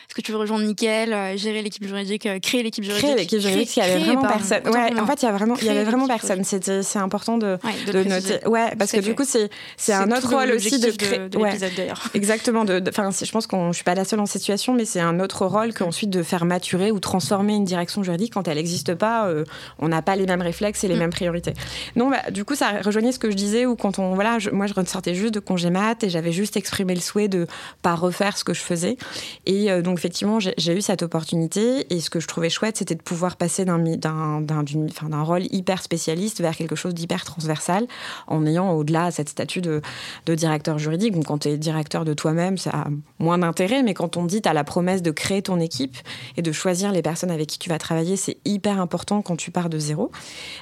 est-ce 0.09 0.15
que 0.15 0.23
tu 0.23 0.33
veux 0.33 0.39
rejoindre 0.39 0.65
Nickel, 0.65 1.13
euh, 1.13 1.37
gérer 1.37 1.61
l'équipe 1.61 1.87
juridique, 1.87 2.25
euh, 2.25 2.39
créer 2.39 2.63
l'équipe 2.63 2.83
juridique? 2.83 3.05
Créer 3.05 3.15
l'équipe 3.15 3.41
juridique, 3.41 3.77
il 3.77 3.81
y 3.81 3.83
avait 3.83 3.99
vraiment 3.99 4.23
personne. 4.23 4.67
Ouais, 4.67 4.99
en 4.99 5.07
fait, 5.07 5.23
il 5.23 5.27
y 5.27 5.29
a 5.29 5.33
vraiment, 5.33 5.55
il 5.61 5.67
y 5.67 5.69
avait 5.69 5.85
vraiment 5.85 6.09
personne. 6.09 6.45
C'était, 6.45 6.83
c'est 6.83 6.99
important 6.99 7.37
de, 7.37 7.59
de, 7.93 8.05
noter. 8.05 8.47
Ouais, 8.47 8.75
parce 8.79 8.93
que 8.93 9.01
du 9.01 9.15
coup, 9.15 9.25
c'est, 9.27 9.51
c'est 9.77 9.93
un 9.93 10.11
autre 10.11 10.35
rôle 10.35 10.53
aussi 10.53 10.81
de 10.81 10.91
créer. 10.93 11.19
De, 11.29 11.77
d'ailleurs. 11.77 12.03
Exactement. 12.15 12.65
Enfin, 12.89 13.11
je 13.11 13.31
pense 13.31 13.47
qu'on, 13.47 13.73
je 13.73 13.77
suis 13.77 13.85
pas 13.85 13.95
la 13.95 14.07
seule 14.07 14.21
en 14.21 14.27
situation, 14.27 14.73
mais 14.73 14.87
c'est 14.87 15.01
un 15.01 15.21
autre 15.21 15.45
rôle 15.45 15.75
qu'ensuite 15.75 16.09
de 16.09 16.23
faire 16.23 16.47
maturer 16.47 16.91
ou 16.91 17.01
transformer 17.01 17.55
une 17.55 17.67
direction 17.67 18.03
juridique 18.03 18.33
quand 18.33 18.49
elle 18.49 18.57
n'existe 18.57 18.95
pas. 18.95 19.27
Euh, 19.27 19.45
on 19.79 19.89
n'a 19.89 20.01
pas 20.01 20.17
les 20.17 20.25
mêmes 20.25 20.41
réflexes 20.41 20.85
et 20.85 20.89
les 20.89 20.97
mm. 20.97 20.99
mêmes 21.01 21.11
priorités. 21.11 21.53
Non, 21.97 22.09
bah, 22.09 22.31
du 22.31 22.47
coup, 22.47 22.55
ça 22.55 22.81
rejoignait 22.83 23.13
ce 23.13 23.19
que 23.19 23.31
je 23.31 23.37
disais 23.37 23.67
où 23.67 23.77
quand 23.77 23.99
on, 23.99 24.15
voilà, 24.15 24.39
moi, 24.53 24.67
je 24.67 24.73
ressortais 24.73 25.15
juste 25.15 25.35
de 25.35 25.41
congé 25.41 25.69
mat 25.69 26.03
et 26.03 26.09
j'avais 26.09 26.33
juste 26.33 26.57
exprimé 26.57 26.95
le 26.95 27.01
souhait 27.03 27.29
de 27.29 27.47
pas 27.83 27.95
refaire 27.95 28.39
ce 28.39 28.45
que 28.45 28.55
je 28.55 28.61
faisais 28.61 28.97
et 29.45 29.71
donc 29.83 29.99
effectivement, 29.99 30.39
j'ai 30.41 30.77
eu 30.77 30.81
cette 30.81 31.03
opportunité 31.03 31.93
et 31.93 32.01
ce 32.01 32.11
que 32.11 32.21
je 32.21 32.27
trouvais 32.27 32.51
chouette, 32.51 32.77
c'était 32.77 32.95
de 32.95 33.03
pouvoir 33.03 33.37
passer 33.37 33.65
d'un 33.65 35.23
rôle 35.23 35.43
hyper 35.51 35.83
spécialiste 35.83 36.41
vers 36.41 36.57
quelque 36.57 36.77
chose 36.77 36.95
d'hyper 36.95 37.25
transversal 37.25 37.87
en 38.27 38.47
ayant 38.47 38.73
au-delà 38.73 39.11
cette 39.11 39.29
statut 39.29 39.61
de, 39.61 39.83
directeur 40.27 40.79
juridique. 40.79 41.15
Quand 41.27 41.39
tu 41.39 41.49
es 41.49 41.59
directeur 41.59 42.05
de 42.05 42.15
toi-même, 42.15 42.59
ça 42.59 42.71
a 42.71 42.87
moins 43.19 43.39
d'intérêt, 43.39 43.83
mais 43.83 43.95
quand 43.95 44.17
on 44.17 44.25
dit 44.25 44.43
tu 44.43 44.49
as 44.49 44.53
la 44.53 44.65
promesse 44.65 45.03
de 45.03 45.11
créer 45.11 45.43
ton 45.43 45.59
équipe 45.61 45.97
et 46.37 46.43
de 46.43 46.53
choisir 46.53 46.93
les 46.93 47.03
personnes 47.03 47.31
avec 47.31 47.49
qui 47.49 47.59
tu 47.59 47.69
vas 47.69 47.79
travailler, 47.79 48.17
c'est 48.17 48.39
hyper 48.45 48.81
important 48.81 49.23
quand 49.23 49.37
tu 49.37 49.51
pars 49.51 49.69
de 49.69 49.79
zéro. 49.79 50.11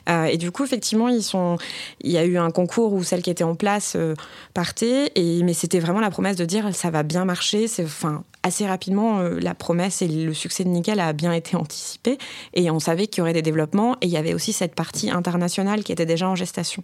Euh, 0.09 0.25
et 0.25 0.37
du 0.37 0.51
coup, 0.51 0.65
effectivement, 0.65 1.09
ils 1.09 1.23
sont, 1.23 1.59
il 2.01 2.11
y 2.11 2.19
a 2.19 2.25
eu 2.25 2.39
un 2.39 2.51
concours 2.51 2.93
où 2.93 3.03
celle 3.03 3.23
qui 3.23 3.31
était 3.31 3.45
en 3.45 3.55
place 3.55 3.95
euh, 3.97 4.15
partait, 4.55 5.13
et, 5.15 5.43
mais 5.43 5.55
c'était 5.55 5.81
vraiment 5.81 6.01
la 6.01 6.11
promesse 6.11 6.37
de 6.37 6.45
dire 6.45 6.75
ça 6.75 6.91
va 6.91 7.03
bien 7.03 7.25
marcher. 7.25 7.69
C'est, 7.69 7.87
assez 8.47 8.67
rapidement, 8.67 9.06
euh, 9.21 9.39
la 9.41 9.55
promesse 9.55 10.03
et 10.03 10.09
le 10.09 10.35
succès 10.35 10.65
de 10.65 10.69
Nickel 10.69 11.01
a 11.01 11.13
bien 11.13 11.33
été 11.33 11.57
anticipé 11.57 12.19
et 12.55 12.71
on 12.71 12.81
savait 12.81 13.07
qu'il 13.07 13.21
y 13.21 13.23
aurait 13.23 13.33
des 13.33 13.43
développements 13.43 13.95
et 14.01 14.07
il 14.07 14.11
y 14.11 14.17
avait 14.17 14.35
aussi 14.35 14.53
cette 14.53 14.75
partie 14.75 15.11
internationale 15.11 15.85
qui 15.85 15.93
était 15.93 16.07
déjà 16.07 16.29
en 16.29 16.35
gestation 16.35 16.83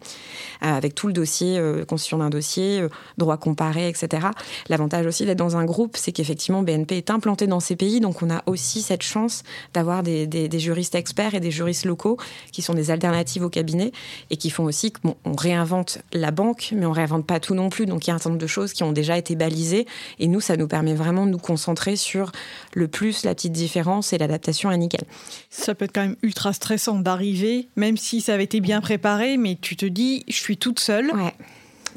euh, 0.65 0.69
avec 0.75 0.95
tout 0.95 1.07
le 1.07 1.13
dossier, 1.13 1.59
euh, 1.59 1.85
constitution 1.85 2.19
d'un 2.19 2.31
dossier, 2.31 2.87
droit 3.19 3.37
comparé, 3.37 3.89
etc. 3.89 4.29
L'avantage 4.69 5.07
aussi 5.07 5.27
d'être 5.27 5.39
dans 5.39 5.57
un 5.57 5.65
groupe, 5.65 5.97
c'est 5.97 6.13
qu'effectivement 6.13 6.63
BNP 6.63 6.97
est 6.97 7.11
implanté 7.11 7.47
dans 7.47 7.61
ces 7.61 7.77
pays, 7.77 8.01
donc 8.01 8.23
on 8.23 8.31
a 8.31 8.43
aussi 8.47 8.83
cette 8.83 9.03
chance 9.03 9.43
d'avoir 9.75 10.03
des, 10.03 10.49
juristes 10.59 10.95
experts 10.95 11.35
et 11.35 11.41
des 11.41 11.51
juristes 11.51 11.85
locaux 11.85 12.19
qui 12.53 12.63
sont 12.63 12.75
des 12.75 12.91
alternatives 12.91 13.43
au 13.43 13.51
cabinet 13.51 13.93
et 14.31 14.37
qui 14.37 14.51
font 14.51 14.65
aussi 14.65 14.93
qu'on 14.93 15.17
réinvente 15.37 15.99
la 16.13 16.31
banque, 16.31 16.73
mais 16.77 16.87
on 16.87 16.93
réinvente 16.93 17.27
pas 17.27 17.41
tout 17.41 17.55
non 17.55 17.69
plus. 17.69 17.87
Donc 17.87 18.07
il 18.07 18.11
y 18.11 18.13
a 18.13 18.15
un 18.15 18.19
certain 18.19 18.31
nombre 18.31 18.43
de 18.43 18.47
choses 18.47 18.73
qui 18.73 18.83
ont 18.83 18.93
déjà 18.93 19.17
été 19.19 19.35
balisées 19.35 19.87
et 20.19 20.29
nous, 20.29 20.41
ça 20.41 20.57
nous 20.57 20.69
permet 20.69 20.95
vraiment 20.95 21.27
de 21.27 21.31
nous 21.31 21.39
concentrer 21.39 21.97
sur 22.03 22.33
le 22.75 22.89
plus, 22.89 23.25
la 23.25 23.35
petite 23.35 23.53
différence 23.53 24.13
et 24.13 24.19
l'adaptation 24.19 24.69
à 24.69 24.77
nickel. 24.77 25.05
Ça 25.51 25.75
peut 25.75 25.87
être 25.87 25.93
quand 25.93 26.03
même 26.03 26.17
ultra 26.23 26.53
stressant 26.53 26.99
d'arriver, 26.99 27.69
même 27.77 27.97
si 27.97 28.21
ça 28.21 28.35
avait 28.35 28.45
été 28.45 28.61
bien 28.61 28.81
préparé, 28.81 29.37
mais 29.37 29.57
tu 29.61 29.77
te 29.77 29.87
dis, 29.87 30.25
je 30.29 30.37
suis 30.37 30.57
toute 30.57 30.81
seule. 30.81 31.11
Ouais 31.13 31.35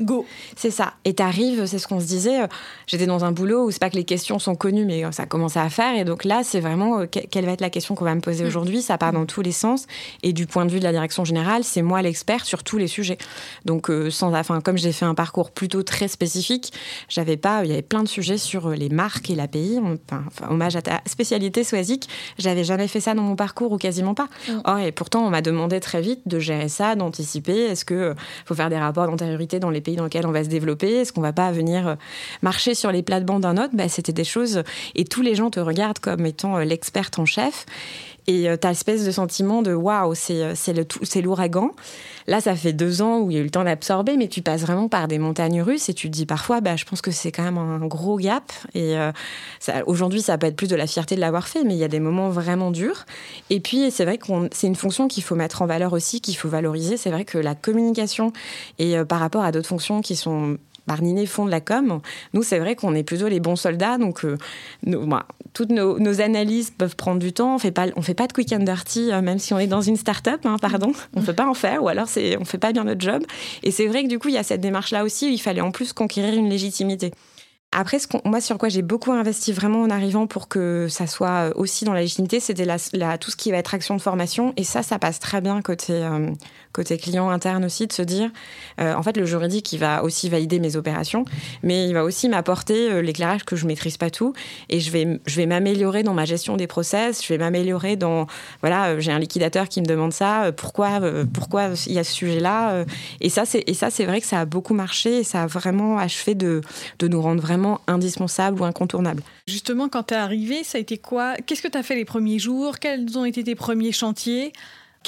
go. 0.01 0.25
C'est 0.55 0.71
ça. 0.71 0.93
Et 1.05 1.13
t'arrives, 1.13 1.65
c'est 1.65 1.79
ce 1.79 1.87
qu'on 1.87 1.99
se 1.99 2.05
disait. 2.05 2.43
Euh, 2.43 2.47
j'étais 2.87 3.05
dans 3.05 3.25
un 3.25 3.31
boulot 3.31 3.65
où 3.65 3.71
c'est 3.71 3.79
pas 3.79 3.89
que 3.89 3.95
les 3.95 4.03
questions 4.03 4.39
sont 4.39 4.55
connues, 4.55 4.85
mais 4.85 5.05
euh, 5.05 5.11
ça 5.11 5.25
commence 5.25 5.57
à 5.57 5.69
faire. 5.69 5.97
Et 5.97 6.03
donc 6.03 6.23
là, 6.23 6.41
c'est 6.43 6.59
vraiment 6.59 6.99
euh, 6.99 7.05
quelle 7.05 7.45
va 7.45 7.51
être 7.51 7.61
la 7.61 7.69
question 7.69 7.95
qu'on 7.95 8.05
va 8.05 8.15
me 8.15 8.21
poser 8.21 8.43
mm. 8.43 8.47
aujourd'hui? 8.47 8.81
Ça 8.81 8.97
part 8.97 9.13
dans 9.13 9.25
tous 9.25 9.41
les 9.41 9.51
sens. 9.51 9.87
Et 10.23 10.33
du 10.33 10.47
point 10.47 10.65
de 10.65 10.71
vue 10.71 10.79
de 10.79 10.83
la 10.83 10.91
direction 10.91 11.25
générale, 11.25 11.63
c'est 11.63 11.81
moi 11.81 12.01
l'expert 12.01 12.45
sur 12.45 12.63
tous 12.63 12.77
les 12.77 12.87
sujets. 12.87 13.17
Donc, 13.65 13.91
sans, 14.09 14.33
enfin, 14.33 14.61
comme 14.61 14.77
j'ai 14.77 14.91
fait 14.91 15.05
un 15.05 15.15
parcours 15.15 15.51
plutôt 15.51 15.83
très 15.83 16.07
spécifique, 16.07 16.73
j'avais 17.09 17.37
pas, 17.37 17.63
il 17.63 17.69
y 17.69 17.73
avait 17.73 17.81
plein 17.81 18.03
de 18.03 18.07
sujets 18.07 18.37
sur 18.37 18.69
les 18.69 18.89
marques 18.89 19.29
et 19.29 19.35
l'API. 19.35 19.79
Enfin, 20.09 20.23
hommage 20.49 20.75
à 20.75 20.81
ta 20.81 21.01
spécialité 21.05 21.63
Swazik, 21.63 22.07
j'avais 22.37 22.63
jamais 22.63 22.87
fait 22.87 22.99
ça 22.99 23.13
dans 23.13 23.23
mon 23.23 23.35
parcours 23.35 23.71
ou 23.71 23.77
quasiment 23.77 24.13
pas. 24.13 24.27
Mm. 24.47 24.79
et 24.79 24.91
pourtant, 24.91 25.25
on 25.25 25.29
m'a 25.29 25.41
demandé 25.41 25.79
très 25.79 26.01
vite 26.01 26.21
de 26.25 26.39
gérer 26.39 26.69
ça, 26.69 26.95
d'anticiper. 26.95 27.65
Est-ce 27.65 27.85
que 27.85 28.15
faut 28.45 28.55
faire 28.55 28.69
des 28.69 28.77
rapports 28.77 29.07
d'antériorité 29.07 29.59
dans 29.59 29.69
les 29.69 29.81
pays 29.86 29.95
dans 29.95 30.03
lesquels 30.03 30.27
on 30.27 30.31
va 30.31 30.43
se 30.43 30.49
développer 30.49 30.95
Est-ce 30.95 31.13
qu'on 31.13 31.21
va 31.21 31.33
pas 31.33 31.51
venir 31.51 31.88
euh, 31.88 31.95
marcher 32.41 32.75
sur 32.75 32.91
les 32.91 33.03
plates-bandes 33.03 33.43
d'un 33.43 33.57
autre? 33.57 33.71
Bah, 33.73 33.88
C'était 33.88 34.13
des 34.13 34.23
choses, 34.25 34.63
et 34.95 35.05
tous 35.05 35.21
les 35.21 35.36
gens 35.36 35.49
te 35.49 35.59
regardent 35.59 35.99
comme 35.99 36.25
étant 36.25 36.57
euh, 36.57 36.63
l'experte 36.63 37.17
en 37.19 37.25
chef. 37.25 37.65
Et 38.28 38.47
tu 38.59 38.67
as 38.67 38.71
espèce 38.71 39.05
de 39.05 39.11
sentiment 39.11 39.61
de 39.61 39.73
waouh, 39.73 40.13
c'est 40.15 41.21
l'ouragan. 41.21 41.71
Là, 42.28 42.41
ça 42.41 42.55
fait 42.55 42.73
deux 42.73 43.03
ans 43.03 43.19
où 43.19 43.30
il 43.30 43.36
y 43.36 43.38
a 43.38 43.41
eu 43.41 43.43
le 43.43 43.51
temps 43.51 43.63
d'absorber, 43.63 44.17
mais 44.17 44.28
tu 44.28 44.41
passes 44.41 44.61
vraiment 44.61 44.88
par 44.88 45.07
des 45.07 45.19
montagnes 45.19 45.61
russes 45.61 45.89
et 45.89 45.93
tu 45.93 46.07
te 46.09 46.13
dis 46.13 46.26
parfois, 46.26 46.59
bah, 46.59 46.76
je 46.76 46.86
pense 46.86 47.01
que 47.01 47.11
c'est 47.11 47.32
quand 47.32 47.43
même 47.43 47.59
un 47.59 47.86
gros 47.86 48.17
gap. 48.17 48.51
Et 48.73 48.95
aujourd'hui, 49.86 50.21
ça 50.21 50.38
peut 50.38 50.47
être 50.47 50.55
plus 50.55 50.67
de 50.67 50.76
la 50.76 50.88
fierté 50.88 51.15
de 51.15 51.21
l'avoir 51.21 51.47
fait, 51.47 51.63
mais 51.63 51.76
il 51.76 51.80
y 51.80 51.84
a 51.84 51.88
des 51.88 51.99
moments 51.99 52.30
vraiment 52.30 52.71
durs. 52.71 53.05
Et 53.51 53.59
puis, 53.59 53.91
c'est 53.91 54.05
vrai 54.05 54.17
que 54.17 54.26
c'est 54.51 54.67
une 54.67 54.76
fonction 54.76 55.07
qu'il 55.07 55.23
faut 55.23 55.36
mettre 55.36 55.61
en 55.61 55.67
valeur 55.67 55.93
aussi, 55.93 56.19
qu'il 56.19 56.36
faut 56.36 56.49
valoriser. 56.49 56.97
C'est 56.97 57.11
vrai 57.11 57.26
que 57.26 57.38
la 57.38 57.53
communication 57.53 58.34
et 58.80 58.95
par 59.07 59.19
rapport 59.19 59.43
à 59.43 59.51
d'autres 59.51 59.69
fonctions 59.69 60.01
qui 60.01 60.15
sont 60.15 60.57
Barninet 60.88 61.25
font 61.25 61.45
de 61.45 61.51
la 61.51 61.61
com. 61.61 61.99
Nous, 62.33 62.43
c'est 62.43 62.59
vrai 62.59 62.75
qu'on 62.75 62.93
est 62.95 63.03
plutôt 63.03 63.27
les 63.27 63.39
bons 63.39 63.55
soldats, 63.55 63.97
donc 63.97 64.23
euh, 64.25 64.38
toutes 65.53 65.69
nos, 65.69 66.21
analyses 66.21 66.71
peuvent 66.71 66.95
prendre 66.95 67.19
du 67.19 67.33
temps. 67.33 67.55
On 67.55 67.59
fait 67.59 67.71
pas, 67.71 67.88
on 67.95 68.01
fait 68.01 68.13
pas 68.13 68.27
de 68.27 68.33
quick 68.33 68.51
and 68.53 68.59
dirty, 68.59 69.11
euh, 69.11 69.21
même 69.21 69.39
si 69.39 69.53
on 69.53 69.59
est 69.59 69.67
dans 69.67 69.81
une 69.81 69.97
start-up, 69.97 70.41
hein, 70.45 70.57
pardon. 70.61 70.91
On 71.15 71.21
peut 71.21 71.33
pas 71.33 71.47
en 71.47 71.53
faire, 71.53 71.83
ou 71.83 71.88
alors 71.88 72.07
c'est, 72.07 72.38
on 72.38 72.45
fait 72.45 72.57
pas 72.57 72.71
bien 72.71 72.83
notre 72.83 73.01
job. 73.01 73.23
Et 73.63 73.71
c'est 73.71 73.88
vrai 73.88 74.03
que 74.03 74.09
du 74.09 74.19
coup, 74.19 74.27
il 74.29 74.36
y 74.36 74.38
a 74.38 74.43
cette 74.43 74.61
démarche-là 74.61 75.03
aussi 75.03 75.27
où 75.27 75.29
il 75.29 75.41
fallait 75.41 75.61
en 75.61 75.71
plus 75.71 75.93
conquérir 75.93 76.33
une 76.36 76.49
légitimité. 76.49 77.11
Après, 77.77 77.99
ce 77.99 78.07
moi, 78.23 78.39
sur 78.39 78.57
quoi 78.57 78.69
j'ai 78.69 78.83
beaucoup 78.83 79.11
investi 79.11 79.51
vraiment 79.51 79.81
en 79.81 79.89
arrivant 79.89 80.27
pour 80.27 80.47
que 80.47 80.88
ça 80.89 81.07
soit 81.07 81.49
euh, 81.49 81.53
aussi 81.55 81.83
dans 81.83 81.91
la 81.93 82.01
légitimité, 82.01 82.39
c'était 82.39 82.65
tout 83.19 83.31
ce 83.31 83.36
qui 83.36 83.51
va 83.51 83.57
être 83.57 83.73
action 83.73 83.97
de 83.97 84.01
formation. 84.01 84.53
Et 84.55 84.63
ça, 84.63 84.81
ça 84.81 84.97
passe 84.97 85.19
très 85.19 85.41
bien 85.41 85.61
côté, 85.61 86.07
côté 86.76 86.97
client 86.97 87.30
interne 87.30 87.65
aussi, 87.65 87.88
de 87.88 87.93
se 87.93 88.01
dire, 88.01 88.30
euh, 88.80 88.93
en 88.93 89.01
fait, 89.01 89.17
le 89.17 89.26
juridique, 89.26 89.71
il 89.73 89.80
va 89.80 90.03
aussi 90.03 90.30
valider 90.30 90.59
mes 90.59 90.76
opérations, 90.76 91.26
mais 91.63 91.88
il 91.88 91.93
va 91.93 92.03
aussi 92.03 92.30
m'apporter 92.30 93.01
l'éclairage 93.01 93.43
que 93.43 93.55
je 93.55 93.65
maîtrise 93.65 93.97
pas 93.97 94.09
tout. 94.09 94.34
Et 94.69 94.80
je 94.80 94.91
vais, 94.91 95.19
je 95.26 95.36
vais 95.38 95.45
m'améliorer 95.45 96.03
dans 96.03 96.13
ma 96.13 96.26
gestion 96.26 96.57
des 96.57 96.67
process, 96.67 97.23
je 97.23 97.30
vais 97.30 97.38
m'améliorer 97.38 97.95
dans, 97.95 98.28
voilà, 98.61 98.99
j'ai 98.99 99.11
un 99.11 99.19
liquidateur 99.19 99.69
qui 99.69 99.82
me 99.82 99.86
demande 99.86 100.13
ça, 100.13 100.51
pourquoi, 100.55 100.99
pourquoi 101.34 101.69
il 101.88 101.93
y 101.93 101.99
a 101.99 102.03
ce 102.03 102.13
sujet-là. 102.13 102.86
et 103.21 103.30
ça, 103.30 103.45
c'est, 103.45 103.63
et 103.67 103.73
ça, 103.73 103.89
c'est 103.89 104.05
vrai 104.05 104.21
que 104.21 104.28
ça 104.28 104.41
a 104.41 104.45
beaucoup 104.45 104.73
marché 104.73 105.19
et 105.19 105.23
ça 105.23 105.43
a 105.43 105.47
vraiment 105.47 105.97
achevé 105.97 106.36
de, 106.36 106.61
de 106.99 107.07
nous 107.07 107.21
rendre 107.21 107.41
vraiment 107.41 107.82
indispensable 107.88 108.61
ou 108.61 108.65
incontournable. 108.65 109.23
Justement, 109.47 109.89
quand 109.89 110.03
tu 110.03 110.13
es 110.13 110.17
arrivé, 110.17 110.63
ça 110.63 110.78
a 110.78 110.82
été 110.82 110.97
quoi? 110.97 111.36
Qu'est-ce 111.45 111.61
que 111.61 111.67
tu 111.67 111.78
as 111.78 111.84
fait 111.84 111.95
les 111.95 112.05
premiers 112.05 112.39
jours? 112.39 112.80
Quels 112.80 113.17
ont 113.17 113.26
été 113.26 113.43
tes 113.43 113.55
premiers 113.55 113.91
chantiers? 113.91 114.51
euh, 114.51 114.51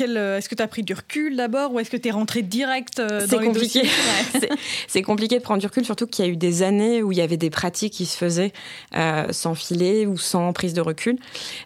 est-ce 0.04 0.50
que 0.50 0.56
tu 0.56 0.64
as 0.64 0.68
pris 0.68 0.84
du 0.84 0.94
recul 0.94 1.36
d'abord 1.36 1.74
ou 1.74 1.80
est-ce 1.80 1.90
que 1.90 1.98
tu 1.98 2.08
es 2.10 2.12
rentré 2.12 2.42
direct 2.42 3.00
euh, 3.00 3.26
dans 3.28 3.40
compliqué. 3.40 3.84
c'est 4.88 5.02
compliqué 5.02 5.38
de 5.38 5.44
prendre 5.44 5.60
du 5.60 5.68
recul, 5.68 5.86
surtout 5.86 6.08
qu'il 6.08 6.26
y 6.26 6.28
a 6.28 6.32
eu 6.32 6.38
des 6.38 6.64
années 6.64 7.04
où 7.04 7.12
il 7.12 7.18
y 7.18 7.22
avait 7.22 7.38
des 7.38 7.50
pratiques 7.50 7.94
qui 7.94 8.06
se 8.06 8.18
faisaient 8.18 8.54
euh, 8.96 9.28
sans 9.32 9.56
filet 9.56 10.06
ou 10.06 10.18
sans 10.18 10.54
prise 10.54 10.74
de 10.74 10.82
recul. 10.82 11.18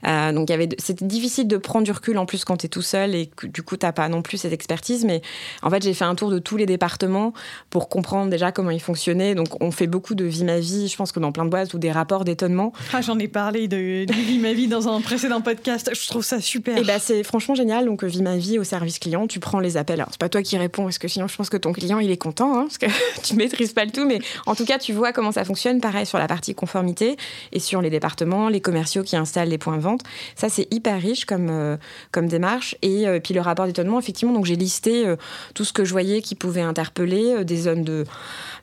donc 0.04 0.50
c'était 0.80 1.06
difficile 1.06 1.48
de 1.48 1.58
prendre 1.58 1.86
du 1.86 1.92
recul 1.92 2.18
en 2.18 2.26
plus 2.26 2.46
quand 2.46 2.58
tu 2.58 2.66
es 2.68 2.70
tout 2.70 2.82
seul 2.82 3.16
et 3.16 3.28
que, 3.28 3.48
du 3.48 3.64
coup 3.64 3.78
tu 3.78 3.86
n'as 3.86 3.92
pas 3.92 4.10
non 4.10 4.22
plus 4.22 4.38
cette 4.38 4.54
expertise. 4.54 5.06
Mais 5.06 5.22
en 5.62 5.70
fait 5.70 5.84
j'ai 5.84 5.94
fait 5.94 6.06
un 6.06 6.16
tour 6.16 6.30
de 6.30 6.40
tous 6.40 6.58
les 6.58 6.66
départements 6.66 7.34
pour 7.70 7.90
comprendre 7.90 8.30
déjà 8.30 8.52
comment 8.52 8.72
ils 8.72 8.82
fonctionnaient. 8.82 9.36
Donc 9.36 9.62
on 9.62 9.72
fait 9.72 9.88
beaucoup 9.88 10.16
de 10.16 10.26
vie 10.26 10.44
ma 10.44 10.60
vie, 10.60 10.88
je 10.88 10.96
pense 10.96 11.12
que 11.12 11.20
dans 11.20 11.32
plein 11.32 11.46
de 11.46 11.50
boîtes 11.50 11.74
ou 11.74 11.80
des 11.80 11.92
rapports 11.92 12.26
d'étonnement. 12.26 12.74
Ah, 12.94 13.02
J'en 13.02 13.18
ai 13.20 13.28
parlé 13.28 13.68
de, 13.68 14.06
de, 14.06 14.14
vie 14.14 14.40
ma 14.40 14.54
vie 14.54 14.68
dans 14.68 14.88
un 14.88 15.02
précédent 15.02 15.42
podcast, 15.42 15.92
je 15.94 16.08
trouve 16.08 16.24
ça 16.24 16.40
super. 16.40 16.78
Et 16.78 16.84
bah, 16.84 17.00
c'est 17.00 17.24
franchement 17.24 17.56
génial. 17.56 17.86
Donc 17.86 18.04
vie 18.04 18.21
ma 18.22 18.38
vie 18.38 18.60
au 18.60 18.64
service 18.64 19.00
client, 19.00 19.28
tu 19.28 19.40
prends 19.40 19.60
les 19.60 19.78
appels. 19.78 20.00
Alors, 20.00 20.10
c'est 20.12 20.20
pas 20.20 20.30
toi 20.30 20.42
qui 20.42 20.58
réponds, 20.58 20.84
parce 20.84 20.98
que 20.98 21.08
sinon, 21.08 21.28
je 21.28 21.36
pense 21.36 21.50
que 21.50 21.58
ton 21.58 21.74
client, 21.74 22.00
il 22.00 22.12
est 22.12 22.18
content, 22.18 22.58
hein, 22.58 22.64
parce 22.64 22.78
que 22.78 22.86
tu 23.24 23.36
maîtrises 23.36 23.74
pas 23.74 23.86
le 23.86 23.92
tout, 23.92 24.06
mais 24.06 24.20
en 24.46 24.56
tout 24.56 24.66
cas, 24.66 24.78
tu 24.78 24.94
vois 24.94 25.12
comment 25.14 25.32
ça 25.32 25.46
fonctionne. 25.46 25.82
Pareil 25.82 26.06
sur 26.06 26.18
la 26.18 26.28
partie 26.28 26.56
conformité 26.56 27.18
et 27.52 27.60
sur 27.60 27.82
les 27.82 27.90
départements, 27.90 28.50
les 28.50 28.62
commerciaux 28.62 29.04
qui 29.04 29.16
installent 29.16 29.50
les 29.50 29.58
points 29.58 29.78
de 29.78 29.82
vente. 29.82 30.02
Ça, 30.36 30.50
c'est 30.50 30.68
hyper 30.74 31.02
riche 31.02 31.26
comme, 31.26 31.50
euh, 31.50 31.78
comme 32.12 32.28
démarche. 32.28 32.76
Et 32.82 33.08
euh, 33.08 33.20
puis, 33.20 33.34
le 33.34 33.42
rapport 33.42 33.66
d'étonnement, 33.66 34.00
effectivement, 34.00 34.34
donc 34.34 34.46
j'ai 34.46 34.56
listé 34.56 35.06
euh, 35.06 35.16
tout 35.54 35.66
ce 35.66 35.74
que 35.74 35.86
je 35.86 35.92
voyais 35.92 36.22
qui 36.22 36.36
pouvait 36.36 36.62
interpeller, 36.62 37.44
des 37.46 37.58
zones 37.58 37.84
de 37.84 38.06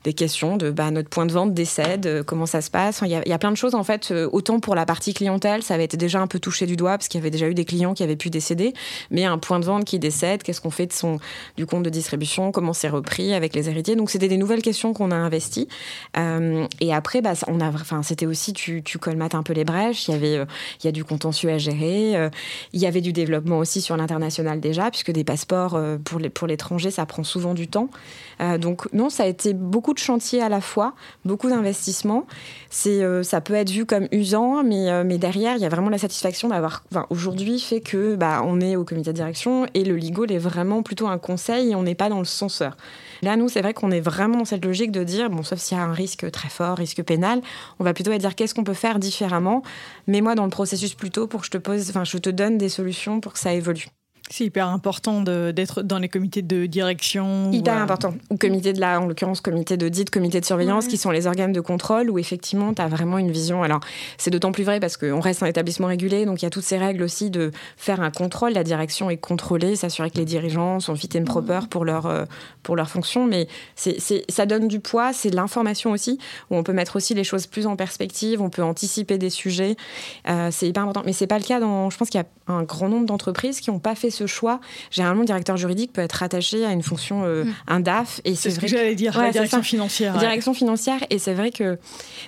des 0.05 0.13
questions 0.13 0.55
de 0.55 0.71
bah, 0.71 0.91
notre 0.91 1.09
point 1.09 1.25
de 1.25 1.33
vente 1.33 1.53
décède, 1.53 2.23
comment 2.25 2.45
ça 2.45 2.61
se 2.61 2.71
passe. 2.71 3.01
Il 3.03 3.09
y, 3.09 3.15
a, 3.15 3.21
il 3.25 3.29
y, 3.29 3.33
a, 3.33 3.37
plein 3.37 3.51
de 3.51 3.57
choses 3.57 3.75
en 3.75 3.83
fait. 3.83 4.13
autant 4.31 4.61
pour 4.61 4.73
la 4.73 4.85
partie 4.85 5.13
clientèle, 5.13 5.61
ça 5.61 5.73
avait 5.73 5.83
été 5.83 5.97
déjà 5.97 6.21
un 6.21 6.27
peu 6.27 6.39
touché 6.39 6.65
du 6.65 6.77
doigt 6.77 6.91
parce 6.91 7.09
qu'il 7.09 7.19
y 7.19 7.21
avait 7.21 7.31
déjà 7.31 7.49
eu 7.49 7.53
des 7.53 7.65
clients 7.65 7.93
qui 7.93 8.03
avaient 8.03 8.15
pu 8.15 8.29
décéder, 8.29 8.73
mais 9.11 9.25
un 9.25 9.37
point 9.37 9.48
de 9.57 9.65
vente 9.65 9.85
qui 9.85 9.97
décède, 9.97 10.43
qu'est-ce 10.43 10.61
qu'on 10.61 10.69
fait 10.69 10.85
de 10.85 10.93
son, 10.93 11.17
du 11.57 11.65
compte 11.65 11.81
de 11.81 11.89
distribution, 11.89 12.51
comment 12.51 12.73
c'est 12.73 12.89
repris 12.89 13.33
avec 13.33 13.55
les 13.55 13.69
héritiers. 13.69 13.95
Donc 13.95 14.11
c'était 14.11 14.27
des 14.27 14.37
nouvelles 14.37 14.61
questions 14.61 14.93
qu'on 14.93 15.09
a 15.09 15.15
investies. 15.15 15.67
Euh, 16.17 16.67
et 16.79 16.93
après, 16.93 17.21
bah, 17.21 17.33
on 17.47 17.59
a, 17.59 17.69
enfin, 17.69 18.03
c'était 18.03 18.25
aussi, 18.25 18.53
tu, 18.53 18.83
tu 18.83 18.99
colmates 18.99 19.33
un 19.33 19.43
peu 19.43 19.53
les 19.53 19.63
brèches. 19.63 20.07
Il 20.07 20.11
y 20.11 20.13
avait, 20.13 20.37
euh, 20.37 20.45
il 20.83 20.85
y 20.85 20.89
a 20.89 20.91
du 20.91 21.03
contentieux 21.03 21.49
à 21.49 21.57
gérer. 21.57 22.15
Euh, 22.15 22.29
il 22.73 22.81
y 22.81 22.85
avait 22.85 23.01
du 23.01 23.13
développement 23.13 23.57
aussi 23.57 23.81
sur 23.81 23.97
l'international 23.97 24.59
déjà, 24.59 24.91
puisque 24.91 25.11
des 25.11 25.23
passeports 25.23 25.79
pour, 26.03 26.19
les, 26.19 26.29
pour 26.29 26.47
l'étranger, 26.47 26.91
ça 26.91 27.05
prend 27.05 27.23
souvent 27.23 27.53
du 27.53 27.67
temps. 27.67 27.89
donc 28.59 28.91
non, 28.93 29.09
ça 29.09 29.23
a 29.23 29.27
été 29.27 29.53
beaucoup 29.53 29.93
de 29.93 29.99
chantiers 29.99 30.41
à 30.41 30.49
la 30.49 30.61
fois, 30.61 30.93
beaucoup 31.25 31.49
d'investissements. 31.49 32.25
C'est, 32.69 33.01
ça 33.23 33.41
peut 33.41 33.53
être 33.53 33.69
vu 33.69 33.85
comme 33.85 34.07
usant, 34.11 34.63
mais, 34.63 35.03
mais 35.03 35.17
derrière, 35.17 35.55
il 35.55 35.61
y 35.61 35.65
a 35.65 35.69
vraiment 35.69 35.89
la 35.89 35.97
satisfaction 35.97 36.49
d'avoir, 36.49 36.83
enfin, 36.91 37.05
aujourd'hui, 37.09 37.59
fait 37.59 37.81
que 37.81 38.15
bah, 38.15 38.41
on 38.45 38.59
est 38.59 38.75
au 38.75 38.83
comité 38.83 39.11
de 39.11 39.15
direction 39.15 39.38
et 39.73 39.83
le 39.83 39.95
legal 39.95 40.31
est 40.31 40.37
vraiment 40.37 40.83
plutôt 40.83 41.07
un 41.07 41.17
conseil 41.17 41.71
et 41.71 41.75
on 41.75 41.83
n'est 41.83 41.95
pas 41.95 42.09
dans 42.09 42.19
le 42.19 42.25
censeur. 42.25 42.75
Là, 43.21 43.35
nous, 43.35 43.49
c'est 43.49 43.61
vrai 43.61 43.73
qu'on 43.73 43.91
est 43.91 43.99
vraiment 43.99 44.37
dans 44.37 44.45
cette 44.45 44.63
logique 44.63 44.91
de 44.91 45.03
dire, 45.03 45.29
bon, 45.29 45.43
sauf 45.43 45.59
s'il 45.59 45.77
y 45.77 45.79
a 45.79 45.83
un 45.83 45.93
risque 45.93 46.29
très 46.31 46.49
fort, 46.49 46.77
risque 46.77 47.03
pénal, 47.03 47.41
on 47.79 47.83
va 47.83 47.93
plutôt 47.93 48.15
dire 48.17 48.35
qu'est-ce 48.35 48.55
qu'on 48.55 48.63
peut 48.63 48.73
faire 48.73 48.99
différemment. 48.99 49.61
Mets-moi 50.07 50.35
dans 50.35 50.45
le 50.45 50.49
processus 50.49 50.93
plutôt 50.93 51.27
pour 51.27 51.41
que 51.41 51.45
je 51.45 51.51
te 51.51 51.57
pose, 51.57 51.89
enfin, 51.89 52.03
je 52.03 52.17
te 52.17 52.29
donne 52.29 52.57
des 52.57 52.69
solutions 52.69 53.19
pour 53.19 53.33
que 53.33 53.39
ça 53.39 53.53
évolue. 53.53 53.87
C'est 54.31 54.45
hyper 54.45 54.67
important 54.67 55.21
d'être 55.21 55.81
dans 55.81 55.97
les 55.97 56.07
comités 56.07 56.43
de 56.43 56.67
direction. 56.67 57.51
Hyper 57.51 57.77
euh, 57.77 57.81
important. 57.81 58.13
Ou 58.29 58.37
comité 58.37 58.73
de 58.73 58.79
la, 58.79 59.01
en 59.01 59.07
l'occurrence, 59.07 59.41
comité 59.41 59.75
d'audit, 59.75 60.07
comité 60.11 60.39
de 60.39 60.45
surveillance, 60.45 60.87
qui 60.87 60.97
sont 60.97 61.09
les 61.09 61.25
organes 61.25 61.51
de 61.51 61.61
contrôle 61.61 62.11
où 62.11 62.19
effectivement, 62.19 62.73
tu 62.75 62.81
as 62.81 62.87
vraiment 62.87 63.17
une 63.17 63.31
vision. 63.31 63.63
Alors, 63.63 63.79
c'est 64.17 64.29
d'autant 64.29 64.51
plus 64.51 64.63
vrai 64.63 64.79
parce 64.79 64.97
qu'on 64.97 65.19
reste 65.19 65.41
un 65.41 65.47
établissement 65.47 65.87
régulé, 65.87 66.25
donc 66.25 66.41
il 66.41 66.45
y 66.45 66.47
a 66.47 66.51
toutes 66.51 66.63
ces 66.63 66.77
règles 66.77 67.01
aussi 67.01 67.31
de 67.31 67.51
faire 67.75 68.01
un 68.01 68.11
contrôle. 68.11 68.53
La 68.53 68.63
direction 68.63 69.09
est 69.09 69.17
contrôlée, 69.17 69.75
s'assurer 69.75 70.11
que 70.11 70.17
les 70.19 70.25
dirigeants 70.25 70.79
sont 70.79 70.95
fit 70.95 71.09
and 71.15 71.23
proper 71.23 71.61
pour 71.67 71.83
leur, 71.83 72.05
euh, 72.05 72.25
pour 72.61 72.75
leur 72.75 72.89
fonction. 72.89 73.25
Mais 73.25 73.47
c'est 73.75 73.97
ça 74.29 74.45
donne 74.45 74.67
du 74.67 74.79
poids, 74.79 75.11
c'est 75.11 75.31
de 75.31 75.35
l'information 75.35 75.91
aussi, 75.91 76.19
où 76.51 76.55
on 76.55 76.61
peut 76.61 76.73
mettre 76.73 76.97
aussi 76.97 77.15
les 77.15 77.23
choses 77.23 77.47
plus 77.47 77.65
en 77.65 77.75
perspective, 77.75 78.41
on 78.43 78.51
peut 78.51 78.63
anticiper 78.63 79.17
des 79.17 79.31
sujets. 79.31 79.75
Euh, 80.27 80.49
c'est 80.51 80.67
hyper 80.67 80.83
important. 80.83 81.01
Mais 81.03 81.13
c'est 81.13 81.27
pas 81.27 81.39
le 81.39 81.45
cas 81.45 81.59
dans. 81.59 81.89
Je 81.89 81.97
pense 81.97 82.09
qu'il 82.09 82.19
y 82.19 82.23
a 82.23 82.53
un 82.53 82.63
grand 82.63 82.89
nombre 82.89 83.07
d'entreprises 83.07 83.59
qui 83.59 83.71
n'ont 83.71 83.79
pas 83.79 83.95
fait 83.95 84.11
ce 84.11 84.18
choix. 84.27 84.59
Généralement, 84.91 85.21
le 85.21 85.25
directeur 85.25 85.57
juridique 85.57 85.93
peut 85.93 86.01
être 86.01 86.13
rattaché 86.13 86.65
à 86.65 86.71
une 86.71 86.83
fonction, 86.83 87.23
euh, 87.23 87.43
mm. 87.43 87.53
un 87.67 87.79
DAF. 87.79 88.21
Et 88.25 88.35
c'est 88.35 88.51
ce 88.51 88.59
que 88.59 88.67
j'allais 88.67 88.95
dire, 88.95 89.19
la 89.19 89.31
direction 89.31 89.63
financière. 89.63 90.17
Direction 90.17 90.53
financière. 90.53 90.99
Et 91.09 91.19
c'est 91.19 91.33
vrai 91.33 91.51
que, 91.51 91.77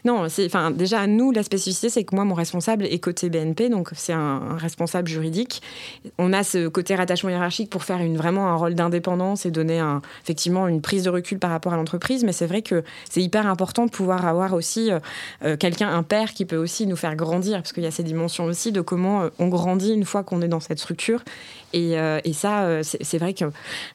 non, 0.05 0.29
c'est, 0.29 0.45
enfin, 0.45 0.71
déjà, 0.71 1.07
nous, 1.07 1.31
la 1.31 1.43
spécificité, 1.43 1.89
c'est 1.89 2.03
que 2.03 2.15
moi, 2.15 2.25
mon 2.25 2.35
responsable 2.35 2.85
est 2.85 2.99
côté 2.99 3.29
BNP, 3.29 3.69
donc 3.69 3.89
c'est 3.93 4.13
un, 4.13 4.57
responsable 4.57 5.07
juridique. 5.07 5.61
On 6.17 6.33
a 6.33 6.43
ce 6.43 6.67
côté 6.67 6.95
rattachement 6.95 7.29
hiérarchique 7.29 7.69
pour 7.69 7.83
faire 7.83 7.99
une, 7.99 8.17
vraiment 8.17 8.47
un 8.47 8.55
rôle 8.55 8.75
d'indépendance 8.75 9.45
et 9.45 9.51
donner 9.51 9.79
un, 9.79 10.01
effectivement 10.23 10.67
une 10.67 10.81
prise 10.81 11.03
de 11.03 11.09
recul 11.09 11.39
par 11.39 11.51
rapport 11.51 11.73
à 11.73 11.77
l'entreprise. 11.77 12.23
Mais 12.23 12.31
c'est 12.31 12.47
vrai 12.47 12.61
que 12.61 12.83
c'est 13.09 13.21
hyper 13.21 13.47
important 13.47 13.85
de 13.85 13.91
pouvoir 13.91 14.25
avoir 14.25 14.53
aussi 14.53 14.91
euh, 14.91 14.99
euh, 15.43 15.57
quelqu'un, 15.57 15.89
un 15.89 16.03
père, 16.03 16.33
qui 16.33 16.45
peut 16.45 16.57
aussi 16.57 16.87
nous 16.87 16.95
faire 16.95 17.15
grandir, 17.15 17.57
parce 17.57 17.73
qu'il 17.73 17.83
y 17.83 17.87
a 17.87 17.91
ces 17.91 18.03
dimensions 18.03 18.45
aussi 18.45 18.71
de 18.71 18.81
comment 18.81 19.29
on 19.39 19.47
grandit 19.47 19.93
une 19.93 20.05
fois 20.05 20.23
qu'on 20.23 20.41
est 20.41 20.47
dans 20.47 20.59
cette 20.59 20.79
structure. 20.79 21.23
Et, 21.73 21.97
euh, 21.97 22.19
et 22.23 22.33
ça, 22.33 22.63
euh, 22.63 22.83
c'est 22.83 23.17
vrai 23.17 23.33
que 23.33 23.45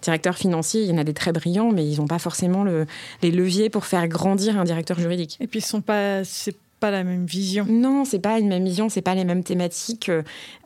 directeur 0.03 0.37
financier, 0.37 0.83
il 0.83 0.89
y 0.89 0.93
en 0.93 0.99
a 0.99 1.05
des 1.05 1.15
très 1.15 1.33
brillants, 1.33 1.73
mais 1.73 1.87
ils 1.87 1.99
n'ont 1.99 2.07
pas 2.07 2.19
forcément 2.19 2.65
le, 2.65 2.87
les 3.23 3.31
leviers 3.31 3.71
pour 3.71 3.85
faire 3.85 4.07
grandir 4.09 4.59
un 4.59 4.65
directeur 4.65 4.99
juridique. 4.99 5.37
Et 5.41 5.47
puis, 5.47 5.61
ils 5.61 5.65
sont 5.65 5.81
pas, 5.81 6.25
c'est 6.25 6.57
pas 6.81 6.91
la 6.91 7.05
même 7.05 7.25
vision. 7.25 7.67
Non, 7.69 8.05
c'est 8.05 8.19
pas 8.19 8.39
une 8.39 8.49
même 8.49 8.65
vision, 8.65 8.89
c'est 8.89 9.03
pas 9.03 9.15
les 9.15 9.25
mêmes 9.25 9.43
thématiques. 9.43 10.11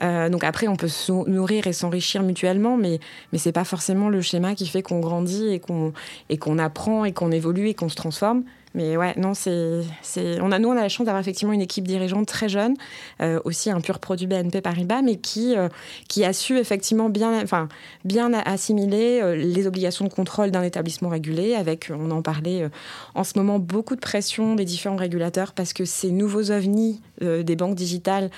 Euh, 0.03 0.29
donc 0.29 0.45
après, 0.45 0.69
on 0.69 0.77
peut 0.77 0.89
se 0.89 1.13
nourrir 1.29 1.67
et 1.67 1.73
s'enrichir 1.73 2.23
mutuellement, 2.23 2.77
mais 2.77 2.99
mais 3.33 3.39
c'est 3.39 3.53
pas 3.53 3.65
forcément 3.65 4.09
le 4.09 4.21
schéma 4.21 4.55
qui 4.55 4.67
fait 4.67 4.83
qu'on 4.83 5.01
grandit 5.01 5.49
et 5.49 5.61
qu'on 5.61 5.93
et 6.29 6.37
qu'on 6.37 6.59
apprend 6.59 7.05
et 7.05 7.13
qu'on 7.13 7.31
évolue 7.31 7.69
et 7.69 7.75
qu'on 7.75 7.89
se 7.89 7.97
transforme. 7.97 8.43
Mais 8.75 8.97
ouais, 8.97 9.15
non, 9.17 9.35
c'est, 9.35 9.81
c'est, 10.01 10.41
on 10.41 10.53
a, 10.53 10.61
nous, 10.61 10.69
on 10.69 10.77
a 10.77 10.83
la 10.83 10.89
chance 10.89 11.07
d'avoir 11.07 11.21
effectivement 11.21 11.53
une 11.53 11.61
équipe 11.61 11.89
dirigeante 11.89 12.29
très 12.29 12.49
jeune, 12.49 12.77
euh, 13.21 13.41
aussi 13.45 13.69
un 13.71 13.81
pur 13.81 13.99
produit 13.99 14.29
BNP 14.29 14.61
Paribas, 14.61 15.03
mais 15.03 15.17
qui, 15.17 15.57
euh, 15.57 15.69
qui 16.09 16.25
a 16.25 16.33
su 16.33 16.57
effectivement 16.57 17.09
bien, 17.09 17.43
enfin, 17.43 17.69
bien 18.05 18.33
assimiler 18.33 19.21
euh, 19.21 19.35
les 19.35 19.67
obligations 19.67 20.05
de 20.05 20.13
contrôle 20.13 20.53
d'un 20.53 20.63
établissement 20.63 21.09
régulé, 21.09 21.55
avec, 21.55 21.91
on 21.93 22.13
en 22.13 22.23
parlait 22.23 22.69
en 23.15 23.25
ce 23.25 23.37
moment, 23.39 23.59
beaucoup 23.59 23.97
de 23.97 24.01
pression 24.01 24.55
des 24.55 24.65
différents 24.65 24.97
régulateurs, 24.97 25.53
parce 25.53 25.73
que 25.73 25.85
ces 25.85 26.13
nouveaux 26.13 26.51
ovnis 26.53 27.01
des 27.21 27.57
banques 27.57 27.75
digitales 27.75 28.31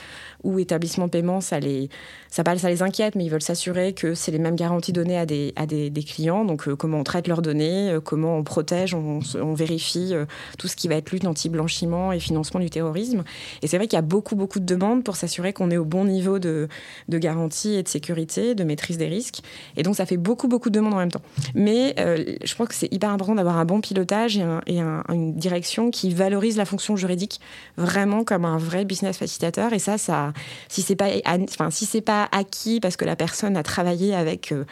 ou 0.43 0.59
établissements 0.59 1.07
de 1.07 1.11
paiement, 1.13 1.41
ça 1.41 1.61
les, 1.61 1.89
ça, 2.31 2.43
ça 2.57 2.69
les 2.69 2.83
inquiète, 2.83 3.15
mais 3.15 3.25
ils 3.25 3.31
veulent 3.31 3.43
s'assurer 3.43 3.93
que 3.93 4.15
c'est 4.15 4.33
les 4.33 4.41
mêmes 4.41 4.57
garanties 4.57 4.93
données 4.93 5.19
à 5.19 5.27
des, 5.27 5.53
à 5.55 5.67
des, 5.67 5.91
clients, 6.03 6.45
donc 6.45 6.73
comment 6.75 6.99
on 6.99 7.05
traite 7.05 7.29
leurs 7.29 7.43
données, 7.43 7.97
comment 8.05 8.37
on 8.37 8.43
protège, 8.43 8.95
on 8.95 9.55
vérifie 9.55 10.15
tout 10.59 10.69
ce 10.69 10.77
qui 10.77 10.89
va 10.89 10.97
être 10.97 11.11
lutte 11.11 11.27
anti-blanchiment 11.27 12.13
et 12.13 12.21
financement 12.21 12.61
du 12.61 12.71
terrorisme. 12.71 13.25
Et 13.63 13.67
c'est 13.67 13.77
vrai 13.77 13.87
qu'il 13.87 13.97
y 13.97 13.99
a 13.99 14.03
beaucoup, 14.03 14.37
beaucoup 14.37 14.61
de 14.61 14.65
demandes 14.65 15.05
pour 15.05 15.17
s'assurer 15.17 15.53
qu'on 15.53 15.71
est 15.71 15.77
au 15.77 15.85
bon 15.85 16.05
niveau 16.05 16.39
de, 16.39 16.69
de, 17.09 17.19
garantie 17.19 17.75
et 17.75 17.83
de 17.83 17.89
sécurité, 17.89 18.55
de 18.55 18.65
maîtrise 18.65 18.99
des 18.99 19.07
risques. 19.07 19.41
Et 19.77 19.83
donc, 19.83 19.97
ça 19.97 20.07
fait 20.07 20.17
beaucoup, 20.17 20.49
beaucoup 20.49 20.71
de 20.71 20.75
demandes 20.75 20.95
en 20.95 20.99
même 20.99 21.13
temps. 21.13 21.23
Mais 21.55 21.95
je 21.97 22.55
pense 22.55 22.69
que 22.69 22.75
c'est 22.75 22.93
hyper 22.93 23.11
important 23.11 23.35
d'avoir 23.35 23.59
un 23.59 23.65
bon 23.65 23.81
pilotage 23.81 24.39
et, 24.67 24.81
une 25.09 25.35
direction 25.35 25.91
qui 25.91 26.13
valorise 26.13 26.57
la 26.57 26.65
fonction 26.65 26.97
juridique 26.97 27.41
vraiment 27.77 28.25
comme 28.25 28.45
un 28.45 28.59
vrai 28.59 28.85
business 28.85 29.17
facilitateur. 29.17 29.73
Et 29.73 29.79
ça, 29.79 29.99
ça 29.99 30.33
si 30.69 30.83
c'est 30.83 30.97
pas, 30.97 31.09
enfin, 31.27 31.71
si 31.71 31.87
pas 32.01 32.29
acquis 32.33 32.81
parce 32.81 32.97
que 32.97 33.05
la 33.05 33.17
personne 33.17 33.57
a 33.57 33.63
travaillé 33.63 34.15
avec 34.15 34.53
euh, 34.53 34.65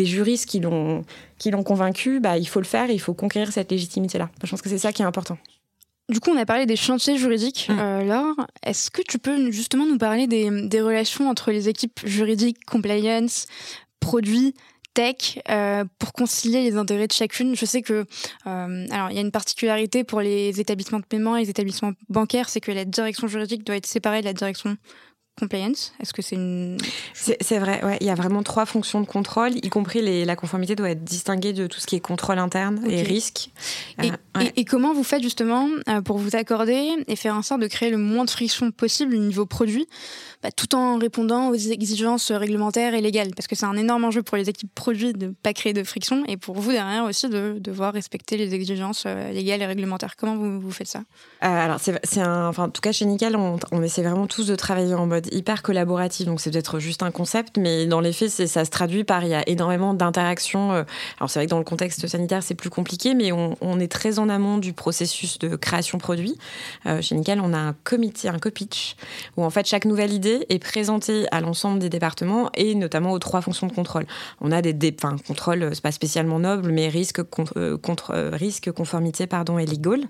des 0.00 0.06
juristes 0.06 0.48
qui 0.48 0.60
l'ont 0.60 1.04
qui 1.38 1.50
l'ont 1.50 1.62
convaincu, 1.62 2.20
bah, 2.20 2.38
il 2.38 2.48
faut 2.48 2.60
le 2.60 2.66
faire 2.66 2.88
et 2.88 2.94
il 2.94 3.00
faut 3.00 3.14
conquérir 3.14 3.52
cette 3.52 3.70
légitimité-là. 3.70 4.30
Je 4.42 4.50
pense 4.50 4.62
que 4.62 4.68
c'est 4.70 4.78
ça 4.78 4.92
qui 4.92 5.02
est 5.02 5.04
important. 5.04 5.36
Du 6.08 6.20
coup, 6.20 6.30
on 6.30 6.36
a 6.36 6.46
parlé 6.46 6.66
des 6.66 6.76
chantiers 6.76 7.16
juridiques. 7.18 7.68
Mmh. 7.68 7.78
Euh, 7.78 8.04
Laure, 8.04 8.46
est-ce 8.64 8.90
que 8.90 9.02
tu 9.02 9.18
peux 9.18 9.50
justement 9.50 9.86
nous 9.86 9.98
parler 9.98 10.26
des, 10.26 10.50
des 10.66 10.80
relations 10.80 11.28
entre 11.28 11.52
les 11.52 11.68
équipes 11.68 12.00
juridiques, 12.04 12.64
compliance, 12.64 13.46
produits 14.00 14.54
tech 14.92 15.38
euh, 15.48 15.84
pour 15.98 16.12
concilier 16.12 16.62
les 16.62 16.76
intérêts 16.76 17.06
de 17.06 17.12
chacune? 17.12 17.54
Je 17.54 17.64
sais 17.64 17.82
que 17.82 18.06
euh, 18.46 18.86
alors 18.90 19.10
il 19.10 19.16
y 19.16 19.18
a 19.18 19.22
une 19.22 19.30
particularité 19.30 20.02
pour 20.02 20.20
les 20.20 20.58
établissements 20.60 20.98
de 20.98 21.04
paiement 21.04 21.36
et 21.36 21.42
les 21.44 21.50
établissements 21.50 21.92
bancaires, 22.08 22.48
c'est 22.48 22.60
que 22.60 22.72
la 22.72 22.84
direction 22.84 23.28
juridique 23.28 23.64
doit 23.64 23.76
être 23.76 23.86
séparée 23.86 24.20
de 24.20 24.26
la 24.26 24.32
direction 24.32 24.76
compliance? 25.40 25.92
Est-ce 26.00 26.12
que 26.12 26.22
c'est 26.22 26.36
une... 26.36 26.76
C'est 27.14 27.58
vrai, 27.58 27.84
ouais. 27.84 27.98
il 28.00 28.06
y 28.06 28.10
a 28.10 28.14
vraiment 28.14 28.42
trois 28.42 28.66
fonctions 28.66 29.00
de 29.00 29.06
contrôle, 29.06 29.56
y 29.56 29.68
compris 29.68 30.02
les, 30.02 30.24
la 30.24 30.36
conformité 30.36 30.76
doit 30.76 30.90
être 30.90 31.02
distinguée 31.02 31.52
de 31.52 31.66
tout 31.66 31.80
ce 31.80 31.86
qui 31.86 31.96
est 31.96 32.00
contrôle 32.00 32.38
interne 32.38 32.80
et 32.88 33.02
risque. 33.02 33.50
Et, 34.02 34.10
euh, 34.10 34.44
et, 34.56 34.64
comment 34.64 34.92
vous 34.94 35.02
faites 35.02 35.22
justement 35.22 35.68
euh, 35.88 36.02
pour 36.02 36.18
vous 36.18 36.36
accorder 36.36 36.96
et 37.08 37.16
faire 37.16 37.34
en 37.34 37.42
sorte 37.42 37.60
de 37.60 37.66
créer 37.66 37.90
le 37.90 37.98
moins 37.98 38.24
de 38.24 38.30
friction 38.30 38.70
possible 38.70 39.14
au 39.14 39.18
niveau 39.18 39.46
produit, 39.46 39.86
bah, 40.42 40.50
tout 40.52 40.74
en 40.74 40.98
répondant 40.98 41.48
aux 41.48 41.54
exigences 41.54 42.30
réglementaires 42.30 42.94
et 42.94 43.00
légales? 43.00 43.30
Parce 43.34 43.46
que 43.46 43.56
c'est 43.56 43.66
un 43.66 43.76
énorme 43.76 44.04
enjeu 44.04 44.22
pour 44.22 44.36
les 44.36 44.48
équipes 44.48 44.74
produits 44.74 45.12
de 45.12 45.26
ne 45.26 45.32
pas 45.32 45.52
créer 45.52 45.72
de 45.72 45.82
friction 45.82 46.24
et 46.28 46.36
pour 46.36 46.58
vous 46.58 46.72
derrière 46.72 47.04
aussi 47.04 47.28
de 47.28 47.56
devoir 47.58 47.92
respecter 47.94 48.36
les 48.36 48.54
exigences 48.54 49.04
euh, 49.06 49.32
légales 49.32 49.62
et 49.62 49.66
réglementaires. 49.66 50.16
Comment 50.16 50.36
vous, 50.36 50.60
vous 50.60 50.70
faites 50.70 50.88
ça? 50.88 51.02
Alors, 51.40 51.78
c'est 51.80 52.20
un... 52.20 52.48
enfin, 52.48 52.64
en 52.64 52.70
tout 52.70 52.82
cas, 52.82 52.92
chez 52.92 53.06
Nickel, 53.06 53.36
on, 53.36 53.58
on 53.72 53.82
essaie 53.82 54.02
vraiment 54.02 54.26
tous 54.26 54.46
de 54.46 54.56
travailler 54.56 54.94
en 54.94 55.06
mode 55.06 55.29
hyper 55.32 55.62
collaboratif, 55.62 56.26
donc 56.26 56.40
c'est 56.40 56.50
peut-être 56.50 56.78
juste 56.78 57.02
un 57.02 57.10
concept, 57.10 57.56
mais 57.56 57.86
dans 57.86 58.00
les 58.00 58.12
faits, 58.12 58.30
ça 58.30 58.64
se 58.64 58.70
traduit 58.70 59.04
par 59.04 59.24
il 59.24 59.30
y 59.30 59.34
a 59.34 59.48
énormément 59.48 59.94
d'interactions. 59.94 60.72
Euh, 60.72 60.84
alors 61.18 61.30
c'est 61.30 61.38
vrai 61.38 61.46
que 61.46 61.50
dans 61.50 61.58
le 61.58 61.64
contexte 61.64 62.06
sanitaire, 62.06 62.42
c'est 62.42 62.54
plus 62.54 62.70
compliqué, 62.70 63.14
mais 63.14 63.32
on, 63.32 63.80
est 63.80 63.90
très 63.90 64.18
en 64.18 64.28
amont 64.28 64.58
du 64.58 64.72
processus 64.72 65.38
de 65.38 65.56
création 65.56 65.98
produit. 65.98 66.36
Euh, 66.86 67.00
chez 67.00 67.14
Nickel, 67.14 67.40
on 67.40 67.52
a 67.52 67.58
un 67.58 67.74
comité, 67.84 68.28
un 68.28 68.38
co-pitch, 68.38 68.96
où 69.36 69.44
en 69.44 69.50
fait 69.50 69.66
chaque 69.66 69.84
nouvelle 69.84 70.12
idée 70.12 70.46
est 70.48 70.58
présentée 70.58 71.26
à 71.30 71.40
l'ensemble 71.40 71.78
des 71.78 71.88
départements 71.88 72.50
et 72.54 72.74
notamment 72.74 73.12
aux 73.12 73.18
trois 73.18 73.40
fonctions 73.40 73.66
de 73.66 73.72
contrôle. 73.72 74.06
On 74.40 74.52
a 74.52 74.60
des, 74.62 74.72
des 74.72 74.94
enfin, 75.02 75.16
contrôle, 75.26 75.70
c'est 75.72 75.82
pas 75.82 75.92
spécialement 75.92 76.38
noble, 76.38 76.70
mais 76.70 76.88
risque, 76.88 77.22
contre, 77.22 77.54
euh, 78.14 78.30
risque, 78.32 78.70
conformité, 78.72 79.26
pardon, 79.26 79.58
et 79.58 79.66
legal. 79.66 80.00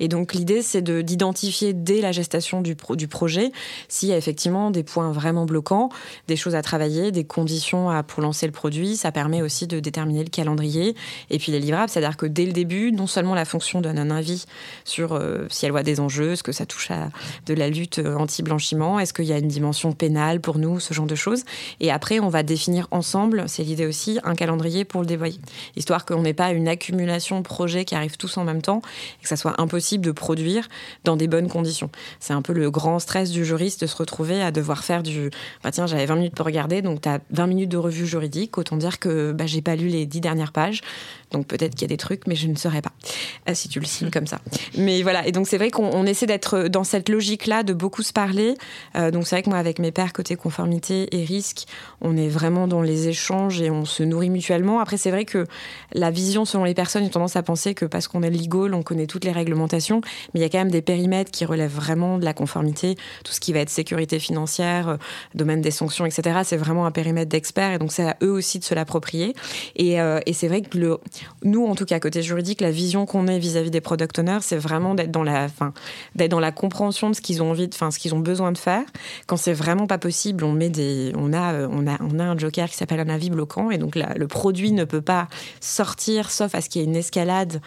Et 0.00 0.08
donc 0.08 0.34
l'idée, 0.34 0.62
c'est 0.62 0.82
d'identifier 0.82 1.72
dès 1.72 2.00
la 2.00 2.12
gestation 2.12 2.60
du, 2.60 2.76
du 2.90 3.08
projet 3.08 3.52
s'il 3.88 4.08
y 4.08 4.12
a 4.12 4.16
effectivement 4.16 4.65
des 4.70 4.82
points 4.82 5.12
vraiment 5.12 5.44
bloquants, 5.44 5.88
des 6.28 6.36
choses 6.36 6.54
à 6.54 6.62
travailler, 6.62 7.12
des 7.12 7.24
conditions 7.24 7.90
pour 8.06 8.22
lancer 8.22 8.46
le 8.46 8.52
produit. 8.52 8.96
Ça 8.96 9.12
permet 9.12 9.42
aussi 9.42 9.66
de 9.66 9.80
déterminer 9.80 10.24
le 10.24 10.30
calendrier 10.30 10.94
et 11.30 11.38
puis 11.38 11.52
les 11.52 11.60
livrables. 11.60 11.88
C'est-à-dire 11.88 12.16
que 12.16 12.26
dès 12.26 12.46
le 12.46 12.52
début, 12.52 12.92
non 12.92 13.06
seulement 13.06 13.34
la 13.34 13.44
fonction 13.44 13.80
donne 13.80 13.98
un 13.98 14.10
avis 14.10 14.46
sur 14.84 15.12
euh, 15.12 15.46
si 15.50 15.66
elle 15.66 15.72
voit 15.72 15.82
des 15.82 16.00
enjeux, 16.00 16.32
est-ce 16.32 16.42
que 16.42 16.52
ça 16.52 16.66
touche 16.66 16.90
à 16.90 17.10
de 17.46 17.54
la 17.54 17.68
lutte 17.68 17.98
euh, 17.98 18.16
anti-blanchiment, 18.16 18.98
est-ce 18.98 19.12
qu'il 19.12 19.24
y 19.24 19.32
a 19.32 19.38
une 19.38 19.48
dimension 19.48 19.92
pénale 19.92 20.40
pour 20.40 20.58
nous, 20.58 20.80
ce 20.80 20.94
genre 20.94 21.06
de 21.06 21.14
choses. 21.14 21.44
Et 21.80 21.90
après, 21.90 22.20
on 22.20 22.28
va 22.28 22.42
définir 22.42 22.88
ensemble, 22.90 23.44
c'est 23.46 23.62
l'idée 23.62 23.86
aussi, 23.86 24.18
un 24.24 24.34
calendrier 24.34 24.84
pour 24.84 25.00
le 25.00 25.06
dévoyer. 25.06 25.38
Histoire 25.76 26.04
qu'on 26.04 26.22
n'ait 26.22 26.34
pas 26.34 26.52
une 26.52 26.68
accumulation 26.68 27.38
de 27.38 27.44
projets 27.44 27.84
qui 27.84 27.94
arrivent 27.94 28.16
tous 28.16 28.36
en 28.36 28.44
même 28.44 28.62
temps 28.62 28.82
et 29.20 29.22
que 29.22 29.28
ça 29.28 29.36
soit 29.36 29.60
impossible 29.60 30.04
de 30.04 30.12
produire 30.12 30.68
dans 31.04 31.16
des 31.16 31.28
bonnes 31.28 31.48
conditions. 31.48 31.90
C'est 32.20 32.32
un 32.32 32.42
peu 32.42 32.52
le 32.52 32.70
grand 32.70 32.98
stress 32.98 33.30
du 33.30 33.44
juriste 33.44 33.82
de 33.82 33.86
se 33.86 33.96
retrouver 33.96 34.42
à 34.46 34.50
devoir 34.50 34.84
faire 34.84 35.02
du. 35.02 35.30
Bah 35.62 35.70
tiens, 35.70 35.86
j'avais 35.86 36.06
20 36.06 36.16
minutes 36.16 36.34
pour 36.34 36.46
regarder, 36.46 36.82
donc 36.82 37.02
tu 37.02 37.08
as 37.08 37.20
20 37.30 37.46
minutes 37.46 37.68
de 37.68 37.76
revue 37.76 38.06
juridique. 38.06 38.56
Autant 38.58 38.76
dire 38.76 38.98
que 38.98 39.32
bah, 39.32 39.46
j'ai 39.46 39.62
pas 39.62 39.76
lu 39.76 39.88
les 39.88 40.06
10 40.06 40.20
dernières 40.20 40.52
pages. 40.52 40.80
Donc 41.32 41.46
peut-être 41.46 41.74
qu'il 41.74 41.82
y 41.82 41.84
a 41.86 41.88
des 41.88 41.96
trucs, 41.96 42.26
mais 42.26 42.36
je 42.36 42.46
ne 42.46 42.54
saurais 42.54 42.82
pas 42.82 42.92
euh, 43.48 43.54
si 43.54 43.68
tu 43.68 43.80
le 43.80 43.86
signes 43.86 44.10
comme 44.10 44.26
ça. 44.26 44.40
Mais 44.78 45.02
voilà, 45.02 45.26
et 45.26 45.32
donc 45.32 45.48
c'est 45.48 45.58
vrai 45.58 45.70
qu'on 45.70 46.06
essaie 46.06 46.26
d'être 46.26 46.68
dans 46.68 46.84
cette 46.84 47.08
logique-là, 47.08 47.62
de 47.62 47.72
beaucoup 47.72 48.02
se 48.02 48.12
parler. 48.12 48.54
Euh, 48.94 49.10
donc 49.10 49.26
c'est 49.26 49.34
vrai 49.36 49.42
que 49.42 49.50
moi, 49.50 49.58
avec 49.58 49.78
mes 49.78 49.90
pairs 49.90 50.12
côté 50.12 50.36
conformité 50.36 51.08
et 51.16 51.24
risque, 51.24 51.66
on 52.00 52.16
est 52.16 52.28
vraiment 52.28 52.68
dans 52.68 52.80
les 52.80 53.08
échanges 53.08 53.60
et 53.60 53.70
on 53.70 53.84
se 53.84 54.02
nourrit 54.02 54.30
mutuellement. 54.30 54.78
Après, 54.78 54.96
c'est 54.96 55.10
vrai 55.10 55.24
que 55.24 55.46
la 55.92 56.10
vision 56.10 56.44
selon 56.44 56.64
les 56.64 56.74
personnes, 56.74 57.04
a 57.04 57.08
tendance 57.08 57.36
à 57.36 57.42
penser 57.42 57.74
que 57.74 57.84
parce 57.84 58.06
qu'on 58.06 58.22
est 58.22 58.30
legal, 58.30 58.74
on 58.74 58.82
connaît 58.82 59.06
toutes 59.06 59.24
les 59.24 59.32
réglementations, 59.32 60.00
mais 60.32 60.40
il 60.40 60.42
y 60.42 60.46
a 60.46 60.48
quand 60.48 60.58
même 60.58 60.70
des 60.70 60.82
périmètres 60.82 61.30
qui 61.30 61.44
relèvent 61.44 61.74
vraiment 61.74 62.18
de 62.18 62.24
la 62.24 62.34
conformité, 62.34 62.94
tout 63.24 63.32
ce 63.32 63.40
qui 63.40 63.52
va 63.52 63.60
être 63.60 63.70
sécurité 63.70 64.18
financière, 64.20 64.88
euh, 64.88 64.96
domaine 65.34 65.60
des 65.60 65.70
sanctions, 65.72 66.06
etc. 66.06 66.40
C'est 66.44 66.56
vraiment 66.56 66.86
un 66.86 66.92
périmètre 66.92 67.30
d'experts 67.30 67.72
et 67.72 67.78
donc 67.78 67.92
c'est 67.92 68.08
à 68.08 68.16
eux 68.22 68.30
aussi 68.30 68.60
de 68.60 68.64
se 68.64 68.74
l'approprier. 68.74 69.34
Et, 69.74 69.96
et 70.26 70.32
c'est 70.32 70.48
vrai 70.48 70.60
que 70.60 70.76
le, 70.78 70.98
nous, 71.42 71.66
en 71.66 71.74
tout 71.74 71.84
cas, 71.84 72.00
côté 72.00 72.22
juridique, 72.22 72.60
la 72.60 72.70
vision 72.70 73.06
qu'on 73.06 73.26
ait 73.26 73.38
vis-à-vis 73.38 73.70
des 73.70 73.80
product 73.80 74.18
owners, 74.18 74.38
c'est 74.42 74.56
vraiment 74.56 74.94
d'être 74.94 75.10
dans 75.10 75.22
la, 75.22 75.48
dans 76.28 76.40
la 76.40 76.52
compréhension 76.52 77.10
de 77.10 77.14
ce 77.14 77.20
qu'ils 77.20 77.42
ont 77.42 77.50
envie, 77.50 77.68
enfin, 77.72 77.90
ce 77.90 77.98
qu'ils 77.98 78.14
ont 78.14 78.20
besoin 78.20 78.52
de 78.52 78.58
faire. 78.58 78.82
Quand 79.26 79.36
c'est 79.36 79.52
vraiment 79.52 79.86
pas 79.86 79.98
possible, 79.98 80.44
on 80.44 80.52
met 80.52 80.70
des, 80.70 81.12
on 81.16 81.32
a, 81.32 81.52
euh, 81.52 81.68
on 81.70 81.86
a, 81.86 81.96
on 82.00 82.18
a 82.18 82.24
un 82.24 82.38
joker 82.38 82.68
qui 82.68 82.76
s'appelle 82.76 83.00
un 83.00 83.08
avis 83.08 83.30
bloquant, 83.30 83.70
et 83.70 83.78
donc 83.78 83.96
le 83.96 84.26
produit 84.26 84.72
ne 84.72 84.84
peut 84.84 85.00
pas 85.00 85.28
sortir, 85.60 86.30
sauf 86.30 86.54
à 86.54 86.60
ce 86.60 86.68
qu'il 86.68 86.82
y 86.82 86.84
ait 86.84 86.88
une 86.88 86.96
escalade. 86.96 87.60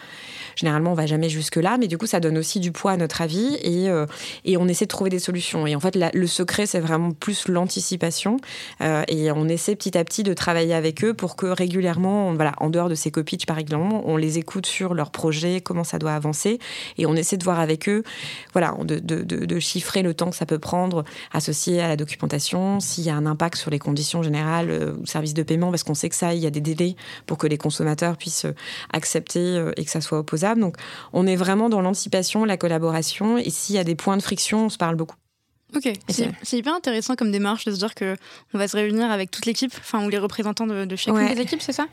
Généralement, 0.56 0.92
on 0.92 0.94
va 0.94 1.06
jamais 1.06 1.28
jusque 1.28 1.56
là, 1.56 1.76
mais 1.78 1.88
du 1.88 1.98
coup, 1.98 2.06
ça 2.06 2.20
donne 2.20 2.38
aussi 2.38 2.60
du 2.60 2.72
poids 2.72 2.92
à 2.92 2.96
notre 2.96 3.22
avis, 3.22 3.56
et, 3.62 3.88
euh, 3.88 4.06
et 4.44 4.56
on 4.56 4.68
essaie 4.68 4.84
de 4.84 4.90
trouver 4.90 5.10
des 5.10 5.18
solutions. 5.18 5.66
Et 5.66 5.74
en 5.74 5.80
fait, 5.80 5.96
le 5.96 6.26
secret, 6.26 6.66
c'est 6.66 6.80
vraiment 6.80 7.12
plus 7.12 7.48
l'anticipation, 7.48 8.38
euh, 8.80 9.02
et 9.08 9.30
on 9.32 9.48
essaie 9.48 9.76
petit 9.76 9.96
à 9.96 10.04
petit 10.04 10.22
de 10.22 10.34
travailler 10.34 10.74
avec 10.74 11.04
eux 11.04 11.14
pour 11.14 11.36
que 11.36 11.46
régulièrement, 11.46 12.32
voilà, 12.34 12.52
en 12.58 12.70
dehors 12.70 12.88
de 12.88 12.94
ces 12.94 13.10
copies 13.10 13.38
par 13.46 13.58
exemple, 13.58 13.94
on 14.04 14.16
les 14.16 14.38
écoute 14.38 14.66
sur 14.66 14.94
leur 14.94 15.10
projet, 15.10 15.60
comment 15.60 15.84
ça 15.84 15.98
doit 15.98 16.12
avancer, 16.12 16.58
et 16.98 17.06
on 17.06 17.14
essaie 17.14 17.36
de 17.36 17.44
voir 17.44 17.60
avec 17.60 17.88
eux, 17.88 18.02
voilà, 18.52 18.76
de, 18.82 18.98
de, 18.98 19.60
chiffrer 19.60 20.02
le 20.02 20.14
temps 20.14 20.30
que 20.30 20.36
ça 20.36 20.46
peut 20.46 20.58
prendre 20.58 21.04
associé 21.32 21.80
à 21.80 21.88
la 21.88 21.96
documentation, 21.96 22.80
s'il 22.80 23.04
y 23.04 23.10
a 23.10 23.14
un 23.14 23.26
impact 23.26 23.56
sur 23.56 23.70
les 23.70 23.78
conditions 23.78 24.22
générales 24.22 24.70
euh, 24.70 24.94
ou 25.00 25.06
services 25.06 25.34
de 25.34 25.42
paiement, 25.42 25.70
parce 25.70 25.84
qu'on 25.84 25.94
sait 25.94 26.08
que 26.08 26.16
ça, 26.16 26.34
il 26.34 26.40
y 26.40 26.46
a 26.46 26.50
des 26.50 26.60
délais 26.60 26.96
pour 27.26 27.38
que 27.38 27.46
les 27.46 27.58
consommateurs 27.58 28.16
puissent 28.16 28.46
euh, 28.46 28.54
accepter 28.92 29.40
euh, 29.40 29.72
et 29.76 29.84
que 29.84 29.90
ça 29.90 30.00
soit 30.00 30.18
opposable. 30.18 30.60
Donc, 30.60 30.76
on 31.12 31.26
est 31.26 31.36
vraiment 31.36 31.68
dans 31.68 31.80
l'anticipation, 31.80 32.44
la 32.44 32.56
collaboration, 32.56 33.38
et 33.38 33.50
s'il 33.50 33.76
y 33.76 33.78
a 33.78 33.84
des 33.84 33.94
points 33.94 34.16
de 34.16 34.22
friction, 34.22 34.66
on 34.66 34.68
se 34.68 34.78
parle 34.78 34.96
beaucoup. 34.96 35.19
Ok, 35.74 35.92
c'est 36.08 36.56
hyper 36.58 36.74
intéressant 36.74 37.14
comme 37.14 37.30
démarche 37.30 37.64
de 37.64 37.72
se 37.72 37.78
dire 37.78 37.94
que 37.94 38.16
on 38.54 38.58
va 38.58 38.66
se 38.66 38.76
réunir 38.76 39.10
avec 39.10 39.30
toute 39.30 39.46
l'équipe, 39.46 39.72
enfin 39.78 40.04
ou 40.04 40.08
les 40.08 40.18
représentants 40.18 40.66
de, 40.66 40.84
de 40.84 40.96
chacune 40.96 41.34
des 41.34 41.40
équipes, 41.40 41.62
c'est 41.62 41.72
ça? 41.72 41.86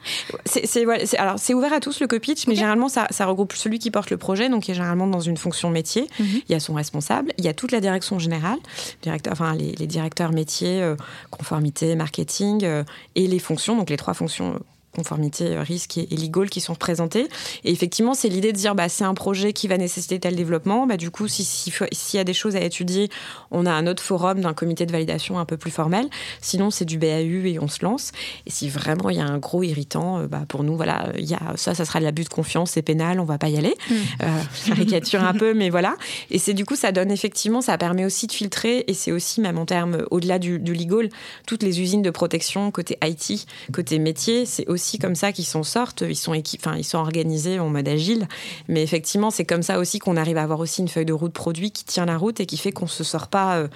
C'est 0.45 0.85
ouais, 0.85 1.03
alors 1.17 1.37
c'est 1.37 1.53
ouvert 1.53 1.73
à 1.73 1.79
tous 1.79 1.99
le 1.99 2.07
co-pitch, 2.07 2.47
mais 2.47 2.55
généralement 2.55 2.89
ça, 2.89 3.07
ça, 3.11 3.25
regroupe 3.25 3.53
celui 3.53 3.79
qui 3.79 3.91
porte 3.91 4.09
le 4.09 4.17
projet, 4.17 4.49
donc 4.49 4.63
qui 4.63 4.71
est 4.71 4.75
généralement 4.75 5.07
dans 5.07 5.19
une 5.19 5.37
fonction 5.37 5.69
métier. 5.69 6.07
Mhm. 6.19 6.41
Il 6.47 6.51
y 6.51 6.55
a 6.55 6.59
son 6.59 6.73
responsable, 6.73 7.33
il 7.37 7.45
y 7.45 7.47
a 7.47 7.53
toute 7.53 7.71
la 7.71 7.81
direction 7.81 8.19
générale, 8.19 8.59
directeur, 9.01 9.33
enfin 9.33 9.55
les, 9.55 9.73
directeurs 9.87 10.31
métiers, 10.31 10.81
euh, 10.81 10.95
conformité, 11.29 11.95
marketing 11.95 12.63
euh, 12.63 12.83
et 13.15 13.27
les 13.27 13.39
fonctions, 13.39 13.75
donc 13.75 13.89
les 13.89 13.97
trois 13.97 14.13
fonctions 14.13 14.59
conformité, 14.97 15.55
euh, 15.55 15.61
risque 15.61 15.97
et, 15.97 16.07
legal 16.17 16.49
qui 16.49 16.59
sont 16.59 16.73
représentés. 16.73 17.27
Et 17.63 17.71
effectivement, 17.71 18.15
c'est 18.15 18.29
l'idée 18.29 18.51
de 18.51 18.57
dire, 18.57 18.73
bah, 18.73 18.89
c'est 18.89 19.03
un 19.03 19.13
projet 19.13 19.53
qui 19.53 19.67
va 19.67 19.77
nécessiter 19.77 20.19
tel 20.19 20.35
développement. 20.35 20.87
Bah, 20.87 20.97
du 20.97 21.11
coup, 21.11 21.27
s'il 21.27 21.45
si, 21.45 22.17
y 22.17 22.19
a 22.19 22.23
des 22.23 22.33
choses 22.33 22.55
à 22.55 22.61
étudier, 22.61 23.09
on 23.51 23.65
a 23.65 23.71
un 23.71 23.85
autre 23.85 24.01
forum 24.01 24.41
d'un 24.41 24.53
comité 24.53 24.85
de 24.85 24.91
validation 24.91 25.37
un 25.37 25.45
peu 25.45 25.55
plus 25.55 25.71
formel. 25.71 26.07
Sinon, 26.41 26.71
c'est 26.71 26.85
du 26.85 26.97
BAU 26.97 27.45
et 27.45 27.59
on 27.61 27.67
se 27.67 27.85
lance. 27.85 28.11
Et 28.47 28.51
si 28.51 28.69
vraiment 28.69 29.09
il 29.09 29.17
y 29.17 29.21
a 29.21 29.25
un 29.25 29.37
gros 29.37 29.61
irritant, 29.61 30.19
euh, 30.19 30.27
bah, 30.27 30.41
pour 30.47 30.63
nous, 30.63 30.75
voilà, 30.75 31.11
il 31.17 31.25
y 31.25 31.35
a, 31.35 31.53
ça, 31.55 31.75
ça 31.75 31.85
sera 31.85 31.99
de 31.99 32.05
l'abus 32.05 32.23
de 32.23 32.29
confiance, 32.29 32.71
c'est 32.71 32.81
pénal, 32.81 33.19
on 33.19 33.25
va 33.25 33.37
pas 33.37 33.49
y 33.49 33.57
aller. 33.57 33.75
Mmh. 33.89 33.93
Euh, 34.23 34.41
caricature 34.67 35.23
un 35.23 35.33
peu, 35.33 35.53
mais 35.53 35.69
voilà. 35.69 35.95
Et 36.31 36.39
c'est 36.39 36.53
du 36.53 36.65
coup, 36.65 36.75
ça 36.75 36.91
donne 36.91 37.11
effectivement, 37.11 37.61
ça 37.61 37.77
permet 37.77 38.05
aussi 38.05 38.25
de 38.25 38.31
filtrer, 38.31 38.83
et 38.87 38.93
c'est 38.95 39.11
aussi, 39.11 39.41
même 39.41 39.59
en 39.59 39.65
termes, 39.65 40.05
au-delà 40.09 40.39
du, 40.39 40.57
du 40.57 40.73
legal, 40.73 41.09
toutes 41.45 41.61
les 41.61 41.81
usines 41.81 42.01
de 42.01 42.09
protection 42.09 42.71
côté 42.71 42.97
IT, 43.03 43.45
côté 43.73 43.99
métier, 43.99 44.45
c'est 44.45 44.67
aussi 44.67 44.86
comme 44.95 45.15
ça 45.15 45.33
qu'ils 45.33 45.45
s'en 45.45 45.63
sortent. 45.63 46.03
Ils 46.07 46.15
sont, 46.15 46.33
enfin, 46.57 46.75
ils 46.77 46.83
sont 46.85 46.97
organisés 46.97 47.59
en 47.59 47.69
mode 47.69 47.87
agile. 47.87 48.27
Mais 48.67 48.81
effectivement, 48.81 49.29
c'est 49.29 49.45
comme 49.45 49.63
ça 49.63 49.79
aussi 49.79 49.99
qu'on 49.99 50.15
arrive 50.15 50.37
à 50.37 50.43
avoir 50.43 50.61
aussi 50.61 50.81
une 50.81 50.87
feuille 50.87 51.05
de 51.05 51.13
route 51.13 51.33
produit 51.33 51.71
qui 51.71 51.83
tient 51.83 52.05
la 52.05 52.17
route 52.17 52.39
et 52.39 52.45
qui 52.45 52.57
fait 52.57 52.71
qu'on 52.71 52.87
se 52.87 53.03
sort 53.03 53.27
pas. 53.27 53.57
Euh, 53.57 53.67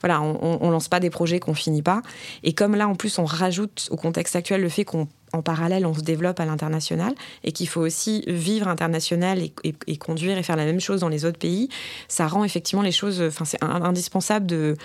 voilà, 0.00 0.22
on, 0.22 0.58
on, 0.62 0.70
lance 0.70 0.88
pas 0.88 1.00
des 1.00 1.10
projets 1.10 1.40
qu'on 1.40 1.54
finit 1.54 1.82
pas. 1.82 2.00
Et 2.42 2.54
comme 2.54 2.74
là, 2.74 2.88
en 2.88 2.94
plus, 2.94 3.18
on 3.18 3.24
rajoute 3.24 3.88
au 3.90 3.96
contexte 3.96 4.34
actuel 4.34 4.62
le 4.62 4.68
fait 4.70 4.84
qu'on 4.84 5.06
en 5.34 5.42
parallèle, 5.42 5.86
on 5.86 5.94
se 5.94 6.00
développe 6.00 6.40
à 6.40 6.44
l'international 6.44 7.14
et 7.42 7.52
qu'il 7.52 7.68
faut 7.68 7.80
aussi 7.80 8.24
vivre 8.26 8.68
international 8.68 9.40
et, 9.42 9.96
conduire 9.96 10.38
et 10.38 10.42
faire 10.42 10.56
la 10.56 10.64
même 10.64 10.80
chose 10.80 11.00
dans 11.00 11.08
les 11.08 11.24
autres 11.24 11.38
pays, 11.38 11.68
ça 12.08 12.26
rend 12.26 12.44
effectivement 12.44 12.82
les 12.82 12.92
choses. 12.92 13.22
Enfin, 13.22 13.44
c'est 13.44 13.62
indispensable 13.62 14.46
de, 14.46 14.76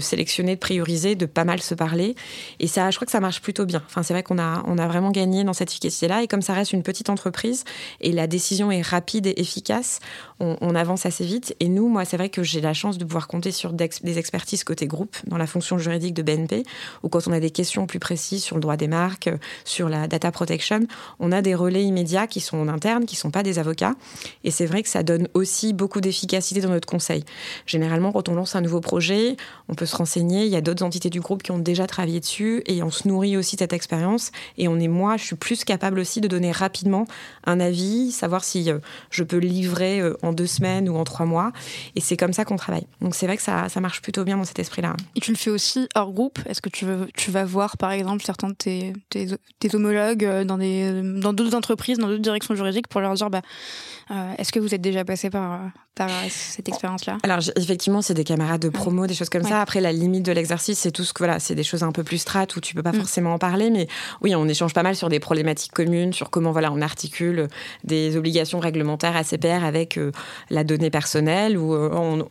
sélectionner, 0.00 0.54
de 0.54 0.60
prioriser, 0.60 1.14
de 1.14 1.26
pas 1.26 1.44
mal 1.44 1.60
se 1.60 1.74
parler. 1.74 2.14
Et 2.60 2.66
ça, 2.66 2.90
je 2.90 2.96
crois 2.96 3.06
que 3.06 3.12
ça 3.12 3.20
marche 3.20 3.40
plutôt 3.40 3.66
bien. 3.66 3.82
Enfin, 3.86 4.02
c'est 4.02 4.14
vrai 4.14 4.22
qu'on 4.22 4.38
a, 4.38 4.62
on 4.66 4.78
a 4.78 4.86
vraiment 4.86 5.10
gagné 5.10 5.44
dans 5.44 5.52
cette 5.52 5.70
efficacité-là. 5.70 6.22
Et 6.22 6.28
comme 6.28 6.42
ça 6.42 6.52
reste 6.52 6.72
une 6.72 6.82
petite 6.82 7.10
entreprise 7.10 7.64
et 8.00 8.12
la 8.12 8.26
décision 8.26 8.70
est 8.70 8.82
rapide 8.82 9.26
et 9.26 9.40
efficace, 9.40 10.00
on, 10.40 10.56
on 10.60 10.74
avance 10.74 11.06
assez 11.06 11.24
vite. 11.24 11.54
Et 11.60 11.68
nous, 11.68 11.88
moi, 11.88 12.04
c'est 12.04 12.16
vrai 12.16 12.28
que 12.28 12.42
j'ai 12.42 12.60
la 12.60 12.74
chance 12.74 12.98
de 12.98 13.04
pouvoir 13.04 13.28
compter 13.28 13.52
sur 13.52 13.72
des 13.72 14.18
expertises 14.18 14.64
côté 14.64 14.86
groupe 14.86 15.16
dans 15.26 15.38
la 15.38 15.46
fonction 15.46 15.78
juridique 15.78 16.14
de 16.14 16.22
BNP, 16.22 16.64
ou 17.02 17.08
quand 17.08 17.26
on 17.28 17.32
a 17.32 17.40
des 17.40 17.50
questions 17.50 17.86
plus 17.86 17.98
précises 17.98 18.42
sur 18.42 18.56
le 18.56 18.60
droit 18.60 18.76
des 18.76 18.88
marques, 18.88 19.30
sur 19.64 19.88
la 20.00 20.08
data 20.08 20.30
protection, 20.30 20.80
on 21.20 21.32
a 21.32 21.42
des 21.42 21.54
relais 21.54 21.84
immédiats 21.84 22.26
qui 22.26 22.40
sont 22.40 22.58
en 22.58 22.68
interne, 22.68 23.06
qui 23.06 23.16
ne 23.16 23.20
sont 23.20 23.30
pas 23.30 23.42
des 23.42 23.58
avocats. 23.58 23.94
Et 24.44 24.50
c'est 24.50 24.66
vrai 24.66 24.82
que 24.82 24.88
ça 24.88 25.02
donne 25.02 25.28
aussi 25.34 25.72
beaucoup 25.72 26.00
d'efficacité 26.00 26.60
dans 26.60 26.70
notre 26.70 26.88
conseil. 26.88 27.24
Généralement, 27.66 28.12
quand 28.12 28.28
on 28.28 28.34
lance 28.34 28.56
un 28.56 28.60
nouveau 28.60 28.80
projet, 28.80 29.36
on 29.68 29.74
peut 29.74 29.86
se 29.86 29.96
renseigner. 29.96 30.44
Il 30.44 30.50
y 30.50 30.56
a 30.56 30.60
d'autres 30.60 30.84
entités 30.84 31.10
du 31.10 31.20
groupe 31.20 31.42
qui 31.42 31.50
ont 31.50 31.58
déjà 31.58 31.86
travaillé 31.86 32.20
dessus 32.20 32.62
et 32.66 32.82
on 32.82 32.90
se 32.90 33.08
nourrit 33.08 33.36
aussi 33.36 33.56
de 33.56 33.60
cette 33.60 33.72
expérience. 33.72 34.32
Et 34.58 34.68
on 34.68 34.78
est, 34.78 34.88
moi, 34.88 35.16
je 35.16 35.24
suis 35.24 35.36
plus 35.36 35.64
capable 35.64 35.98
aussi 35.98 36.20
de 36.20 36.28
donner 36.28 36.52
rapidement 36.52 37.06
un 37.44 37.60
avis, 37.60 38.12
savoir 38.12 38.44
si 38.44 38.70
euh, 38.70 38.78
je 39.10 39.24
peux 39.24 39.38
livrer 39.38 40.00
euh, 40.00 40.16
en 40.22 40.32
deux 40.32 40.46
semaines 40.46 40.88
ou 40.88 40.96
en 40.96 41.04
trois 41.04 41.26
mois. 41.26 41.52
Et 41.96 42.00
c'est 42.00 42.16
comme 42.16 42.32
ça 42.32 42.44
qu'on 42.44 42.56
travaille. 42.56 42.86
Donc 43.00 43.14
c'est 43.14 43.26
vrai 43.26 43.36
que 43.36 43.42
ça, 43.42 43.68
ça 43.68 43.80
marche 43.80 44.02
plutôt 44.02 44.24
bien 44.24 44.36
dans 44.36 44.44
cet 44.44 44.58
esprit-là. 44.58 44.94
Et 45.16 45.20
tu 45.20 45.30
le 45.30 45.36
fais 45.36 45.50
aussi 45.50 45.88
hors 45.94 46.12
groupe? 46.12 46.38
Est-ce 46.46 46.60
que 46.60 46.68
tu, 46.68 46.86
tu 47.14 47.30
vas 47.30 47.44
voir, 47.44 47.76
par 47.76 47.90
exemple, 47.90 48.24
certains 48.24 48.48
de 48.48 48.54
tes, 48.54 48.92
tes, 49.10 49.28
tes 49.58 49.68
euh, 49.88 50.44
dans 50.44 51.32
d'autres 51.32 51.54
entreprises, 51.54 51.98
dans 51.98 52.08
d'autres 52.08 52.22
directions 52.22 52.54
juridiques 52.54 52.88
pour 52.88 53.00
leur 53.00 53.14
dire 53.14 53.30
bah, 53.30 53.42
euh, 54.10 54.32
est-ce 54.38 54.52
que 54.52 54.60
vous 54.60 54.74
êtes 54.74 54.80
déjà 54.80 55.04
passé 55.04 55.30
par, 55.30 55.60
par 55.94 56.10
cette 56.28 56.68
expérience-là 56.68 57.18
Alors 57.22 57.38
effectivement, 57.56 58.02
c'est 58.02 58.14
des 58.14 58.24
camarades 58.24 58.60
de 58.60 58.68
promo, 58.68 59.06
des 59.06 59.14
choses 59.14 59.28
comme 59.28 59.44
ça. 59.44 59.60
Après, 59.60 59.80
la 59.80 59.92
limite 59.92 60.24
de 60.24 60.32
l'exercice, 60.32 60.78
c'est 60.78 60.90
tout 60.90 61.04
ce 61.04 61.12
que 61.12 61.18
voilà, 61.18 61.38
c'est 61.38 61.54
des 61.54 61.62
choses 61.62 61.82
un 61.82 61.92
peu 61.92 62.02
plus 62.02 62.18
strates 62.18 62.56
où 62.56 62.60
tu 62.60 62.74
peux 62.74 62.82
pas 62.82 62.92
mm. 62.92 62.96
forcément 62.96 63.34
en 63.34 63.38
parler, 63.38 63.70
mais 63.70 63.86
oui, 64.20 64.34
on 64.34 64.48
échange 64.48 64.74
pas 64.74 64.82
mal 64.82 64.96
sur 64.96 65.08
des 65.08 65.20
problématiques 65.20 65.72
communes, 65.72 66.12
sur 66.12 66.30
comment 66.30 66.52
voilà, 66.52 66.72
on 66.72 66.80
articule 66.80 67.48
des 67.84 68.16
obligations 68.16 68.58
réglementaires 68.58 69.14
paires 69.40 69.64
avec 69.64 69.98
euh, 69.98 70.12
la 70.50 70.64
donnée 70.64 70.90
personnelle 70.90 71.58
ou 71.58 71.74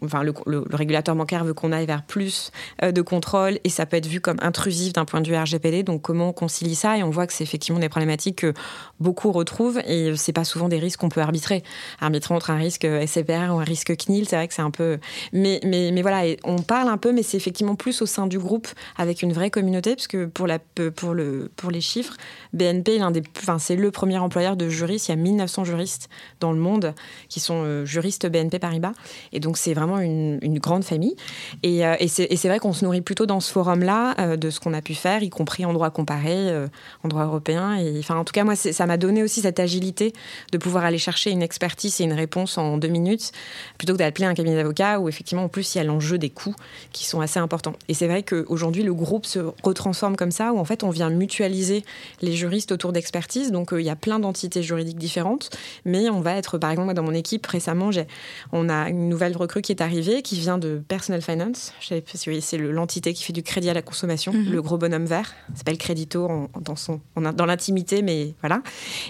enfin 0.01 0.23
le, 0.23 0.33
régulateur 0.71 1.15
bancaire 1.15 1.43
veut 1.43 1.53
qu'on 1.53 1.71
aille 1.71 1.85
vers 1.85 2.03
plus 2.03 2.51
de 2.81 3.01
contrôle 3.01 3.59
et 3.63 3.69
ça 3.69 3.85
peut 3.85 3.97
être 3.97 4.07
vu 4.07 4.21
comme 4.21 4.37
intrusif 4.41 4.93
d'un 4.93 5.05
point 5.05 5.21
de 5.21 5.27
vue 5.27 5.35
RGPD. 5.35 5.83
Donc 5.83 6.01
comment 6.01 6.29
on 6.29 6.33
concilie 6.33 6.75
ça? 6.75 6.97
Et 6.97 7.03
on 7.03 7.09
voit 7.09 7.27
que 7.27 7.33
c'est 7.33 7.43
effectivement 7.43 7.79
des 7.79 7.89
problématiques 7.89 8.37
que 8.37 8.53
beaucoup 8.99 9.31
retrouvent 9.31 9.79
et 9.85 10.15
c'est 10.15 10.33
pas 10.33 10.43
souvent 10.43 10.69
des 10.69 10.79
risques 10.79 10.99
qu'on 10.99 11.09
peut 11.09 11.21
arbitrer. 11.21 11.63
Arbitrer 11.99 12.33
entre 12.33 12.51
un 12.51 12.57
risque 12.57 12.85
SCPR 12.85 13.52
ou 13.53 13.59
un 13.59 13.63
risque 13.63 13.95
CNIL, 13.95 14.27
c'est 14.27 14.35
vrai 14.35 14.47
que 14.47 14.53
c'est 14.53 14.61
un 14.61 14.71
peu. 14.71 14.99
Mais, 15.31 15.59
mais, 15.63 15.91
mais 15.91 16.01
voilà, 16.01 16.35
on 16.43 16.57
parle 16.57 16.89
un 16.89 16.97
peu, 16.97 17.11
mais 17.11 17.23
c'est 17.23 17.37
effectivement 17.37 17.75
plus 17.75 18.01
au 18.01 18.05
sein 18.05 18.27
du 18.27 18.39
groupe 18.39 18.67
avec 18.97 19.21
une 19.21 19.33
vraie 19.33 19.49
communauté, 19.49 19.95
parce 19.95 20.07
que 20.07 20.25
pour, 20.25 20.47
la, 20.47 20.59
pour, 20.59 21.13
le, 21.13 21.51
pour 21.55 21.71
les 21.71 21.81
chiffres, 21.81 22.15
BNP, 22.53 22.97
l'un 22.99 23.11
des, 23.11 23.23
enfin, 23.37 23.59
c'est 23.59 23.75
le 23.75 23.91
premier 23.91 24.17
employeur 24.17 24.55
de 24.55 24.69
juristes. 24.69 25.07
Il 25.07 25.11
y 25.11 25.13
a 25.13 25.17
1900 25.17 25.63
juristes 25.63 26.09
dans 26.39 26.51
le 26.51 26.59
monde 26.59 26.93
qui 27.29 27.39
sont 27.39 27.63
euh, 27.63 27.85
juristes 27.85 28.27
BNP 28.27 28.59
Paribas. 28.59 28.93
Et 29.31 29.39
donc, 29.39 29.57
c'est 29.57 29.73
vraiment 29.73 29.99
une, 29.99 30.39
une, 30.41 30.59
grande 30.59 30.83
famille. 30.83 31.15
Et, 31.63 31.85
euh, 31.85 31.95
et 31.99 32.07
c'est 32.07 32.47
vrai 32.47 32.59
qu'on 32.59 32.73
se 32.73 32.85
nourrit 32.85 33.01
plutôt 33.01 33.25
dans 33.25 33.39
ce 33.39 33.51
forum-là 33.51 34.15
euh, 34.19 34.37
de 34.37 34.49
ce 34.49 34.59
qu'on 34.59 34.73
a 34.73 34.81
pu 34.81 34.95
faire, 34.95 35.23
y 35.23 35.29
compris 35.29 35.65
en 35.65 35.73
droit 35.73 35.89
comparé, 35.89 36.33
en 37.03 37.07
droit 37.07 37.25
européen. 37.25 37.75
Et, 37.75 37.99
enfin, 37.99 38.15
en 38.17 38.23
tout 38.23 38.33
cas, 38.33 38.43
moi, 38.43 38.55
ça 38.55 38.85
m'a 38.85 38.97
donné 38.97 39.23
aussi 39.23 39.41
cette 39.41 39.59
agilité 39.59 40.13
de 40.51 40.57
pouvoir 40.57 40.85
aller 40.85 40.97
chercher 40.97 41.31
une 41.31 41.41
expertise 41.41 41.99
et 42.01 42.03
une 42.03 42.13
réponse 42.13 42.57
en 42.57 42.77
deux 42.77 42.87
minutes, 42.87 43.31
plutôt 43.77 43.93
que 43.93 43.99
d'appeler 43.99 44.25
un 44.25 44.33
cabinet 44.33 44.55
d'avocat 44.55 44.99
où, 44.99 45.09
effectivement, 45.09 45.43
en 45.43 45.49
plus, 45.49 45.75
il 45.75 45.77
y 45.77 45.81
a 45.81 45.83
l'enjeu 45.83 46.17
des 46.17 46.29
coûts 46.29 46.55
qui 46.91 47.05
sont 47.05 47.21
assez 47.21 47.39
importants. 47.39 47.73
Et 47.87 47.93
c'est 47.93 48.07
vrai 48.07 48.23
qu'aujourd'hui, 48.23 48.83
le 48.83 48.93
groupe 48.93 49.25
se 49.25 49.39
retransforme 49.63 50.15
comme 50.15 50.31
ça, 50.31 50.53
où 50.53 50.59
en 50.59 50.65
fait, 50.65 50.83
on 50.83 50.89
vient 50.89 51.09
mutualiser 51.09 51.83
les 52.21 52.33
juristes 52.33 52.71
autour 52.71 52.91
d'expertise. 52.91 53.51
Donc, 53.51 53.73
euh, 53.73 53.81
il 53.81 53.85
y 53.85 53.89
a 53.89 53.95
plein 53.95 54.19
d'entités 54.19 54.63
juridiques 54.63 54.97
différentes. 54.97 55.49
Mais 55.85 56.09
on 56.09 56.21
va 56.21 56.35
être, 56.35 56.57
par 56.57 56.71
exemple, 56.71 56.93
dans 56.93 57.03
mon 57.03 57.13
équipe, 57.13 57.45
récemment, 57.45 57.89
on 58.51 58.69
a 58.69 58.89
une 58.89 59.09
nouvelle 59.09 59.35
recrue 59.35 59.61
qui 59.61 59.71
est 59.71 59.81
arrivée, 59.81 60.21
qui 60.21 60.39
vient 60.39 60.57
de 60.57 60.81
Personal 60.87 61.21
Finance. 61.21 61.73
C'est 61.81 62.57
l'entité 62.57 63.13
qui 63.13 63.23
fait 63.23 63.33
du 63.33 63.43
crédit 63.43 63.69
à 63.69 63.73
la 63.73 63.81
consommation, 63.81 64.33
mhm. 64.33 64.51
le 64.51 64.61
gros 64.61 64.77
bonhomme 64.77 65.05
vert. 65.05 65.33
s'appelle 65.55 65.77
Crédito 65.77 66.49
dans, 66.59 66.75
son, 66.75 67.01
dans 67.15 67.45
l'intimité, 67.45 68.01
mais 68.01 68.33
voilà. 68.41 68.61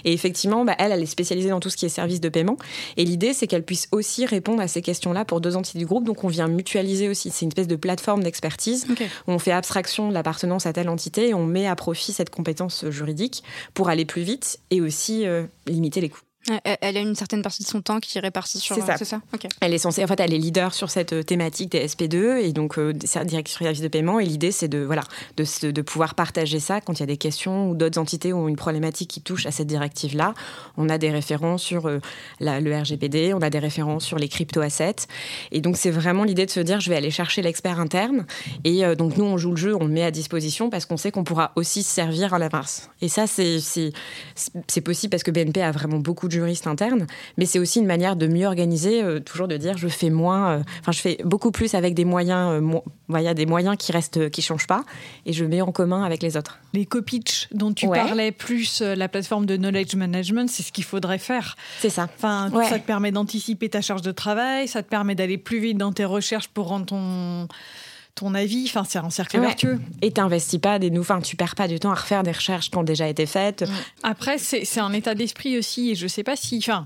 Et 0.04 0.12
effectivement, 0.12 0.64
bah, 0.64 0.74
elle, 0.78 0.92
elle 0.92 1.02
est 1.02 1.06
spécialisée 1.06 1.50
dans 1.50 1.60
tout 1.60 1.70
ce 1.70 1.76
qui 1.76 1.86
est 1.86 1.88
service 1.88 2.20
de 2.20 2.28
paiement. 2.28 2.56
Et 2.96 3.04
l'idée, 3.04 3.32
c'est 3.32 3.46
qu'elle 3.46 3.64
puisse 3.64 3.88
aussi 3.92 4.23
répondre 4.26 4.60
à 4.60 4.68
ces 4.68 4.82
questions-là 4.82 5.24
pour 5.24 5.40
deux 5.40 5.56
entités 5.56 5.78
du 5.78 5.86
groupe. 5.86 6.04
Donc, 6.04 6.24
on 6.24 6.28
vient 6.28 6.48
mutualiser 6.48 7.08
aussi. 7.08 7.30
C'est 7.30 7.44
une 7.44 7.50
espèce 7.50 7.68
de 7.68 7.76
plateforme 7.76 8.22
d'expertise. 8.22 8.86
où 9.26 9.32
On 9.32 9.38
fait 9.38 9.52
abstraction 9.52 10.08
de 10.08 10.14
l'appartenance 10.14 10.66
à 10.66 10.72
telle 10.72 10.88
entité 10.88 11.28
et 11.28 11.34
on 11.34 11.46
met 11.46 11.66
à 11.66 11.76
profit 11.76 12.12
cette 12.12 12.30
compétence 12.30 12.88
juridique 12.90 13.42
pour 13.74 13.88
aller 13.88 14.04
plus 14.04 14.22
vite 14.22 14.58
et 14.70 14.80
aussi 14.80 15.26
euh, 15.26 15.44
limiter 15.66 16.00
les 16.00 16.08
coûts. 16.08 16.20
Elle 16.64 16.96
a 16.96 17.00
une 17.00 17.14
certaine 17.14 17.42
partie 17.42 17.62
de 17.62 17.68
son 17.68 17.80
temps 17.80 18.00
qui 18.00 18.18
est 18.18 18.20
répartie 18.20 18.58
sur. 18.58 18.76
C'est 18.76 18.82
ça. 18.82 18.96
ça? 19.04 19.20
Elle 19.60 19.74
est 19.74 19.78
censée, 19.78 20.04
en 20.04 20.06
fait, 20.06 20.20
elle 20.20 20.34
est 20.34 20.38
leader 20.38 20.74
sur 20.74 20.90
cette 20.90 21.12
euh, 21.12 21.22
thématique 21.22 21.72
des 21.72 21.86
SP2 21.86 22.38
et 22.38 22.52
donc 22.52 22.78
euh, 22.78 22.92
directrice 22.92 23.58
de 23.58 23.64
service 23.64 23.80
de 23.80 23.88
paiement. 23.88 24.20
Et 24.20 24.24
l'idée, 24.24 24.52
c'est 24.52 24.68
de 24.68 24.78
voilà, 24.78 25.02
de, 25.36 25.70
de, 25.70 25.82
pouvoir 25.82 26.14
partager 26.14 26.60
ça 26.60 26.80
quand 26.80 26.94
il 26.94 27.00
y 27.00 27.02
a 27.02 27.06
des 27.06 27.16
questions 27.16 27.70
ou 27.70 27.74
d'autres 27.74 27.98
entités 27.98 28.32
ont 28.32 28.48
une 28.48 28.56
problématique 28.56 29.10
qui 29.10 29.20
touche 29.20 29.46
à 29.46 29.50
cette 29.50 29.66
directive-là. 29.66 30.34
On 30.76 30.88
a 30.88 30.98
des 30.98 31.10
références 31.10 31.62
sur 31.62 31.86
euh, 31.86 32.00
la, 32.40 32.60
le 32.60 32.76
RGPD, 32.76 33.34
on 33.34 33.40
a 33.40 33.50
des 33.50 33.58
références 33.58 34.04
sur 34.04 34.18
les 34.18 34.28
crypto-assets. 34.28 35.06
Et 35.52 35.60
donc, 35.60 35.76
c'est 35.76 35.90
vraiment 35.90 36.24
l'idée 36.24 36.46
de 36.46 36.50
se 36.50 36.60
dire, 36.60 36.80
je 36.80 36.90
vais 36.90 36.96
aller 36.96 37.10
chercher 37.10 37.42
l'expert 37.42 37.80
interne. 37.80 38.26
Et 38.64 38.84
euh, 38.84 38.94
donc, 38.94 39.16
nous, 39.16 39.24
on 39.24 39.36
joue 39.36 39.50
le 39.50 39.56
jeu, 39.56 39.74
on 39.74 39.86
le 39.86 39.92
met 39.92 40.04
à 40.04 40.10
disposition 40.10 40.70
parce 40.70 40.86
qu'on 40.86 40.96
sait 40.96 41.10
qu'on 41.10 41.24
pourra 41.24 41.52
aussi 41.56 41.82
se 41.82 41.90
servir 41.90 42.34
à 42.34 42.38
la 42.38 42.48
masse. 42.48 42.90
Et 43.00 43.08
ça, 43.08 43.26
c'est 43.26 44.80
possible 44.82 45.10
parce 45.10 45.22
que 45.22 45.30
BNP 45.30 45.62
a 45.62 45.72
vraiment 45.72 45.98
beaucoup 45.98 46.28
de 46.28 46.33
juriste 46.34 46.66
interne, 46.66 47.06
mais 47.38 47.46
c'est 47.46 47.58
aussi 47.58 47.78
une 47.78 47.86
manière 47.86 48.16
de 48.16 48.26
mieux 48.26 48.46
organiser, 48.46 49.02
euh, 49.02 49.20
toujours 49.20 49.48
de 49.48 49.56
dire 49.56 49.76
je 49.76 49.88
fais 49.88 50.10
moins, 50.10 50.50
euh, 50.50 50.62
enfin 50.80 50.92
je 50.92 51.00
fais 51.00 51.18
beaucoup 51.24 51.50
plus 51.50 51.74
avec 51.74 51.94
des 51.94 52.04
moyens, 52.04 52.62
euh, 53.10 53.34
des 53.34 53.46
moyens 53.46 53.76
qui 53.78 53.92
restent, 53.92 54.30
qui 54.30 54.42
changent 54.42 54.66
pas, 54.66 54.84
et 55.26 55.32
je 55.32 55.44
mets 55.44 55.60
en 55.60 55.72
commun 55.72 56.02
avec 56.02 56.22
les 56.22 56.36
autres. 56.36 56.58
Les 56.72 56.86
copitch 56.86 57.48
dont 57.52 57.72
tu 57.72 57.88
parlais, 57.88 58.32
plus 58.32 58.82
la 58.82 59.08
plateforme 59.08 59.46
de 59.46 59.56
knowledge 59.56 59.94
management, 59.94 60.48
c'est 60.48 60.62
ce 60.62 60.72
qu'il 60.72 60.84
faudrait 60.84 61.18
faire. 61.18 61.56
C'est 61.80 61.90
ça. 61.90 62.08
Enfin, 62.16 62.50
ça 62.68 62.78
te 62.78 62.86
permet 62.86 63.12
d'anticiper 63.12 63.68
ta 63.68 63.80
charge 63.80 64.02
de 64.02 64.12
travail, 64.12 64.68
ça 64.68 64.82
te 64.82 64.88
permet 64.88 65.14
d'aller 65.14 65.38
plus 65.38 65.60
vite 65.60 65.78
dans 65.78 65.92
tes 65.92 66.04
recherches 66.04 66.48
pour 66.48 66.68
rendre 66.68 66.86
ton 66.86 67.48
ton 68.14 68.34
avis. 68.34 68.64
Enfin, 68.66 68.84
c'est 68.88 68.98
un 68.98 69.10
cercle 69.10 69.40
vertueux. 69.40 69.80
Et 70.02 70.12
t'investis 70.12 70.60
pas 70.60 70.78
des 70.78 70.90
nouveaux. 70.90 71.12
Enfin, 71.14 71.20
tu 71.20 71.36
perds 71.36 71.54
pas 71.54 71.68
du 71.68 71.78
temps 71.78 71.90
à 71.90 71.94
refaire 71.94 72.22
des 72.22 72.32
recherches 72.32 72.70
qui 72.70 72.76
ont 72.76 72.84
déjà 72.84 73.08
été 73.08 73.26
faites. 73.26 73.62
Mm. 73.62 73.74
Après, 74.02 74.38
c'est 74.38 74.80
un 74.80 74.92
état 74.92 75.14
d'esprit 75.14 75.58
aussi. 75.58 75.90
Et 75.90 75.94
je 75.94 76.06
sais 76.06 76.22
pas 76.22 76.36
si. 76.36 76.58
Enfin, 76.58 76.84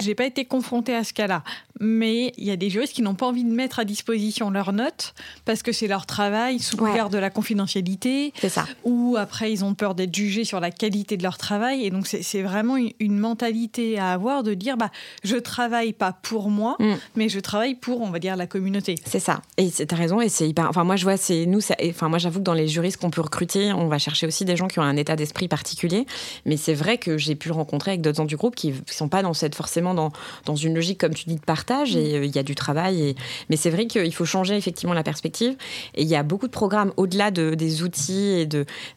j'ai 0.00 0.14
pas 0.14 0.26
été 0.26 0.44
confrontée 0.44 0.94
à 0.94 1.04
ce 1.04 1.12
cas-là 1.12 1.42
mais 1.80 2.32
il 2.38 2.44
y 2.44 2.50
a 2.50 2.56
des 2.56 2.70
juristes 2.70 2.94
qui 2.94 3.02
n'ont 3.02 3.14
pas 3.14 3.26
envie 3.26 3.44
de 3.44 3.50
mettre 3.50 3.78
à 3.78 3.84
disposition 3.84 4.50
leurs 4.50 4.72
notes 4.72 5.14
parce 5.44 5.62
que 5.62 5.72
c'est 5.72 5.86
leur 5.86 6.06
travail 6.06 6.58
sous 6.58 6.76
couvert 6.76 7.10
de 7.10 7.18
la 7.18 7.30
confidentialité. 7.30 8.32
C'est 8.40 8.48
ça. 8.48 8.66
Ou 8.84 9.16
après, 9.18 9.52
ils 9.52 9.64
ont 9.64 9.74
peur 9.74 9.94
d'être 9.94 10.14
jugés 10.14 10.44
sur 10.44 10.60
la 10.60 10.70
qualité 10.70 11.16
de 11.16 11.22
leur 11.22 11.38
travail. 11.38 11.84
Et 11.84 11.90
donc, 11.90 12.06
c'est 12.06 12.42
vraiment 12.42 12.76
une, 12.76 13.16
mentalité 13.16 13.98
à 13.98 14.12
avoir 14.12 14.42
de 14.42 14.52
dire 14.52 14.76
bah, 14.76 14.90
je 15.24 15.36
travaille 15.36 15.94
pas 15.94 16.12
pour 16.12 16.50
moi, 16.50 16.76
mm. 16.78 16.94
mais 17.16 17.28
je 17.28 17.40
travaille 17.40 17.74
pour, 17.74 18.02
on 18.02 18.10
va 18.10 18.18
dire, 18.18 18.36
la 18.36 18.46
communauté. 18.46 18.96
C'est 19.06 19.20
ça. 19.20 19.40
Et 19.56 19.70
tu 19.70 19.82
as 19.88 19.96
raison. 19.96 20.20
Et 20.20 20.28
c'est 20.28 20.48
hyper. 20.48 20.68
Enfin, 20.68 20.84
moi, 20.84 20.96
je 20.96 21.04
vois, 21.04 21.16
c'est 21.16 21.46
nous. 21.46 21.60
Enfin, 21.88 22.08
moi, 22.08 22.18
j'avoue 22.18 22.40
que 22.40 22.44
dans 22.44 22.54
les 22.54 22.68
juristes 22.68 22.98
qu'on 22.98 23.10
peut 23.10 23.22
recruter, 23.22 23.72
on 23.72 23.88
va 23.88 23.98
chercher 23.98 24.26
aussi 24.26 24.44
des 24.44 24.56
gens 24.56 24.68
qui 24.68 24.78
ont 24.78 24.82
un 24.82 24.96
état 24.96 25.16
d'esprit 25.16 25.48
particulier. 25.48 26.06
Mais 26.44 26.56
c'est 26.56 26.74
vrai 26.74 26.98
que 26.98 27.16
j'ai 27.16 27.34
pu 27.34 27.50
rencontrer 27.50 27.92
avec 27.92 28.02
d'autres 28.02 28.18
gens 28.18 28.24
du 28.24 28.36
groupe 28.36 28.54
qui 28.54 28.72
ne 28.72 28.76
sont 28.86 29.08
pas 29.08 29.22
dans 29.22 29.34
cette, 29.34 29.54
forcément 29.54 29.94
dans, 29.94 30.12
dans 30.44 30.56
une 30.56 30.74
logique, 30.74 31.00
comme 31.00 31.14
tu 31.14 31.24
dis, 31.26 31.36
de 31.36 31.40
partage 31.40 31.65
et 31.70 32.16
euh, 32.16 32.24
il 32.24 32.34
y 32.34 32.38
a 32.38 32.42
du 32.42 32.54
travail. 32.54 33.14
Mais 33.50 33.56
c'est 33.56 33.70
vrai 33.70 33.86
qu'il 33.86 34.14
faut 34.14 34.24
changer 34.24 34.56
effectivement 34.56 34.94
la 34.94 35.02
perspective. 35.02 35.56
Et 35.94 36.02
il 36.02 36.08
y 36.08 36.16
a 36.16 36.22
beaucoup 36.22 36.46
de 36.46 36.52
programmes 36.52 36.92
au-delà 36.96 37.30
de, 37.30 37.54
des 37.54 37.82
outils. 37.82 38.46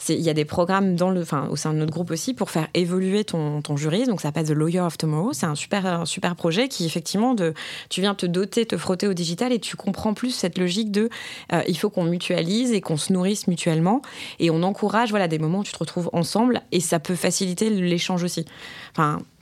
Il 0.09 0.21
y 0.21 0.29
a 0.29 0.33
des 0.33 0.45
programmes 0.45 0.95
au 1.49 1.55
sein 1.55 1.73
de 1.73 1.79
notre 1.79 1.91
groupe 1.91 2.11
aussi 2.11 2.33
pour 2.33 2.49
faire 2.49 2.67
évoluer 2.73 3.23
ton, 3.23 3.61
ton 3.61 3.77
juriste. 3.77 4.09
Donc 4.09 4.21
ça 4.21 4.29
s'appelle 4.29 4.47
The 4.47 4.51
Lawyer 4.51 4.81
of 4.81 4.97
Tomorrow. 4.97 5.33
C'est 5.33 5.45
un 5.45 5.55
super, 5.55 6.07
super 6.07 6.35
projet 6.35 6.67
qui 6.67 6.85
effectivement 6.85 7.35
tu 7.89 8.01
viens 8.01 8.15
te 8.15 8.25
doter, 8.25 8.65
te 8.65 8.77
frotter 8.77 9.07
au 9.07 9.13
digital 9.13 9.51
et 9.51 9.59
tu 9.59 9.75
comprends 9.75 10.13
plus 10.13 10.31
cette 10.31 10.57
logique 10.57 10.91
de 10.91 11.09
euh, 11.53 11.61
il 11.67 11.77
faut 11.77 11.89
qu'on 11.89 12.03
mutualise 12.03 12.71
et 12.71 12.81
qu'on 12.81 12.97
se 12.97 13.13
nourrisse 13.13 13.47
mutuellement 13.47 14.01
et 14.39 14.49
on 14.49 14.63
encourage 14.63 15.13
des 15.27 15.39
moments 15.39 15.59
où 15.59 15.63
tu 15.63 15.71
te 15.71 15.77
retrouves 15.77 16.09
ensemble 16.13 16.61
et 16.71 16.79
ça 16.79 16.99
peut 16.99 17.15
faciliter 17.15 17.69
l'échange 17.69 18.23
aussi. 18.23 18.45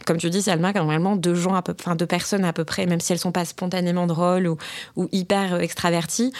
Comme 0.07 0.17
tu 0.17 0.29
dis, 0.29 0.41
Salma, 0.41 0.71
normalement 0.71 1.17
deux 1.17 1.35
gens, 1.35 1.53
à 1.53 1.61
peu, 1.61 1.75
enfin 1.77 1.95
deux 1.95 2.05
personnes 2.07 2.45
à 2.45 2.53
peu 2.53 2.63
près, 2.63 2.85
même 2.85 3.01
si 3.01 3.11
elles 3.11 3.19
sont 3.19 3.33
pas 3.33 3.43
spontanément 3.43 4.07
drôles 4.07 4.47
ou, 4.47 4.57
ou 4.95 5.09
hyper 5.11 5.55
euh, 5.55 5.59
extraverties, 5.59 6.31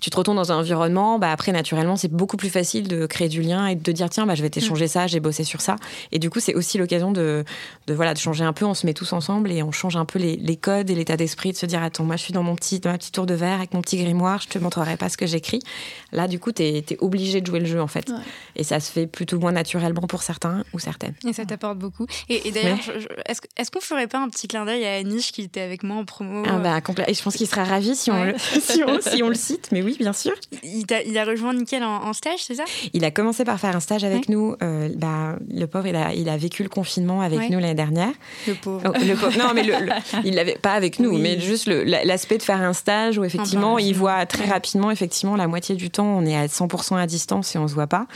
tu 0.00 0.10
te 0.10 0.16
retrouves 0.16 0.36
dans 0.36 0.52
un 0.52 0.58
environnement, 0.58 1.18
bah 1.18 1.30
après 1.32 1.52
naturellement 1.52 1.96
c'est 1.96 2.12
beaucoup 2.12 2.36
plus 2.36 2.50
facile 2.50 2.86
de 2.86 3.06
créer 3.06 3.28
du 3.28 3.40
lien 3.40 3.66
et 3.66 3.74
de 3.74 3.92
dire 3.92 4.10
tiens 4.10 4.26
bah 4.26 4.34
je 4.34 4.42
vais 4.42 4.50
t'échanger 4.50 4.88
ça, 4.88 5.06
j'ai 5.06 5.20
bossé 5.20 5.42
sur 5.42 5.60
ça. 5.60 5.76
Et 6.12 6.18
du 6.18 6.28
coup 6.28 6.38
c'est 6.38 6.54
aussi 6.54 6.76
l'occasion 6.76 7.12
de, 7.12 7.44
de, 7.86 7.94
voilà 7.94 8.12
de 8.12 8.18
changer 8.18 8.44
un 8.44 8.52
peu, 8.52 8.66
on 8.66 8.74
se 8.74 8.84
met 8.84 8.92
tous 8.92 9.12
ensemble 9.12 9.50
et 9.50 9.62
on 9.62 9.72
change 9.72 9.96
un 9.96 10.04
peu 10.04 10.18
les, 10.18 10.36
les 10.36 10.56
codes 10.56 10.90
et 10.90 10.94
l'état 10.94 11.16
d'esprit 11.16 11.52
de 11.52 11.56
se 11.56 11.64
dire 11.64 11.82
attends 11.82 12.04
moi 12.04 12.16
je 12.16 12.22
suis 12.22 12.32
dans 12.32 12.42
mon 12.42 12.54
petit 12.56 12.80
dans 12.80 12.90
ma 12.90 12.98
petite 12.98 13.14
tour 13.14 13.26
de 13.26 13.34
verre 13.34 13.56
avec 13.56 13.72
mon 13.72 13.80
petit 13.80 13.96
grimoire, 13.96 14.42
je 14.42 14.48
te 14.48 14.58
montrerai 14.58 14.96
pas 14.96 15.08
ce 15.08 15.16
que 15.16 15.26
j'écris. 15.26 15.60
Là 16.12 16.28
du 16.28 16.38
coup 16.38 16.52
tu 16.52 16.62
es, 16.62 16.84
obligé 17.00 17.40
de 17.40 17.46
jouer 17.46 17.60
le 17.60 17.66
jeu 17.66 17.80
en 17.80 17.86
fait. 17.86 18.10
Et 18.54 18.64
ça 18.64 18.80
se 18.80 18.90
fait 18.90 19.06
plutôt 19.06 19.38
moins 19.38 19.52
naturellement 19.52 20.02
pour 20.02 20.22
certains 20.22 20.64
ou 20.72 20.78
certaines. 20.78 21.14
Et 21.26 21.32
ça 21.32 21.46
t'apporte 21.46 21.78
beaucoup. 21.78 22.06
Et, 22.28 22.50
d'ailleurs 22.50 22.78
est-ce 23.26 23.40
est 23.56 23.70
qu'on 23.70 23.80
ferait 23.80 24.06
pas 24.06 24.18
un 24.18 24.28
petit 24.28 24.48
clin 24.48 24.64
d'œil 24.64 24.84
à 24.84 24.94
Anish 24.96 25.32
qui 25.32 25.42
était 25.42 25.60
avec 25.60 25.82
moi 25.82 25.96
en 25.96 26.04
promo 26.04 26.42
ah 26.46 26.58
bah, 26.58 26.80
Et 27.08 27.14
je 27.14 27.22
pense 27.22 27.36
qu'il 27.36 27.46
sera 27.46 27.64
ravi 27.64 27.96
si 27.96 28.10
on, 28.10 28.24
le, 28.24 28.34
si, 28.38 28.82
on, 28.86 29.00
si 29.00 29.22
on 29.22 29.28
le 29.28 29.34
cite, 29.34 29.70
mais 29.72 29.82
oui 29.86 29.96
bien 29.98 30.12
sûr. 30.12 30.32
Il, 30.64 30.84
a, 30.92 31.02
il 31.02 31.16
a 31.16 31.24
rejoint 31.24 31.54
Nickel 31.54 31.82
en, 31.82 32.12
stage, 32.12 32.40
c'est 32.40 32.56
ça? 32.56 32.64
Il 32.92 33.04
a 33.04 33.10
commencé 33.10 33.44
par 33.44 33.58
faire 33.58 33.74
un 33.74 33.80
stage 33.80 34.04
avec 34.04 34.28
nous. 34.28 34.56
Euh, 34.62 34.88
bah, 34.96 35.36
le 35.48 35.66
pauvre, 35.66 35.86
il 35.86 35.96
a, 35.96 36.12
il 36.12 36.28
a 36.28 36.36
vécu 36.36 36.62
le 36.64 36.68
confinement 36.68 37.20
avec 37.22 37.50
nous 37.50 37.60
l'année 37.60 37.74
dernière. 37.74 38.12
Le 38.46 38.54
pauvre. 38.54 38.82
Oh, 38.84 38.98
le 38.98 39.14
pauvre. 39.14 39.38
Non, 39.38 39.52
mais 39.54 39.62
le, 39.62 39.74
il 40.24 40.34
l'avait 40.34 40.58
pas 40.60 40.72
avec 40.72 40.98
nous, 40.98 41.16
mais 41.16 41.38
juste 41.38 41.68
l'aspect 41.68 42.38
de 42.38 42.42
faire 42.42 42.60
un 42.60 42.72
stage 42.72 43.18
où 43.18 43.24
effectivement, 43.24 43.78
il 43.78 43.94
voit 43.94 44.26
très 44.26 44.46
rapidement, 44.46 44.90
effectivement, 44.90 45.36
la 45.36 45.46
moitié 45.46 45.76
du 45.76 45.90
temps, 45.90 46.18
on 46.18 46.26
est 46.26 46.36
à 46.36 46.46
100% 46.46 46.96
à 46.96 47.06
distance 47.06 47.54
et 47.54 47.58
on 47.58 47.68
se 47.68 47.74
voit 47.74 47.86
pas. 47.86 48.06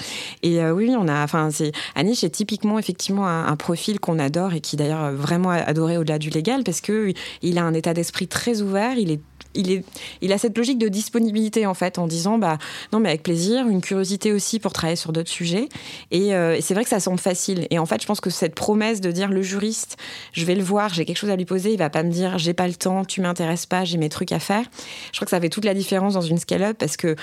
Et 0.42 0.60
euh, 0.60 0.72
oui, 0.72 0.94
on 0.98 1.06
a, 1.06 1.22
enfin, 1.22 1.50
c'est 1.52 1.72
Anish 1.94 2.24
est 2.24 2.30
typiquement 2.30 2.78
effectivement 2.78 3.28
un, 3.28 3.46
un 3.46 3.56
profil 3.56 4.00
qu'on 4.00 4.18
adore 4.18 4.54
et 4.54 4.60
qui 4.60 4.76
d'ailleurs 4.76 5.12
vraiment 5.12 5.50
adoré 5.50 5.96
au-delà 5.96 6.18
du 6.18 6.30
légal 6.30 6.64
parce 6.64 6.80
que 6.80 7.12
il 7.42 7.58
a 7.58 7.62
un 7.62 7.74
état 7.74 7.94
d'esprit 7.94 8.26
très 8.26 8.60
ouvert. 8.60 8.98
Il 8.98 9.10
est 9.10 9.20
il, 9.54 10.32
a 10.32 10.38
cette 10.38 10.56
logique 10.56 10.78
de 10.78 10.88
disponibilité 10.88 11.66
en 11.66 11.74
fait 11.74 11.98
en 11.98 12.06
disant 12.06 12.38
bah 12.38 12.58
non 12.92 13.00
mais 13.00 13.08
avec 13.08 13.22
plaisir 13.22 13.66
une 13.68 13.80
curiosité 13.80 14.32
aussi 14.32 14.60
pour 14.60 14.72
travailler 14.72 14.96
sur 14.96 15.12
d'autres 15.12 15.30
sujets. 15.30 15.68
Euh, 16.12 16.54
et, 16.54 16.60
c'est 16.60 16.74
vrai 16.74 16.84
que 16.84 16.90
ça 16.90 17.00
semble 17.00 17.18
facile. 17.18 17.66
Et 17.70 17.78
en 17.78 17.86
fait 17.86 18.00
je 18.00 18.06
pense 18.06 18.20
que 18.20 18.30
cette 18.30 18.54
promesse 18.54 19.00
de 19.00 19.10
dire 19.10 19.28
le 19.30 19.42
juriste 19.42 19.96
je 20.32 20.44
vais 20.44 20.54
le 20.54 20.62
voir 20.62 20.94
j'ai 20.94 21.04
quelque 21.04 21.16
chose 21.16 21.30
à 21.30 21.36
lui 21.36 21.44
poser 21.44 21.72
il 21.72 21.78
va 21.78 21.90
pas 21.90 22.02
me 22.02 22.10
dire 22.10 22.38
j'ai 22.38 22.54
pas 22.54 22.68
le 22.68 22.74
temps 22.74 23.04
tu 23.04 23.20
m'intéresses 23.20 23.66
pas 23.66 23.84
j'ai 23.84 23.98
mes 23.98 24.08
trucs 24.08 24.32
à 24.32 24.38
faire. 24.38 24.64
Je 25.12 25.18
crois 25.18 25.24
que 25.24 25.30
ça 25.30 25.40
fait 25.40 25.48
toute 25.48 25.64
la 25.64 25.74
différence 25.74 26.14
dans 26.14 26.20
une 26.20 26.38
scale-up 26.38 26.76
parce 26.78 26.96
que 26.96 27.16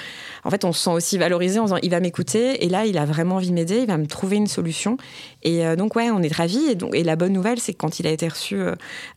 en 0.43 0.49
fait 0.49 0.65
on 0.65 0.73
se 0.73 0.83
sent 0.83 0.91
aussi 0.91 1.17
valorisé 1.17 1.59
en 1.59 1.65
disant 1.65 1.77
il 1.81 1.91
va 1.91 1.99
m'écouter 1.99 2.65
et 2.65 2.69
là 2.69 2.85
il 2.85 2.97
a 2.97 3.05
vraiment 3.05 3.35
envie 3.35 3.49
de 3.49 3.53
m'aider 3.53 3.79
il 3.79 3.87
va 3.87 3.97
me 3.97 4.07
trouver 4.07 4.35
une 4.35 4.47
solution. 4.47 4.97
Et 5.43 5.65
euh, 5.65 5.75
donc 5.75 5.95
ouais 5.95 6.09
on 6.11 6.21
est 6.21 6.33
ravis. 6.33 6.65
Et, 6.71 6.75
donc, 6.75 6.93
et 6.93 7.03
la 7.03 7.15
bonne 7.15 7.33
nouvelle 7.33 7.59
c'est 7.59 7.73
que 7.73 7.77
quand 7.77 7.99
il 7.99 8.07
a 8.07 8.11
été 8.11 8.27
reçu 8.27 8.57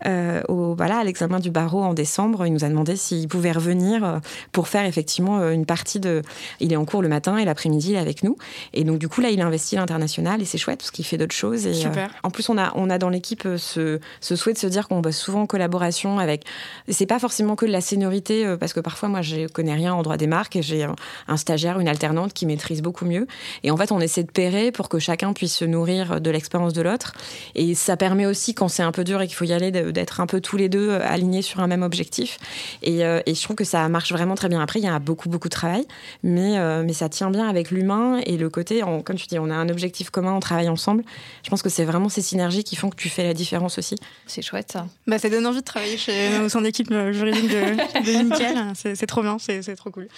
euh, 0.06 0.42
voilà, 0.48 0.98
à 0.98 1.04
l'examen 1.04 1.40
du 1.40 1.50
barreau 1.50 1.82
en 1.82 1.94
décembre 1.94 2.46
il 2.46 2.52
nous 2.52 2.64
a 2.64 2.68
demandé 2.68 2.96
s'il 3.00 3.28
pouvait 3.28 3.52
revenir 3.52 4.04
euh, 4.04 4.18
pour 4.52 4.68
faire 4.68 4.84
effectivement 4.84 5.40
euh, 5.40 5.52
une 5.52 5.66
partie 5.66 6.00
de. 6.00 6.22
Il 6.60 6.72
est 6.72 6.76
en 6.76 6.84
cours 6.84 7.02
le 7.02 7.08
matin 7.08 7.36
et 7.38 7.44
l'après-midi, 7.44 7.90
il 7.90 7.94
est 7.96 7.98
avec 7.98 8.22
nous. 8.22 8.36
Et 8.72 8.84
donc, 8.84 8.98
du 8.98 9.08
coup, 9.08 9.20
là, 9.20 9.30
il 9.30 9.40
investit 9.40 9.76
l'international 9.76 10.40
et 10.40 10.44
c'est 10.44 10.58
chouette 10.58 10.78
parce 10.78 10.90
qu'il 10.90 11.04
fait 11.04 11.16
d'autres 11.16 11.34
choses. 11.34 11.66
Et, 11.66 11.86
euh, 11.86 12.06
en 12.22 12.30
plus, 12.30 12.48
on 12.48 12.58
a, 12.58 12.72
on 12.76 12.90
a 12.90 12.98
dans 12.98 13.08
l'équipe 13.08 13.46
ce, 13.56 13.98
ce, 14.20 14.36
souhait 14.36 14.52
de 14.52 14.58
se 14.58 14.66
dire 14.66 14.88
qu'on 14.88 15.00
bosse 15.00 15.16
souvent 15.16 15.42
en 15.42 15.46
collaboration 15.46 16.18
avec. 16.18 16.44
C'est 16.88 17.06
pas 17.06 17.18
forcément 17.18 17.56
que 17.56 17.66
de 17.66 17.72
la 17.72 17.80
seniorité, 17.80 18.56
parce 18.58 18.72
que 18.72 18.80
parfois, 18.80 19.08
moi, 19.08 19.22
je 19.22 19.46
connais 19.48 19.74
rien 19.74 19.94
en 19.94 20.02
droit 20.02 20.16
des 20.16 20.26
marques 20.26 20.56
et 20.56 20.62
j'ai 20.62 20.84
un, 21.28 21.36
stagiaire, 21.36 21.80
une 21.80 21.88
alternante 21.88 22.32
qui 22.32 22.46
maîtrise 22.46 22.82
beaucoup 22.82 23.04
mieux. 23.04 23.26
Et 23.62 23.70
en 23.70 23.76
fait, 23.76 23.92
on 23.92 24.00
essaie 24.00 24.22
de 24.22 24.30
pairer 24.30 24.72
pour 24.72 24.88
que 24.88 24.98
chacun 24.98 25.32
puisse 25.32 25.56
se 25.56 25.64
nourrir 25.64 26.20
de 26.20 26.30
l'expérience 26.30 26.72
de 26.72 26.82
l'autre. 26.82 27.14
Et 27.54 27.74
ça 27.74 27.96
permet 27.96 28.26
aussi, 28.26 28.54
quand 28.54 28.68
c'est 28.68 28.82
un 28.82 28.92
peu 28.92 29.04
dur 29.04 29.20
et 29.22 29.26
qu'il 29.26 29.36
faut 29.36 29.44
y 29.44 29.52
aller, 29.52 29.70
d'être 29.70 30.20
un 30.20 30.26
peu 30.26 30.40
tous 30.40 30.56
les 30.56 30.68
deux 30.68 30.92
alignés 30.92 31.42
sur 31.42 31.60
un 31.60 31.66
même 31.66 31.82
objectif. 31.82 32.38
Et, 32.82 32.89
euh, 33.04 33.20
et, 33.26 33.34
je 33.34 33.42
trouve 33.42 33.56
que 33.56 33.64
ça 33.64 33.88
marche 33.88 34.12
vraiment 34.12 34.34
très 34.34 34.48
bien. 34.48 34.60
Après, 34.60 34.80
il 34.80 34.84
y 34.84 34.88
a 34.88 34.98
beaucoup, 34.98 35.28
beaucoup 35.28 35.48
de 35.48 35.54
travail, 35.54 35.86
mais, 36.22 36.58
euh, 36.58 36.82
mais 36.84 36.92
ça 36.92 37.08
tient 37.08 37.30
bien 37.30 37.48
avec 37.48 37.70
l'humain 37.70 38.20
et 38.26 38.36
le 38.36 38.50
côté, 38.50 38.82
comme 39.04 39.16
tu 39.16 39.26
dis, 39.26 39.38
on 39.38 39.50
a 39.50 39.54
un 39.54 39.68
objectif 39.68 40.10
commun, 40.10 40.32
on 40.32 40.40
travaille 40.40 40.68
ensemble. 40.68 41.04
Je 41.42 41.50
pense 41.50 41.62
que 41.62 41.68
c'est 41.68 41.84
vraiment 41.84 42.08
ces 42.08 42.22
synergies 42.22 42.64
qui 42.64 42.76
font 42.76 42.90
que 42.90 42.96
tu 42.96 43.08
fais 43.08 43.24
la 43.24 43.34
différence 43.34 43.78
aussi. 43.78 43.96
C'est 44.26 44.42
chouette 44.42 44.72
ça. 44.72 44.86
Bah, 45.06 45.18
ça 45.18 45.28
donne 45.28 45.46
envie 45.46 45.60
de 45.60 45.64
travailler 45.64 45.96
chez, 45.96 46.38
au 46.38 46.48
sein 46.48 46.60
d'équipe 46.60 46.90
euh, 46.90 47.12
juridique 47.12 47.48
de, 47.48 47.76
de 48.06 48.22
Nickel. 48.22 48.56
C'est 48.74 49.06
trop 49.06 49.22
bien, 49.22 49.38
c'est 49.38 49.76
trop 49.76 49.90
cool. 49.90 50.08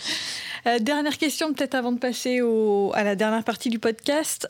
Dernière 0.80 1.18
question, 1.18 1.52
peut-être 1.52 1.74
avant 1.74 1.92
de 1.92 1.98
passer 1.98 2.40
au, 2.40 2.92
à 2.94 3.04
la 3.04 3.16
dernière 3.16 3.44
partie 3.44 3.70
du 3.70 3.78
podcast. 3.78 4.48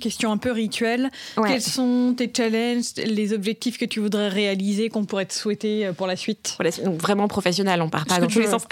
question 0.00 0.32
un 0.32 0.38
peu 0.38 0.52
rituelle. 0.52 1.10
Quels 1.46 1.62
sont 1.62 2.14
tes 2.16 2.30
challenges, 2.34 2.94
les 2.96 3.32
objectifs 3.32 3.78
que 3.78 3.84
tu 3.84 4.00
voudrais 4.00 4.28
réaliser, 4.28 4.88
qu'on 4.88 5.04
pourrait 5.04 5.26
te 5.26 5.34
souhaiter 5.34 5.90
pour 5.96 6.06
la 6.06 6.16
suite, 6.16 6.54
pour 6.56 6.64
la 6.64 6.70
suite 6.70 6.84
Donc 6.84 7.00
vraiment 7.00 7.28
professionnel 7.28 7.68
on 7.82 7.88
part 7.88 8.06
pas 8.06 8.18
dans 8.18 8.26
tous 8.26 8.40
les 8.40 8.46
sens. 8.46 8.64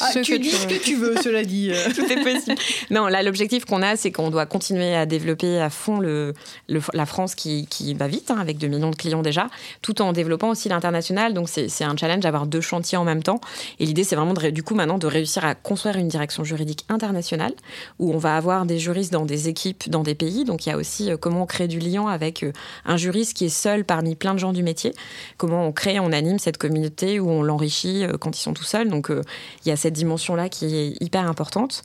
Ah, 0.00 0.10
tu 0.22 0.38
dis 0.38 0.50
ce 0.50 0.66
que 0.66 0.82
tu 0.82 0.96
veux, 0.96 1.16
cela 1.22 1.44
dit. 1.44 1.70
Tout 1.94 2.10
est 2.10 2.22
possible. 2.22 2.56
Non, 2.90 3.06
là, 3.06 3.22
l'objectif 3.22 3.64
qu'on 3.64 3.82
a, 3.82 3.96
c'est 3.96 4.12
qu'on 4.12 4.30
doit 4.30 4.46
continuer 4.46 4.94
à 4.94 5.06
développer 5.06 5.60
à 5.60 5.70
fond 5.70 5.98
le, 5.98 6.34
la 6.68 7.06
France 7.06 7.34
qui, 7.34 7.66
qui 7.66 7.94
va 7.94 8.08
vite, 8.08 8.30
hein, 8.30 8.38
avec 8.38 8.58
2 8.58 8.66
millions 8.66 8.90
de 8.90 8.96
clients 8.96 9.22
déjà, 9.22 9.48
tout 9.82 10.02
en 10.02 10.12
développant 10.12 10.50
aussi 10.50 10.68
l'international. 10.68 11.34
Donc, 11.34 11.48
c'est 11.48 11.84
un 11.84 11.96
challenge 11.96 12.20
d'avoir 12.20 12.46
deux 12.46 12.60
chantiers 12.60 12.98
en 12.98 13.04
même 13.04 13.22
temps. 13.22 13.40
Et 13.78 13.86
l'idée, 13.86 14.04
c'est 14.04 14.16
vraiment 14.16 14.34
de, 14.34 14.50
du 14.50 14.62
coup 14.62 14.74
maintenant 14.74 14.98
de 14.98 15.06
réussir 15.06 15.44
à 15.44 15.54
construire 15.54 15.96
une 15.96 16.05
direction 16.08 16.44
juridique 16.44 16.84
internationale 16.88 17.52
où 17.98 18.12
on 18.12 18.18
va 18.18 18.36
avoir 18.36 18.66
des 18.66 18.78
juristes 18.78 19.12
dans 19.12 19.24
des 19.24 19.48
équipes, 19.48 19.88
dans 19.88 20.02
des 20.02 20.14
pays. 20.14 20.44
Donc, 20.44 20.66
il 20.66 20.70
y 20.70 20.72
a 20.72 20.76
aussi 20.76 21.10
euh, 21.10 21.16
comment 21.16 21.42
on 21.42 21.46
crée 21.46 21.68
du 21.68 21.78
lien 21.78 22.06
avec 22.06 22.42
euh, 22.42 22.52
un 22.84 22.96
juriste 22.96 23.34
qui 23.34 23.46
est 23.46 23.48
seul 23.48 23.84
parmi 23.84 24.14
plein 24.14 24.34
de 24.34 24.38
gens 24.38 24.52
du 24.52 24.62
métier. 24.62 24.92
Comment 25.36 25.66
on 25.66 25.72
crée, 25.72 26.00
on 26.00 26.12
anime 26.12 26.38
cette 26.38 26.58
communauté 26.58 27.20
où 27.20 27.30
on 27.30 27.42
l'enrichit 27.42 28.04
euh, 28.04 28.16
quand 28.18 28.36
ils 28.36 28.42
sont 28.42 28.54
tout 28.54 28.64
seuls. 28.64 28.88
Donc 28.88 29.10
il 29.10 29.68
y 29.68 29.72
a 29.72 29.76
cette 29.76 29.94
dimension-là 29.94 30.48
qui 30.48 30.76
est 30.76 31.02
hyper 31.02 31.28
importante. 31.28 31.82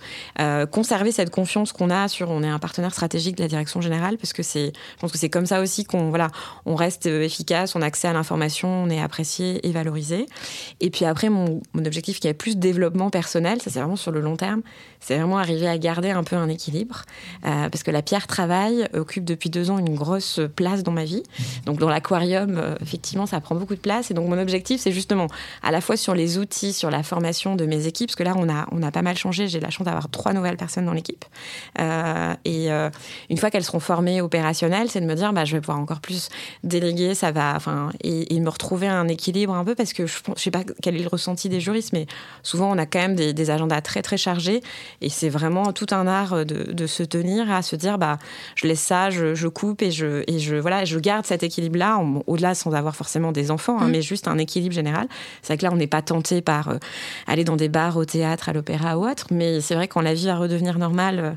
Conserver 0.71 1.11
cette 1.11 1.29
confiance 1.29 1.71
qu'on 1.71 1.89
a 1.89 2.07
sur, 2.07 2.29
on 2.29 2.43
est 2.43 2.47
un 2.47 2.59
partenaire 2.59 2.91
stratégique 2.91 3.35
de 3.35 3.43
la 3.43 3.47
direction 3.47 3.81
générale, 3.81 4.17
parce 4.17 4.33
que 4.33 4.43
c'est, 4.43 4.67
je 4.67 4.99
pense 4.99 5.11
que 5.11 5.17
c'est 5.17 5.29
comme 5.29 5.45
ça 5.45 5.61
aussi 5.61 5.83
qu'on 5.83 6.09
voilà, 6.09 6.29
on 6.65 6.75
reste 6.75 7.05
efficace, 7.05 7.75
on 7.75 7.81
a 7.81 7.85
accès 7.85 8.07
à 8.07 8.13
l'information, 8.13 8.69
on 8.69 8.89
est 8.89 9.01
apprécié 9.01 9.65
et 9.67 9.71
valorisé. 9.71 10.25
Et 10.79 10.89
puis 10.89 11.05
après, 11.05 11.29
mon, 11.29 11.61
mon 11.73 11.85
objectif 11.85 12.19
qui 12.19 12.27
est 12.27 12.33
plus 12.33 12.57
développement 12.57 13.09
personnel, 13.09 13.61
ça 13.61 13.69
c'est 13.69 13.79
vraiment 13.79 13.95
sur 13.95 14.10
le 14.11 14.21
long 14.21 14.35
terme, 14.35 14.61
c'est 14.99 15.17
vraiment 15.17 15.39
arriver 15.39 15.67
à 15.67 15.77
garder 15.77 16.11
un 16.11 16.23
peu 16.23 16.35
un 16.35 16.47
équilibre, 16.47 17.03
euh, 17.45 17.69
parce 17.69 17.83
que 17.83 17.91
la 17.91 18.01
pierre 18.01 18.27
travail 18.27 18.87
occupe 18.93 19.25
depuis 19.25 19.49
deux 19.49 19.71
ans 19.71 19.79
une 19.79 19.95
grosse 19.95 20.39
place 20.55 20.83
dans 20.83 20.91
ma 20.91 21.05
vie. 21.05 21.23
Donc 21.65 21.79
dans 21.79 21.89
l'aquarium, 21.89 22.75
effectivement, 22.81 23.25
ça 23.25 23.39
prend 23.41 23.55
beaucoup 23.55 23.75
de 23.75 23.79
place. 23.79 24.11
Et 24.11 24.13
donc 24.13 24.27
mon 24.29 24.37
objectif, 24.37 24.81
c'est 24.81 24.91
justement 24.91 25.27
à 25.63 25.71
la 25.71 25.81
fois 25.81 25.97
sur 25.97 26.13
les 26.13 26.37
outils, 26.37 26.73
sur 26.73 26.91
la 26.91 27.03
formation 27.03 27.55
de 27.55 27.65
mes 27.65 27.87
équipes, 27.87 28.09
parce 28.09 28.15
que 28.15 28.23
là, 28.23 28.33
on 28.37 28.49
a, 28.49 28.67
on 28.71 28.83
a 28.83 28.91
pas 28.91 29.01
mal 29.01 29.17
changé. 29.17 29.47
J'ai 29.47 29.59
la 29.59 29.69
chance 29.69 29.85
d'avoir 29.85 30.09
trois 30.09 30.33
nouvelles 30.33 30.57
personnes 30.57 30.85
dans 30.85 30.93
l'équipe. 30.93 31.25
Euh, 31.79 32.33
et 32.45 32.71
euh, 32.71 32.89
une 33.29 33.37
fois 33.37 33.49
qu'elles 33.49 33.63
seront 33.63 33.79
formées 33.79 34.21
opérationnelles, 34.21 34.89
c'est 34.89 35.01
de 35.01 35.05
me 35.05 35.15
dire, 35.15 35.33
bah, 35.33 35.45
je 35.45 35.53
vais 35.53 35.61
pouvoir 35.61 35.79
encore 35.79 36.01
plus 36.01 36.29
déléguer, 36.63 37.15
ça 37.15 37.31
va, 37.31 37.53
enfin, 37.55 37.89
et, 38.03 38.39
me 38.41 38.49
retrouver 38.49 38.87
un 38.87 39.07
équilibre 39.07 39.53
un 39.53 39.63
peu, 39.63 39.75
parce 39.75 39.93
que 39.93 40.07
je 40.07 40.17
ne 40.27 40.35
sais 40.35 40.49
pas 40.49 40.63
quel 40.81 40.95
est 40.95 41.03
le 41.03 41.07
ressenti 41.07 41.47
des 41.47 41.59
juristes, 41.59 41.93
mais 41.93 42.07
souvent, 42.41 42.71
on 42.71 42.77
a 42.79 42.87
quand 42.87 42.99
même 42.99 43.15
des 43.15 43.49
agendas 43.51 43.81
très, 43.81 44.00
très 44.01 44.17
chargés. 44.17 44.61
Et 45.01 45.09
c'est 45.09 45.29
vraiment 45.29 45.73
tout 45.73 45.87
un 45.91 46.07
art 46.07 46.45
de, 46.45 46.71
de, 46.71 46.87
se 46.87 47.03
tenir 47.03 47.51
à 47.51 47.61
se 47.61 47.75
dire, 47.75 47.97
bah, 47.97 48.17
je 48.55 48.67
laisse 48.67 48.81
ça, 48.81 49.09
je, 49.09 49.35
je 49.35 49.47
coupe 49.47 49.81
et 49.81 49.91
je, 49.91 50.23
et 50.27 50.39
je, 50.39 50.55
voilà, 50.55 50.85
je 50.85 50.99
garde 50.99 51.25
cet 51.25 51.43
équilibre-là, 51.43 52.01
au-delà 52.27 52.55
sans 52.55 52.73
avoir 52.73 52.95
forcément 52.95 53.31
des 53.31 53.51
enfants, 53.51 53.79
hein, 53.79 53.87
mmh. 53.87 53.91
mais 53.91 54.01
juste 54.01 54.27
un 54.27 54.37
équilibre 54.37 54.73
général. 54.73 55.07
C'est 55.41 55.57
que 55.57 55.63
là, 55.63 55.71
on 55.71 55.77
n'est 55.77 55.87
pas 55.87 56.01
tenté 56.01 56.41
par 56.41 56.69
euh, 56.69 56.77
aller 57.27 57.43
dans 57.43 57.55
des 57.55 57.69
bars, 57.69 57.97
au 57.97 58.05
théâtre, 58.05 58.49
à 58.49 58.53
l'opéra 58.53 58.97
ou 58.97 59.07
autre. 59.07 59.27
Mais 59.31 59.61
c'est 59.61 59.75
vrai 59.75 59.87
quand 59.87 60.01
la 60.01 60.13
vie 60.13 60.25
va 60.25 60.35
redevenir 60.35 60.77
normale, 60.77 61.19
euh, 61.19 61.31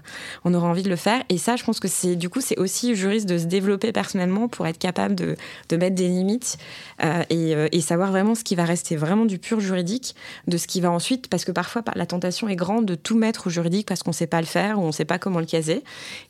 on 0.45 0.55
aura 0.55 0.69
envie 0.69 0.82
de 0.82 0.89
le 0.89 0.97
faire. 0.97 1.23
Et 1.28 1.39
ça, 1.39 1.57
je 1.57 1.65
pense 1.65 1.81
que 1.81 1.89
c'est 1.89 2.16
du 2.16 2.28
coup, 2.28 2.41
c'est 2.41 2.59
aussi 2.59 2.95
juriste 2.95 3.28
de 3.28 3.39
se 3.39 3.45
développer 3.45 3.93
personnellement 3.93 4.49
pour 4.49 4.66
être 4.66 4.78
capable 4.78 5.15
de, 5.15 5.36
de 5.69 5.77
mettre 5.77 5.95
des 5.95 6.09
limites 6.09 6.59
euh, 7.03 7.23
et, 7.31 7.55
et, 7.73 7.81
savoir 7.81 8.11
vraiment 8.11 8.35
ce 8.35 8.45
qui 8.45 8.55
va 8.55 8.65
rester 8.65 8.97
vraiment 8.97 9.24
du 9.24 9.39
pur 9.39 9.61
juridique, 9.61 10.15
de 10.47 10.57
ce 10.57 10.66
qui 10.66 10.81
va 10.81 10.91
ensuite, 10.91 11.28
parce 11.28 11.45
que 11.45 11.53
parfois 11.53 11.82
la 11.95 12.07
tentation 12.07 12.49
est 12.49 12.53
grande 12.56 12.86
de 12.86 12.94
tout 12.94 13.16
mettre 13.16 13.48
au 13.48 13.51
juridique 13.51 13.86
parce 13.86 14.02
qu'on 14.02 14.10
ne 14.10 14.14
sait 14.14 14.26
pas 14.26 14.40
le 14.40 14.47
faire 14.47 14.78
ou 14.78 14.82
on 14.82 14.89
ne 14.89 14.93
sait 14.93 15.05
pas 15.05 15.18
comment 15.18 15.40
le 15.40 15.47
caser. 15.47 15.82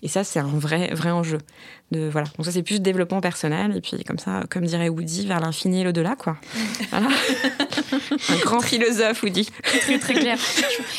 Et 0.02 0.08
ça, 0.08 0.24
c'est 0.24 0.40
un 0.40 0.46
vrai, 0.46 0.92
vrai 0.94 1.10
enjeu. 1.10 1.38
De, 1.90 2.08
voilà. 2.08 2.26
Donc 2.36 2.46
ça, 2.46 2.52
c'est 2.52 2.62
plus 2.62 2.80
développement 2.80 3.20
personnel. 3.20 3.76
Et 3.76 3.80
puis 3.80 4.02
comme 4.04 4.18
ça, 4.18 4.42
comme 4.50 4.64
dirait 4.64 4.88
Woody, 4.88 5.26
vers 5.26 5.40
l'infini 5.40 5.82
et 5.82 5.84
l'au-delà, 5.84 6.16
quoi. 6.16 6.36
Voilà. 6.90 7.08
un 8.28 8.36
grand 8.44 8.60
philosophe, 8.60 9.22
Woody. 9.22 9.48
Très, 9.62 9.98
très 9.98 10.14
clair. 10.14 10.38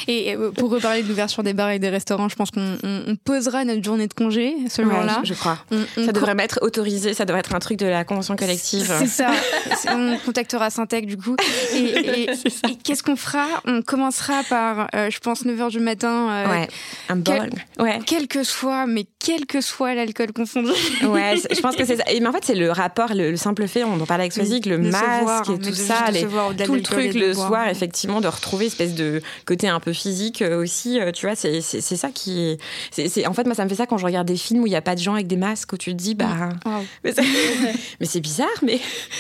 Et 0.08 0.36
pour 0.58 0.70
reparler 0.70 1.04
de 1.04 1.08
l'ouverture 1.08 1.44
des 1.44 1.54
bars 1.54 1.72
et 1.72 1.80
des 1.80 1.90
restaurants, 1.90 2.30
je 2.30 2.36
pense 2.36 2.52
qu'on 2.52 2.78
posera 3.24 3.64
notre 3.66 3.84
journée 3.84 4.08
de 4.08 4.14
congé 4.14 4.56
ce 4.70 4.82
jour-là. 4.82 5.22
Je, 5.24 5.34
crois. 5.34 5.58
ça 5.96 6.12
devrait 6.12 6.36
être 6.40 6.60
autorisé, 6.62 7.14
ça 7.14 7.26
devrait 7.26 7.40
être 7.40 7.56
un 7.56 7.60
truc 7.60 7.80
de 7.80 7.86
la 7.86 8.04
convention 8.04 8.36
collective. 8.36 8.92
C'est 9.00 9.08
ça. 9.08 9.32
on 9.90 10.18
contactera 10.26 10.70
Syntec 10.70 11.06
du 11.06 11.18
coup. 11.18 11.36
Et, 11.74 12.28
qu'est-ce 12.84 13.04
qu'on 13.04 13.16
fera? 13.16 13.46
On 13.66 13.82
commencera 13.82 14.44
par, 14.44 14.88
euh, 14.96 15.10
je 15.10 15.20
pense, 15.20 15.46
9h 15.46 15.70
du 15.72 15.80
matin. 15.80 16.30
Euh, 16.30 16.52
ouais, 16.52 16.68
un 17.10 17.16
bol. 17.16 17.50
ouais. 17.80 18.00
Quel 18.06 18.28
que 18.28 18.44
soit, 18.44 18.86
mais 18.86 19.06
quel 19.20 19.46
que 19.46 19.62
soit 19.62 19.94
l'alcool 19.96 20.34
confondu. 20.34 20.72
Ouais, 21.08 21.36
je 21.52 21.62
pense 21.62 21.76
que 21.76 21.86
c'est 21.86 21.98
ça. 21.98 22.04
mais 22.08 22.28
en 22.28 22.32
fait, 22.32 22.44
c'est 22.44 22.56
le 22.56 22.72
rapport, 22.72 23.14
le, 23.14 23.36
simple 23.36 23.68
fait, 23.68 23.84
on 23.84 24.00
en 24.00 24.06
parlait 24.06 24.24
avec 24.24 24.34
Swazik, 24.34 24.66
le 24.66 24.78
masque 24.78 25.50
et 25.50 25.60
tout 25.60 25.74
ça, 25.74 26.12
les, 26.12 26.26
tout 26.66 26.76
le 26.76 26.82
truc 26.82 27.14
le 27.14 27.34
soir, 27.34 27.68
effectivement, 27.68 28.22
de 28.22 28.28
retrouver 28.28 28.66
espèce 28.66 28.96
de 28.96 29.22
côté 29.46 29.68
un 29.68 29.80
peu 29.80 29.94
physique 29.94 30.42
euh, 30.42 30.62
aussi. 30.62 31.00
Euh, 31.00 31.12
tu 31.12 31.26
vois, 31.26 31.36
c'est 31.36 31.62
ça 31.62 32.10
qui 32.10 32.58
est, 32.98 33.28
En 33.28 33.34
fait, 33.34 33.46
moi, 33.46 33.56
ça 33.56 33.64
me 33.64 33.70
fait 33.70 33.76
ça 33.76 33.86
quand 33.86 33.98
je 33.98 34.06
regarde 34.06 34.28
des 34.28 34.36
films 34.36 34.64
où 34.64 34.68
il 34.68 34.72
n'y 34.72 34.76
a 34.76 34.82
pas 34.82 34.96
de 34.96 35.00
gens 35.00 35.14
avec 35.14 35.28
des 35.28 35.38
masques, 35.38 35.74
où 35.74 35.78
tu 35.78 35.92
te 35.92 35.96
dis, 35.96 36.16
bah. 36.16 36.50
Mais 37.04 38.06
c'est 38.06 38.20
bizarre, 38.20 38.48
mais... 38.62 38.80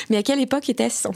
mais 0.09 0.17
à 0.17 0.23
quelle 0.23 0.39
époque 0.39 0.69
était-ce 0.69 1.07
bah, 1.07 1.13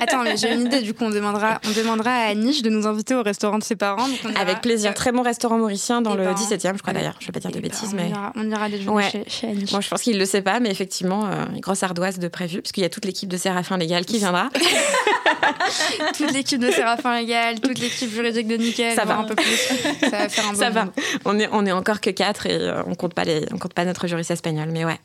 Attends, 0.00 0.22
mais 0.22 0.36
j'ai 0.36 0.52
une 0.52 0.66
idée, 0.66 0.80
du 0.80 0.94
coup, 0.94 1.04
on 1.04 1.10
demandera, 1.10 1.60
on 1.66 1.70
demandera 1.72 2.10
à 2.10 2.28
Anish 2.28 2.62
de 2.62 2.70
nous 2.70 2.86
inviter 2.86 3.14
au 3.14 3.22
restaurant 3.22 3.58
de 3.58 3.64
ses 3.64 3.76
parents. 3.76 4.06
Avec 4.36 4.60
plaisir. 4.60 4.94
Très 4.94 5.12
bon 5.12 5.22
restaurant 5.22 5.58
mauricien 5.58 6.02
dans 6.02 6.14
le 6.14 6.24
17e, 6.24 6.76
je 6.76 6.82
crois 6.82 6.92
d'ailleurs. 6.92 7.16
Je 7.20 7.26
vais 7.26 7.32
pas 7.32 7.40
dire 7.40 7.50
de 7.50 7.60
bêtises, 7.60 7.94
mais. 7.94 8.12
On 8.34 8.50
ira, 8.50 8.68
jours 8.70 9.00
chez, 9.02 9.24
chez 9.26 9.48
Anish. 9.48 9.63
Moi, 9.70 9.80
je 9.80 9.88
pense 9.88 10.02
qu'il 10.02 10.18
le 10.18 10.24
sait 10.26 10.42
pas, 10.42 10.60
mais 10.60 10.70
effectivement, 10.70 11.24
une 11.52 11.60
grosse 11.60 11.82
ardoise 11.82 12.18
de 12.18 12.28
prévu, 12.28 12.62
parce 12.62 12.72
qu'il 12.72 12.82
y 12.82 12.86
a 12.86 12.90
toute 12.90 13.04
l'équipe 13.04 13.28
de 13.28 13.36
Séraphin 13.36 13.76
Légal 13.76 14.04
qui 14.04 14.18
viendra. 14.18 14.50
toute 16.16 16.32
l'équipe 16.32 16.60
de 16.60 16.70
Séraphin 16.70 17.20
Légal, 17.20 17.60
toute 17.60 17.78
l'équipe 17.78 18.10
juridique 18.10 18.46
de 18.46 18.56
Nickel, 18.56 18.94
ça 18.94 19.04
va 19.04 19.18
un 19.18 19.24
peu 19.24 19.34
plus. 19.34 19.56
Ça 20.00 20.10
va 20.10 20.28
faire 20.28 20.48
un 20.48 20.54
Ça 20.54 20.70
va. 20.70 20.88
On 21.24 21.38
est, 21.38 21.48
on 21.52 21.66
est 21.66 21.72
encore 21.72 22.00
que 22.00 22.10
quatre 22.10 22.46
et 22.46 22.54
euh, 22.54 22.82
on 22.86 22.94
compte 22.94 23.14
pas 23.14 23.24
les, 23.24 23.44
on 23.52 23.58
compte 23.58 23.74
pas 23.74 23.84
notre 23.84 24.06
juriste 24.06 24.30
espagnol, 24.30 24.68
mais 24.70 24.84
ouais. 24.84 24.98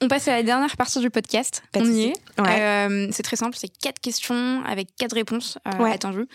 On 0.00 0.08
passe 0.08 0.26
à 0.26 0.32
la 0.32 0.42
dernière 0.42 0.76
partie 0.76 0.98
du 0.98 1.10
podcast. 1.10 1.62
on 1.76 1.84
y 1.84 2.06
est. 2.06 2.12
Euh, 2.40 3.08
c'est 3.12 3.22
très 3.22 3.36
simple, 3.36 3.56
c'est 3.56 3.68
quatre 3.68 4.00
questions 4.00 4.62
avec 4.66 4.88
quatre 4.96 5.14
réponses 5.14 5.58
euh, 5.68 5.84
attendues. 5.84 6.26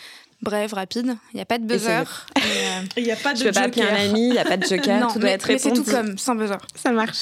Bref, 0.41 0.73
rapide. 0.73 1.17
Il 1.33 1.37
n'y 1.37 1.41
a 1.41 1.45
pas 1.45 1.57
de 1.57 1.65
buzzer. 1.65 2.03
Il 2.97 3.03
n'y 3.03 3.11
a 3.11 3.15
pas 3.15 3.33
de 3.33 3.39
joker. 3.39 3.71
pas 3.71 3.81
un 3.81 4.09
ami, 4.09 4.27
il 4.27 4.31
n'y 4.31 4.37
a 4.37 4.45
pas 4.45 4.57
de 4.57 4.63
joker. 4.63 4.99
non, 4.99 5.07
tout 5.07 5.19
doit 5.19 5.29
mais, 5.29 5.31
être 5.33 5.43
répondu. 5.43 5.75
c'est 5.75 5.83
tout 5.83 5.91
comme, 5.91 6.17
sans 6.17 6.35
buzzer. 6.35 6.57
Ça 6.75 6.91
marche. 6.91 7.17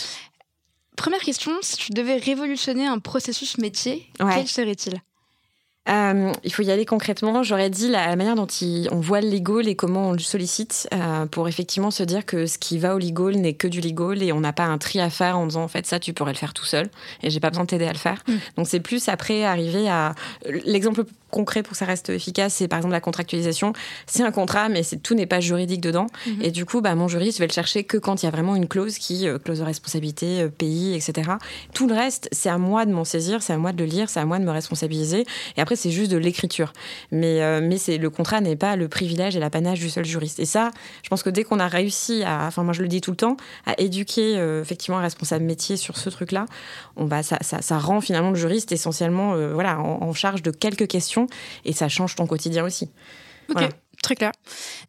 Première 0.95 1.21
question, 1.21 1.51
si 1.61 1.77
tu 1.77 1.91
devais 1.91 2.17
révolutionner 2.17 2.85
un 2.85 2.99
processus 2.99 3.57
métier, 3.57 4.09
quel 4.17 4.47
serait-il? 4.47 5.01
Euh, 5.87 6.31
il 6.43 6.51
faut 6.51 6.63
y 6.63 6.71
aller 6.71 6.85
concrètement. 6.85 7.43
J'aurais 7.43 7.69
dit 7.69 7.89
la, 7.89 8.15
manière 8.15 8.35
dont 8.35 8.47
on 8.91 8.99
voit 8.99 9.21
le 9.21 9.29
legal 9.29 9.67
et 9.67 9.75
comment 9.75 10.09
on 10.09 10.13
le 10.13 10.19
sollicite 10.19 10.87
euh, 10.93 11.27
pour 11.27 11.47
effectivement 11.47 11.91
se 11.91 12.01
dire 12.01 12.25
que 12.25 12.47
ce 12.47 12.57
qui 12.57 12.79
va 12.79 12.95
au 12.95 12.97
legal 12.97 13.35
n'est 13.35 13.53
que 13.53 13.67
du 13.67 13.81
legal 13.81 14.23
et 14.23 14.31
on 14.31 14.39
n'a 14.39 14.51
pas 14.51 14.63
un 14.63 14.79
tri 14.79 14.99
à 14.99 15.11
faire 15.11 15.37
en 15.37 15.45
disant 15.45 15.63
en 15.63 15.67
fait 15.67 15.85
ça 15.85 15.99
tu 15.99 16.13
pourrais 16.13 16.31
le 16.31 16.37
faire 16.37 16.53
tout 16.53 16.65
seul 16.65 16.89
et 17.21 17.29
j'ai 17.29 17.39
pas 17.39 17.49
besoin 17.49 17.65
de 17.65 17.69
t'aider 17.69 17.85
à 17.85 17.93
le 17.93 17.99
faire. 17.99 18.23
Mm. 18.27 18.33
Donc 18.57 18.67
c'est 18.67 18.79
plus 18.79 19.07
après 19.09 19.43
arriver 19.43 19.87
à 19.87 20.15
l'exemple 20.65 21.03
concret 21.35 21.63
pour 21.63 21.71
que 21.71 21.77
ça 21.77 21.85
reste 21.85 22.09
efficace, 22.09 22.53
c'est 22.53 22.69
par 22.69 22.79
exemple 22.79 22.93
la 22.93 23.01
contractualisation. 23.01 23.73
C'est 24.07 24.23
un 24.23 24.31
contrat, 24.31 24.69
mais 24.69 24.83
tout 25.03 25.15
n'est 25.15 25.25
pas 25.25 25.41
juridique 25.41 25.81
dedans. 25.81 26.07
Mhm. 26.25 26.41
Et 26.41 26.51
du 26.51 26.63
coup, 26.65 26.79
bah, 26.79 26.95
mon 26.95 27.09
juriste 27.09 27.39
va 27.39 27.45
le 27.45 27.51
chercher 27.51 27.83
que 27.83 27.97
quand 27.97 28.23
il 28.23 28.25
y 28.25 28.29
a 28.29 28.31
vraiment 28.31 28.55
une 28.55 28.69
clause 28.69 28.97
qui, 28.97 29.27
euh, 29.27 29.37
clause 29.37 29.59
de 29.59 29.65
responsabilité, 29.65 30.43
euh, 30.43 30.47
pays, 30.47 30.95
etc. 30.95 31.31
Tout 31.73 31.87
le 31.87 31.93
reste, 31.93 32.29
c'est 32.31 32.47
à 32.47 32.57
moi 32.57 32.85
de 32.85 32.93
m'en 32.93 33.03
saisir, 33.03 33.43
c'est 33.43 33.51
à 33.51 33.57
moi 33.57 33.73
de 33.73 33.77
le 33.77 33.85
lire, 33.85 34.09
c'est 34.09 34.21
à 34.21 34.25
moi 34.25 34.39
de 34.39 34.45
me 34.45 34.51
responsabiliser. 34.51 35.25
Et 35.57 35.61
après, 35.61 35.75
c'est 35.75 35.91
juste 35.91 36.09
de 36.09 36.17
l'écriture. 36.17 36.71
Mais, 37.11 37.41
euh, 37.41 37.59
mais 37.61 37.77
c'est 37.77 37.97
le 37.97 38.09
contrat 38.09 38.39
n'est 38.39 38.55
pas 38.55 38.77
le 38.77 38.87
privilège 38.87 39.35
et 39.35 39.41
l'apanage 39.41 39.79
du 39.79 39.89
seul 39.89 40.05
juriste. 40.05 40.39
Et 40.39 40.45
ça, 40.45 40.71
je 41.03 41.09
pense 41.09 41.21
que 41.21 41.29
dès 41.29 41.43
qu'on 41.43 41.59
a 41.59 41.67
réussi 41.67 42.23
à, 42.23 42.45
enfin 42.47 42.63
moi 42.63 42.73
je 42.73 42.81
le 42.81 42.87
dis 42.87 43.01
tout 43.01 43.11
le 43.11 43.17
temps, 43.17 43.35
à 43.65 43.73
éduquer 43.77 44.35
effectivement 44.61 44.99
un 44.99 45.01
responsable 45.01 45.43
métier 45.43 45.75
sur 45.75 45.97
ce 45.97 46.09
truc-là, 46.09 46.45
on 46.95 47.05
va, 47.05 47.23
ça, 47.23 47.37
ça, 47.41 47.61
ça, 47.61 47.77
rend 47.77 47.99
finalement 47.99 48.29
le 48.29 48.35
juriste 48.35 48.71
essentiellement 48.71 49.35
voilà, 49.53 49.79
en 49.79 50.13
charge 50.13 50.41
de 50.41 50.51
quelques 50.51 50.87
questions 50.87 51.24
et 51.63 51.73
ça 51.73 51.89
change 51.89 52.15
ton 52.15 52.27
quotidien 52.27 52.63
aussi. 52.63 52.89
Ok, 53.49 53.63
très 54.01 54.15
clair. 54.15 54.31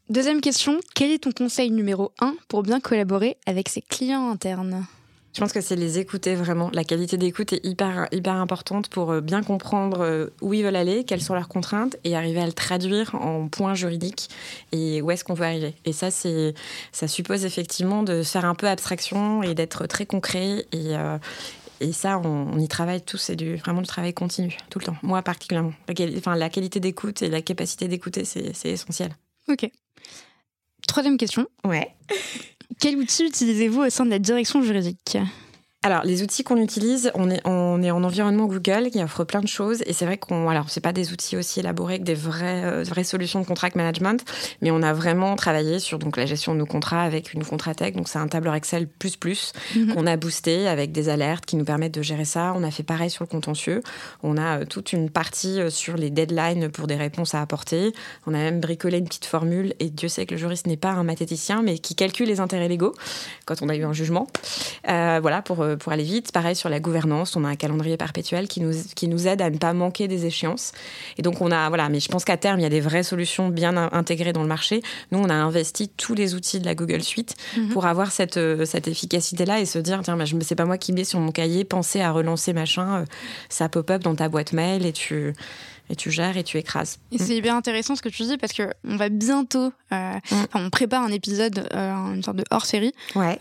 Deuxième 0.08 0.40
question, 0.40 0.80
quel 0.94 1.10
est 1.10 1.24
ton 1.24 1.32
conseil 1.32 1.70
numéro 1.70 2.12
un 2.20 2.34
pour 2.48 2.62
bien 2.62 2.80
collaborer 2.80 3.36
avec 3.46 3.68
ses 3.68 3.82
clients 3.82 4.30
internes? 4.30 4.86
Je 5.36 5.42
pense 5.42 5.52
que 5.52 5.60
c'est 5.60 5.76
les 5.76 5.98
écouter 5.98 6.34
vraiment. 6.34 6.70
La 6.72 6.82
qualité 6.82 7.18
d'écoute 7.18 7.52
est 7.52 7.62
hyper, 7.62 8.08
hyper 8.10 8.32
importante 8.36 8.88
pour 8.88 9.12
euh, 9.12 9.20
bien 9.20 9.42
comprendre 9.42 10.00
euh, 10.00 10.28
où 10.40 10.54
ils 10.54 10.64
veulent 10.64 10.76
aller, 10.76 11.04
quelles 11.04 11.20
sont 11.20 11.34
leurs 11.34 11.48
contraintes 11.48 11.98
et 12.04 12.16
arriver 12.16 12.40
à 12.40 12.46
le 12.46 12.54
traduire 12.54 13.14
en 13.16 13.46
points 13.48 13.74
juridiques 13.74 14.30
et 14.72 15.02
où 15.02 15.10
est-ce 15.10 15.24
qu'on 15.24 15.34
veut 15.34 15.44
arriver. 15.44 15.74
Et 15.84 15.92
ça, 15.92 16.10
c'est, 16.10 16.54
ça 16.90 17.06
suppose 17.06 17.44
effectivement 17.44 18.02
de 18.02 18.22
faire 18.22 18.46
un 18.46 18.54
peu 18.54 18.66
abstraction 18.66 19.42
et 19.42 19.54
d'être 19.54 19.86
très 19.86 20.06
concret 20.06 20.64
et, 20.72 20.96
euh, 20.96 21.18
et 21.80 21.92
ça, 21.92 22.18
on, 22.18 22.58
y 22.58 22.68
travaille 22.68 23.02
tous, 23.02 23.18
c'est 23.18 23.36
du, 23.36 23.56
vraiment 23.56 23.82
du 23.82 23.86
travail 23.86 24.14
continu, 24.14 24.56
tout 24.70 24.78
le 24.78 24.86
temps. 24.86 24.96
Moi 25.02 25.22
particulièrement. 25.22 25.72
La, 25.88 25.94
enfin, 26.16 26.36
la 26.36 26.48
qualité 26.48 26.80
d'écoute 26.80 27.22
et 27.22 27.28
la 27.28 27.42
capacité 27.42 27.88
d'écouter, 27.88 28.24
c'est 28.24 28.52
essentiel. 28.64 29.14
Ok. 29.48 29.70
Troisième 30.86 31.16
question. 31.16 31.46
Ouais. 31.64 31.94
Quel 32.80 32.96
outil 32.96 33.26
utilisez-vous 33.26 33.82
au 33.82 33.90
sein 33.90 34.04
de 34.04 34.10
la 34.10 34.18
direction 34.18 34.62
juridique? 34.62 35.18
Alors, 35.86 36.02
les 36.02 36.24
outils 36.24 36.42
qu'on 36.42 36.56
utilise, 36.56 37.12
on 37.14 37.30
est, 37.30 37.40
on 37.44 37.80
est 37.80 37.92
en 37.92 38.02
environnement 38.02 38.46
Google 38.46 38.90
qui 38.90 39.00
offre 39.00 39.22
plein 39.22 39.40
de 39.40 39.46
choses. 39.46 39.84
Et 39.86 39.92
c'est 39.92 40.04
vrai 40.04 40.18
qu'on, 40.18 40.48
alors, 40.48 40.68
c'est 40.68 40.80
pas 40.80 40.92
des 40.92 41.12
outils 41.12 41.36
aussi 41.36 41.60
élaborés 41.60 42.00
que 42.00 42.04
des 42.04 42.14
vraies, 42.14 42.64
euh, 42.64 42.82
vraies 42.82 43.04
solutions 43.04 43.40
de 43.40 43.46
contract 43.46 43.76
management, 43.76 44.24
mais 44.62 44.72
on 44.72 44.82
a 44.82 44.92
vraiment 44.92 45.36
travaillé 45.36 45.78
sur 45.78 46.00
donc 46.00 46.16
la 46.16 46.26
gestion 46.26 46.54
de 46.54 46.58
nos 46.58 46.66
contrats 46.66 47.02
avec 47.02 47.32
une 47.34 47.44
Contratech. 47.44 47.94
Donc, 47.94 48.08
c'est 48.08 48.18
un 48.18 48.26
tableur 48.26 48.56
Excel 48.56 48.88
plus 48.88 49.16
plus 49.16 49.52
mhm. 49.76 49.94
qu'on 49.94 50.08
a 50.08 50.16
boosté 50.16 50.66
avec 50.66 50.90
des 50.90 51.08
alertes 51.08 51.46
qui 51.46 51.54
nous 51.54 51.64
permettent 51.64 51.94
de 51.94 52.02
gérer 52.02 52.24
ça. 52.24 52.52
On 52.56 52.64
a 52.64 52.72
fait 52.72 52.82
pareil 52.82 53.08
sur 53.08 53.22
le 53.22 53.28
contentieux. 53.28 53.80
On 54.24 54.36
a 54.36 54.62
euh, 54.62 54.64
toute 54.64 54.92
une 54.92 55.08
partie 55.08 55.60
euh, 55.60 55.70
sur 55.70 55.96
les 55.96 56.10
deadlines 56.10 56.68
pour 56.68 56.88
des 56.88 56.96
réponses 56.96 57.36
à 57.36 57.40
apporter. 57.42 57.92
On 58.26 58.34
a 58.34 58.38
même 58.38 58.58
bricolé 58.58 58.98
une 58.98 59.06
petite 59.06 59.26
formule. 59.26 59.72
Et 59.78 59.90
Dieu 59.90 60.08
sait 60.08 60.26
que 60.26 60.34
le 60.34 60.38
juriste 60.38 60.66
n'est 60.66 60.76
pas 60.76 60.90
un 60.90 61.04
mathéticien, 61.04 61.62
mais 61.62 61.78
qui 61.78 61.94
calcule 61.94 62.26
les 62.26 62.40
intérêts 62.40 62.66
légaux 62.66 62.94
quand 63.44 63.62
on 63.62 63.68
a 63.68 63.76
eu 63.76 63.84
un 63.84 63.92
jugement. 63.92 64.26
voilà, 64.84 65.42
pour 65.42 65.64
pour 65.76 65.92
aller 65.92 66.04
vite. 66.04 66.32
Pareil 66.32 66.56
sur 66.56 66.68
la 66.68 66.80
gouvernance, 66.80 67.36
on 67.36 67.44
a 67.44 67.48
un 67.48 67.56
calendrier 67.56 67.96
perpétuel 67.96 68.48
qui 68.48 68.60
nous, 68.60 68.72
qui 68.94 69.08
nous 69.08 69.26
aide 69.28 69.42
à 69.42 69.50
ne 69.50 69.58
pas 69.58 69.72
manquer 69.72 70.08
des 70.08 70.26
échéances. 70.26 70.72
Et 71.18 71.22
donc 71.22 71.40
on 71.40 71.50
a, 71.50 71.68
voilà, 71.68 71.88
mais 71.88 72.00
je 72.00 72.08
pense 72.08 72.24
qu'à 72.24 72.36
terme, 72.36 72.60
il 72.60 72.62
y 72.62 72.66
a 72.66 72.70
des 72.70 72.80
vraies 72.80 73.02
solutions 73.02 73.48
bien 73.48 73.76
intégrées 73.92 74.32
dans 74.32 74.42
le 74.42 74.48
marché. 74.48 74.82
Nous, 75.12 75.18
on 75.18 75.28
a 75.28 75.34
investi 75.34 75.88
tous 75.88 76.14
les 76.14 76.34
outils 76.34 76.60
de 76.60 76.66
la 76.66 76.74
Google 76.74 77.02
Suite 77.02 77.36
mhm. 77.56 77.68
pour 77.68 77.86
avoir 77.86 78.12
cette, 78.12 78.36
euh, 78.36 78.64
cette 78.64 78.88
efficacité-là 78.88 79.60
et 79.60 79.66
se 79.66 79.78
dire, 79.78 80.00
tiens, 80.02 80.16
bah, 80.16 80.24
je 80.24 80.36
ne 80.36 80.42
sais 80.42 80.54
pas 80.54 80.64
moi 80.64 80.78
qui 80.78 80.92
mets 80.92 81.04
sur 81.04 81.20
mon 81.20 81.32
cahier, 81.32 81.64
penser 81.64 82.00
à 82.00 82.12
relancer 82.12 82.52
machin, 82.52 83.00
euh, 83.00 83.04
ça 83.48 83.68
pop-up 83.68 84.02
dans 84.02 84.14
ta 84.14 84.28
boîte 84.28 84.52
mail 84.52 84.86
et 84.86 84.92
tu 84.92 85.34
et 85.88 85.96
tu 85.96 86.10
gères 86.10 86.36
et 86.36 86.44
tu 86.44 86.58
écrases. 86.58 86.98
Et 87.12 87.18
c'est 87.18 87.40
bien 87.40 87.56
intéressant 87.56 87.94
ce 87.96 88.02
que 88.02 88.08
tu 88.08 88.22
dis 88.24 88.36
parce 88.38 88.52
que 88.52 88.64
on 88.86 88.96
va 88.96 89.08
bientôt, 89.08 89.72
euh, 89.92 90.12
mm. 90.30 90.44
on 90.54 90.70
prépare 90.70 91.02
un 91.02 91.12
épisode, 91.12 91.68
euh, 91.74 92.14
une 92.14 92.22
sorte 92.22 92.36
de 92.36 92.44
hors-série, 92.50 92.92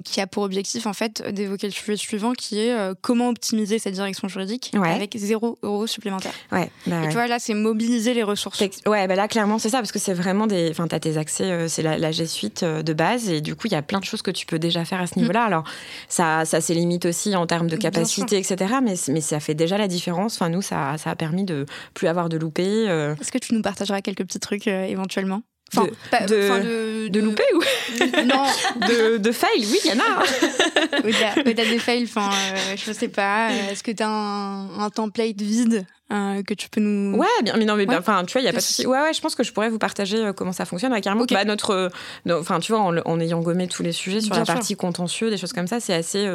qui 0.03 0.21
a 0.21 0.27
pour 0.27 0.43
objectif 0.43 0.85
en 0.85 0.93
fait 0.93 1.23
d'évoquer 1.33 1.67
le 1.67 1.73
sujet 1.73 1.97
suivant, 1.97 2.33
qui 2.33 2.59
est 2.59 2.71
euh, 2.71 2.93
comment 3.01 3.29
optimiser 3.29 3.79
cette 3.79 3.93
direction 3.93 4.27
juridique 4.27 4.71
avec 4.75 5.15
zéro 5.17 5.57
euro 5.63 5.87
supplémentaire. 5.87 6.33
Ouais, 6.51 6.69
bah 6.85 7.03
et 7.03 7.07
tu 7.07 7.13
vois 7.13 7.27
là, 7.27 7.39
c'est 7.39 7.53
mobiliser 7.53 8.13
les 8.13 8.23
ressources. 8.23 8.63
Ouais, 8.85 9.07
bah 9.07 9.15
là 9.15 9.27
clairement 9.27 9.59
c'est 9.59 9.69
ça 9.69 9.79
parce 9.79 9.91
que 9.91 9.99
c'est 9.99 10.13
vraiment 10.13 10.47
des, 10.47 10.69
enfin 10.69 10.87
t'as 10.87 10.99
tes 10.99 11.17
accès, 11.17 11.67
c'est 11.67 11.81
la, 11.81 12.11
G 12.11 12.25
Suite 12.25 12.63
de 12.63 12.93
base 12.93 13.29
et 13.29 13.41
du 13.41 13.55
coup 13.55 13.67
il 13.67 13.73
y 13.73 13.75
a 13.75 13.81
plein 13.81 13.99
de 13.99 14.05
choses 14.05 14.21
que 14.21 14.31
tu 14.31 14.45
peux 14.45 14.59
déjà 14.59 14.85
faire 14.85 15.01
à 15.01 15.07
ce 15.07 15.15
mm. 15.15 15.21
niveau-là. 15.21 15.43
Alors 15.43 15.63
ça, 16.07 16.45
ça 16.45 16.61
c'est 16.61 16.73
limite 16.73 17.05
aussi 17.05 17.35
en 17.35 17.47
termes 17.47 17.67
de 17.67 17.75
capacité, 17.75 18.37
etc. 18.37 18.75
Mais 18.83 18.95
mais 19.09 19.21
ça 19.21 19.39
fait 19.39 19.55
déjà 19.55 19.77
la 19.77 19.87
différence. 19.87 20.35
Enfin 20.35 20.49
nous 20.49 20.61
ça, 20.61 20.97
ça 20.97 21.09
a 21.11 21.15
permis 21.15 21.43
de 21.43 21.65
plus 21.93 22.07
avoir 22.07 22.29
de 22.29 22.34
de 22.35 22.41
louper. 22.41 22.89
Euh. 22.89 23.15
Est-ce 23.19 23.31
que 23.31 23.37
tu 23.37 23.53
nous 23.53 23.61
partageras 23.61 24.01
quelques 24.01 24.25
petits 24.25 24.39
trucs 24.39 24.67
euh, 24.67 24.83
éventuellement? 24.85 25.43
Enfin, 25.73 25.87
de, 26.27 27.07
de, 27.09 27.19
louper 27.19 27.43
ou 27.55 27.59
Non, 28.25 28.45
de, 28.87 29.17
de 29.17 29.31
fail, 29.31 29.65
oui, 29.65 29.79
il 29.83 29.91
y 29.91 29.93
en 29.93 29.99
a. 29.99 30.99
Au-delà 30.99 31.65
des 31.65 31.79
fails, 31.79 32.03
enfin, 32.03 32.29
euh, 32.29 32.75
je 32.77 32.91
sais 32.91 33.07
pas, 33.07 33.49
est-ce 33.51 33.83
que 33.83 33.91
tu 33.91 34.03
as 34.03 34.07
un, 34.07 34.79
un, 34.79 34.89
template 34.91 35.41
vide? 35.41 35.85
Euh, 36.11 36.43
que 36.43 36.53
tu 36.53 36.69
peux 36.69 36.81
nous. 36.81 37.17
Ouais, 37.17 37.25
bien, 37.43 37.55
mais 37.57 37.65
non, 37.65 37.75
mais 37.75 37.87
enfin, 37.95 38.23
tu 38.25 38.33
vois, 38.33 38.41
il 38.41 38.45
y 38.45 38.47
a 38.47 38.51
pas 38.51 38.59
de 38.59 38.63
souci. 38.63 38.85
Ouais, 38.85 39.01
ouais, 39.01 39.13
je 39.13 39.21
pense 39.21 39.33
que 39.33 39.43
je 39.43 39.51
pourrais 39.51 39.69
vous 39.69 39.79
partager 39.79 40.17
euh, 40.17 40.33
comment 40.33 40.51
ça 40.51 40.65
fonctionne. 40.65 40.93
carrément, 41.01 41.25
bah, 41.25 41.45
notre, 41.45 41.71
euh, 41.71 42.39
enfin, 42.39 42.59
tu 42.59 42.73
vois, 42.73 42.81
en, 42.81 43.19
ayant 43.19 43.41
gommé 43.41 43.67
tous 43.67 43.81
les 43.81 43.91
sujets 43.91 44.21
sur 44.21 44.35
la 44.35 44.45
partie 44.45 44.75
contentieux, 44.75 45.31
des 45.31 45.37
choses 45.37 45.51
comme 45.51 45.65
ça, 45.65 45.79
c'est 45.79 45.95
assez. 45.95 46.29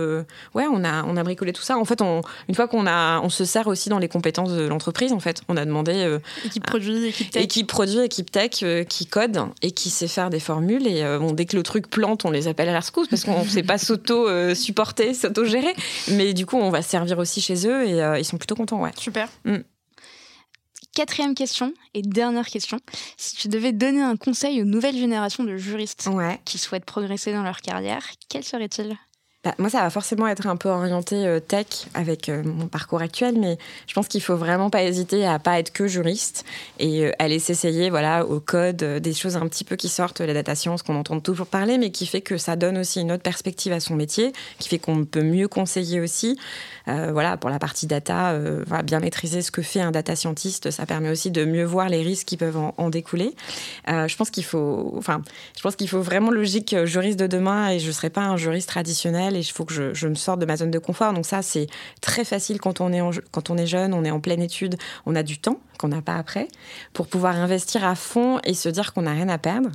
ouais, 0.55 0.65
on 0.73 0.83
a, 0.83 1.05
on 1.05 1.17
a 1.17 1.23
bricolé 1.23 1.53
tout 1.53 1.63
ça. 1.63 1.79
En 1.79 1.85
fait, 1.85 2.03
on, 2.03 2.23
une 2.49 2.55
fois 2.57 2.67
qu'on 2.67 2.85
a, 2.89 3.21
on 3.21 3.29
se 3.29 3.45
sert 3.45 3.69
aussi 3.69 3.89
dans 3.91 4.01
les 4.01 4.09
compétences 4.09 4.53
de 4.53 4.67
l'entreprise. 4.67 5.13
En 5.13 5.21
fait, 5.21 5.43
on 5.49 5.57
a 5.57 5.65
demandé. 5.65 6.19
équipe 6.45 6.67
produit, 6.67 7.07
équipe 7.07 7.31
tech. 7.31 7.45
Équipe 7.45 7.69
produit, 7.69 8.01
équipe 8.01 8.33
tech, 8.33 8.65
qui 8.89 9.07
code 9.07 9.39
et 9.63 9.71
qui 9.71 9.91
sait 9.91 10.09
faire 10.09 10.31
des 10.31 10.41
formules. 10.41 10.85
Et 10.89 11.05
bon, 11.19 11.31
dès 11.31 11.45
que 11.45 11.57
le 11.57 11.63
truc 11.63 11.89
plante, 11.89 12.25
on 12.25 12.33
les 12.33 12.49
appelle 12.49 12.69
à 12.69 12.73
la 12.73 12.81
rescousse 12.81 13.07
parce 13.07 13.23
qu'on 13.23 13.45
ne 13.45 13.49
sait 13.49 13.63
pas 13.63 13.79
s'auto 13.79 14.27
supporter, 14.57 15.15
s'auto 15.15 15.45
gérer. 15.45 15.75
Mais 16.09 16.35
du 16.35 16.45
coup, 16.45 16.57
on 16.57 16.71
va 16.71 16.83
servir 16.83 17.21
aussi 17.21 17.41
chez 17.41 17.69
eux 17.69 17.87
et 17.87 18.19
ils 18.19 18.25
sont 18.25 18.37
plutôt 18.37 18.57
contents. 18.57 18.83
Ouais. 18.83 18.91
Super. 18.97 19.29
Mm. 19.45 19.61
Quatrième 20.95 21.37
question 21.37 21.73
et 21.95 22.03
dernière 22.03 22.47
question. 22.47 22.79
Si 23.17 23.37
tu 23.37 23.49
devais 23.49 23.73
donner 23.73 24.03
un 24.03 24.17
conseil 24.17 24.61
aux 24.61 24.65
nouvelles 24.65 24.97
générations 24.97 25.45
de 25.45 25.57
juristes 25.57 26.09
qui 26.45 26.59
souhaitent 26.59 26.85
progresser 26.85 27.33
dans 27.33 27.45
leur 27.45 27.61
carrière, 27.61 28.05
quel 28.29 28.43
serait-il? 28.43 28.97
Bah, 29.43 29.55
moi, 29.57 29.71
ça 29.71 29.81
va 29.81 29.89
forcément 29.89 30.27
être 30.27 30.47
un 30.47 30.57
peu 30.57 30.69
orienté 30.69 31.27
euh, 31.27 31.41
tech 31.41 31.87
avec 31.95 32.29
euh, 32.29 32.43
mon 32.45 32.69
parcours 32.69 33.01
actuel, 33.01 33.39
mais 33.39 33.57
je 33.87 33.95
pense 33.95 34.07
qu'il 34.07 34.21
faut 34.21 34.37
vraiment 34.37 34.69
pas 34.69 34.83
hésiter 34.83 35.27
à 35.27 35.39
pas 35.39 35.59
être 35.59 35.73
que 35.73 35.87
juriste 35.87 36.45
et 36.79 37.07
euh, 37.07 37.13
aller 37.19 37.39
s'essayer 37.39 37.89
voilà, 37.89 38.27
au 38.27 38.39
code, 38.39 38.77
des 38.77 39.15
choses 39.15 39.39
un 39.39 39.49
petit 39.49 39.65
peu 39.65 39.77
qui 39.77 39.89
sortent, 39.89 40.21
la 40.21 40.35
data 40.35 40.55
science 40.55 40.83
qu'on 40.83 40.95
entend 40.95 41.21
toujours 41.21 41.47
parler, 41.47 41.79
mais 41.79 41.91
qui 41.91 42.05
fait 42.05 42.21
que 42.21 42.37
ça 42.37 42.55
donne 42.55 42.77
aussi 42.77 43.01
une 43.01 43.13
autre 43.13 43.23
perspective 43.23 43.73
à 43.73 43.81
son 43.81 43.97
métier, 43.97 44.35
qui 44.59 44.69
fait 44.69 44.79
qu'on 44.79 45.07
peut 45.07 45.23
mieux 45.23 45.49
conseiller 45.49 46.01
aussi. 46.01 46.39
Voilà, 47.13 47.37
pour 47.37 47.51
la 47.51 47.59
partie 47.59 47.87
data, 47.87 48.39
bien 48.85 49.01
maîtriser 49.01 49.43
ce 49.43 49.51
que 49.51 49.63
fait 49.63 49.81
un 49.81 49.91
data 49.91 50.17
scientist, 50.17 50.71
ça 50.71 50.87
permet 50.87 51.11
aussi 51.11 51.31
de 51.31 51.45
mieux 51.45 51.65
voir 51.65 51.89
les 51.89 52.03
risques 52.03 52.27
qui 52.27 52.37
peuvent 52.37 52.57
en, 52.57 52.91
découler. 52.91 53.35
je 53.87 54.17
pense 54.17 54.31
qu'il 54.31 54.45
faut, 54.45 54.95
enfin, 54.97 55.23
je 55.57 55.63
pense 55.63 55.77
qu'il 55.77 55.89
faut 55.89 56.01
vraiment 56.01 56.31
logique 56.31 56.75
juriste 56.85 57.19
de 57.19 57.27
demain 57.27 57.71
et 57.71 57.79
je 57.79 57.91
serai 57.91 58.11
pas 58.11 58.23
un 58.23 58.37
juriste 58.37 58.69
traditionnel 58.69 59.37
et 59.37 59.41
il 59.41 59.45
faut 59.45 59.65
que 59.65 59.93
je, 59.93 60.09
me 60.09 60.15
sorte 60.15 60.41
de 60.41 60.47
ma 60.47 60.57
zone 60.57 60.71
de 60.71 60.79
confort. 60.79 61.13
Donc 61.13 61.27
ça, 61.27 61.43
c'est 61.43 61.67
très 62.01 62.25
facile 62.25 62.61
quand 62.61 62.81
on, 62.81 62.93
est 62.93 63.01
quand 63.31 63.51
on 63.51 63.57
est 63.57 63.67
jeune, 63.67 63.95
on 63.95 64.05
est 64.05 64.11
en 64.11 64.21
pleine 64.21 64.43
étude, 64.43 64.77
on 65.07 65.15
a 65.15 65.23
du 65.23 65.39
temps 65.39 65.61
qu'on 65.81 65.89
n'a 65.89 66.03
pas 66.03 66.17
après, 66.17 66.47
pour 66.93 67.07
pouvoir 67.07 67.37
investir 67.37 67.85
à 67.85 67.95
fond 67.95 68.39
et 68.45 68.53
se 68.53 68.69
dire 68.69 68.93
qu'on 68.93 69.03
n'a 69.03 69.13
rien 69.13 69.31
à 69.31 69.39
perdre. 69.39 69.71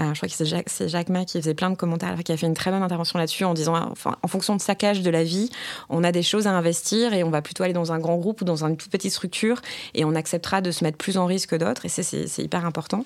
Euh, 0.00 0.14
je 0.14 0.18
crois 0.18 0.28
que 0.28 0.34
c'est 0.34 0.46
Jacques, 0.46 0.70
Jacques 0.86 1.10
Ma 1.10 1.26
qui 1.26 1.38
faisait 1.38 1.52
plein 1.52 1.68
de 1.68 1.74
commentaires, 1.74 2.16
qui 2.24 2.32
a 2.32 2.38
fait 2.38 2.46
une 2.46 2.54
très 2.54 2.70
bonne 2.70 2.82
intervention 2.82 3.18
là-dessus 3.18 3.44
en 3.44 3.52
disant, 3.52 3.92
en 4.22 4.28
fonction 4.28 4.56
de 4.56 4.62
sa 4.62 4.74
cage 4.74 5.02
de 5.02 5.10
la 5.10 5.24
vie, 5.24 5.50
on 5.90 6.04
a 6.04 6.12
des 6.12 6.22
choses 6.22 6.46
investir 6.52 7.14
et 7.14 7.24
on 7.24 7.30
va 7.30 7.42
plutôt 7.42 7.64
aller 7.64 7.72
dans 7.72 7.92
un 7.92 7.98
grand 7.98 8.16
groupe 8.16 8.40
ou 8.40 8.44
dans 8.44 8.64
une 8.64 8.76
toute 8.76 8.90
petite 8.90 9.12
structure 9.12 9.60
et 9.94 10.04
on 10.04 10.14
acceptera 10.14 10.60
de 10.60 10.70
se 10.70 10.84
mettre 10.84 10.98
plus 10.98 11.18
en 11.18 11.26
risque 11.26 11.50
que 11.50 11.56
d'autres 11.56 11.84
et 11.84 11.88
c'est 11.88 12.42
hyper 12.42 12.64
important. 12.64 13.04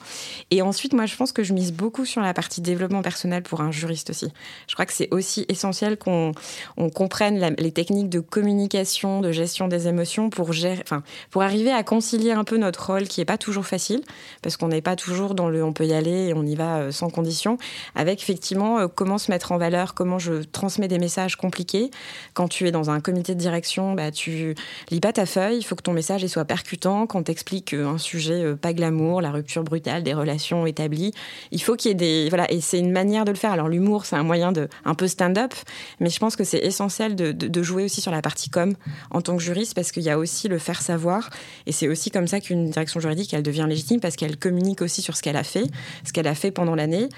Et 0.51 0.63
ensuite, 0.63 0.93
moi, 0.93 1.07
je 1.07 1.17
pense 1.17 1.33
que 1.33 1.43
je 1.43 1.53
mise 1.53 1.73
beaucoup 1.73 2.05
sur 2.05 2.21
la 2.21 2.35
partie 2.35 2.61
développement 2.61 3.03
personnel 3.03 3.43
pour 3.43 3.61
un 3.61 3.71
juriste 3.71 4.11
aussi. 4.11 4.29
Je 4.69 4.75
crois 4.75 4.87
que 4.87 4.93
c'est 4.93 5.09
aussi 5.13 5.47
essentiel 5.49 5.97
qu'on 5.97 6.33
on 6.77 6.91
comprenne 6.91 7.55
les 7.59 7.73
techniques 7.73 8.09
de 8.09 8.21
communication, 8.21 9.21
de 9.21 9.33
gestion 9.33 9.69
des 9.69 9.89
émotions 9.89 10.31
pour 10.31 10.53
gérer, 10.53 10.81
enfin, 10.83 11.03
pour 11.31 11.43
arriver 11.43 11.71
à 11.71 11.83
concilier 11.83 12.33
un 12.33 12.45
peu 12.45 12.57
notre 12.57 12.87
rôle 12.87 13.05
qui 13.05 13.21
est 13.21 13.25
pas 13.25 13.39
toujours 13.39 13.67
facile 13.67 14.03
parce 14.43 14.57
qu'on 14.57 14.69
n'est 14.69 14.83
pas 14.83 14.97
toujours 14.97 15.35
dans 15.35 15.49
le 15.49 15.63
on 15.63 15.73
peut 15.73 15.87
y 15.87 15.93
aller 15.93 16.29
et 16.29 16.35
on 16.35 16.45
y 16.45 16.55
va 16.55 16.79
euh, 16.79 16.93
sans 16.93 17.11
condition 17.11 17.59
avec 17.95 18.23
effectivement 18.23 18.79
euh, 18.79 18.89
comment 18.89 19.19
se 19.19 19.31
mettre 19.31 19.53
en 19.53 19.59
valeur, 19.59 19.95
comment 19.95 20.19
je 20.19 20.43
transmets 20.43 20.89
des 20.89 20.99
messages 20.99 21.37
compliqués. 21.37 21.91
Quand 22.35 22.49
tu 22.49 22.67
es 22.67 22.71
dans 22.71 22.91
un 22.91 23.01
comité 23.01 23.26
de 23.35 23.41
direction, 23.41 23.95
bah, 23.95 24.11
tu 24.11 24.55
lis 24.91 25.01
pas 25.01 25.13
ta 25.13 25.27
feuille, 25.27 25.59
il 25.59 25.63
faut 25.63 25.75
que 25.75 25.83
ton 25.83 25.93
message 25.93 26.27
soit 26.27 26.45
percutant. 26.45 27.07
Quand 27.07 27.25
tu 27.25 27.31
expliques 27.31 27.75
euh, 27.75 27.87
un 27.87 27.99
sujet 27.99 28.55
pas 28.57 28.73
glamour, 28.73 29.21
la 29.21 29.31
rupture 29.31 29.65
brutale 29.65 30.03
des 30.03 30.15
relations 30.15 30.67
établies, 30.67 31.13
il 31.51 31.63
faut 31.63 31.77
qu'il 31.77 31.91
y 31.91 31.93
ait 31.93 31.95
des. 31.95 32.29
Voilà, 32.29 32.51
et 32.51 32.61
c'est 32.61 32.79
une 32.79 32.93
manière 32.93 33.25
de 33.25 33.31
le 33.31 33.37
faire. 33.37 33.53
Alors 33.53 33.69
l'humour, 33.69 34.07
c'est 34.07 34.17
un 34.17 34.23
moyen 34.23 34.53
de 34.53 34.69
un 34.85 34.95
peu 34.95 35.09
stand-up, 35.09 35.55
mais 36.01 36.11
je 36.11 36.19
pense 36.19 36.37
que 36.37 36.45
c'est 36.45 36.59
essentiel 36.59 37.17
de, 37.17 37.33
de, 37.33 37.49
de 37.49 37.63
jouer 37.63 37.85
aussi 37.85 38.01
sur 38.01 38.13
la 38.13 38.23
partie 38.23 38.51
com 38.51 38.75
en 39.11 39.21
tant 39.21 39.37
que 39.37 39.43
juriste 39.43 39.75
parce 39.75 39.93
qu'il 39.93 40.03
y 40.03 40.11
a 40.11 40.19
aussi 40.19 40.49
le 40.49 40.59
faire 40.59 40.83
savoir 40.83 41.31
et 41.67 41.73
c'est 41.73 41.89
aussi 41.89 42.11
comme 42.11 42.27
ça 42.27 42.41
qu'une 42.41 42.71
direction 42.71 43.01
juridique, 43.01 43.33
elle 43.35 43.43
devient 43.43 43.67
légitime 43.69 44.01
parce 44.01 44.17
qu'elle 44.17 44.37
communique 44.37 44.83
aussi 44.83 45.03
sur 45.03 45.17
ce 45.17 45.23
qu'elle 45.23 45.37
a 45.37 45.45
fait, 45.45 45.65
ce 46.05 46.13
qu'elle 46.13 46.27
a 46.27 46.35
fait 46.35 46.51
pendant 46.51 46.75
l'année. 46.75 47.09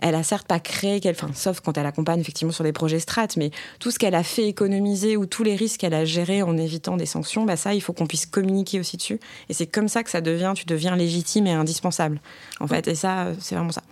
Elle 0.00 0.14
a 0.14 0.22
certes 0.22 0.46
pas 0.46 0.60
créé, 0.60 1.00
enfin, 1.06 1.30
sauf 1.34 1.60
quand 1.60 1.76
elle 1.78 1.86
accompagne 1.86 2.20
effectivement 2.20 2.52
sur 2.52 2.64
des 2.64 2.72
projets 2.72 3.00
strates, 3.00 3.36
mais 3.36 3.50
tout 3.78 3.90
ce 3.90 3.98
qu'elle 3.98 4.14
a 4.14 4.22
fait 4.22 4.46
économiser 4.46 5.16
ou 5.16 5.26
tous 5.26 5.42
les 5.42 5.56
risques 5.58 5.80
qu'elle 5.80 5.94
a 5.94 6.04
gérés 6.04 6.42
en 6.42 6.56
évitant 6.56 6.96
des 6.96 7.06
sanctions, 7.06 7.44
bah 7.44 7.56
ça, 7.56 7.74
il 7.74 7.80
faut 7.80 7.92
qu'on 7.92 8.06
puisse 8.06 8.26
communiquer 8.26 8.80
aussi 8.80 8.96
dessus. 8.96 9.20
Et 9.48 9.54
c'est 9.54 9.66
comme 9.66 9.88
ça 9.88 10.02
que 10.02 10.10
ça 10.10 10.20
devient, 10.20 10.52
tu 10.54 10.64
deviens 10.64 10.96
légitime 10.96 11.46
et 11.46 11.52
indispensable, 11.52 12.20
en 12.60 12.66
fait. 12.66 12.88
Et 12.88 12.94
ça, 12.94 13.28
c'est 13.40 13.54
vraiment 13.54 13.72
ça. 13.72 13.82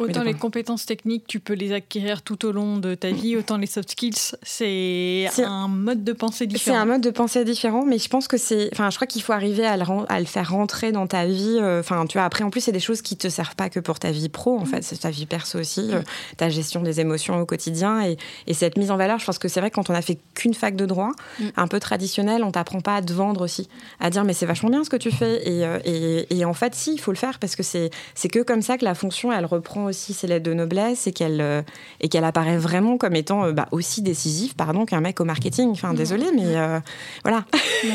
Autant 0.00 0.22
les 0.22 0.34
compétences 0.34 0.86
techniques, 0.86 1.24
tu 1.26 1.40
peux 1.40 1.52
les 1.52 1.72
acquérir 1.72 2.22
tout 2.22 2.46
au 2.46 2.52
long 2.52 2.78
de 2.78 2.94
ta 2.94 3.10
vie, 3.10 3.36
autant 3.38 3.56
les 3.56 3.66
soft 3.66 3.90
skills, 3.90 4.36
c'est 4.42 5.28
un 5.44 5.68
mode 5.68 6.04
de 6.04 6.12
pensée 6.12 6.46
différent. 6.46 6.76
C'est 6.76 6.80
un 6.80 6.86
mode 6.86 7.02
de 7.02 7.10
pensée 7.10 7.44
différent, 7.44 7.84
mais 7.84 7.98
je 7.98 8.08
pense 8.08 8.26
que 8.28 8.36
c'est. 8.36 8.70
Enfin, 8.72 8.90
je 8.90 8.96
crois 8.96 9.06
qu'il 9.06 9.22
faut 9.22 9.32
arriver 9.32 9.66
à 9.66 9.76
le, 9.76 9.84
à 10.08 10.18
le, 10.18 10.26
faire 10.26 10.50
rentrer 10.50 10.92
dans 10.92 11.06
ta 11.06 11.26
vie. 11.26 11.58
Euh, 11.60 11.80
enfin, 11.80 12.06
tu 12.06 12.18
vois, 12.18 12.24
après, 12.24 12.44
en 12.44 12.50
plus, 12.50 12.62
c'est 12.62 12.72
des 12.72 12.80
choses 12.80 13.02
qui 13.02 13.16
te 13.16 13.28
servent 13.28 13.54
pas 13.56 13.68
que 13.68 13.80
pour 13.80 13.98
ta 13.98 14.10
vie 14.10 14.28
pro, 14.28 14.58
en 14.58 14.64
fait, 14.64 14.82
c'est 14.82 15.00
ta 15.00 15.10
vie 15.10 15.26
perso 15.26 15.58
aussi, 15.58 15.90
euh, 15.92 16.00
ta 16.36 16.48
gestion 16.48 16.82
des 16.82 17.00
émotions 17.00 17.38
au 17.40 17.46
quotidien. 17.46 18.02
Et, 18.02 18.16
et, 18.46 18.54
cette 18.54 18.78
mise 18.78 18.90
en 18.90 18.96
valeur, 18.96 19.18
je 19.18 19.26
pense 19.26 19.38
que 19.38 19.48
c'est 19.48 19.60
vrai 19.60 19.70
que 19.70 19.74
quand 19.74 19.90
on 19.90 19.94
a 19.94 20.02
fait 20.02 20.18
qu'une 20.34 20.54
fac 20.54 20.76
de 20.76 20.86
droit, 20.86 21.12
mm. 21.38 21.44
un 21.56 21.68
peu 21.68 21.80
traditionnelle, 21.80 22.42
on 22.44 22.52
t'apprend 22.52 22.80
pas 22.80 22.96
à 22.96 23.02
te 23.02 23.12
vendre 23.12 23.42
aussi, 23.42 23.68
à 24.00 24.10
dire, 24.10 24.24
mais 24.24 24.32
c'est 24.32 24.46
vachement 24.46 24.70
bien 24.70 24.84
ce 24.84 24.90
que 24.90 24.96
tu 24.96 25.10
fais. 25.10 25.48
Et, 25.48 25.64
euh, 25.64 25.78
et, 25.84 26.38
et 26.38 26.44
en 26.44 26.54
fait, 26.54 26.74
si, 26.74 26.94
il 26.94 27.00
faut 27.00 27.12
le 27.12 27.18
faire 27.18 27.38
parce 27.38 27.56
que 27.56 27.62
c'est 27.62 27.90
que 28.30 28.40
comme 28.40 28.62
ça 28.62 28.78
que 28.78 28.84
la 28.84 28.94
fonction, 28.94 29.32
elle 29.32 29.46
reprend 29.46 29.89
aussi 29.90 30.14
ses 30.14 30.26
lettres 30.26 30.44
de 30.44 30.54
noblesse 30.54 31.06
et 31.06 31.12
qu'elle 31.12 31.40
euh, 31.40 31.62
et 32.00 32.08
qu'elle 32.08 32.24
apparaît 32.24 32.56
vraiment 32.56 32.96
comme 32.96 33.14
étant 33.14 33.44
euh, 33.44 33.52
bah, 33.52 33.68
aussi 33.72 34.00
décisive 34.00 34.54
pardon 34.54 34.86
qu'un 34.86 35.00
mec 35.00 35.20
au 35.20 35.24
marketing. 35.24 35.70
Enfin 35.72 35.92
désolé 35.92 36.26
mais 36.34 36.56
euh, 36.56 36.80
voilà. 37.22 37.44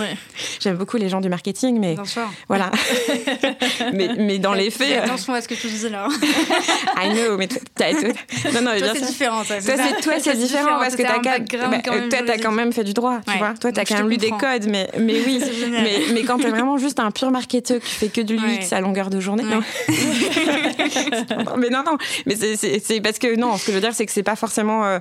J'aime 0.59 0.77
beaucoup 0.77 0.97
les 0.97 1.09
gens 1.09 1.21
du 1.21 1.29
marketing 1.29 1.79
mais 1.79 1.95
voilà. 2.47 2.71
Mais, 3.93 4.09
mais 4.17 4.39
dans 4.39 4.53
les 4.53 4.69
faits 4.69 5.03
attention 5.03 5.33
à 5.33 5.41
ce 5.41 5.47
que 5.47 5.53
tu 5.53 5.67
dis 5.67 5.89
là. 5.89 6.07
I 6.97 7.09
know 7.13 7.37
mais 7.37 7.47
non 8.53 8.61
non 8.61 8.77
toi 8.77 8.87
c'est 8.93 9.05
différent 9.05 9.43
toi 9.43 9.55
c'est 9.59 10.01
toi 10.01 10.13
c'est 10.19 10.35
différent 10.35 10.79
parce 10.79 10.95
que 10.95 11.03
t'as 11.03 11.19
bah, 11.19 11.79
toi 11.79 12.19
t'as 12.25 12.37
quand 12.37 12.51
même 12.51 12.73
fait 12.73 12.83
du 12.83 12.93
droit 12.93 13.19
tu 13.27 13.37
vois. 13.37 13.53
Toi 13.53 13.71
t'as 13.71 13.85
quand 13.85 13.97
même 13.97 14.09
lu 14.09 14.17
des 14.17 14.31
codes 14.31 14.67
mais 14.67 14.89
mais 14.99 15.21
oui. 15.25 15.41
Mais 15.69 15.99
mais 16.13 16.23
quand 16.23 16.37
t'es 16.37 16.49
vraiment 16.49 16.77
juste 16.77 16.99
un 16.99 17.11
pur 17.11 17.31
marketeur 17.31 17.79
qui 17.79 17.91
fait 17.91 18.09
que 18.09 18.21
du 18.21 18.35
l'UX 18.35 18.73
à 18.73 18.81
longueur 18.81 19.09
de 19.09 19.19
journée 19.19 19.43
non. 19.43 19.61
Mais 21.57 21.69
non 21.69 21.74
non 21.83 21.97
mais 22.25 22.35
c'est 22.35 23.01
parce 23.01 23.19
que 23.19 23.35
non, 23.35 23.57
ce 23.57 23.65
que 23.65 23.71
je 23.71 23.77
veux 23.77 23.81
dire, 23.81 23.93
c'est 23.93 24.05
que 24.05 24.11
c'est 24.11 24.23
pas 24.23 24.35
forcément. 24.35 24.85
Euh, 24.85 24.99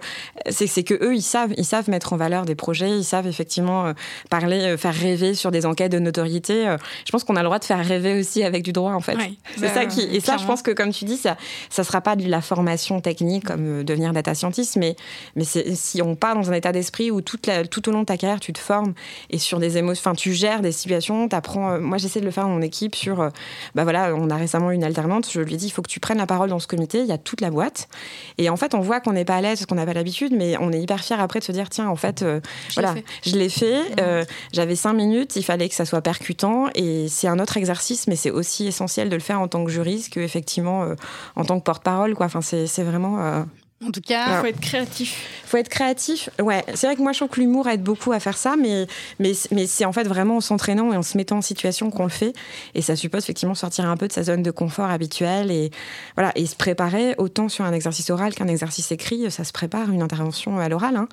c'est 0.51 0.82
que 0.82 0.94
eux, 0.94 1.14
ils 1.14 1.22
savent, 1.22 1.52
ils 1.56 1.64
savent 1.64 1.88
mettre 1.90 2.12
en 2.12 2.16
valeur 2.16 2.44
des 2.44 2.55
projets, 2.55 2.90
ils 2.90 3.05
savent 3.05 3.26
effectivement 3.26 3.86
euh, 3.86 3.92
parler, 4.30 4.60
euh, 4.60 4.76
faire 4.76 4.94
rêver 4.94 5.34
sur 5.34 5.51
des 5.51 5.66
enquêtes 5.66 5.92
de 5.92 5.98
notoriété. 5.98 6.76
je 7.06 7.12
pense 7.12 7.24
qu'on 7.24 7.36
a 7.36 7.40
le 7.40 7.46
droit 7.46 7.59
de 7.59 7.64
faire 7.64 7.84
rêver 7.84 8.18
aussi 8.18 8.42
avec 8.42 8.62
du 8.62 8.72
droit, 8.72 8.92
en 8.92 9.01
fait. 9.01 9.16
c'est 9.56 9.68
ça 9.68 9.80
bah, 9.80 9.86
qui. 9.86 10.02
Et 10.02 10.20
ça, 10.20 10.36
je 10.36 10.46
pense 10.46 10.62
que, 10.62 10.70
comme 10.70 10.92
tu 10.92 11.05
dis, 11.05 11.16
ça, 11.16 11.36
ça 11.70 11.84
sera 11.84 12.01
pas 12.01 12.16
de 12.16 12.28
la 12.28 12.40
formation 12.40 13.01
technique 13.01 13.44
comme 13.44 13.84
devenir 13.84 14.12
data 14.12 14.34
scientist, 14.34 14.76
mais, 14.76 14.96
mais 15.36 15.44
si 15.44 16.02
on 16.02 16.16
part 16.16 16.34
dans 16.34 16.51
un 16.51 16.55
état 16.55 16.72
d'esprit 16.72 17.10
où 17.10 17.20
toute 17.20 17.46
la, 17.46 17.66
tout 17.66 17.88
au 17.88 17.92
long 17.92 18.01
de 18.01 18.06
ta 18.06 18.16
carrière, 18.16 18.40
tu 18.40 18.52
te 18.52 18.59
formes 18.59 18.94
et 19.30 19.38
sur 19.38 19.59
des 19.59 19.78
émotions, 19.78 20.01
enfin, 20.01 20.14
tu 20.14 20.32
gères 20.32 20.60
des 20.60 20.72
situations, 20.72 21.28
tu 21.28 21.36
apprends. 21.36 21.80
moi, 21.80 21.98
j'essaie 21.98 22.20
de 22.20 22.24
le 22.24 22.30
faire 22.30 22.44
dans 22.44 22.51
mon 22.51 22.62
équipe 22.62 22.94
sur. 22.94 23.30
bah 23.74 23.84
voilà, 23.84 24.14
on 24.14 24.30
a 24.30 24.36
récemment 24.36 24.70
une 24.70 24.84
alternante, 24.84 25.28
je 25.30 25.40
lui 25.40 25.55
ai 25.55 25.56
dit, 25.56 25.66
il 25.66 25.70
faut 25.70 25.82
que 25.82 25.90
tu 25.90 26.01
prennes 26.01 26.18
la 26.18 26.26
parole 26.26 26.48
dans 26.48 26.59
ce 26.64 26.68
comité 26.68 27.00
il 27.00 27.06
y 27.06 27.12
a 27.12 27.18
toute 27.18 27.40
la 27.40 27.50
boîte. 27.50 27.88
Et 28.38 28.50
en 28.50 28.56
fait, 28.56 28.74
on 28.74 28.80
voit 28.80 29.00
qu'on 29.00 29.12
n'est 29.12 29.24
pas 29.24 29.36
à 29.36 29.40
l'aise, 29.40 29.64
qu'on 29.66 29.76
n'a 29.76 29.86
pas 29.86 29.92
l'habitude, 29.92 30.32
mais 30.36 30.56
on 30.58 30.72
est 30.72 30.80
hyper 30.80 31.00
fier 31.00 31.20
après 31.20 31.38
de 31.38 31.44
se 31.44 31.52
dire 31.52 31.70
tiens, 31.70 31.88
en 31.88 31.96
fait, 31.96 32.22
euh, 32.22 32.40
je 32.68 32.74
voilà, 32.74 32.94
je 33.24 33.36
l'ai 33.36 33.48
fait. 33.48 33.80
Euh, 34.00 34.24
j'avais 34.52 34.76
cinq 34.76 34.94
minutes, 34.94 35.36
il 35.36 35.44
fallait 35.44 35.68
que 35.68 35.74
ça 35.74 35.84
soit 35.84 36.02
percutant. 36.02 36.68
Et 36.74 37.06
c'est 37.08 37.28
un 37.28 37.38
autre 37.38 37.56
exercice, 37.56 38.06
mais 38.08 38.16
c'est 38.16 38.30
aussi 38.30 38.66
essentiel 38.66 39.08
de 39.08 39.14
le 39.14 39.22
faire 39.22 39.40
en 39.40 39.48
tant 39.48 39.64
que 39.64 39.70
juriste 39.70 40.12
qu'effectivement 40.12 40.82
euh, 40.82 40.94
en 41.36 41.44
tant 41.44 41.58
que 41.58 41.64
porte-parole. 41.64 42.14
Enfin, 42.18 42.40
c'est 42.40 42.82
vraiment. 42.82 43.44
En 43.82 43.90
tout 43.90 44.01
cas, 44.01 44.36
il 44.36 44.40
faut 44.40 44.46
être 44.46 44.60
créatif. 44.60 45.42
Il 45.44 45.48
faut 45.48 45.56
être 45.56 45.68
créatif. 45.68 46.30
Ouais, 46.40 46.64
c'est 46.74 46.86
vrai 46.86 46.96
que 46.96 47.02
moi 47.02 47.12
je 47.12 47.18
trouve 47.18 47.28
que 47.28 47.40
l'humour 47.40 47.68
aide 47.68 47.82
beaucoup 47.82 48.12
à 48.12 48.20
faire 48.20 48.36
ça, 48.36 48.56
mais 48.56 48.86
mais 49.18 49.32
mais 49.51 49.66
c'est 49.66 49.84
en 49.84 49.92
fait 49.92 50.05
vraiment 50.05 50.36
en 50.36 50.40
s'entraînant 50.40 50.92
et 50.92 50.96
en 50.96 51.02
se 51.02 51.16
mettant 51.16 51.38
en 51.38 51.42
situation 51.42 51.90
qu'on 51.90 52.05
le 52.05 52.09
fait. 52.09 52.32
Et 52.74 52.82
ça 52.82 52.96
suppose 52.96 53.22
effectivement 53.24 53.55
sortir 53.55 53.86
un 53.86 53.96
peu 53.96 54.09
de 54.09 54.12
sa 54.12 54.22
zone 54.22 54.42
de 54.42 54.51
confort 54.51 54.90
habituelle 54.90 55.51
et 55.51 55.70
voilà 56.16 56.32
et 56.34 56.46
se 56.46 56.56
préparer 56.56 57.14
autant 57.18 57.48
sur 57.48 57.64
un 57.64 57.72
exercice 57.72 58.10
oral 58.10 58.34
qu'un 58.34 58.48
exercice 58.48 58.90
écrit. 58.92 59.30
Ça 59.30 59.44
se 59.44 59.52
prépare 59.52 59.90
une 59.90 60.02
intervention 60.02 60.59
à 60.59 60.68
l'oral. 60.68 60.96
Hein 60.96 61.09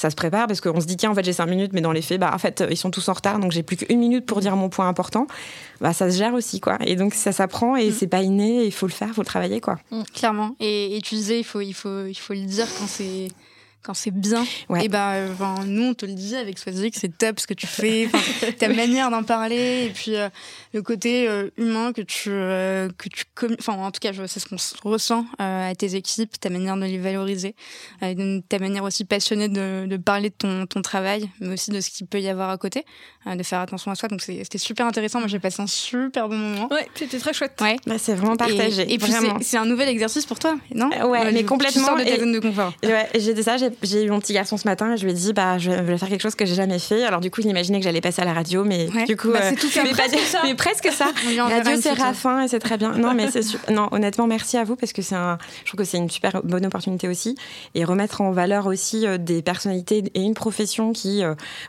ça 0.00 0.08
se 0.08 0.16
prépare 0.16 0.46
parce 0.46 0.60
qu'on 0.62 0.80
se 0.80 0.86
dit 0.86 0.96
tiens 0.96 1.10
en 1.10 1.14
fait 1.14 1.24
j'ai 1.24 1.34
cinq 1.34 1.46
minutes 1.46 1.72
mais 1.74 1.82
dans 1.82 1.92
les 1.92 2.00
faits 2.00 2.18
bah 2.18 2.30
en 2.32 2.38
fait 2.38 2.64
ils 2.70 2.76
sont 2.76 2.90
tous 2.90 3.06
en 3.10 3.12
retard 3.12 3.38
donc 3.38 3.52
j'ai 3.52 3.62
plus 3.62 3.76
qu'une 3.76 3.98
minute 3.98 4.24
pour 4.24 4.40
dire 4.40 4.56
mon 4.56 4.70
point 4.70 4.88
important 4.88 5.26
bah 5.80 5.92
ça 5.92 6.10
se 6.10 6.16
gère 6.16 6.32
aussi 6.32 6.58
quoi 6.58 6.78
et 6.86 6.96
donc 6.96 7.12
ça 7.12 7.32
s'apprend 7.32 7.76
et 7.76 7.90
mm. 7.90 7.92
c'est 7.92 8.06
pas 8.06 8.22
inné 8.22 8.64
il 8.64 8.72
faut 8.72 8.86
le 8.86 8.92
faire 8.92 9.08
il 9.08 9.14
faut 9.14 9.20
le 9.20 9.26
travailler 9.26 9.60
quoi 9.60 9.78
mm, 9.90 10.02
clairement 10.14 10.56
et, 10.58 10.96
et, 10.96 11.00
tu 11.02 11.16
disais 11.16 11.38
il 11.38 11.44
faut 11.44 11.60
il 11.60 11.74
faut 11.74 11.99
il 12.08 12.14
faut 12.14 12.34
le 12.34 12.44
dire 12.44 12.66
quand 12.78 12.86
c'est 12.86 13.28
quand 13.82 13.94
c'est 13.94 14.10
bien. 14.10 14.44
Et 14.80 14.88
ben, 14.88 15.28
nous, 15.66 15.84
on 15.84 15.94
te 15.94 16.06
le 16.06 16.12
disait 16.12 16.36
avec 16.36 16.58
Swazik, 16.58 16.94
c'est 16.96 17.16
top 17.16 17.40
ce 17.40 17.46
que 17.46 17.54
tu 17.54 17.66
fais, 17.66 18.08
ta 18.58 18.68
manière 18.68 19.10
d'en 19.10 19.22
parler, 19.22 19.86
et 19.86 19.90
puis 19.90 20.16
euh, 20.16 20.28
le 20.74 20.82
côté 20.82 21.28
euh, 21.28 21.50
humain 21.56 21.92
que 21.92 22.02
tu, 22.02 22.30
euh, 22.30 22.88
que 22.98 23.08
tu, 23.08 23.24
enfin, 23.58 23.74
en 23.74 23.90
tout 23.90 24.00
cas, 24.00 24.12
c'est 24.26 24.40
ce 24.40 24.46
qu'on 24.46 24.90
ressent 24.90 25.24
à 25.38 25.72
tes 25.76 25.94
équipes, 25.94 26.38
ta 26.38 26.50
manière 26.50 26.76
de 26.76 26.84
les 26.84 26.98
valoriser, 26.98 27.54
ta 28.00 28.58
manière 28.58 28.84
aussi 28.84 29.04
passionnée 29.04 29.48
de, 29.48 29.86
de, 29.86 29.96
parler 29.96 30.30
de 30.30 30.34
ton, 30.36 30.66
ton 30.66 30.82
travail, 30.82 31.28
mais 31.40 31.54
aussi 31.54 31.70
de 31.70 31.80
ce 31.80 31.90
qu'il 31.90 32.06
peut 32.06 32.20
y 32.20 32.28
avoir 32.28 32.50
à 32.50 32.58
côté, 32.58 32.84
de 33.26 33.42
faire 33.42 33.60
attention 33.60 33.90
à 33.90 33.94
soi. 33.94 34.08
Donc 34.08 34.20
c'était 34.20 34.58
super 34.58 34.86
intéressant. 34.86 35.20
Moi, 35.20 35.28
j'ai 35.28 35.38
passé 35.38 35.62
un 35.62 35.66
super 35.66 36.28
bon 36.28 36.36
moment. 36.36 36.68
Ouais, 36.70 36.86
c'était 36.94 37.18
très 37.18 37.32
chouette. 37.32 37.58
Ouais. 37.60 37.76
Bah, 37.86 37.96
c'est 37.98 38.14
vraiment 38.14 38.36
partagé. 38.36 38.92
Et, 38.92 38.98
puis 38.98 39.12
c'est 39.40 39.56
un 39.56 39.64
nouvel 39.64 39.88
exercice 39.88 40.26
pour 40.26 40.38
toi, 40.38 40.56
non? 40.74 40.90
Ouais, 41.08 41.32
mais 41.32 41.44
complètement. 41.44 41.82
Tu 41.82 41.86
sors 41.86 41.98
de 41.98 42.04
ta 42.04 42.18
zone 42.18 42.32
de 42.32 42.40
confort. 42.40 42.72
Ouais, 42.82 43.08
j'ai 43.14 43.40
ça, 43.42 43.56
j'ai 43.56 43.69
j'ai 43.82 44.04
eu 44.04 44.10
mon 44.10 44.20
petit 44.20 44.32
garçon 44.32 44.56
ce 44.56 44.66
matin 44.66 44.92
et 44.92 44.96
je 44.96 45.04
lui 45.04 45.12
ai 45.12 45.14
dit 45.14 45.32
bah 45.32 45.58
je 45.58 45.70
vais 45.70 45.98
faire 45.98 46.08
quelque 46.08 46.22
chose 46.22 46.34
que 46.34 46.44
j'ai 46.44 46.54
jamais 46.54 46.78
fait. 46.78 47.04
Alors 47.04 47.20
du 47.20 47.30
coup, 47.30 47.40
il 47.40 47.48
imaginait 47.48 47.78
que 47.78 47.84
j'allais 47.84 48.00
passer 48.00 48.22
à 48.22 48.24
la 48.24 48.32
radio, 48.32 48.64
mais 48.64 48.88
du 49.06 49.16
coup, 49.16 49.32
bah, 49.32 49.40
c'est 49.42 49.56
tout 49.56 49.68
mais, 49.82 49.90
presque 49.90 50.18
ça. 50.18 50.40
mais 50.44 50.54
presque 50.54 50.90
ça. 50.92 51.06
Radio 51.36 51.80
c'est 51.80 51.92
Raffin 51.92 52.42
et 52.42 52.48
c'est 52.48 52.58
très 52.58 52.76
bien. 52.76 52.92
Non, 52.92 53.14
mais 53.14 53.30
c'est 53.30 53.70
non, 53.70 53.88
honnêtement, 53.92 54.26
merci 54.26 54.56
à 54.56 54.64
vous 54.64 54.76
parce 54.76 54.92
que 54.92 55.02
c'est 55.02 55.14
un, 55.14 55.38
je 55.64 55.70
trouve 55.70 55.78
que 55.78 55.84
c'est 55.84 55.98
une 55.98 56.10
super 56.10 56.42
bonne 56.42 56.66
opportunité 56.66 57.08
aussi 57.08 57.36
et 57.74 57.84
remettre 57.84 58.20
en 58.20 58.30
valeur 58.30 58.66
aussi 58.66 59.06
des 59.18 59.42
personnalités 59.42 60.04
et 60.14 60.20
une 60.20 60.34
profession 60.34 60.92
qui, 60.92 61.22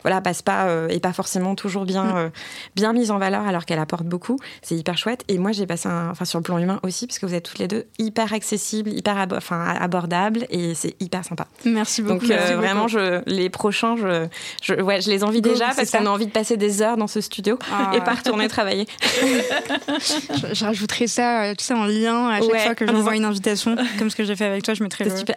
voilà, 0.04 0.22
passe 0.22 0.42
pas 0.42 0.88
et 0.90 1.00
pas 1.00 1.14
forcément 1.14 1.56
toujours 1.56 1.86
bien, 1.86 2.04
mm. 2.04 2.32
bien 2.76 2.94
mise 2.94 3.12
en 3.12 3.18
valeur 3.18 3.46
alors 3.48 3.66
qu'elle 3.66 3.80
apporte 3.80 4.06
beaucoup. 4.06 4.38
C'est 4.62 4.76
hyper 4.76 4.98
chouette. 4.98 5.24
Et 5.28 5.38
moi, 5.38 5.52
j'ai 5.52 5.66
passé 5.66 5.88
un, 5.88 6.10
enfin 6.10 6.26
sur 6.26 6.40
le 6.40 6.44
plan 6.44 6.58
humain 6.58 6.80
aussi 6.84 7.08
parce 7.08 7.20
que 7.20 7.26
vous 7.26 7.34
êtes 7.34 7.46
toutes 7.46 7.60
les 7.60 7.68
deux 7.68 7.86
hyper 8.00 8.34
accessibles, 8.34 8.92
hyper 8.92 9.28
enfin 9.36 9.64
abordables 9.80 10.46
et 10.50 10.74
c'est 10.76 10.96
hyper 11.00 11.24
sympa. 11.24 11.48
Merci 11.66 11.91
beaucoup. 12.00 12.28
Donc 12.28 12.32
euh, 12.32 12.56
vraiment, 12.56 12.88
je, 12.88 13.22
les 13.26 13.50
prochains, 13.50 13.96
je, 13.98 14.28
je, 14.62 14.74
ouais, 14.76 15.02
je 15.02 15.10
les 15.10 15.24
envie 15.24 15.42
déjà 15.42 15.70
parce 15.76 15.92
qu'on 15.92 16.06
a 16.06 16.10
envie 16.10 16.28
de 16.28 16.32
passer 16.32 16.58
des 16.58 16.82
heures 16.82 16.98
dans 16.98 17.08
ce 17.08 17.22
studio 17.22 17.58
ah. 17.72 17.92
et 17.96 18.02
pas 18.02 18.14
retourner 18.14 18.48
travailler. 18.48 18.88
je, 20.54 20.64
rajouterai 20.64 21.08
ça, 21.08 21.44
euh, 21.44 21.56
tout 21.56 21.66
ça 21.66 21.76
en 21.76 21.86
lien 21.86 22.30
à 22.30 22.40
chaque 22.40 22.62
fois 22.62 22.76
que 22.76 22.88
j'envoie 22.88 23.16
une 23.16 23.26
invitation, 23.26 23.76
comme 24.00 24.10
ce 24.10 24.16
que 24.16 24.24
j'ai 24.24 24.36
fait 24.36 24.46
avec 24.46 24.64
toi, 24.64 24.74
je 24.74 24.84
mettrai. 24.84 25.10
C'est 25.10 25.18
super. 25.18 25.36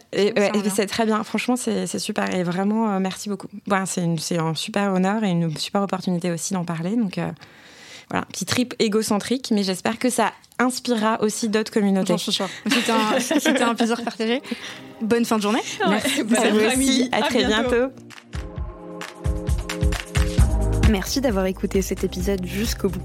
C'est 0.74 0.86
très 0.86 1.06
bien. 1.06 1.22
Franchement, 1.24 1.56
c'est 1.56 1.98
super 1.98 2.32
et 2.34 2.42
vraiment 2.42 2.92
euh, 2.92 2.98
merci 3.00 3.28
beaucoup. 3.28 3.48
c'est 3.86 4.38
un 4.38 4.54
super 4.54 4.92
honneur 4.92 5.24
et 5.24 5.30
une 5.30 5.56
super 5.56 5.82
opportunité 5.82 6.30
aussi 6.30 6.54
d'en 6.54 6.64
parler. 6.64 6.96
Donc 6.96 7.18
voilà, 8.10 8.26
petit 8.26 8.44
trip 8.44 8.74
égocentrique, 8.78 9.50
mais 9.50 9.62
j'espère 9.62 9.98
que 9.98 10.10
ça 10.10 10.32
inspirera 10.58 11.20
aussi 11.22 11.48
d'autres 11.48 11.72
communautés. 11.72 12.16
C'était 12.18 13.62
un, 13.62 13.68
un, 13.68 13.74
plaisir 13.74 14.02
partagé. 14.02 14.42
Bonne 15.00 15.24
fin 15.24 15.36
de 15.36 15.42
journée. 15.42 15.62
Merci. 15.88 16.22
Bonne 16.22 16.38
après-midi. 16.38 17.08
À, 17.12 17.22
très 17.22 17.44
bientôt. 17.44 17.90
Merci 20.90 21.20
d'avoir 21.20 21.46
écouté 21.46 21.82
cet 21.82 22.04
épisode 22.04 22.44
jusqu'au 22.44 22.88
bout. 22.88 23.02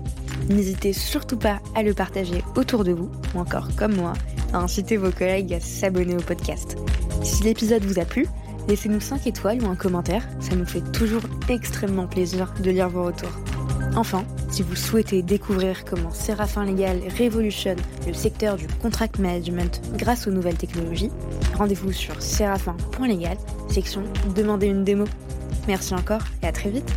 N'hésitez 0.49 0.93
surtout 0.93 1.38
pas 1.38 1.59
à 1.76 1.84
le 1.84 1.93
partager 1.93 2.43
autour 2.55 2.84
de 2.84 2.91
vous, 2.91 3.09
ou 3.34 3.39
encore 3.39 3.67
comme 3.76 3.95
moi, 3.95 4.13
à 4.53 4.57
inciter 4.57 4.97
vos 4.97 5.11
collègues 5.11 5.53
à 5.53 5.59
s'abonner 5.59 6.15
au 6.15 6.21
podcast. 6.21 6.76
Si 7.23 7.43
l'épisode 7.43 7.84
vous 7.84 7.99
a 7.99 8.05
plu, 8.05 8.27
laissez-nous 8.68 8.99
5 8.99 9.27
étoiles 9.27 9.64
ou 9.64 9.68
un 9.68 9.76
commentaire, 9.76 10.27
ça 10.40 10.56
nous 10.56 10.65
fait 10.65 10.84
toujours 10.91 11.22
extrêmement 11.48 12.07
plaisir 12.07 12.53
de 12.61 12.72
lire 12.72 12.90
vos 12.90 13.03
retours. 13.03 13.31
Enfin, 13.95 14.23
si 14.49 14.64
vous 14.64 14.76
souhaitez 14.76 15.22
découvrir 15.22 15.84
comment 15.86 16.11
Séraphin 16.11 16.65
Légal 16.65 17.02
révolutionne 17.18 17.80
le 18.07 18.14
secteur 18.14 18.56
du 18.56 18.68
contract 18.68 19.19
management 19.19 19.81
grâce 19.95 20.27
aux 20.27 20.31
nouvelles 20.31 20.57
technologies, 20.57 21.11
rendez-vous 21.57 21.91
sur 21.91 22.22
séraphin.légal, 22.22 23.38
section 23.69 24.03
Demandez 24.36 24.68
une 24.68 24.84
démo. 24.84 25.06
Merci 25.68 25.94
encore 25.94 26.22
et 26.44 26.48
à 26.48 26.52
très 26.52 26.69
vite 26.69 26.91